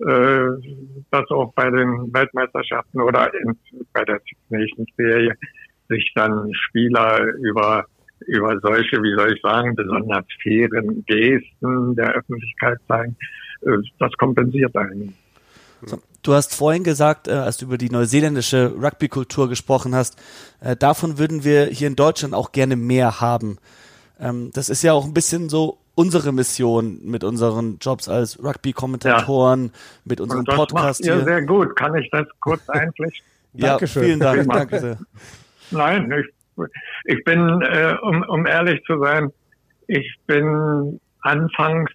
äh, 0.00 0.48
dass 1.10 1.30
auch 1.30 1.52
bei 1.54 1.70
den 1.70 2.12
Weltmeisterschaften 2.12 3.00
oder 3.00 3.32
in, 3.34 3.56
bei 3.92 4.04
der 4.04 4.20
Nations 4.48 4.88
Serie 4.96 5.34
sich 5.88 6.12
dann 6.14 6.52
Spieler 6.54 7.20
über 7.42 7.86
über 8.20 8.58
solche, 8.60 8.96
wie 9.02 9.14
soll 9.14 9.34
ich 9.34 9.42
sagen, 9.42 9.74
besonders 9.76 10.24
fairen 10.42 11.04
Gesten 11.06 11.94
der 11.96 12.14
Öffentlichkeit 12.14 12.78
zeigen, 12.88 13.16
äh, 13.62 13.76
das 13.98 14.12
kompensiert 14.14 14.74
einen. 14.76 15.14
Du 16.22 16.32
hast 16.32 16.54
vorhin 16.54 16.82
gesagt, 16.82 17.28
äh, 17.28 17.32
als 17.32 17.58
du 17.58 17.66
über 17.66 17.78
die 17.78 17.90
neuseeländische 17.90 18.72
Rugby-Kultur 18.80 19.48
gesprochen 19.48 19.94
hast, 19.94 20.18
äh, 20.60 20.74
davon 20.74 21.18
würden 21.18 21.44
wir 21.44 21.66
hier 21.66 21.86
in 21.88 21.96
Deutschland 21.96 22.34
auch 22.34 22.52
gerne 22.52 22.76
mehr 22.76 23.20
haben. 23.20 23.58
Ähm, 24.18 24.50
das 24.54 24.68
ist 24.68 24.82
ja 24.82 24.92
auch 24.92 25.04
ein 25.04 25.14
bisschen 25.14 25.48
so 25.48 25.78
unsere 25.94 26.32
Mission 26.32 27.00
mit 27.04 27.22
unseren 27.22 27.78
Jobs 27.80 28.08
als 28.08 28.42
Rugby-Kommentatoren, 28.42 29.66
ja. 29.66 29.70
mit 30.04 30.20
unserem 30.20 30.40
Und 30.40 30.48
das 30.48 30.56
Podcast 30.56 31.00
macht 31.00 31.08
ihr 31.08 31.14
hier. 31.16 31.24
sehr 31.24 31.42
gut. 31.42 31.76
Kann 31.76 31.94
ich 31.94 32.08
das 32.10 32.26
kurz 32.40 32.68
einpflichten? 32.68 33.26
ja, 33.52 33.68
Dankeschön. 33.68 34.02
vielen 34.04 34.20
Dank. 34.20 34.48
Danke 34.48 34.80
sehr. 34.80 34.98
Nein, 35.70 36.12
ich, 36.12 36.66
ich 37.04 37.24
bin, 37.24 37.62
äh, 37.62 37.96
um, 38.02 38.22
um 38.28 38.46
ehrlich 38.46 38.82
zu 38.84 38.98
sein, 39.00 39.30
ich 39.88 40.14
bin 40.26 41.00
anfangs 41.20 41.90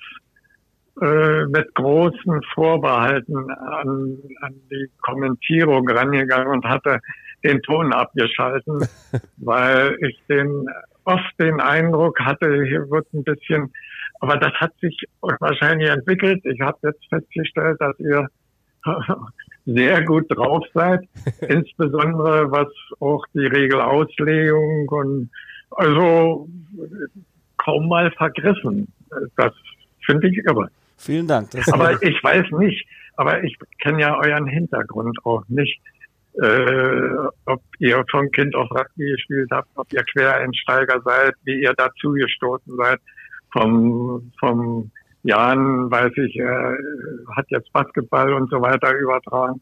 äh, 1.01 1.45
mit 1.45 1.73
großen 1.75 2.41
Vorbehalten 2.53 3.49
an, 3.51 4.17
an 4.41 4.53
die 4.69 4.89
Kommentierung 5.01 5.87
rangegangen 5.89 6.47
und 6.47 6.65
hatte 6.65 6.99
den 7.43 7.61
Ton 7.61 7.93
abgeschalten, 7.93 8.87
weil 9.37 9.97
ich 10.01 10.21
den 10.29 10.67
oft 11.05 11.39
den 11.39 11.59
Eindruck 11.59 12.19
hatte, 12.19 12.63
hier 12.65 12.89
wird 12.89 13.11
ein 13.13 13.23
bisschen, 13.23 13.71
aber 14.19 14.37
das 14.37 14.53
hat 14.53 14.73
sich 14.79 14.95
wahrscheinlich 15.21 15.89
entwickelt. 15.89 16.41
Ich 16.45 16.61
habe 16.61 16.77
jetzt 16.83 17.03
festgestellt, 17.09 17.77
dass 17.79 17.97
ihr 17.99 18.27
sehr 19.65 20.03
gut 20.03 20.25
drauf 20.29 20.65
seid, 20.73 21.07
insbesondere 21.47 22.51
was 22.51 22.67
auch 22.99 23.25
die 23.33 23.45
Regelauslegung 23.45 24.87
und 24.89 25.29
also 25.71 26.49
kaum 27.57 27.87
mal 27.87 28.11
vergriffen. 28.11 28.87
Das 29.35 29.53
finde 30.05 30.29
ich 30.29 30.37
irre. 30.39 30.69
Vielen 30.97 31.27
Dank. 31.27 31.49
aber 31.71 32.01
ich 32.01 32.23
weiß 32.23 32.51
nicht, 32.59 32.85
aber 33.15 33.43
ich 33.43 33.57
kenne 33.81 34.01
ja 34.01 34.17
euren 34.17 34.47
Hintergrund 34.47 35.17
auch 35.25 35.43
nicht, 35.47 35.79
äh, 36.41 37.27
ob 37.45 37.61
ihr 37.79 38.03
von 38.09 38.31
Kind 38.31 38.55
auf 38.55 38.69
Rugby 38.71 39.11
gespielt 39.11 39.49
habt, 39.51 39.69
ob 39.75 39.91
ihr 39.91 40.03
Quereinsteiger 40.03 41.01
seid, 41.03 41.33
wie 41.43 41.61
ihr 41.61 41.73
dazu 41.73 42.11
gestoßen 42.11 42.75
seid, 42.77 42.99
vom, 43.51 44.31
vom 44.39 44.91
Jahren, 45.23 45.91
weiß 45.91 46.11
ich, 46.17 46.35
äh, 46.37 47.35
hat 47.35 47.45
jetzt 47.49 47.71
Basketball 47.73 48.33
und 48.33 48.49
so 48.49 48.61
weiter 48.61 48.93
übertragen. 48.95 49.61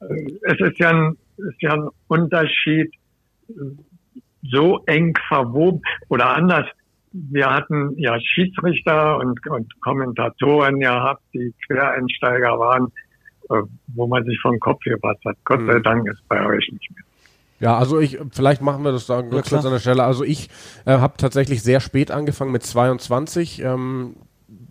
Äh, 0.00 0.26
es 0.42 0.60
ist 0.60 0.78
ja 0.78 0.90
ein, 0.90 1.16
ist 1.36 1.60
ja 1.60 1.72
ein 1.74 1.88
Unterschied 2.08 2.92
so 4.42 4.82
eng 4.86 5.14
verwoben 5.28 5.82
oder 6.08 6.36
anders. 6.36 6.66
Wir 7.12 7.50
hatten 7.50 7.94
ja 7.98 8.18
Schiedsrichter 8.20 9.18
und, 9.18 9.46
und 9.48 9.80
Kommentatoren 9.82 10.80
gehabt, 10.80 11.22
die 11.34 11.52
Quereinsteiger 11.66 12.58
waren, 12.58 12.86
äh, 13.50 13.62
wo 13.88 14.06
man 14.06 14.24
sich 14.24 14.38
vom 14.40 14.58
Kopf 14.60 14.80
gepasst 14.84 15.24
hat. 15.24 15.36
Gott 15.44 15.60
sei 15.66 15.78
mhm. 15.78 15.82
Dank 15.82 16.08
ist 16.08 16.26
bei 16.28 16.44
euch 16.44 16.68
nicht 16.72 16.90
mehr. 16.90 17.04
Ja, 17.60 17.78
also 17.78 18.00
ich, 18.00 18.18
vielleicht 18.32 18.60
machen 18.60 18.82
wir 18.82 18.90
das 18.90 19.06
da 19.06 19.20
ja, 19.20 19.28
kurz 19.28 19.52
an 19.52 19.70
der 19.70 19.78
Stelle. 19.78 20.02
Also 20.02 20.24
ich 20.24 20.48
äh, 20.84 20.98
habe 20.98 21.14
tatsächlich 21.16 21.62
sehr 21.62 21.78
spät 21.78 22.10
angefangen 22.10 22.50
mit 22.50 22.64
22. 22.64 23.62
Ähm, 23.62 24.16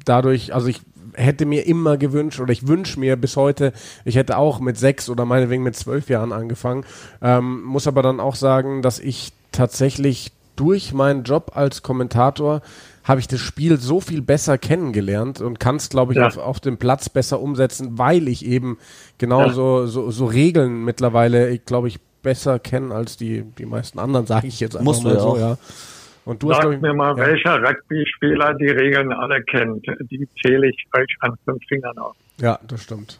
dadurch, 0.06 0.54
also 0.54 0.68
ich 0.68 0.82
hätte 1.14 1.46
mir 1.46 1.66
immer 1.66 1.98
gewünscht 1.98 2.40
oder 2.40 2.52
ich 2.52 2.68
wünsche 2.68 3.00
mir 3.00 3.16
bis 3.16 3.36
heute, 3.36 3.74
ich 4.06 4.16
hätte 4.16 4.38
auch 4.38 4.60
mit 4.60 4.78
sechs 4.78 5.10
oder 5.10 5.26
meinetwegen 5.26 5.64
mit 5.64 5.76
zwölf 5.76 6.10
Jahren 6.10 6.32
angefangen. 6.32 6.86
Ähm, 7.22 7.64
muss 7.64 7.88
aber 7.88 8.02
dann 8.02 8.20
auch 8.20 8.36
sagen, 8.36 8.82
dass 8.82 9.00
ich 9.00 9.34
tatsächlich 9.52 10.32
durch 10.56 10.94
meinen 10.94 11.24
Job 11.24 11.52
als 11.56 11.82
Kommentator 11.82 12.62
habe 13.04 13.20
ich 13.20 13.28
das 13.28 13.40
Spiel 13.40 13.80
so 13.80 14.00
viel 14.00 14.22
besser 14.22 14.58
kennengelernt 14.58 15.42
und 15.42 15.60
kann 15.60 15.78
es, 15.78 15.90
glaube 15.90 16.14
ich, 16.14 16.20
ja. 16.20 16.28
auf, 16.28 16.38
auf 16.38 16.60
dem 16.60 16.78
Platz 16.78 17.10
besser 17.10 17.42
umsetzen, 17.42 17.98
weil 17.98 18.28
ich 18.28 18.46
eben 18.46 18.78
genau 19.18 19.48
ja. 19.48 19.54
so, 19.54 19.88
so, 19.88 20.12
so 20.12 20.26
Regeln 20.26 20.86
mittlerweile, 20.86 21.58
glaube 21.58 21.88
ich, 21.88 22.00
besser 22.22 22.60
kenne 22.60 22.94
als 22.94 23.18
die, 23.18 23.44
die 23.58 23.66
meisten 23.66 23.98
anderen, 23.98 24.28
sage 24.28 24.48
ich 24.48 24.60
jetzt 24.60 24.76
einfach 24.76 24.86
Musst 24.86 25.04
mal 25.04 25.20
so, 25.20 25.38
ja. 25.38 25.58
Und 26.26 26.44
du 26.44 26.50
Sag 26.50 26.66
hast, 26.66 26.82
mir 26.82 26.94
mal, 26.94 27.18
ja. 27.18 27.26
welcher 27.26 27.62
Rugby-Spieler 27.62 28.54
die 28.56 28.70
Regeln 28.70 29.12
alle 29.12 29.42
kennt. 29.44 29.86
Die 30.10 30.28
zähle 30.42 30.70
ich 30.70 30.88
euch 30.96 31.16
an 31.22 31.36
fünf 31.46 31.64
Fingern 31.68 31.98
auf. 31.98 32.16
Ja, 32.38 32.60
das 32.68 32.84
stimmt. 32.84 33.20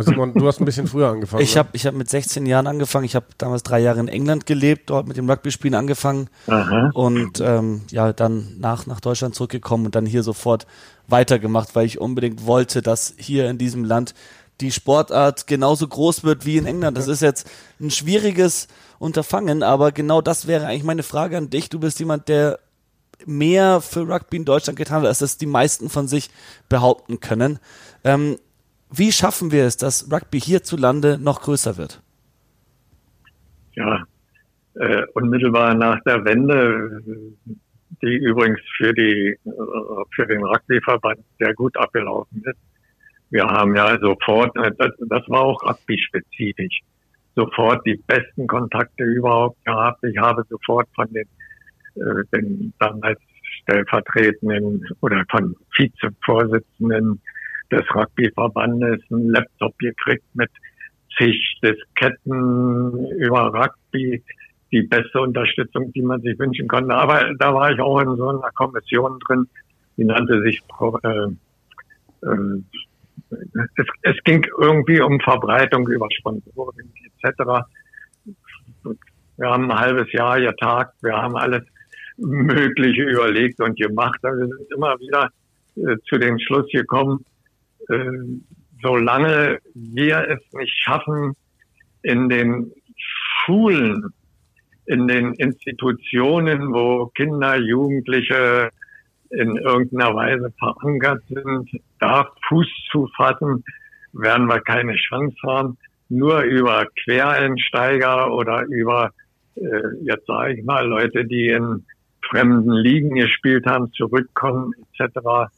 Simon, 0.00 0.32
du 0.32 0.46
hast 0.46 0.60
ein 0.60 0.64
bisschen 0.64 0.86
früher 0.86 1.08
angefangen. 1.08 1.42
Ich 1.42 1.54
ne? 1.54 1.58
habe 1.60 1.70
ich 1.72 1.86
hab 1.86 1.94
mit 1.94 2.08
16 2.08 2.46
Jahren 2.46 2.66
angefangen. 2.66 3.04
Ich 3.04 3.14
habe 3.14 3.26
damals 3.36 3.62
drei 3.62 3.80
Jahre 3.80 4.00
in 4.00 4.08
England 4.08 4.46
gelebt, 4.46 4.88
dort 4.90 5.06
mit 5.06 5.16
dem 5.16 5.28
Rugby-Spielen 5.28 5.74
angefangen 5.74 6.28
Aha. 6.46 6.90
und 6.94 7.40
ähm, 7.40 7.82
ja, 7.90 8.12
dann 8.12 8.58
nach, 8.58 8.86
nach 8.86 9.00
Deutschland 9.00 9.34
zurückgekommen 9.34 9.86
und 9.86 9.94
dann 9.94 10.06
hier 10.06 10.22
sofort 10.22 10.66
weitergemacht, 11.06 11.74
weil 11.74 11.86
ich 11.86 12.00
unbedingt 12.00 12.46
wollte, 12.46 12.82
dass 12.82 13.14
hier 13.18 13.48
in 13.50 13.58
diesem 13.58 13.84
Land 13.84 14.14
die 14.60 14.72
Sportart 14.72 15.46
genauso 15.46 15.86
groß 15.86 16.24
wird 16.24 16.44
wie 16.46 16.56
in 16.56 16.66
England. 16.66 16.96
Das 16.96 17.08
ist 17.08 17.22
jetzt 17.22 17.50
ein 17.80 17.90
schwieriges 17.90 18.68
Unterfangen, 18.98 19.62
aber 19.62 19.92
genau 19.92 20.20
das 20.20 20.46
wäre 20.46 20.66
eigentlich 20.66 20.84
meine 20.84 21.02
Frage 21.02 21.36
an 21.36 21.50
dich. 21.50 21.68
Du 21.68 21.78
bist 21.78 22.00
jemand, 22.00 22.28
der 22.28 22.58
mehr 23.26 23.80
für 23.80 24.08
Rugby 24.08 24.38
in 24.38 24.44
Deutschland 24.44 24.78
getan 24.78 25.02
hat, 25.02 25.08
als 25.08 25.18
das 25.18 25.38
die 25.38 25.46
meisten 25.46 25.88
von 25.88 26.08
sich 26.08 26.30
behaupten 26.68 27.20
können. 27.20 27.58
Ähm, 28.04 28.38
wie 28.90 29.12
schaffen 29.12 29.52
wir 29.52 29.64
es, 29.64 29.76
dass 29.76 30.10
Rugby 30.10 30.40
hierzulande 30.40 31.18
noch 31.18 31.42
größer 31.42 31.76
wird? 31.76 32.00
Ja, 33.74 34.04
äh, 34.74 35.02
unmittelbar 35.14 35.74
nach 35.74 36.00
der 36.04 36.24
Wende, 36.24 37.02
die 38.02 38.16
übrigens 38.16 38.60
für 38.76 38.92
die 38.92 39.36
äh, 39.44 39.50
für 40.14 40.26
den 40.26 40.42
Rugbyverband 40.42 41.20
sehr 41.38 41.54
gut 41.54 41.76
abgelaufen 41.76 42.42
ist. 42.44 42.58
Wir 43.30 43.44
haben 43.44 43.76
ja 43.76 43.98
sofort, 44.00 44.56
äh, 44.56 44.72
das, 44.78 45.28
war 45.28 45.42
auch 45.42 45.62
Rugby-spezifisch, 45.62 46.80
sofort 47.36 47.84
die 47.86 48.00
besten 48.06 48.46
Kontakte 48.46 49.04
überhaupt 49.04 49.62
gehabt. 49.64 50.02
Ich 50.04 50.16
habe 50.18 50.44
sofort 50.48 50.88
von 50.94 51.06
den, 51.12 51.26
äh, 51.96 52.24
den 52.32 52.72
damals 52.78 53.18
stellvertretenden 53.62 54.86
oder 55.00 55.24
von 55.30 55.54
Vizevorsitzenden 55.76 57.20
des 57.70 57.84
Rugbyverbandes 57.94 59.00
einen 59.10 59.30
Laptop 59.30 59.78
gekriegt 59.78 60.24
mit 60.34 60.50
zig 61.18 61.58
Disketten 61.62 63.06
über 63.18 63.52
Rugby, 63.52 64.22
die 64.72 64.82
beste 64.82 65.20
Unterstützung, 65.20 65.92
die 65.92 66.02
man 66.02 66.20
sich 66.22 66.38
wünschen 66.38 66.68
konnte. 66.68 66.94
Aber 66.94 67.34
da 67.38 67.54
war 67.54 67.70
ich 67.72 67.80
auch 67.80 68.00
in 68.00 68.16
so 68.16 68.28
einer 68.28 68.50
Kommission 68.54 69.18
drin, 69.26 69.48
die 69.96 70.04
nannte 70.04 70.40
sich 70.42 70.62
äh, 71.02 72.26
äh, 72.26 72.62
es, 73.30 73.86
es 74.02 74.16
ging 74.24 74.44
irgendwie 74.58 75.00
um 75.00 75.20
Verbreitung 75.20 75.86
über 75.88 76.08
Sponsoren 76.10 76.92
etc. 77.22 77.64
Wir 79.36 79.50
haben 79.50 79.70
ein 79.70 79.78
halbes 79.78 80.12
Jahr 80.12 80.40
getagt, 80.40 80.94
wir 81.02 81.16
haben 81.16 81.36
alles 81.36 81.62
Mögliche 82.18 83.02
überlegt 83.02 83.60
und 83.60 83.78
gemacht. 83.78 84.18
Aber 84.22 84.36
wir 84.38 84.48
sind 84.48 84.72
immer 84.74 84.98
wieder 84.98 85.30
äh, 85.76 85.96
zu 86.08 86.18
dem 86.18 86.38
Schluss 86.38 86.66
gekommen, 86.72 87.24
äh, 87.88 88.10
solange 88.82 89.58
wir 89.74 90.28
es 90.28 90.40
nicht 90.52 90.76
schaffen, 90.82 91.34
in 92.02 92.28
den 92.28 92.72
Schulen, 92.96 94.12
in 94.86 95.06
den 95.06 95.34
Institutionen, 95.34 96.72
wo 96.72 97.06
Kinder, 97.14 97.56
Jugendliche 97.56 98.70
in 99.30 99.56
irgendeiner 99.56 100.14
Weise 100.14 100.52
verankert 100.58 101.22
sind, 101.28 101.70
da 101.98 102.28
Fuß 102.48 102.66
zu 102.90 103.08
fassen, 103.16 103.64
werden 104.12 104.46
wir 104.46 104.60
keine 104.60 104.94
Chance 104.94 105.36
haben. 105.46 105.78
Nur 106.08 106.40
über 106.42 106.86
Quereinsteiger 107.04 108.32
oder 108.32 108.62
über, 108.64 109.10
äh, 109.56 109.80
jetzt 110.02 110.26
sage 110.26 110.54
ich 110.54 110.64
mal, 110.64 110.86
Leute, 110.86 111.24
die 111.26 111.48
in 111.48 111.84
fremden 112.30 112.72
Ligen 112.72 113.14
gespielt 113.14 113.66
haben, 113.66 113.92
zurückkommen 113.92 114.72
etc. 114.98 115.50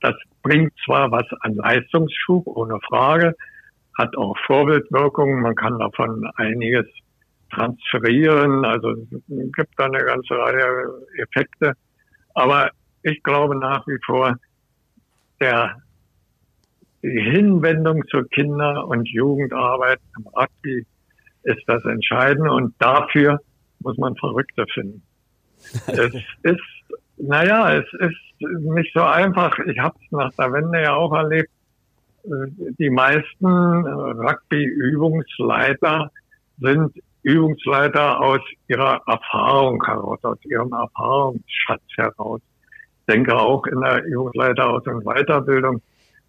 Das 0.00 0.14
bringt 0.42 0.72
zwar 0.84 1.10
was 1.10 1.26
an 1.40 1.54
Leistungsschub, 1.54 2.46
ohne 2.46 2.78
Frage, 2.80 3.34
hat 3.98 4.16
auch 4.16 4.36
Vorbildwirkungen, 4.46 5.42
man 5.42 5.54
kann 5.54 5.78
davon 5.78 6.28
einiges 6.36 6.86
transferieren, 7.52 8.64
also 8.64 8.90
es 8.90 9.52
gibt 9.52 9.74
da 9.76 9.84
eine 9.84 10.04
ganze 10.04 10.34
Reihe 10.34 10.88
Effekte. 11.18 11.74
Aber 12.34 12.70
ich 13.02 13.22
glaube 13.22 13.56
nach 13.56 13.86
wie 13.86 13.98
vor, 14.04 14.36
der, 15.40 15.76
die 17.02 17.20
Hinwendung 17.20 18.06
zur 18.08 18.28
Kinder- 18.28 18.86
und 18.86 19.08
Jugendarbeit 19.08 20.00
im 20.16 20.26
Rugby 20.28 20.86
ist 21.42 21.62
das 21.66 21.84
Entscheidende 21.84 22.52
und 22.52 22.74
dafür 22.78 23.40
muss 23.80 23.98
man 23.98 24.14
Verrückte 24.16 24.64
finden. 24.72 25.02
es 25.86 26.14
ist 26.42 26.82
naja, 27.22 27.74
es 27.74 27.86
ist 28.00 28.16
nicht 28.40 28.92
so 28.94 29.02
einfach. 29.02 29.58
Ich 29.60 29.78
habe 29.78 29.94
es 30.02 30.10
nach 30.10 30.32
der 30.34 30.52
Wende 30.52 30.82
ja 30.82 30.94
auch 30.94 31.12
erlebt. 31.12 31.50
Die 32.24 32.90
meisten 32.90 33.46
Rugby-Übungsleiter 33.46 36.10
sind 36.58 36.92
Übungsleiter 37.22 38.20
aus 38.20 38.40
ihrer 38.68 39.00
Erfahrung 39.06 39.82
heraus, 39.84 40.18
aus 40.22 40.38
ihrem 40.44 40.72
Erfahrungsschatz 40.72 41.82
heraus. 41.96 42.40
Ich 43.00 43.14
denke 43.14 43.36
auch 43.36 43.66
in 43.66 43.80
der 43.80 44.04
Übungsleiteraus- 44.04 44.88
und 44.88 45.04
Weiterbildung 45.04 45.80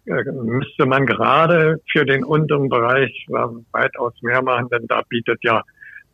äh, 0.06 0.22
müsste 0.32 0.86
man 0.86 1.06
gerade 1.06 1.80
für 1.90 2.04
den 2.04 2.24
unteren 2.24 2.68
Bereich 2.68 3.26
weitaus 3.72 4.12
mehr 4.22 4.42
machen, 4.42 4.68
denn 4.70 4.86
da 4.86 5.02
bietet 5.08 5.38
ja 5.42 5.62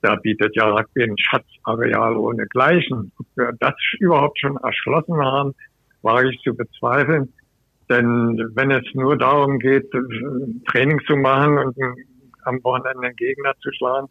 da 0.02 0.16
bietet 0.16 0.56
ja 0.56 0.70
Rugby 0.70 1.02
ein 1.04 1.18
Schatzareal 1.18 2.16
ohne 2.16 2.46
Gleichen. 2.46 3.12
Ob 3.18 3.26
wir 3.36 3.52
das 3.60 3.74
überhaupt 3.98 4.38
schon 4.38 4.56
erschlossen 4.56 5.22
haben, 5.22 5.54
wage 6.02 6.30
ich 6.30 6.40
zu 6.40 6.54
bezweifeln. 6.54 7.32
Denn 7.90 8.50
wenn 8.54 8.70
es 8.70 8.84
nur 8.94 9.18
darum 9.18 9.58
geht, 9.58 9.90
Training 10.70 11.00
zu 11.06 11.16
machen 11.16 11.58
und 11.58 11.76
am 12.44 12.62
Wochenende 12.64 13.08
einen 13.08 13.16
Gegner 13.16 13.52
zu 13.60 13.70
schlagen, 13.72 14.08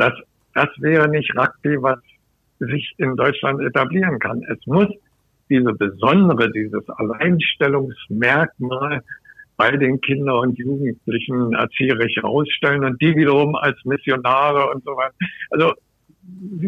das, 0.00 0.12
das 0.54 0.68
wäre 0.78 1.08
nicht 1.08 1.36
Rugby, 1.36 1.82
was 1.82 1.98
sich 2.58 2.94
in 2.96 3.14
Deutschland 3.16 3.60
etablieren 3.60 4.18
kann. 4.18 4.42
Es 4.44 4.66
muss 4.66 4.88
diese 5.50 5.74
besondere, 5.74 6.50
dieses 6.52 6.88
Alleinstellungsmerkmal 6.88 9.02
bei 9.56 9.72
den 9.72 10.00
Kindern 10.00 10.38
und 10.38 10.56
Jugendlichen 10.58 11.52
erzieherisch 11.52 12.16
herausstellen 12.16 12.82
und 12.84 13.02
die 13.02 13.14
wiederum 13.14 13.54
als 13.56 13.76
Missionare 13.84 14.70
und 14.70 14.82
so 14.84 14.92
weiter. 14.92 15.14
Also 15.50 15.74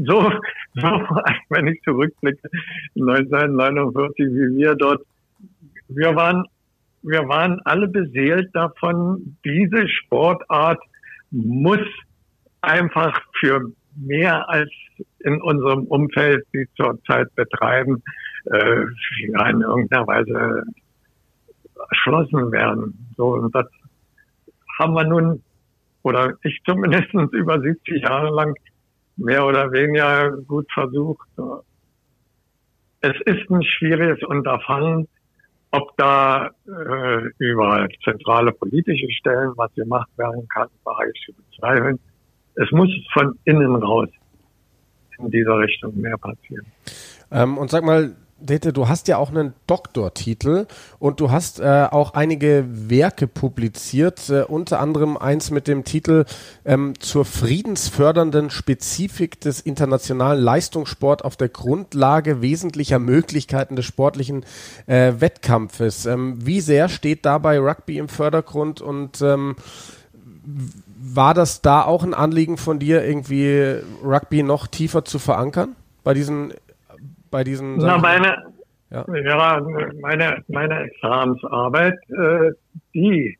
so, 0.04 0.30
so 0.74 0.82
wenn 1.48 1.68
ich 1.68 1.80
zurückblicke, 1.82 2.50
1949, 2.96 4.26
wie 4.26 4.58
wir 4.58 4.74
dort, 4.74 5.00
wir 5.88 6.14
waren, 6.14 6.44
wir 7.02 7.26
waren 7.28 7.62
alle 7.64 7.88
beseelt 7.88 8.54
davon, 8.54 9.38
diese 9.44 9.88
Sportart 9.88 10.80
muss 11.30 11.80
einfach 12.62 13.20
für 13.38 13.72
mehr 13.96 14.48
als 14.48 14.70
in 15.20 15.40
unserem 15.40 15.84
Umfeld, 15.84 16.46
die 16.54 16.66
zurzeit 16.76 17.34
betreiben, 17.34 18.02
äh, 18.46 18.82
in 19.22 19.60
irgendeiner 19.60 20.06
Weise 20.06 20.64
erschlossen 21.90 22.52
werden. 22.52 23.12
So, 23.16 23.34
und 23.34 23.54
das 23.54 23.66
haben 24.78 24.94
wir 24.94 25.04
nun, 25.04 25.42
oder 26.02 26.34
ich 26.42 26.60
zumindest 26.64 27.12
über 27.32 27.60
70 27.60 28.02
Jahre 28.02 28.34
lang 28.34 28.54
mehr 29.16 29.44
oder 29.46 29.70
weniger 29.72 30.32
gut 30.48 30.70
versucht. 30.72 31.28
Es 33.00 33.20
ist 33.26 33.50
ein 33.50 33.62
schwieriges 33.62 34.22
Unterfangen, 34.24 35.08
ob 35.72 35.96
da 35.96 36.50
äh, 36.66 37.28
über 37.38 37.88
zentrale 38.04 38.52
politische 38.52 39.10
Stellen 39.10 39.52
was 39.56 39.74
gemacht 39.74 40.10
werden 40.16 40.46
kann, 40.48 40.68
war 40.84 41.00
ich 41.06 41.20
zu 41.24 41.32
bezweifeln. 41.32 41.98
Es 42.54 42.70
muss 42.70 42.90
von 43.12 43.38
innen 43.44 43.76
raus 43.76 44.08
in 45.18 45.30
dieser 45.30 45.58
Richtung 45.58 45.98
mehr 46.00 46.18
passieren. 46.18 46.66
Ähm, 47.30 47.58
und 47.58 47.70
sag 47.70 47.84
mal, 47.84 48.14
Dete, 48.42 48.72
du 48.72 48.88
hast 48.88 49.08
ja 49.08 49.18
auch 49.18 49.30
einen 49.30 49.54
Doktortitel 49.66 50.66
und 50.98 51.20
du 51.20 51.30
hast 51.30 51.60
äh, 51.60 51.86
auch 51.90 52.14
einige 52.14 52.64
Werke 52.68 53.28
publiziert, 53.28 54.28
äh, 54.30 54.42
unter 54.42 54.80
anderem 54.80 55.16
eins 55.16 55.50
mit 55.50 55.68
dem 55.68 55.84
Titel 55.84 56.24
ähm, 56.64 56.94
zur 56.98 57.24
friedensfördernden 57.24 58.50
Spezifik 58.50 59.40
des 59.40 59.60
internationalen 59.60 60.42
Leistungssport 60.42 61.24
auf 61.24 61.36
der 61.36 61.50
Grundlage 61.50 62.42
wesentlicher 62.42 62.98
Möglichkeiten 62.98 63.76
des 63.76 63.84
sportlichen 63.84 64.44
äh, 64.86 65.12
Wettkampfes. 65.18 66.06
Ähm, 66.06 66.44
wie 66.44 66.60
sehr 66.60 66.88
steht 66.88 67.24
dabei 67.24 67.60
Rugby 67.60 67.98
im 67.98 68.08
Vordergrund 68.08 68.80
und 68.80 69.22
ähm, 69.22 69.54
war 71.02 71.34
das 71.34 71.62
da 71.62 71.82
auch 71.82 72.04
ein 72.04 72.14
Anliegen 72.14 72.56
von 72.56 72.78
dir, 72.78 73.04
irgendwie 73.04 73.76
Rugby 74.04 74.42
noch 74.42 74.66
tiefer 74.66 75.04
zu 75.04 75.18
verankern 75.18 75.74
bei 76.04 76.14
diesen 76.14 76.54
bei 77.30 77.42
diesen 77.42 77.78
Na, 77.78 77.98
meine, 77.98 78.52
ja. 78.90 79.04
ja. 79.08 79.60
meine, 80.00 80.44
meine 80.48 80.80
Examensarbeit, 80.84 81.98
äh, 82.10 82.52
die 82.94 83.38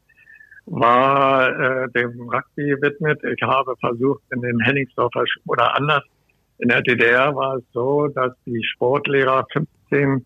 war 0.67 1.49
äh, 1.49 1.89
dem 1.91 2.29
Rugby 2.29 2.69
gewidmet. 2.71 3.21
Ich 3.23 3.43
habe 3.43 3.75
versucht, 3.79 4.23
in 4.33 4.41
den 4.41 4.59
Henningsdorfer 4.61 5.25
oder 5.47 5.77
anders, 5.77 6.03
in 6.59 6.69
der 6.69 6.81
DDR 6.83 7.35
war 7.35 7.57
es 7.57 7.65
so, 7.73 8.09
dass 8.09 8.33
die 8.47 8.65
Sportlehrer 8.65 9.45
15 9.53 10.25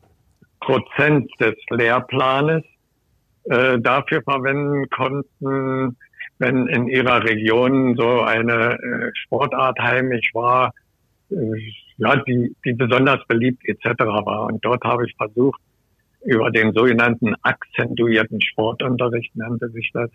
Prozent 0.60 1.30
des 1.40 1.54
Lehrplanes 1.70 2.62
äh, 3.44 3.78
dafür 3.80 4.22
verwenden 4.22 4.88
konnten, 4.90 5.96
wenn 6.38 6.66
in 6.68 6.88
ihrer 6.88 7.24
Region 7.24 7.96
so 7.96 8.20
eine 8.22 8.74
äh, 8.74 9.10
Sportart 9.14 9.78
heimisch 9.78 10.30
war, 10.34 10.72
äh, 11.30 11.36
ja, 11.98 12.16
die, 12.16 12.54
die 12.64 12.74
besonders 12.74 13.26
beliebt 13.26 13.62
etc. 13.64 14.00
war. 14.00 14.44
Und 14.46 14.64
dort 14.64 14.84
habe 14.84 15.06
ich 15.06 15.14
versucht, 15.16 15.60
über 16.24 16.50
den 16.50 16.72
sogenannten 16.72 17.34
akzentuierten 17.42 18.40
Sportunterricht 18.42 19.34
nannte 19.36 19.70
sich 19.70 19.90
das, 19.92 20.10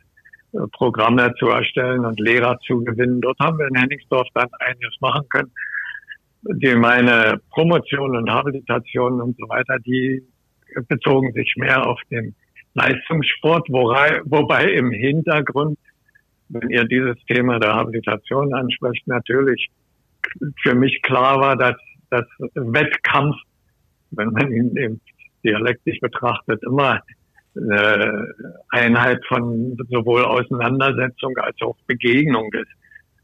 äh, 0.54 0.60
Programme 0.74 1.34
zu 1.40 1.48
erstellen 1.48 2.06
und 2.06 2.20
Lehrer 2.20 2.60
zu 2.60 2.84
gewinnen. 2.84 3.22
Dort 3.22 3.40
haben 3.40 3.58
wir 3.58 3.68
in 3.68 3.76
Henningsdorf 3.76 4.28
dann 4.34 4.50
einiges 4.60 4.96
machen 5.00 5.28
können. 5.30 5.52
Die 6.44 6.76
meine 6.76 7.40
Promotion 7.52 8.16
und 8.16 8.30
Habilitation 8.30 9.22
und 9.22 9.38
so 9.38 9.48
weiter, 9.48 9.78
die 9.80 10.24
bezogen 10.88 11.32
sich 11.34 11.54
mehr 11.56 11.86
auf 11.86 12.00
den 12.10 12.36
Leistungssport, 12.74 13.68
wobei, 13.70 14.22
wobei 14.26 14.72
im 14.72 14.92
Hintergrund, 14.92 15.78
wenn 16.52 16.70
ihr 16.70 16.86
dieses 16.86 17.16
Thema 17.28 17.60
der 17.60 17.74
Habilitation 17.74 18.54
ansprecht, 18.54 19.08
natürlich 19.08 19.70
für 20.62 20.76
mich 20.76 21.02
klar 21.02 21.40
war, 21.40 21.56
dass 21.56 21.76
das 22.10 22.26
Wettkampf, 22.54 23.36
wenn 24.12 24.32
man 24.32 24.52
ihn 24.52 24.76
eben 24.76 25.02
dialektisch 25.44 26.00
betrachtet, 26.00 26.62
immer 26.64 27.02
eine 27.56 28.34
Einheit 28.70 29.22
von 29.28 29.78
sowohl 29.90 30.24
Auseinandersetzung 30.24 31.36
als 31.38 31.56
auch 31.62 31.76
Begegnung 31.88 32.52
ist. 32.54 32.72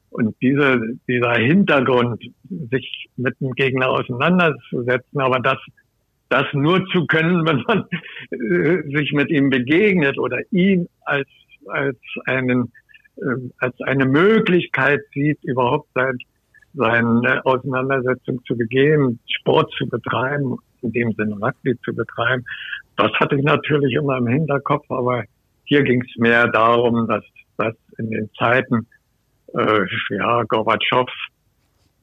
Und 0.10 0.36
diese, 0.42 0.82
dieser 1.08 1.36
Hintergrund, 1.36 2.24
sich 2.72 3.08
mit 3.18 3.40
dem 3.40 3.52
Gegner 3.54 3.90
auseinanderzusetzen, 3.90 5.20
aber 5.20 5.40
das, 5.40 5.58
das 6.30 6.46
nur 6.54 6.86
zu 6.88 7.06
können, 7.08 7.46
wenn 7.46 7.64
man 7.68 7.86
äh, 8.32 8.98
sich 8.98 9.12
mit 9.14 9.30
ihm 9.30 9.50
begegnet 9.50 10.18
oder 10.18 10.40
ihn 10.52 10.88
als, 11.02 11.28
als 11.68 11.98
einen, 12.26 12.72
äh, 13.18 13.50
als 13.60 13.80
eine 13.82 14.06
Möglichkeit 14.06 15.02
sieht, 15.14 15.44
überhaupt 15.44 15.90
sein 15.94 16.18
seine 16.78 17.44
Auseinandersetzung 17.46 18.44
zu 18.46 18.56
begehen, 18.56 19.20
Sport 19.28 19.72
zu 19.78 19.88
betreiben, 19.88 20.58
in 20.82 20.92
dem 20.92 21.12
Sinne 21.14 21.36
Rugby 21.42 21.76
zu 21.84 21.94
betreiben. 21.94 22.46
Das 22.96 23.12
hatte 23.14 23.36
ich 23.36 23.44
natürlich 23.44 23.94
immer 23.94 24.18
im 24.18 24.28
Hinterkopf, 24.28 24.86
aber 24.90 25.24
hier 25.66 25.84
ging 25.84 26.04
es 26.04 26.18
mehr 26.18 26.48
darum, 26.48 27.08
dass, 27.08 27.24
dass 27.58 27.74
in 27.98 28.12
den 28.12 28.30
Zeiten, 28.38 28.88
äh, 29.56 29.82
ja, 30.12 30.44
Gorbatschow 30.44 31.10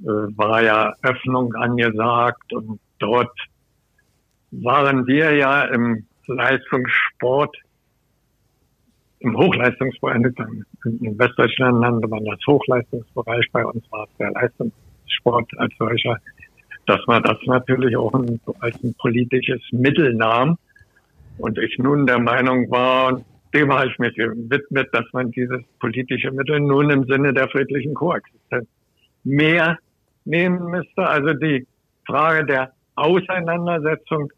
äh, 0.03 0.07
war 0.07 0.62
ja 0.62 0.95
Öffnung 1.03 1.55
angesagt 1.55 2.53
und 2.53 2.81
dort 2.99 3.32
waren 4.51 5.07
wir 5.07 5.35
ja 5.35 5.65
im 5.65 6.07
Leistungssport 6.27 7.57
im 9.24 9.36
Hochleistungsbereich, 9.36 10.22
in 10.84 11.18
Westdeutschland 11.18 11.80
nannte 11.80 12.06
man 12.09 12.24
das 12.24 12.38
Hochleistungsbereich, 12.46 13.46
bei 13.52 13.64
uns 13.64 13.82
war 13.90 14.05
es 14.05 14.16
der 14.18 14.30
Leistungssport 14.32 15.51
als 15.59 15.72
solcher, 15.78 16.18
dass 16.86 17.01
man 17.06 17.22
das 17.22 17.38
natürlich 17.46 17.96
auch 17.96 18.12
ein, 18.14 18.40
als 18.60 18.82
ein 18.84 18.94
politisches 18.94 19.62
Mittel 19.72 20.14
nahm. 20.14 20.59
Und 21.38 21.59
ich 21.59 21.78
nun 21.78 22.06
der 22.06 22.18
Meinung 22.18 22.70
war, 22.70 23.20
dem 23.55 23.72
habe 23.72 23.88
ich 23.88 23.98
mich 23.98 24.14
gewidmet, 24.14 24.88
dass 24.92 25.05
man 25.12 25.30
dieses 25.30 25.62
politische 25.80 26.30
Mittel 26.30 26.60
nun 26.60 26.90
im 26.90 27.05
Sinne 27.05 27.32
der 27.32 27.48
friedlichen 27.48 27.94
Koexistenz 27.94 28.68
mehr 29.24 29.78
nehmen 30.24 30.70
müsste. 30.70 31.09
Also 31.09 31.32
die 31.32 31.66
Frage 32.06 32.44
der 32.44 32.72
Auseinandersetzung 32.96 34.30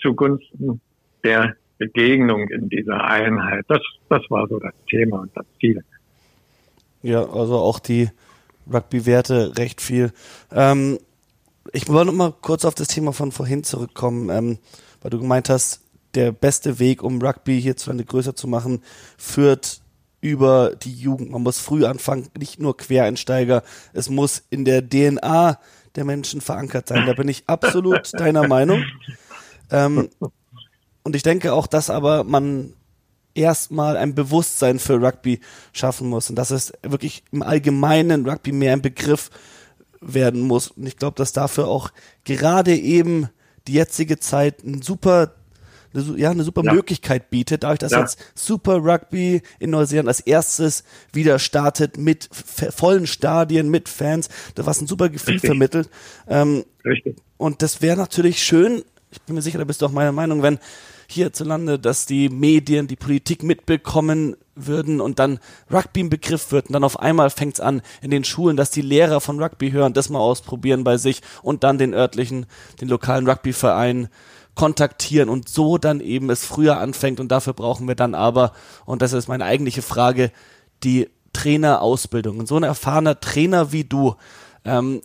zugunsten 0.00 0.80
der 1.22 1.54
Begegnung 1.78 2.48
in 2.48 2.68
dieser 2.68 3.02
Einheit. 3.04 3.64
Das, 3.68 3.80
das 4.08 4.22
war 4.28 4.46
so 4.48 4.58
das 4.58 4.72
Thema 4.88 5.20
und 5.20 5.36
das 5.36 5.46
Ziel. 5.60 5.82
Ja, 7.02 7.28
also 7.28 7.58
auch 7.58 7.78
die 7.78 8.08
Rugby-Werte 8.72 9.56
recht 9.58 9.80
viel. 9.80 10.12
Ähm, 10.52 10.98
ich 11.72 11.88
wollte 11.88 12.06
noch 12.06 12.14
mal 12.14 12.34
kurz 12.40 12.64
auf 12.64 12.74
das 12.74 12.88
Thema 12.88 13.12
von 13.12 13.32
vorhin 13.32 13.64
zurückkommen, 13.64 14.30
ähm, 14.30 14.58
weil 15.02 15.10
du 15.10 15.18
gemeint 15.18 15.48
hast, 15.48 15.82
der 16.14 16.32
beste 16.32 16.78
Weg, 16.78 17.02
um 17.02 17.20
Rugby 17.20 17.60
hierzulande 17.60 18.04
größer 18.04 18.36
zu 18.36 18.46
machen, 18.46 18.82
führt 19.18 19.80
über 20.20 20.74
die 20.76 20.94
Jugend. 20.94 21.30
Man 21.30 21.42
muss 21.42 21.58
früh 21.58 21.84
anfangen, 21.84 22.28
nicht 22.38 22.60
nur 22.60 22.76
Quereinsteiger. 22.76 23.62
Es 23.92 24.08
muss 24.08 24.44
in 24.50 24.64
der 24.64 24.88
DNA 24.88 25.58
der 25.96 26.04
Menschen 26.04 26.40
verankert 26.40 26.88
sein. 26.88 27.06
Da 27.06 27.12
bin 27.12 27.28
ich 27.28 27.44
absolut 27.46 28.10
deiner 28.18 28.48
Meinung. 28.48 28.84
Ähm, 29.70 30.08
und 31.04 31.14
ich 31.14 31.22
denke 31.22 31.52
auch, 31.52 31.66
dass 31.66 31.90
aber 31.90 32.24
man 32.24 32.74
erstmal 33.34 33.96
ein 33.96 34.14
Bewusstsein 34.14 34.78
für 34.78 35.00
Rugby 35.00 35.40
schaffen 35.72 36.08
muss 36.08 36.30
und 36.30 36.36
dass 36.36 36.50
es 36.50 36.72
wirklich 36.82 37.22
im 37.30 37.42
allgemeinen 37.42 38.28
Rugby 38.28 38.52
mehr 38.52 38.72
ein 38.72 38.82
Begriff 38.82 39.30
werden 40.00 40.40
muss. 40.40 40.68
Und 40.68 40.86
ich 40.86 40.96
glaube, 40.96 41.16
dass 41.16 41.32
dafür 41.32 41.68
auch 41.68 41.90
gerade 42.24 42.74
eben 42.74 43.28
die 43.66 43.74
jetzige 43.74 44.18
Zeit 44.18 44.64
ein 44.64 44.82
super 44.82 45.34
eine, 45.94 46.18
ja, 46.18 46.30
eine 46.30 46.42
super 46.42 46.62
ja. 46.64 46.72
Möglichkeit 46.72 47.30
bietet, 47.30 47.62
dadurch, 47.62 47.78
dass 47.78 47.92
ja. 47.92 48.00
jetzt 48.00 48.18
Super 48.34 48.78
Rugby 48.78 49.42
in 49.60 49.70
Neuseeland 49.70 50.08
als 50.08 50.20
erstes 50.20 50.82
wieder 51.12 51.38
startet 51.38 51.96
mit 51.98 52.28
vollen 52.32 53.06
Stadien, 53.06 53.70
mit 53.70 53.88
Fans, 53.88 54.28
was 54.56 54.80
ein 54.80 54.86
super 54.86 55.08
Gefühl 55.08 55.34
Richtig. 55.34 55.48
vermittelt. 55.48 55.88
Ähm, 56.26 56.64
Richtig. 56.84 57.16
Und 57.36 57.62
das 57.62 57.80
wäre 57.80 57.96
natürlich 57.96 58.42
schön, 58.42 58.82
ich 59.12 59.22
bin 59.22 59.36
mir 59.36 59.42
sicher, 59.42 59.58
da 59.58 59.64
bist 59.64 59.82
du 59.82 59.86
auch 59.86 59.92
meiner 59.92 60.12
Meinung, 60.12 60.42
wenn 60.42 60.58
hierzulande, 61.14 61.78
dass 61.78 62.06
die 62.06 62.28
Medien, 62.28 62.86
die 62.86 62.96
Politik 62.96 63.42
mitbekommen 63.42 64.36
würden 64.54 65.00
und 65.00 65.18
dann 65.18 65.38
Rugby 65.72 66.00
im 66.00 66.10
Begriff 66.10 66.52
wird 66.52 66.66
und 66.66 66.74
dann 66.74 66.84
auf 66.84 66.98
einmal 67.00 67.30
fängt 67.30 67.54
es 67.54 67.60
an 67.60 67.82
in 68.02 68.10
den 68.10 68.24
Schulen, 68.24 68.56
dass 68.56 68.70
die 68.70 68.82
Lehrer 68.82 69.20
von 69.20 69.42
Rugby 69.42 69.70
hören, 69.70 69.94
das 69.94 70.10
mal 70.10 70.20
ausprobieren 70.20 70.84
bei 70.84 70.96
sich 70.96 71.22
und 71.42 71.64
dann 71.64 71.78
den 71.78 71.94
örtlichen, 71.94 72.46
den 72.80 72.88
lokalen 72.88 73.28
Rugbyverein 73.28 74.08
kontaktieren 74.54 75.28
und 75.28 75.48
so 75.48 75.78
dann 75.78 76.00
eben 76.00 76.30
es 76.30 76.44
früher 76.44 76.78
anfängt 76.78 77.18
und 77.18 77.28
dafür 77.32 77.54
brauchen 77.54 77.88
wir 77.88 77.96
dann 77.96 78.14
aber, 78.14 78.52
und 78.84 79.02
das 79.02 79.12
ist 79.12 79.28
meine 79.28 79.44
eigentliche 79.44 79.82
Frage, 79.82 80.30
die 80.84 81.08
Trainerausbildung. 81.32 82.38
Und 82.38 82.48
so 82.48 82.56
ein 82.56 82.62
erfahrener 82.62 83.18
Trainer 83.20 83.72
wie 83.72 83.84
du, 83.84 84.14
ähm, 84.64 85.02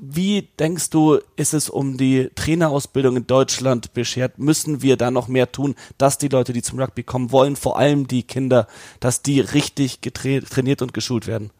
wie 0.00 0.48
denkst 0.58 0.90
du, 0.90 1.18
ist 1.36 1.54
es 1.54 1.70
um 1.70 1.96
die 1.96 2.30
Trainerausbildung 2.34 3.16
in 3.16 3.26
Deutschland 3.26 3.94
beschert? 3.94 4.38
Müssen 4.38 4.82
wir 4.82 4.96
da 4.96 5.10
noch 5.10 5.28
mehr 5.28 5.50
tun, 5.50 5.74
dass 5.98 6.18
die 6.18 6.28
Leute, 6.28 6.52
die 6.52 6.62
zum 6.62 6.78
Rugby 6.78 7.02
kommen 7.02 7.32
wollen, 7.32 7.56
vor 7.56 7.78
allem 7.78 8.06
die 8.06 8.22
Kinder, 8.22 8.66
dass 9.00 9.22
die 9.22 9.40
richtig 9.40 10.00
trainiert 10.00 10.82
und 10.82 10.92
geschult 10.94 11.26
werden? 11.26 11.50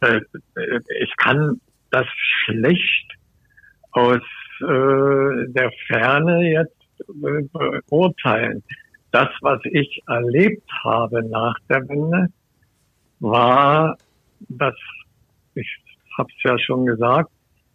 Äh, 0.00 0.20
ich 1.00 1.16
kann 1.16 1.60
das 1.90 2.06
schlecht 2.44 3.12
aus 3.92 4.22
äh, 4.60 5.46
der 5.48 5.72
Ferne 5.86 6.50
jetzt 6.50 6.76
beurteilen. 7.88 8.62
Das, 9.10 9.28
was 9.40 9.60
ich 9.64 10.02
erlebt 10.06 10.68
habe 10.84 11.22
nach 11.22 11.56
der 11.68 11.88
Wende, 11.88 12.28
war, 13.20 13.96
dass 14.48 14.74
ich 15.54 15.66
habe 16.16 16.28
es 16.36 16.42
ja 16.42 16.58
schon 16.58 16.86
gesagt, 16.86 17.30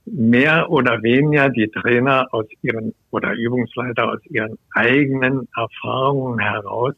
mehr 0.05 0.69
oder 0.69 1.01
weniger 1.03 1.49
die 1.49 1.69
Trainer 1.69 2.27
aus 2.31 2.45
ihren 2.61 2.93
oder 3.11 3.33
Übungsleiter 3.33 4.11
aus 4.11 4.25
ihren 4.25 4.57
eigenen 4.73 5.47
Erfahrungen 5.55 6.39
heraus 6.39 6.95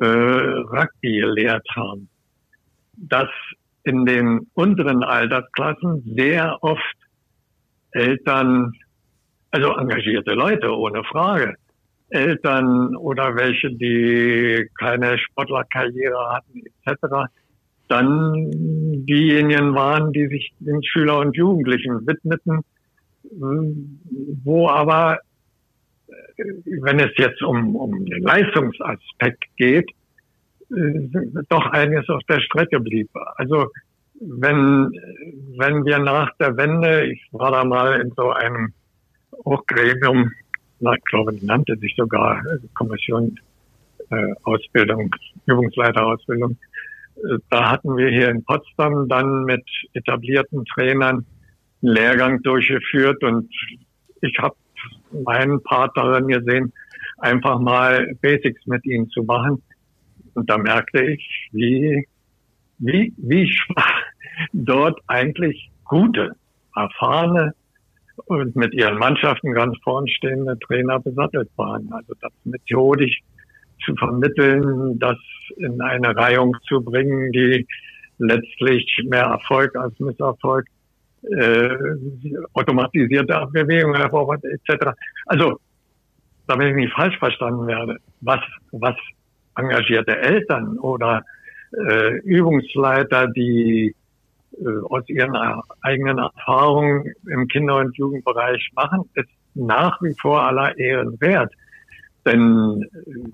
äh, 0.00 0.04
Rugby 0.04 1.20
gelehrt 1.20 1.66
haben. 1.74 2.08
Dass 2.96 3.28
in 3.82 4.06
den 4.06 4.46
unteren 4.54 5.02
Altersklassen 5.02 6.14
sehr 6.16 6.58
oft 6.62 6.96
Eltern 7.90 8.72
also 9.56 9.72
engagierte 9.76 10.32
Leute, 10.32 10.70
ohne 10.76 11.02
Frage. 11.04 11.54
Eltern 12.10 12.94
oder 12.96 13.34
welche, 13.34 13.70
die 13.72 14.68
keine 14.78 15.18
Sportlerkarriere 15.18 16.34
hatten, 16.34 16.62
etc. 16.84 17.30
Dann 17.88 18.50
diejenigen 19.06 19.74
waren, 19.74 20.12
die 20.12 20.26
sich 20.26 20.52
den 20.58 20.82
Schüler 20.82 21.18
und 21.18 21.36
Jugendlichen 21.36 22.06
widmeten, 22.06 22.60
wo 24.44 24.68
aber, 24.68 25.18
wenn 26.36 27.00
es 27.00 27.10
jetzt 27.16 27.42
um, 27.42 27.76
um 27.76 28.04
den 28.04 28.22
Leistungsaspekt 28.22 29.44
geht, 29.56 29.88
doch 31.48 31.66
einiges 31.66 32.08
auf 32.08 32.22
der 32.28 32.40
Strecke 32.40 32.80
blieb. 32.80 33.08
Also 33.36 33.70
wenn, 34.20 34.90
wenn 35.56 35.84
wir 35.84 35.98
nach 35.98 36.30
der 36.38 36.56
Wende, 36.56 37.06
ich 37.06 37.22
war 37.32 37.52
da 37.52 37.64
mal 37.64 38.00
in 38.00 38.12
so 38.16 38.30
einem 38.30 38.72
Hochgremium, 39.44 40.32
ich 40.80 41.04
glaube, 41.04 41.36
nannte 41.42 41.76
sich 41.76 41.94
sogar 41.96 42.42
Kommission 42.74 43.38
äh, 44.10 44.34
Ausbildung, 44.44 45.14
Übungsleiterausbildung. 45.46 46.56
Da 47.50 47.70
hatten 47.70 47.96
wir 47.96 48.08
hier 48.08 48.28
in 48.28 48.44
Potsdam 48.44 49.08
dann 49.08 49.44
mit 49.44 49.64
etablierten 49.94 50.64
Trainern 50.66 51.24
einen 51.82 51.92
Lehrgang 51.94 52.42
durchgeführt 52.42 53.22
und 53.24 53.50
ich 54.20 54.36
habe 54.38 54.56
meinen 55.24 55.62
Part 55.62 55.96
darin 55.96 56.28
gesehen, 56.28 56.72
einfach 57.18 57.58
mal 57.58 58.14
Basics 58.20 58.66
mit 58.66 58.84
ihnen 58.84 59.08
zu 59.10 59.22
machen. 59.22 59.62
Und 60.34 60.50
da 60.50 60.58
merkte 60.58 61.02
ich, 61.02 61.48
wie, 61.52 62.06
wie, 62.78 63.14
wie 63.16 63.50
schwach 63.50 64.02
dort 64.52 65.00
eigentlich 65.06 65.70
gute, 65.84 66.32
erfahrene 66.74 67.54
und 68.26 68.56
mit 68.56 68.74
ihren 68.74 68.98
Mannschaften 68.98 69.52
ganz 69.52 69.76
vorn 69.82 70.08
stehende 70.08 70.58
Trainer 70.58 70.98
besattelt 71.00 71.50
waren. 71.56 71.90
Also 71.92 72.14
das 72.20 72.32
methodisch 72.44 73.20
zu 73.86 73.94
vermitteln, 73.96 74.98
das 74.98 75.16
in 75.56 75.80
eine 75.80 76.14
Reihung 76.14 76.56
zu 76.68 76.82
bringen, 76.82 77.32
die 77.32 77.66
letztlich 78.18 78.86
mehr 79.08 79.24
Erfolg 79.24 79.74
als 79.76 79.98
Misserfolg, 80.00 80.66
äh, 81.22 81.70
automatisierte 82.52 83.34
hervorruft, 83.94 84.44
etc. 84.44 84.90
Also, 85.26 85.58
damit 86.46 86.68
ich 86.68 86.74
nicht 86.76 86.92
falsch 86.92 87.18
verstanden 87.18 87.66
werde, 87.66 87.98
was, 88.20 88.40
was 88.72 88.94
engagierte 89.56 90.16
Eltern 90.18 90.78
oder 90.78 91.24
äh, 91.88 92.18
Übungsleiter, 92.20 93.28
die 93.28 93.94
äh, 94.52 94.68
aus 94.88 95.08
ihren 95.08 95.36
eigenen 95.82 96.18
Erfahrungen 96.18 97.12
im 97.28 97.48
Kinder- 97.48 97.78
und 97.78 97.96
Jugendbereich 97.96 98.70
machen, 98.74 99.08
ist 99.14 99.28
nach 99.54 100.00
wie 100.02 100.14
vor 100.20 100.42
aller 100.42 100.76
Ehren 100.78 101.20
wert. 101.20 101.52
Denn 102.24 102.82
äh, 102.82 103.28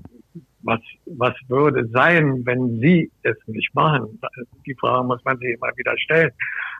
was, 0.62 0.80
was 1.06 1.34
würde 1.48 1.86
sein, 1.88 2.42
wenn 2.44 2.80
sie 2.80 3.10
es 3.22 3.36
nicht 3.46 3.74
machen? 3.74 4.20
Die 4.66 4.74
Frage 4.74 5.06
muss 5.06 5.24
man 5.24 5.38
sich 5.38 5.54
immer 5.54 5.70
wieder 5.76 5.96
stellen. 5.98 6.30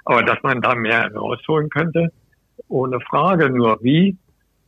Aber 0.04 0.22
dass 0.22 0.42
man 0.42 0.60
da 0.60 0.74
mehr 0.74 1.12
rausholen 1.14 1.68
könnte, 1.70 2.12
ohne 2.68 3.00
Frage. 3.00 3.50
Nur 3.50 3.82
wie, 3.82 4.16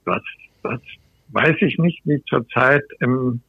das, 0.05 0.23
das 0.63 0.81
weiß 1.29 1.57
ich 1.61 1.79
nicht, 1.79 2.01
wie 2.05 2.23
zurzeit 2.29 2.85
im 3.01 3.41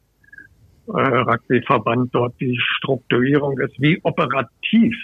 äh, 0.88 0.92
Rugbyverband 0.92 2.14
dort 2.14 2.34
die 2.40 2.58
Strukturierung 2.78 3.58
ist, 3.58 3.80
wie 3.80 4.00
operativ 4.02 4.94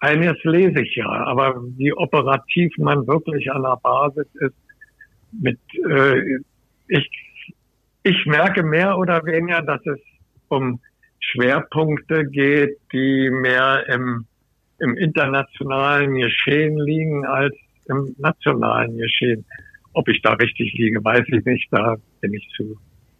eines 0.00 0.36
lese 0.44 0.82
ich 0.82 0.94
ja, 0.96 1.08
aber 1.08 1.60
wie 1.76 1.92
operativ 1.92 2.72
man 2.78 3.06
wirklich 3.06 3.50
an 3.50 3.62
der 3.62 3.78
Basis 3.82 4.26
ist, 4.34 4.54
mit 5.32 5.58
äh, 5.90 6.38
ich, 6.88 7.10
ich 8.08 8.24
merke 8.26 8.62
mehr 8.62 8.96
oder 8.96 9.24
weniger, 9.24 9.60
dass 9.60 9.84
es 9.86 9.98
um 10.48 10.80
Schwerpunkte 11.20 12.24
geht, 12.24 12.78
die 12.92 13.28
mehr 13.30 13.84
im, 13.88 14.24
im 14.78 14.96
internationalen 14.96 16.14
Geschehen 16.14 16.78
liegen 16.78 17.26
als 17.26 17.54
im 17.86 18.14
nationalen 18.18 18.96
Geschehen. 18.96 19.44
Ob 19.92 20.08
ich 20.08 20.22
da 20.22 20.32
richtig 20.34 20.72
liege, 20.74 21.04
weiß 21.04 21.24
ich 21.28 21.44
nicht, 21.44 21.68
da 21.70 21.96
bin 22.20 22.32
ich 22.32 22.48
zu 22.56 22.78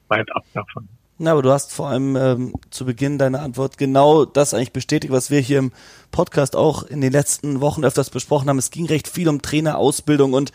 weit 0.09 0.35
ab 0.35 0.45
davon. 0.55 0.89
Na, 1.19 1.33
aber 1.33 1.43
du 1.43 1.51
hast 1.51 1.75
vor 1.75 1.89
allem 1.89 2.17
ähm, 2.17 2.55
zu 2.71 2.87
Beginn 2.87 3.19
deiner 3.19 3.43
Antwort 3.43 3.77
genau 3.77 4.25
das 4.25 4.55
eigentlich 4.55 4.73
bestätigt, 4.73 5.13
was 5.13 5.31
wir 5.31 5.41
hier 5.41 5.59
im 5.59 5.73
Podcast 6.13 6.55
auch 6.55 6.85
in 6.85 7.01
den 7.01 7.13
letzten 7.13 7.61
Wochen 7.61 7.85
öfters 7.85 8.09
besprochen 8.09 8.49
haben. 8.49 8.59
Es 8.59 8.71
ging 8.71 8.87
recht 8.87 9.09
viel 9.09 9.29
um 9.29 9.43
Trainerausbildung 9.43 10.33
und 10.33 10.53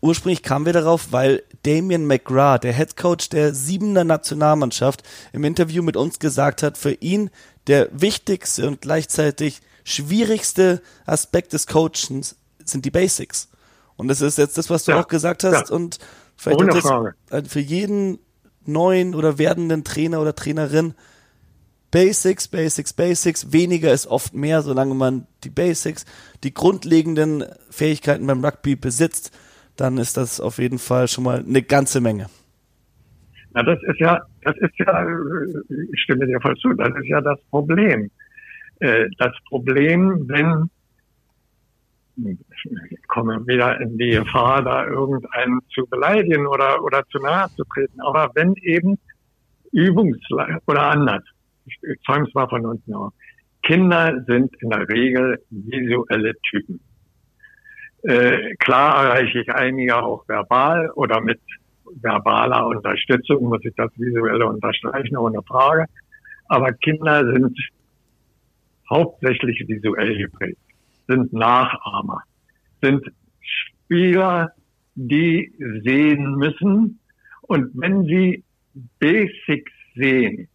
ursprünglich 0.00 0.42
kamen 0.42 0.66
wir 0.66 0.72
darauf, 0.72 1.12
weil 1.12 1.42
Damien 1.62 2.06
McGrath, 2.06 2.64
der 2.64 2.72
Head 2.72 2.96
Coach 2.96 3.28
der 3.28 3.54
siebener 3.54 4.04
Nationalmannschaft, 4.04 5.02
im 5.32 5.44
Interview 5.44 5.82
mit 5.82 5.96
uns 5.96 6.18
gesagt 6.18 6.62
hat, 6.62 6.78
für 6.78 6.92
ihn 6.92 7.30
der 7.66 7.88
wichtigste 7.92 8.66
und 8.66 8.80
gleichzeitig 8.80 9.60
schwierigste 9.84 10.82
Aspekt 11.06 11.52
des 11.52 11.66
Coachens 11.66 12.36
sind 12.64 12.84
die 12.84 12.90
Basics. 12.90 13.48
Und 13.96 14.08
das 14.08 14.20
ist 14.20 14.38
jetzt 14.38 14.56
das, 14.58 14.70
was 14.70 14.84
du 14.84 14.92
ja, 14.92 15.00
auch 15.00 15.08
gesagt 15.08 15.44
hast. 15.44 15.70
Ja. 15.70 15.74
Und 15.74 15.98
vielleicht 16.36 16.60
Ohne 16.60 16.80
Frage. 16.80 17.14
Das 17.28 17.48
für 17.48 17.60
jeden 17.60 18.18
neuen 18.64 19.14
oder 19.14 19.38
werdenden 19.38 19.82
Trainer 19.82 20.20
oder 20.20 20.34
Trainerin 20.34 20.94
Basics, 21.90 22.48
Basics, 22.48 22.92
Basics. 22.92 23.52
Weniger 23.52 23.92
ist 23.92 24.06
oft 24.06 24.34
mehr, 24.34 24.62
solange 24.62 24.94
man 24.94 25.26
die 25.42 25.50
Basics, 25.50 26.04
die 26.44 26.52
grundlegenden 26.52 27.46
Fähigkeiten 27.70 28.26
beim 28.26 28.44
Rugby 28.44 28.76
besitzt, 28.76 29.32
dann 29.78 29.98
ist 29.98 30.16
das 30.16 30.40
auf 30.40 30.58
jeden 30.58 30.78
Fall 30.78 31.08
schon 31.08 31.24
mal 31.24 31.38
eine 31.38 31.62
ganze 31.62 32.00
Menge. 32.00 32.26
Na, 33.54 33.62
das 33.62 33.78
ist 33.84 33.98
ja, 33.98 34.20
das 34.42 34.56
ist 34.58 34.78
ja, 34.78 35.06
ich 35.92 36.00
stimme 36.02 36.26
dir 36.26 36.40
voll 36.40 36.56
zu, 36.56 36.72
das 36.74 36.90
ist 36.96 37.06
ja 37.06 37.20
das 37.20 37.40
Problem. 37.50 38.10
Äh, 38.80 39.06
das 39.18 39.32
Problem, 39.48 40.28
wenn 40.28 40.68
ich 42.90 43.06
komme 43.06 43.46
wieder 43.46 43.80
in 43.80 43.96
die 43.96 44.10
Gefahr, 44.10 44.62
da 44.62 44.86
irgendeinen 44.86 45.60
zu 45.72 45.86
beleidigen 45.86 46.46
oder, 46.48 46.82
oder 46.82 47.04
zu 47.10 47.18
nahe 47.18 47.48
zu 47.54 47.62
treten. 47.64 48.00
Aber 48.00 48.30
wenn 48.34 48.54
eben 48.56 48.98
Übungsleiter 49.70 50.60
oder 50.66 50.90
anders, 50.90 51.22
ich 51.64 51.76
zäume 52.04 52.26
es 52.26 52.34
mal 52.34 52.48
von 52.48 52.66
unten 52.66 52.94
auf, 52.94 53.12
Kinder 53.62 54.24
sind 54.26 54.50
in 54.60 54.70
der 54.70 54.88
Regel 54.88 55.38
visuelle 55.50 56.34
Typen. 56.50 56.80
Äh, 58.02 58.54
klar 58.56 59.04
erreiche 59.04 59.40
ich 59.40 59.50
einige 59.50 59.96
auch 60.02 60.26
verbal 60.28 60.90
oder 60.92 61.20
mit 61.20 61.40
verbaler 62.00 62.66
Unterstützung, 62.66 63.44
muss 63.44 63.64
ich 63.64 63.74
das 63.76 63.90
visuelle 63.96 64.46
unterstreichen, 64.46 65.16
ohne 65.16 65.42
Frage. 65.42 65.86
Aber 66.46 66.72
Kinder 66.72 67.32
sind 67.32 67.58
hauptsächlich 68.88 69.64
visuell 69.66 70.16
geprägt 70.16 70.58
sind 71.08 71.32
Nachahmer, 71.32 72.22
sind 72.80 73.04
Spieler, 73.40 74.52
die 74.94 75.52
sehen 75.84 76.36
müssen. 76.36 77.00
Und 77.42 77.70
wenn 77.74 78.04
sie 78.04 78.44
Basics 79.00 79.72
sehen, 79.96 80.48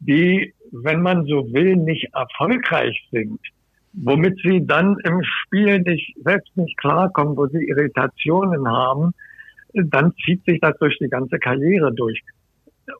die, 0.00 0.52
wenn 0.72 1.00
man 1.02 1.24
so 1.26 1.52
will, 1.52 1.76
nicht 1.76 2.12
erfolgreich 2.12 3.00
sind, 3.12 3.40
womit 3.92 4.38
sie 4.44 4.66
dann 4.66 4.96
im 5.04 5.22
Spiel 5.22 5.80
nicht, 5.80 6.14
selbst 6.24 6.56
nicht 6.56 6.76
klarkommen, 6.78 7.36
wo 7.36 7.46
sie 7.46 7.68
Irritationen 7.68 8.68
haben, 8.68 9.12
dann 9.72 10.12
zieht 10.24 10.44
sich 10.44 10.60
das 10.60 10.76
durch 10.78 10.96
die 10.98 11.08
ganze 11.08 11.38
Karriere 11.38 11.92
durch. 11.92 12.20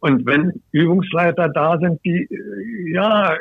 Und 0.00 0.26
wenn 0.26 0.62
Übungsleiter 0.72 1.48
da 1.48 1.78
sind, 1.78 2.00
die, 2.04 2.28
ja, 2.92 3.36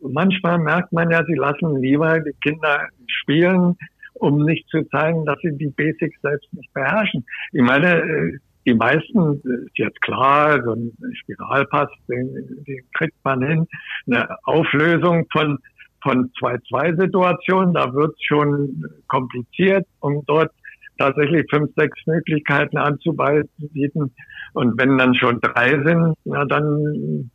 manchmal 0.00 0.58
merkt 0.58 0.92
man 0.92 1.10
ja, 1.10 1.24
sie 1.24 1.34
lassen 1.34 1.80
lieber 1.80 2.20
die 2.20 2.32
Kinder 2.42 2.88
spielen, 3.06 3.76
um 4.14 4.44
nicht 4.44 4.68
zu 4.68 4.82
zeigen, 4.88 5.24
dass 5.26 5.38
sie 5.42 5.56
die 5.56 5.68
Basics 5.68 6.20
selbst 6.22 6.52
nicht 6.52 6.72
beherrschen. 6.72 7.24
Ich 7.52 7.62
meine, 7.62 8.00
äh, 8.00 8.38
die 8.66 8.74
meisten, 8.74 9.40
ist 9.66 9.78
jetzt 9.78 10.00
klar, 10.02 10.62
so 10.62 10.72
ein 10.72 10.92
Spiralpass, 11.14 11.88
den, 12.08 12.34
den 12.66 12.84
kriegt 12.94 13.16
man 13.24 13.42
hin. 13.42 13.66
Eine 14.06 14.36
Auflösung 14.44 15.26
von 15.32 15.58
von 16.02 16.30
2-2-Situationen, 16.40 17.74
da 17.74 17.92
wird 17.92 18.14
es 18.14 18.24
schon 18.24 18.84
kompliziert, 19.08 19.86
um 20.00 20.22
dort 20.26 20.52
tatsächlich 20.98 21.46
fünf, 21.50 21.70
sechs 21.76 21.98
Möglichkeiten 22.06 22.76
anzubieten. 22.76 24.12
Und 24.52 24.78
wenn 24.78 24.98
dann 24.98 25.14
schon 25.14 25.40
drei 25.40 25.70
sind, 25.84 26.14
na 26.24 26.44
dann, 26.44 27.30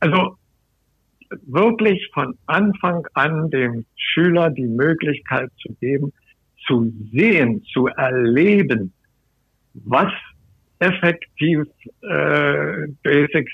also 0.00 0.36
wirklich 1.46 2.10
von 2.12 2.36
Anfang 2.46 3.06
an 3.14 3.50
dem 3.50 3.84
Schüler 3.96 4.50
die 4.50 4.66
Möglichkeit 4.66 5.50
zu 5.60 5.74
geben, 5.80 6.12
zu 6.66 6.92
sehen, 7.12 7.62
zu 7.72 7.86
erleben, 7.86 8.92
was 9.74 10.12
effektiv 10.78 11.62
äh, 12.02 12.86
Basics 13.02 13.52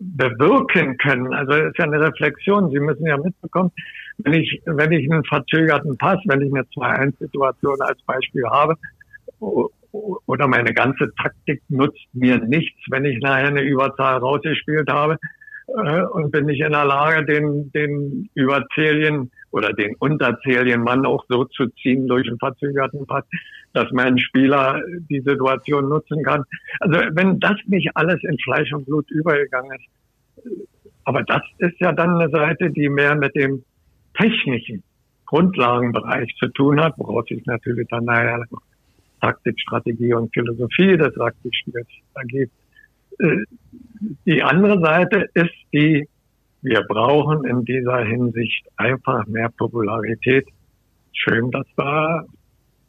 bewirken 0.00 0.96
können. 0.98 1.32
Also 1.32 1.52
es 1.52 1.68
ist 1.68 1.78
ja 1.78 1.84
eine 1.84 2.00
Reflexion. 2.00 2.70
Sie 2.70 2.80
müssen 2.80 3.06
ja 3.06 3.16
mitbekommen, 3.16 3.70
wenn 4.18 4.34
ich, 4.34 4.60
wenn 4.64 4.92
ich 4.92 5.10
einen 5.10 5.24
verzögerten 5.24 5.96
Pass, 5.98 6.18
wenn 6.26 6.40
ich 6.40 6.52
eine 6.52 6.64
2-1-Situation 6.64 7.80
als 7.80 8.00
Beispiel 8.02 8.44
habe, 8.48 8.76
oder 9.90 10.46
meine 10.48 10.74
ganze 10.74 11.12
Taktik 11.20 11.62
nutzt 11.68 12.06
mir 12.12 12.38
nichts, 12.38 12.78
wenn 12.90 13.04
ich 13.04 13.18
nachher 13.20 13.48
eine 13.48 13.62
Überzahl 13.62 14.18
rausgespielt 14.18 14.90
habe 14.90 15.18
äh, 15.68 16.02
und 16.02 16.30
bin 16.30 16.46
nicht 16.46 16.60
in 16.60 16.72
der 16.72 16.84
Lage, 16.84 17.24
den, 17.24 17.72
den 17.72 18.28
Überzählien 18.34 19.30
oder 19.50 19.72
den 19.72 19.94
Unterzählienmann 19.96 21.06
auch 21.06 21.24
so 21.28 21.44
zu 21.44 21.68
ziehen 21.82 22.06
durch 22.06 22.28
einen 22.28 22.38
verzögerten 22.38 23.06
Pass, 23.06 23.24
dass 23.72 23.90
mein 23.92 24.18
Spieler 24.18 24.82
die 25.08 25.20
Situation 25.20 25.88
nutzen 25.88 26.22
kann. 26.22 26.44
Also 26.80 27.00
wenn 27.12 27.40
das 27.40 27.56
nicht 27.66 27.90
alles 27.94 28.22
in 28.22 28.38
Fleisch 28.38 28.72
und 28.72 28.84
Blut 28.84 29.10
übergegangen 29.10 29.72
ist, 29.72 30.68
aber 31.04 31.22
das 31.22 31.42
ist 31.58 31.80
ja 31.80 31.92
dann 31.92 32.20
eine 32.20 32.30
Seite, 32.30 32.70
die 32.70 32.88
mehr 32.88 33.14
mit 33.14 33.34
dem 33.34 33.64
technischen 34.14 34.82
Grundlagenbereich 35.24 36.34
zu 36.38 36.48
tun 36.48 36.80
hat, 36.80 36.94
woraus 36.98 37.26
sich 37.26 37.44
natürlich 37.46 37.88
dann 37.88 38.04
nachher 38.04 38.44
Taktik, 39.20 39.58
Strategie 39.60 40.14
und 40.14 40.32
Philosophie 40.32 40.96
des 40.96 41.18
Rugby-Spiels 41.18 41.86
ergibt. 42.14 42.52
Äh, 43.18 43.44
die 44.26 44.42
andere 44.42 44.80
Seite 44.80 45.28
ist 45.34 45.54
die, 45.72 46.08
wir 46.62 46.82
brauchen 46.82 47.44
in 47.44 47.64
dieser 47.64 48.04
Hinsicht 48.04 48.66
einfach 48.76 49.26
mehr 49.26 49.48
Popularität. 49.50 50.46
Schön, 51.12 51.50
dass 51.50 51.66
da 51.76 52.24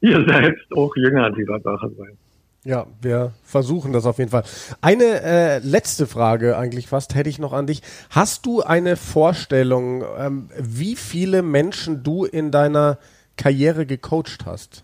ihr 0.02 0.26
selbst 0.28 0.72
auch 0.76 0.96
Jünger 0.96 1.32
dieser 1.32 1.60
Sache 1.60 1.90
seid. 1.98 2.18
Ja, 2.66 2.88
wir 3.02 3.32
versuchen 3.44 3.94
das 3.94 4.06
auf 4.06 4.18
jeden 4.18 4.32
Fall. 4.32 4.44
Eine 4.82 5.22
äh, 5.22 5.60
letzte 5.60 6.08
Frage 6.08 6.58
eigentlich 6.58 6.88
fast 6.88 7.16
hätte 7.16 7.30
ich 7.30 7.40
noch 7.40 7.54
an 7.54 7.68
dich. 7.68 7.82
Hast 8.10 8.46
du 8.46 8.62
eine 8.62 8.98
Vorstellung, 8.98 10.04
ähm, 10.18 10.50
wie 10.60 10.96
viele 10.98 11.41
Menschen 11.41 12.04
du 12.04 12.26
in 12.26 12.52
deiner 12.52 12.98
Karriere 13.38 13.86
gecoacht 13.86 14.46
hast? 14.46 14.84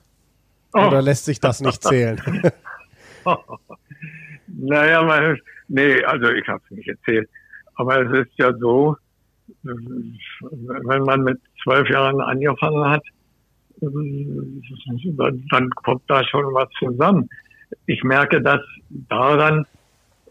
Oh. 0.74 0.88
Oder 0.88 1.02
lässt 1.02 1.26
sich 1.26 1.42
das 1.42 1.60
nicht 1.60 1.84
zählen? 1.88 2.22
naja, 4.48 5.04
man, 5.04 5.38
nee, 5.68 6.02
also 6.06 6.30
ich 6.30 6.48
habe 6.48 6.62
es 6.70 6.78
nicht 6.78 6.88
erzählt. 6.88 7.30
Aber 7.76 8.02
es 8.02 8.28
ist 8.28 8.38
ja 8.38 8.54
so, 8.58 8.96
wenn 9.64 11.04
man 11.04 11.24
mit 11.24 11.40
zwölf 11.64 11.90
Jahren 11.90 12.22
angefangen 12.22 12.90
hat, 12.90 13.04
dann 13.82 15.70
kommt 15.84 16.04
da 16.08 16.24
schon 16.24 16.46
was 16.54 16.70
zusammen. 16.80 17.30
Ich 17.86 18.04
merke 18.04 18.42
das 18.42 18.62
daran, 18.90 19.66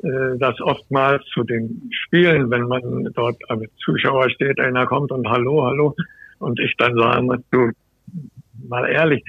äh, 0.02 0.38
dass 0.38 0.60
oftmals 0.60 1.24
zu 1.26 1.44
den 1.44 1.90
Spielen, 1.92 2.50
wenn 2.50 2.68
man 2.68 3.04
dort 3.14 3.36
als 3.48 3.70
Zuschauer 3.84 4.30
steht, 4.30 4.58
einer 4.60 4.86
kommt 4.86 5.12
und 5.12 5.28
Hallo, 5.28 5.64
Hallo, 5.64 5.94
und 6.38 6.58
ich 6.60 6.74
dann 6.76 6.94
muss, 7.26 7.38
du, 7.50 7.70
mal 8.68 8.88
ehrlich, 8.88 9.22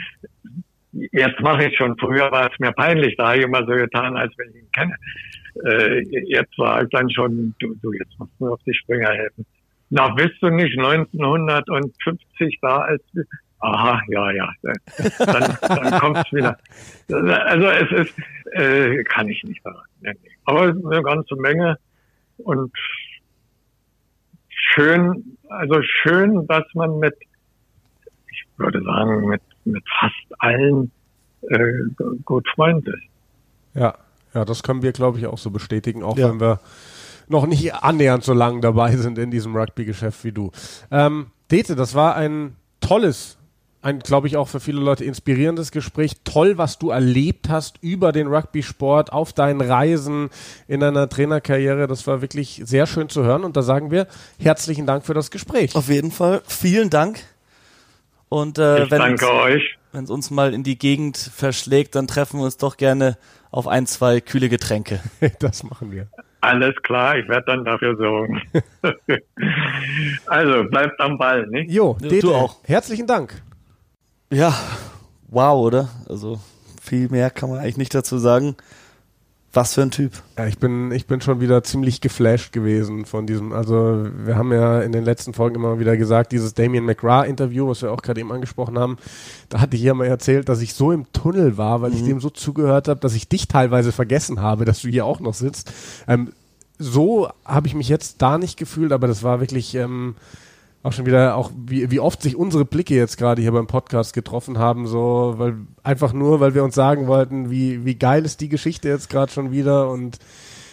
jetzt 1.11 1.39
mache 1.41 1.65
ich 1.65 1.77
schon, 1.77 1.97
früher 1.97 2.31
war 2.31 2.51
es 2.51 2.59
mir 2.59 2.71
peinlich, 2.71 3.15
da 3.17 3.29
habe 3.29 3.37
ich 3.37 3.43
immer 3.43 3.65
so 3.65 3.73
getan, 3.73 4.17
als 4.17 4.33
wenn 4.37 4.49
ich 4.49 4.55
ihn 4.55 4.71
kenne. 4.71 4.95
Äh, 5.65 6.01
jetzt 6.27 6.57
war 6.57 6.83
ich 6.83 6.89
dann 6.89 7.09
schon, 7.09 7.53
du, 7.59 7.75
du, 7.81 7.93
jetzt 7.93 8.17
musst 8.19 8.33
du 8.39 8.53
auf 8.53 8.61
die 8.65 8.73
Springer 8.73 9.09
helfen. 9.09 9.45
Na, 9.89 10.09
bist 10.09 10.35
du 10.41 10.49
nicht 10.49 10.77
1950 10.77 12.59
da, 12.61 12.79
als 12.79 13.03
aha, 13.59 14.01
ja, 14.09 14.31
ja, 14.31 14.53
dann, 15.19 15.57
dann 15.61 15.99
kommt 15.99 16.17
es 16.17 16.33
wieder. 16.33 16.57
Also 17.09 17.67
es 17.67 18.07
ist, 18.07 18.13
äh, 18.53 19.03
kann 19.03 19.29
ich 19.29 19.43
nicht 19.43 19.61
sagen. 19.63 20.17
Aber 20.45 20.69
es 20.69 20.75
ist 20.75 20.85
eine 20.85 21.01
ganze 21.03 21.35
Menge 21.35 21.77
und 22.37 22.71
schön, 24.49 25.37
also 25.49 25.81
schön, 25.81 26.45
dass 26.47 26.65
man 26.73 26.99
mit, 26.99 27.15
ich 28.31 28.45
würde 28.57 28.83
sagen, 28.83 29.27
mit 29.27 29.41
mit 29.65 29.83
fast 29.99 30.39
allen 30.39 30.91
äh, 31.49 31.73
gut 32.23 32.47
Freund 32.55 32.87
ist. 32.87 33.03
Ja, 33.73 33.95
ja, 34.33 34.45
das 34.45 34.63
können 34.63 34.81
wir, 34.81 34.91
glaube 34.91 35.17
ich, 35.17 35.27
auch 35.27 35.37
so 35.37 35.49
bestätigen, 35.49 36.03
auch 36.03 36.17
ja. 36.17 36.29
wenn 36.29 36.39
wir 36.39 36.59
noch 37.27 37.47
nicht 37.47 37.73
annähernd 37.73 38.23
so 38.23 38.33
lange 38.33 38.61
dabei 38.61 38.95
sind 38.95 39.17
in 39.17 39.31
diesem 39.31 39.55
Rugby-Geschäft 39.55 40.23
wie 40.23 40.31
du. 40.31 40.51
Ähm, 40.91 41.27
Dete, 41.51 41.75
das 41.75 41.95
war 41.95 42.15
ein 42.15 42.55
tolles, 42.81 43.37
ein, 43.81 43.99
glaube 43.99 44.27
ich, 44.27 44.37
auch 44.37 44.47
für 44.47 44.59
viele 44.59 44.81
Leute 44.81 45.05
inspirierendes 45.05 45.71
Gespräch. 45.71 46.17
Toll, 46.23 46.57
was 46.57 46.79
du 46.79 46.89
erlebt 46.89 47.49
hast 47.49 47.77
über 47.81 48.11
den 48.11 48.27
Rugby-Sport 48.27 49.13
auf 49.13 49.33
deinen 49.33 49.61
Reisen 49.61 50.29
in 50.67 50.79
deiner 50.79 51.07
Trainerkarriere. 51.07 51.87
Das 51.87 52.05
war 52.07 52.21
wirklich 52.21 52.61
sehr 52.65 52.87
schön 52.87 53.09
zu 53.09 53.23
hören. 53.23 53.43
Und 53.43 53.55
da 53.57 53.61
sagen 53.61 53.91
wir 53.91 54.07
herzlichen 54.39 54.85
Dank 54.85 55.05
für 55.05 55.13
das 55.13 55.31
Gespräch. 55.31 55.75
Auf 55.75 55.89
jeden 55.89 56.11
Fall. 56.11 56.41
Vielen 56.47 56.89
Dank. 56.89 57.19
Und 58.35 58.59
äh, 58.59 58.91
wenn 58.91 58.99
danke 58.99 59.31
euch. 59.31 59.77
Wenn 59.93 60.03
es 60.03 60.09
uns 60.09 60.29
mal 60.29 60.53
in 60.53 60.63
die 60.63 60.77
Gegend 60.77 61.15
verschlägt, 61.15 61.95
dann 61.95 62.05
treffen 62.05 62.41
wir 62.41 62.43
uns 62.43 62.57
doch 62.57 62.75
gerne 62.75 63.17
auf 63.49 63.65
ein, 63.65 63.87
zwei 63.87 64.19
kühle 64.19 64.49
Getränke. 64.49 64.99
das 65.39 65.63
machen 65.63 65.93
wir. 65.93 66.09
Alles 66.41 66.75
klar, 66.83 67.17
ich 67.17 67.29
werde 67.29 67.45
dann 67.45 67.63
dafür 67.63 67.95
sorgen. 67.95 68.41
also, 70.25 70.65
bleibt 70.65 70.99
am 70.99 71.17
Ball, 71.17 71.47
nicht? 71.47 71.71
Jo, 71.71 71.95
ja, 72.01 72.19
du 72.19 72.35
auch. 72.35 72.57
Herzlichen 72.65 73.07
Dank. 73.07 73.41
Ja, 74.29 74.53
wow, 75.29 75.65
oder? 75.65 75.87
Also, 76.09 76.37
viel 76.81 77.07
mehr 77.07 77.29
kann 77.29 77.49
man 77.49 77.59
eigentlich 77.59 77.77
nicht 77.77 77.95
dazu 77.95 78.17
sagen. 78.17 78.57
Was 79.55 79.73
für 79.73 79.83
ein 79.83 79.91
Typ. 79.91 80.11
Ja, 80.37 80.47
ich 80.47 80.57
bin, 80.57 80.91
ich 80.91 81.07
bin 81.07 81.21
schon 81.21 81.39
wieder 81.39 81.63
ziemlich 81.63 82.01
geflasht 82.01 82.51
gewesen 82.51 83.05
von 83.05 83.25
diesem, 83.25 83.53
also 83.53 84.05
wir 84.25 84.35
haben 84.35 84.51
ja 84.51 84.81
in 84.81 84.91
den 84.91 85.05
letzten 85.05 85.33
Folgen 85.33 85.55
immer 85.55 85.79
wieder 85.79 85.95
gesagt, 85.95 86.33
dieses 86.33 86.53
Damien 86.55 86.83
McGrath-Interview, 86.83 87.69
was 87.69 87.81
wir 87.81 87.93
auch 87.93 88.01
gerade 88.01 88.19
eben 88.19 88.33
angesprochen 88.33 88.77
haben, 88.77 88.97
da 89.47 89.61
hatte 89.61 89.77
ich 89.77 89.83
ja 89.83 89.93
mal 89.93 90.07
erzählt, 90.07 90.49
dass 90.49 90.59
ich 90.59 90.73
so 90.73 90.91
im 90.91 91.09
Tunnel 91.13 91.55
war, 91.55 91.81
weil 91.81 91.91
mhm. 91.91 91.95
ich 91.95 92.03
dem 92.03 92.19
so 92.19 92.29
zugehört 92.29 92.89
habe, 92.89 92.99
dass 92.99 93.15
ich 93.15 93.29
dich 93.29 93.47
teilweise 93.47 93.93
vergessen 93.93 94.41
habe, 94.41 94.65
dass 94.65 94.81
du 94.81 94.89
hier 94.89 95.05
auch 95.05 95.21
noch 95.21 95.33
sitzt. 95.33 95.71
Ähm, 96.05 96.33
so 96.77 97.29
habe 97.45 97.67
ich 97.67 97.75
mich 97.75 97.87
jetzt 97.87 98.21
da 98.21 98.37
nicht 98.37 98.57
gefühlt, 98.57 98.91
aber 98.91 99.07
das 99.07 99.23
war 99.23 99.39
wirklich 99.39 99.73
ähm, 99.75 100.15
auch 100.85 100.93
schon 100.93 101.07
wieder, 101.07 101.35
auch 101.35 101.49
wie, 101.57 101.89
wie 101.89 101.99
oft 101.99 102.21
sich 102.21 102.35
unsere 102.35 102.63
Blicke 102.63 102.93
jetzt 102.93 103.17
gerade 103.17 103.41
hier 103.41 103.51
beim 103.51 103.65
Podcast 103.65 104.13
getroffen 104.13 104.59
haben, 104.59 104.85
so, 104.87 105.33
weil 105.37 105.55
einfach 105.81 106.13
nur, 106.13 106.39
weil 106.39 106.53
wir 106.53 106.63
uns 106.63 106.75
sagen 106.75 107.07
wollten, 107.07 107.49
wie, 107.49 107.85
wie 107.85 107.95
geil 107.95 108.23
ist 108.23 108.39
die 108.39 108.49
Geschichte 108.49 108.87
jetzt 108.87 109.09
gerade 109.09 109.31
schon 109.31 109.51
wieder 109.51 109.89
und 109.89 110.19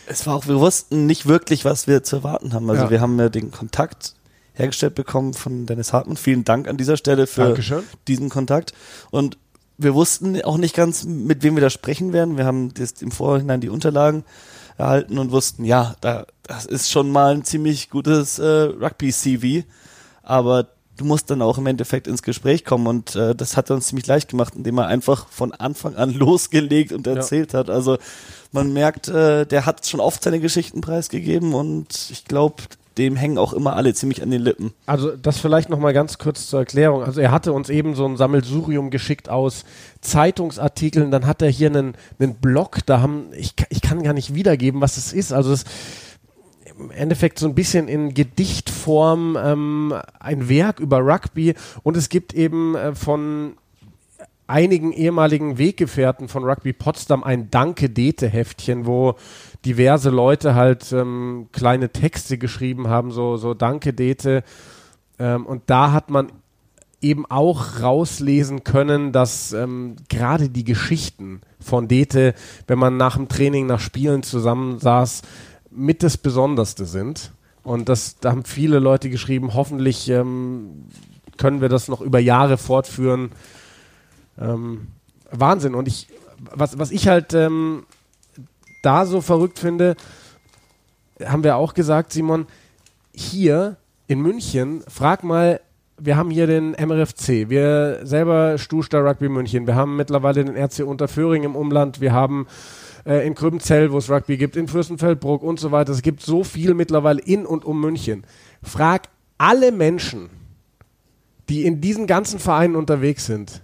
es 0.07 0.27
war 0.27 0.35
auch, 0.35 0.47
wir 0.47 0.61
wussten 0.61 1.07
nicht 1.07 1.27
wirklich, 1.27 1.65
was 1.65 1.87
wir 1.87 2.03
zu 2.03 2.17
erwarten 2.17 2.53
haben. 2.53 2.69
Also 2.69 2.85
ja. 2.85 2.91
wir 2.91 3.01
haben 3.01 3.19
ja 3.19 3.31
den 3.31 3.53
Kontakt 3.53 4.15
hergestellt 4.53 4.95
bekommen 4.97 5.33
von 5.33 5.65
Dennis 5.65 5.95
Hartmann. 5.95 6.19
Vielen 6.19 6.45
Dank 6.45 6.69
an 6.69 6.77
dieser 6.77 6.99
Stelle 6.99 7.27
für 7.27 7.45
Dankeschön. 7.45 7.85
diesen 8.07 8.29
Kontakt. 8.29 8.75
Und 9.11 9.39
wir 9.79 9.95
wussten 9.95 10.43
auch 10.43 10.59
nicht 10.59 10.77
ganz, 10.77 11.05
mit 11.05 11.43
wem 11.43 11.55
wir 11.55 11.63
da 11.63 11.71
sprechen 11.71 12.13
werden. 12.13 12.37
Wir 12.37 12.45
haben 12.45 12.75
das 12.75 13.01
im 13.01 13.13
Vorhinein 13.13 13.63
die 13.63 13.71
Unterlagen 13.71 14.25
erhalten 14.77 15.19
und 15.19 15.31
wussten, 15.31 15.65
ja, 15.65 15.95
da, 16.03 16.27
das 16.43 16.67
ist 16.67 16.91
schon 16.91 17.11
mal 17.11 17.35
ein 17.35 17.45
ziemlich 17.45 17.89
gutes 17.89 18.39
äh, 18.39 18.45
Rugby-CV 18.45 19.65
aber 20.23 20.69
du 20.97 21.05
musst 21.05 21.31
dann 21.31 21.43
auch 21.43 21.59
im 21.59 21.67
Endeffekt 21.67 22.07
ins 22.07 22.23
Gespräch 22.23 22.65
kommen 22.65 22.87
und 22.87 23.17
äh, 23.17 23.35
das 23.35 23.57
hat 23.57 23.71
er 23.71 23.77
uns 23.77 23.89
ziemlich 23.89 24.07
leicht 24.07 24.29
gemacht, 24.29 24.55
indem 24.57 24.79
er 24.79 24.87
einfach 24.87 25.29
von 25.29 25.53
Anfang 25.53 25.97
an 25.97 26.11
losgelegt 26.15 26.93
und 26.93 27.07
erzählt 27.07 27.53
ja. 27.53 27.61
hat. 27.61 27.71
Also 27.71 27.99
man 28.53 28.73
merkt, 28.73 29.09
äh, 29.09 29.47
der 29.47 29.67
hat 29.67 29.87
schon 29.87 30.01
oft 30.01 30.23
seine 30.23 30.41
Geschichten 30.41 30.81
preisgegeben 30.81 31.55
und 31.55 32.11
ich 32.11 32.25
glaube, 32.27 32.63
dem 32.99 33.17
hängen 33.17 33.39
auch 33.39 33.53
immer 33.53 33.75
alle 33.77 33.95
ziemlich 33.95 34.23
an 34.23 34.31
den 34.31 34.43
Lippen. 34.43 34.73
Also 34.87 35.17
das 35.17 35.39
vielleicht 35.39 35.71
noch 35.71 35.79
mal 35.79 35.95
ganz 35.95 36.19
kurz 36.19 36.49
zur 36.49 36.61
Erklärung. 36.61 37.03
Also 37.03 37.21
er 37.21 37.31
hatte 37.31 37.53
uns 37.53 37.71
eben 37.71 37.95
so 37.95 38.05
ein 38.07 38.17
Sammelsurium 38.19 38.91
geschickt 38.91 39.29
aus 39.31 39.65
Zeitungsartikeln. 40.03 41.11
Dann 41.11 41.27
hat 41.27 41.41
er 41.41 41.49
hier 41.49 41.69
einen, 41.71 41.95
einen 42.19 42.35
Blog. 42.35 42.81
Da 42.85 43.01
haben 43.01 43.29
ich, 43.35 43.55
ich 43.71 43.81
kann 43.81 44.03
gar 44.03 44.13
nicht 44.13 44.35
wiedergeben, 44.35 44.81
was 44.81 44.99
es 44.99 45.15
ist. 45.15 45.33
Also 45.33 45.51
das 45.51 45.65
Endeffekt 46.91 47.39
so 47.39 47.47
ein 47.47 47.55
bisschen 47.55 47.89
in 47.89 48.15
Gedichtform 48.15 49.39
ähm, 49.43 49.95
ein 50.19 50.49
Werk 50.49 50.81
über 50.81 50.99
Rugby 50.99 51.55
und 51.83 51.97
es 51.97 52.09
gibt 52.09 52.35
eben 52.35 52.75
äh, 52.75 52.95
von 52.95 53.55
einigen 54.47 54.93
ehemaligen 54.93 55.57
Weggefährten 55.57 56.29
von 56.29 56.45
Rugby 56.45 56.73
Potsdam 56.73 57.25
ein 57.25 57.51
Danke-Dete-Heftchen, 57.51 58.87
wo 58.87 59.15
diverse 59.65 60.11
Leute 60.11 60.55
halt 60.55 60.93
ähm, 60.93 61.49
kleine 61.53 61.91
Texte 61.91 62.37
geschrieben 62.39 62.89
haben, 62.89 63.13
so, 63.13 63.37
so 63.37 63.55
Danke 63.55 63.93
Dete. 63.93 64.43
Ähm, 65.19 65.47
und 65.47 65.63
da 65.67 65.93
hat 65.93 66.11
man 66.11 66.33
eben 67.01 67.27
auch 67.27 67.81
rauslesen 67.81 68.63
können, 68.65 69.13
dass 69.13 69.53
ähm, 69.53 69.97
gerade 70.09 70.49
die 70.49 70.65
Geschichten 70.65 71.41
von 71.59 71.89
Dete, 71.89 72.35
wenn 72.67 72.79
man 72.79 72.97
nach 72.97 73.17
dem 73.17 73.29
Training, 73.29 73.67
nach 73.67 73.81
Spielen 73.81 74.23
zusammensaß, 74.23 75.23
mit 75.75 76.03
das 76.03 76.17
Besonderste 76.17 76.85
sind. 76.85 77.33
Und 77.63 77.89
das, 77.89 78.19
da 78.19 78.31
haben 78.31 78.45
viele 78.45 78.79
Leute 78.79 79.09
geschrieben, 79.09 79.55
hoffentlich 79.55 80.09
ähm, 80.09 80.87
können 81.37 81.61
wir 81.61 81.69
das 81.69 81.89
noch 81.89 82.01
über 82.01 82.19
Jahre 82.19 82.59
fortführen. 82.59 83.31
Ähm, 84.39 84.89
Wahnsinn. 85.31 85.75
Und 85.75 85.89
ich, 85.89 86.09
was, 86.55 86.79
was 86.79 86.91
ich 86.91 87.09
halt 87.09 87.35
ähm, 87.35 87.85
da 88.83 89.07
so 89.07 89.21
verrückt 89.21 89.59
finde, 89.59 89.97
haben 91.25 91.45
wir 91.45 91.57
auch 91.57 91.75
gesagt, 91.75 92.13
Simon, 92.13 92.47
hier 93.15 93.77
in 94.09 94.21
München, 94.21 94.83
frag 94.89 95.23
mal, 95.23 95.61
wir 95.99 96.17
haben 96.17 96.31
hier 96.31 96.47
den 96.47 96.73
MRFC, 96.73 97.49
wir 97.49 98.01
selber 98.03 98.59
Stuster 98.59 99.05
Rugby 99.05 99.29
München, 99.29 99.67
wir 99.67 99.77
haben 99.77 99.97
mittlerweile 99.97 100.45
den 100.45 100.57
RC 100.57 100.81
Unterföhring 100.81 101.45
im 101.45 101.55
Umland, 101.55 102.01
wir 102.01 102.13
haben 102.13 102.47
äh, 103.05 103.27
in 103.27 103.35
Krübenzell, 103.35 103.93
wo 103.93 103.99
es 103.99 104.11
Rugby 104.11 104.37
gibt, 104.37 104.57
in 104.57 104.69
Fürstenfeldbruck 104.69 105.43
und 105.43 105.59
so 105.59 105.73
weiter. 105.73 105.93
Es 105.93 106.03
gibt 106.03 106.23
so 106.23 106.45
viel 106.45 106.75
mittlerweile 106.75 107.21
in 107.21 107.47
und 107.47 107.65
um 107.65 107.81
München. 107.81 108.25
Frag 108.63 109.09
alle 109.39 109.73
Menschen, 109.73 110.31
die 111.49 111.65
in 111.65 111.81
diesen 111.81 112.07
ganzen 112.07 112.39
Vereinen 112.39 112.77
unterwegs 112.77 113.27
sind. 113.27 113.63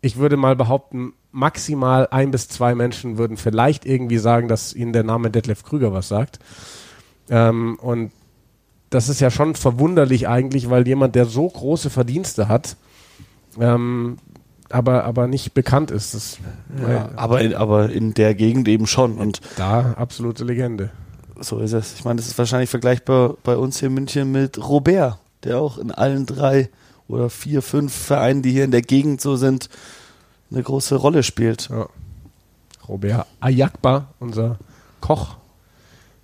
Ich 0.00 0.16
würde 0.16 0.36
mal 0.36 0.54
behaupten, 0.54 1.14
maximal 1.32 2.08
ein 2.10 2.30
bis 2.30 2.48
zwei 2.48 2.74
Menschen 2.74 3.18
würden 3.18 3.36
vielleicht 3.36 3.84
irgendwie 3.84 4.18
sagen, 4.18 4.48
dass 4.48 4.74
ihnen 4.74 4.92
der 4.92 5.04
Name 5.04 5.30
Detlef 5.30 5.62
Krüger 5.62 5.92
was 5.92 6.08
sagt. 6.08 6.38
Ähm, 7.30 7.78
und 7.80 8.12
das 8.90 9.08
ist 9.08 9.20
ja 9.20 9.30
schon 9.30 9.54
verwunderlich 9.54 10.28
eigentlich, 10.28 10.70
weil 10.70 10.86
jemand, 10.86 11.14
der 11.14 11.26
so 11.26 11.48
große 11.48 11.90
Verdienste 11.90 12.48
hat, 12.48 12.76
ähm, 13.60 14.16
aber, 14.70 15.04
aber 15.04 15.26
nicht 15.26 15.54
bekannt 15.54 15.90
ist. 15.90 16.14
Das, 16.14 16.38
Ja, 16.80 17.10
aber, 17.16 17.40
in, 17.40 17.54
aber 17.54 17.90
in 17.90 18.14
der 18.14 18.34
Gegend 18.34 18.68
eben 18.68 18.86
schon. 18.86 19.18
Und 19.18 19.40
da 19.56 19.94
absolute 19.96 20.44
Legende. 20.44 20.90
so 21.40 21.58
ist 21.58 21.72
es. 21.72 21.94
Ich 21.94 22.04
meine, 22.04 22.16
das 22.16 22.26
ist 22.26 22.38
wahrscheinlich 22.38 22.70
vergleichbar 22.70 23.36
bei 23.42 23.56
uns 23.56 23.78
hier 23.78 23.88
in 23.88 23.94
München 23.94 24.30
mit 24.32 24.58
Robert, 24.58 25.18
der 25.44 25.58
auch 25.58 25.78
in 25.78 25.90
allen 25.90 26.26
drei 26.26 26.68
oder 27.08 27.30
vier, 27.30 27.62
fünf 27.62 27.94
Vereinen, 27.94 28.42
die 28.42 28.50
hier 28.52 28.64
in 28.64 28.70
der 28.70 28.82
Gegend 28.82 29.20
so 29.20 29.36
sind, 29.36 29.68
eine 30.50 30.62
große 30.62 30.96
Rolle 30.96 31.22
spielt. 31.22 31.68
Ja. 31.70 31.88
Robert 32.86 33.26
Ayakba, 33.40 34.08
unser 34.18 34.58
Koch 35.00 35.36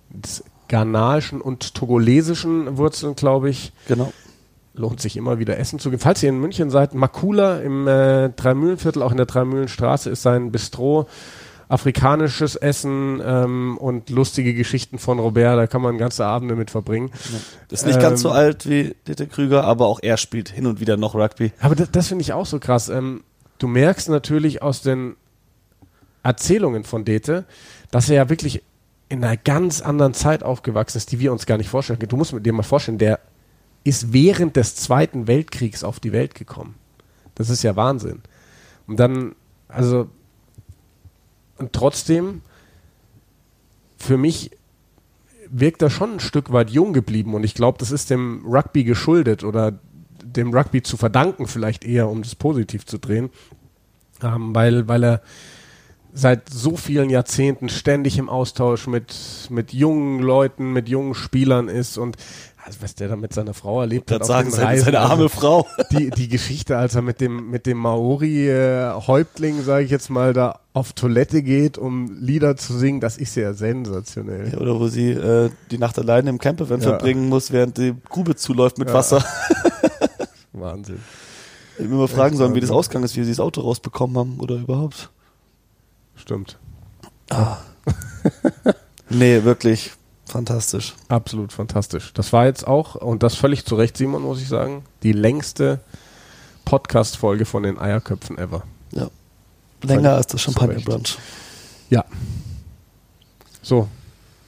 mit 0.09 0.43
ghanaischen 0.67 1.41
und 1.41 1.75
togolesischen 1.75 2.77
Wurzeln, 2.77 3.15
glaube 3.15 3.49
ich. 3.49 3.71
Genau. 3.87 4.11
Lohnt 4.77 4.99
sich 5.01 5.15
immer 5.15 5.39
wieder 5.39 5.57
Essen 5.57 5.79
zu 5.79 5.89
gehen. 5.89 5.99
Falls 5.99 6.21
ihr 6.21 6.29
in 6.29 6.39
München 6.39 6.69
seid, 6.69 6.93
Makula 6.93 7.59
im 7.59 7.87
äh, 7.87 8.29
Dreimühlenviertel, 8.29 9.01
auch 9.01 9.11
in 9.11 9.17
der 9.17 9.25
Dreimühlenstraße, 9.25 10.09
ist 10.09 10.21
sein 10.21 10.51
Bistro. 10.51 11.07
Afrikanisches 11.67 12.55
Essen 12.55 13.19
ähm, 13.25 13.79
und 13.79 14.11
lustige 14.11 14.53
Geschichten 14.53 14.99
von 14.99 15.17
Robert, 15.17 15.57
da 15.57 15.65
kann 15.65 15.81
man 15.81 15.97
ganze 15.97 16.23
Abende 16.23 16.55
mit 16.55 16.69
verbringen. 16.69 17.09
Ist 17.71 17.87
nicht 17.87 17.99
ganz 17.99 18.21
so 18.21 18.29
Ähm, 18.29 18.35
alt 18.35 18.69
wie 18.69 18.95
Dieter 19.07 19.25
Krüger, 19.25 19.63
aber 19.63 19.87
auch 19.87 19.99
er 20.03 20.17
spielt 20.17 20.49
hin 20.49 20.67
und 20.67 20.79
wieder 20.79 20.95
noch 20.95 21.15
Rugby. 21.15 21.53
Aber 21.59 21.73
das, 21.73 21.89
das 21.89 22.09
finde 22.09 22.21
ich 22.21 22.33
auch 22.33 22.45
so 22.45 22.59
krass. 22.59 22.89
Ähm, 22.89 23.23
du 23.57 23.67
merkst 23.67 24.09
natürlich 24.09 24.61
aus 24.61 24.83
den 24.83 25.15
Erzählungen 26.21 26.83
von 26.83 27.03
Dete, 27.03 27.45
dass 27.89 28.09
er 28.09 28.15
ja 28.15 28.29
wirklich 28.29 28.61
in 29.09 29.23
einer 29.23 29.37
ganz 29.37 29.81
anderen 29.81 30.13
Zeit 30.13 30.43
aufgewachsen 30.43 30.97
ist, 30.97 31.11
die 31.11 31.19
wir 31.19 31.31
uns 31.31 31.47
gar 31.47 31.57
nicht 31.57 31.69
vorstellen 31.69 31.97
können. 31.97 32.09
Du 32.09 32.17
musst 32.17 32.35
dir 32.37 32.53
mal 32.53 32.63
vorstellen, 32.63 32.97
der 32.97 33.19
ist 33.85 34.11
während 34.11 34.57
des 34.57 34.75
Zweiten 34.75 35.27
Weltkriegs 35.27 35.85
auf 35.85 36.01
die 36.01 36.11
Welt 36.11 36.35
gekommen. 36.35 36.75
Das 37.35 37.49
ist 37.49 37.63
ja 37.63 37.77
Wahnsinn. 37.77 38.21
Und 38.87 38.99
dann, 38.99 39.35
also, 39.69 40.09
und 41.57 41.71
trotzdem, 41.71 42.41
für 43.97 44.17
mich 44.17 44.51
wirkt 45.47 45.81
er 45.83 45.91
schon 45.91 46.13
ein 46.13 46.19
Stück 46.19 46.51
weit 46.51 46.71
jung 46.71 46.91
geblieben 46.93 47.35
und 47.35 47.43
ich 47.43 47.53
glaube, 47.53 47.77
das 47.77 47.91
ist 47.91 48.09
dem 48.09 48.43
Rugby 48.45 48.83
geschuldet 48.83 49.43
oder 49.43 49.79
dem 50.23 50.53
Rugby 50.53 50.81
zu 50.81 50.97
verdanken, 50.97 51.47
vielleicht 51.47 51.85
eher, 51.85 52.09
um 52.09 52.23
das 52.23 52.35
positiv 52.35 52.85
zu 52.85 52.97
drehen, 52.97 53.29
ähm, 54.23 54.55
weil, 54.55 54.87
weil 54.87 55.03
er 55.03 55.21
seit 56.11 56.49
so 56.49 56.75
vielen 56.75 57.09
Jahrzehnten 57.09 57.69
ständig 57.69 58.17
im 58.17 58.29
Austausch 58.29 58.87
mit, 58.87 59.13
mit 59.49 59.73
jungen 59.73 60.19
Leuten, 60.19 60.73
mit 60.73 60.89
jungen 60.89 61.13
Spielern 61.13 61.67
ist 61.67 61.97
und 61.97 62.17
also, 62.65 62.81
was 62.81 62.95
der 62.95 63.09
da 63.09 63.15
mit 63.15 63.31
seiner 63.31 63.53
Frau 63.53 63.81
erlebt 63.81 64.09
hat, 64.09 64.17
Gerade 64.21 64.25
sagen, 64.27 64.49
den 64.49 64.55
seine, 64.55 64.67
Reisen, 64.69 64.85
seine 64.85 64.99
arme 65.01 65.23
also, 65.23 65.29
Frau. 65.29 65.67
die, 65.91 66.09
die 66.09 66.27
Geschichte, 66.27 66.77
als 66.77 66.95
er 66.95 67.03
mit 67.03 67.21
dem, 67.21 67.51
mit 67.51 67.67
dem 67.67 67.77
Maori-Häuptling, 67.77 69.61
sage 69.61 69.85
ich 69.85 69.91
jetzt 69.91 70.09
mal, 70.09 70.33
da 70.33 70.59
auf 70.73 70.93
Toilette 70.93 71.43
geht, 71.43 71.77
um 71.77 72.17
Lieder 72.19 72.57
zu 72.57 72.75
singen, 72.75 73.01
das 73.01 73.17
ist 73.17 73.35
ja 73.35 73.53
sensationell. 73.53 74.57
Oder 74.57 74.79
wo 74.79 74.87
sie 74.87 75.11
äh, 75.11 75.51
die 75.69 75.77
Nacht 75.77 75.99
alleine 75.99 76.31
im 76.31 76.39
Campervan 76.39 76.81
Ja. 76.81 76.87
verbringen 76.89 77.29
muss, 77.29 77.51
während 77.51 77.77
die 77.77 77.93
Grube 78.09 78.35
zuläuft 78.35 78.79
mit 78.79 78.87
Ja. 78.87 78.95
Wasser. 78.95 79.23
Wahnsinn. 80.53 80.99
Ich 81.77 81.87
will 81.87 81.97
mal 81.97 82.07
fragen 82.07 82.35
sollen, 82.35 82.55
wie 82.55 82.61
das 82.61 82.71
ausgegangen 82.71 83.05
ist, 83.05 83.15
wie 83.15 83.23
sie 83.23 83.31
das 83.31 83.39
Auto 83.39 83.61
rausbekommen 83.61 84.17
haben 84.17 84.39
oder 84.39 84.55
überhaupt. 84.55 85.11
Stimmt. 86.15 86.57
Nee, 89.09 89.43
wirklich 89.43 89.91
fantastisch. 90.25 90.95
Absolut 91.07 91.53
fantastisch. 91.53 92.13
Das 92.13 92.33
war 92.33 92.45
jetzt 92.45 92.67
auch, 92.67 92.95
und 92.95 93.23
das 93.23 93.35
völlig 93.35 93.65
zu 93.65 93.75
Recht, 93.75 93.97
Simon, 93.97 94.23
muss 94.23 94.41
ich 94.41 94.47
sagen, 94.47 94.83
die 95.03 95.11
längste 95.13 95.79
Podcast-Folge 96.65 97.45
von 97.45 97.63
den 97.63 97.77
Eierköpfen 97.79 98.37
ever. 98.37 98.63
Ja. 98.91 99.07
Länger 99.83 100.13
als 100.15 100.27
das 100.27 100.41
Champagner-Brunch. 100.41 101.17
Ja. 101.89 102.03
So, 103.61 103.87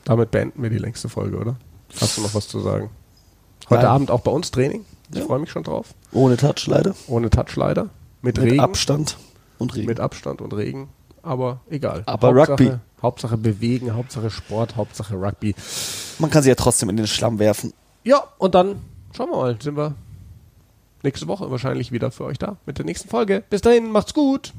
damit 0.03 0.31
beenden 0.31 0.61
wir 0.63 0.69
die 0.69 0.77
längste 0.77 1.09
Folge, 1.09 1.37
oder? 1.37 1.55
Hast 1.99 2.17
du 2.17 2.21
noch 2.21 2.33
was 2.33 2.47
zu 2.47 2.59
sagen? 2.59 2.89
Heute 3.69 3.83
Nein. 3.83 3.91
Abend 3.91 4.11
auch 4.11 4.21
bei 4.21 4.31
uns 4.31 4.51
Training. 4.51 4.85
Ich 5.11 5.19
Ja. 5.19 5.25
freue 5.25 5.39
mich 5.39 5.51
schon 5.51 5.63
drauf. 5.63 5.93
Ohne 6.11 6.37
Touch 6.37 6.65
leider. 6.67 6.95
Ohne 7.07 7.29
Touch 7.29 7.55
leider. 7.55 7.89
Mit, 8.21 8.37
Mit 8.37 8.45
Regen. 8.51 8.59
Abstand 8.59 9.17
und 9.57 9.75
Regen. 9.75 9.87
Mit 9.87 9.99
Abstand 9.99 10.41
und 10.41 10.53
Regen. 10.53 10.89
Aber 11.21 11.61
egal. 11.69 12.03
Aber 12.05 12.29
Hauptsache, 12.29 12.51
Rugby. 12.51 12.79
Hauptsache 13.01 13.37
bewegen, 13.37 13.93
Hauptsache 13.93 14.29
Sport, 14.29 14.75
Hauptsache 14.75 15.15
Rugby. 15.15 15.55
Man 16.19 16.29
kann 16.29 16.43
sie 16.43 16.49
ja 16.49 16.55
trotzdem 16.55 16.89
in 16.89 16.97
den 16.97 17.07
Schlamm 17.07 17.39
werfen. 17.39 17.73
Ja, 18.03 18.23
und 18.37 18.55
dann 18.55 18.81
schauen 19.15 19.29
wir 19.29 19.37
mal. 19.37 19.61
Sind 19.61 19.77
wir 19.77 19.95
nächste 21.03 21.27
Woche 21.27 21.51
wahrscheinlich 21.51 21.91
wieder 21.91 22.11
für 22.11 22.25
euch 22.25 22.39
da 22.39 22.57
mit 22.65 22.77
der 22.77 22.85
nächsten 22.85 23.09
Folge. 23.09 23.43
Bis 23.49 23.61
dahin, 23.61 23.91
macht's 23.91 24.13
gut. 24.13 24.53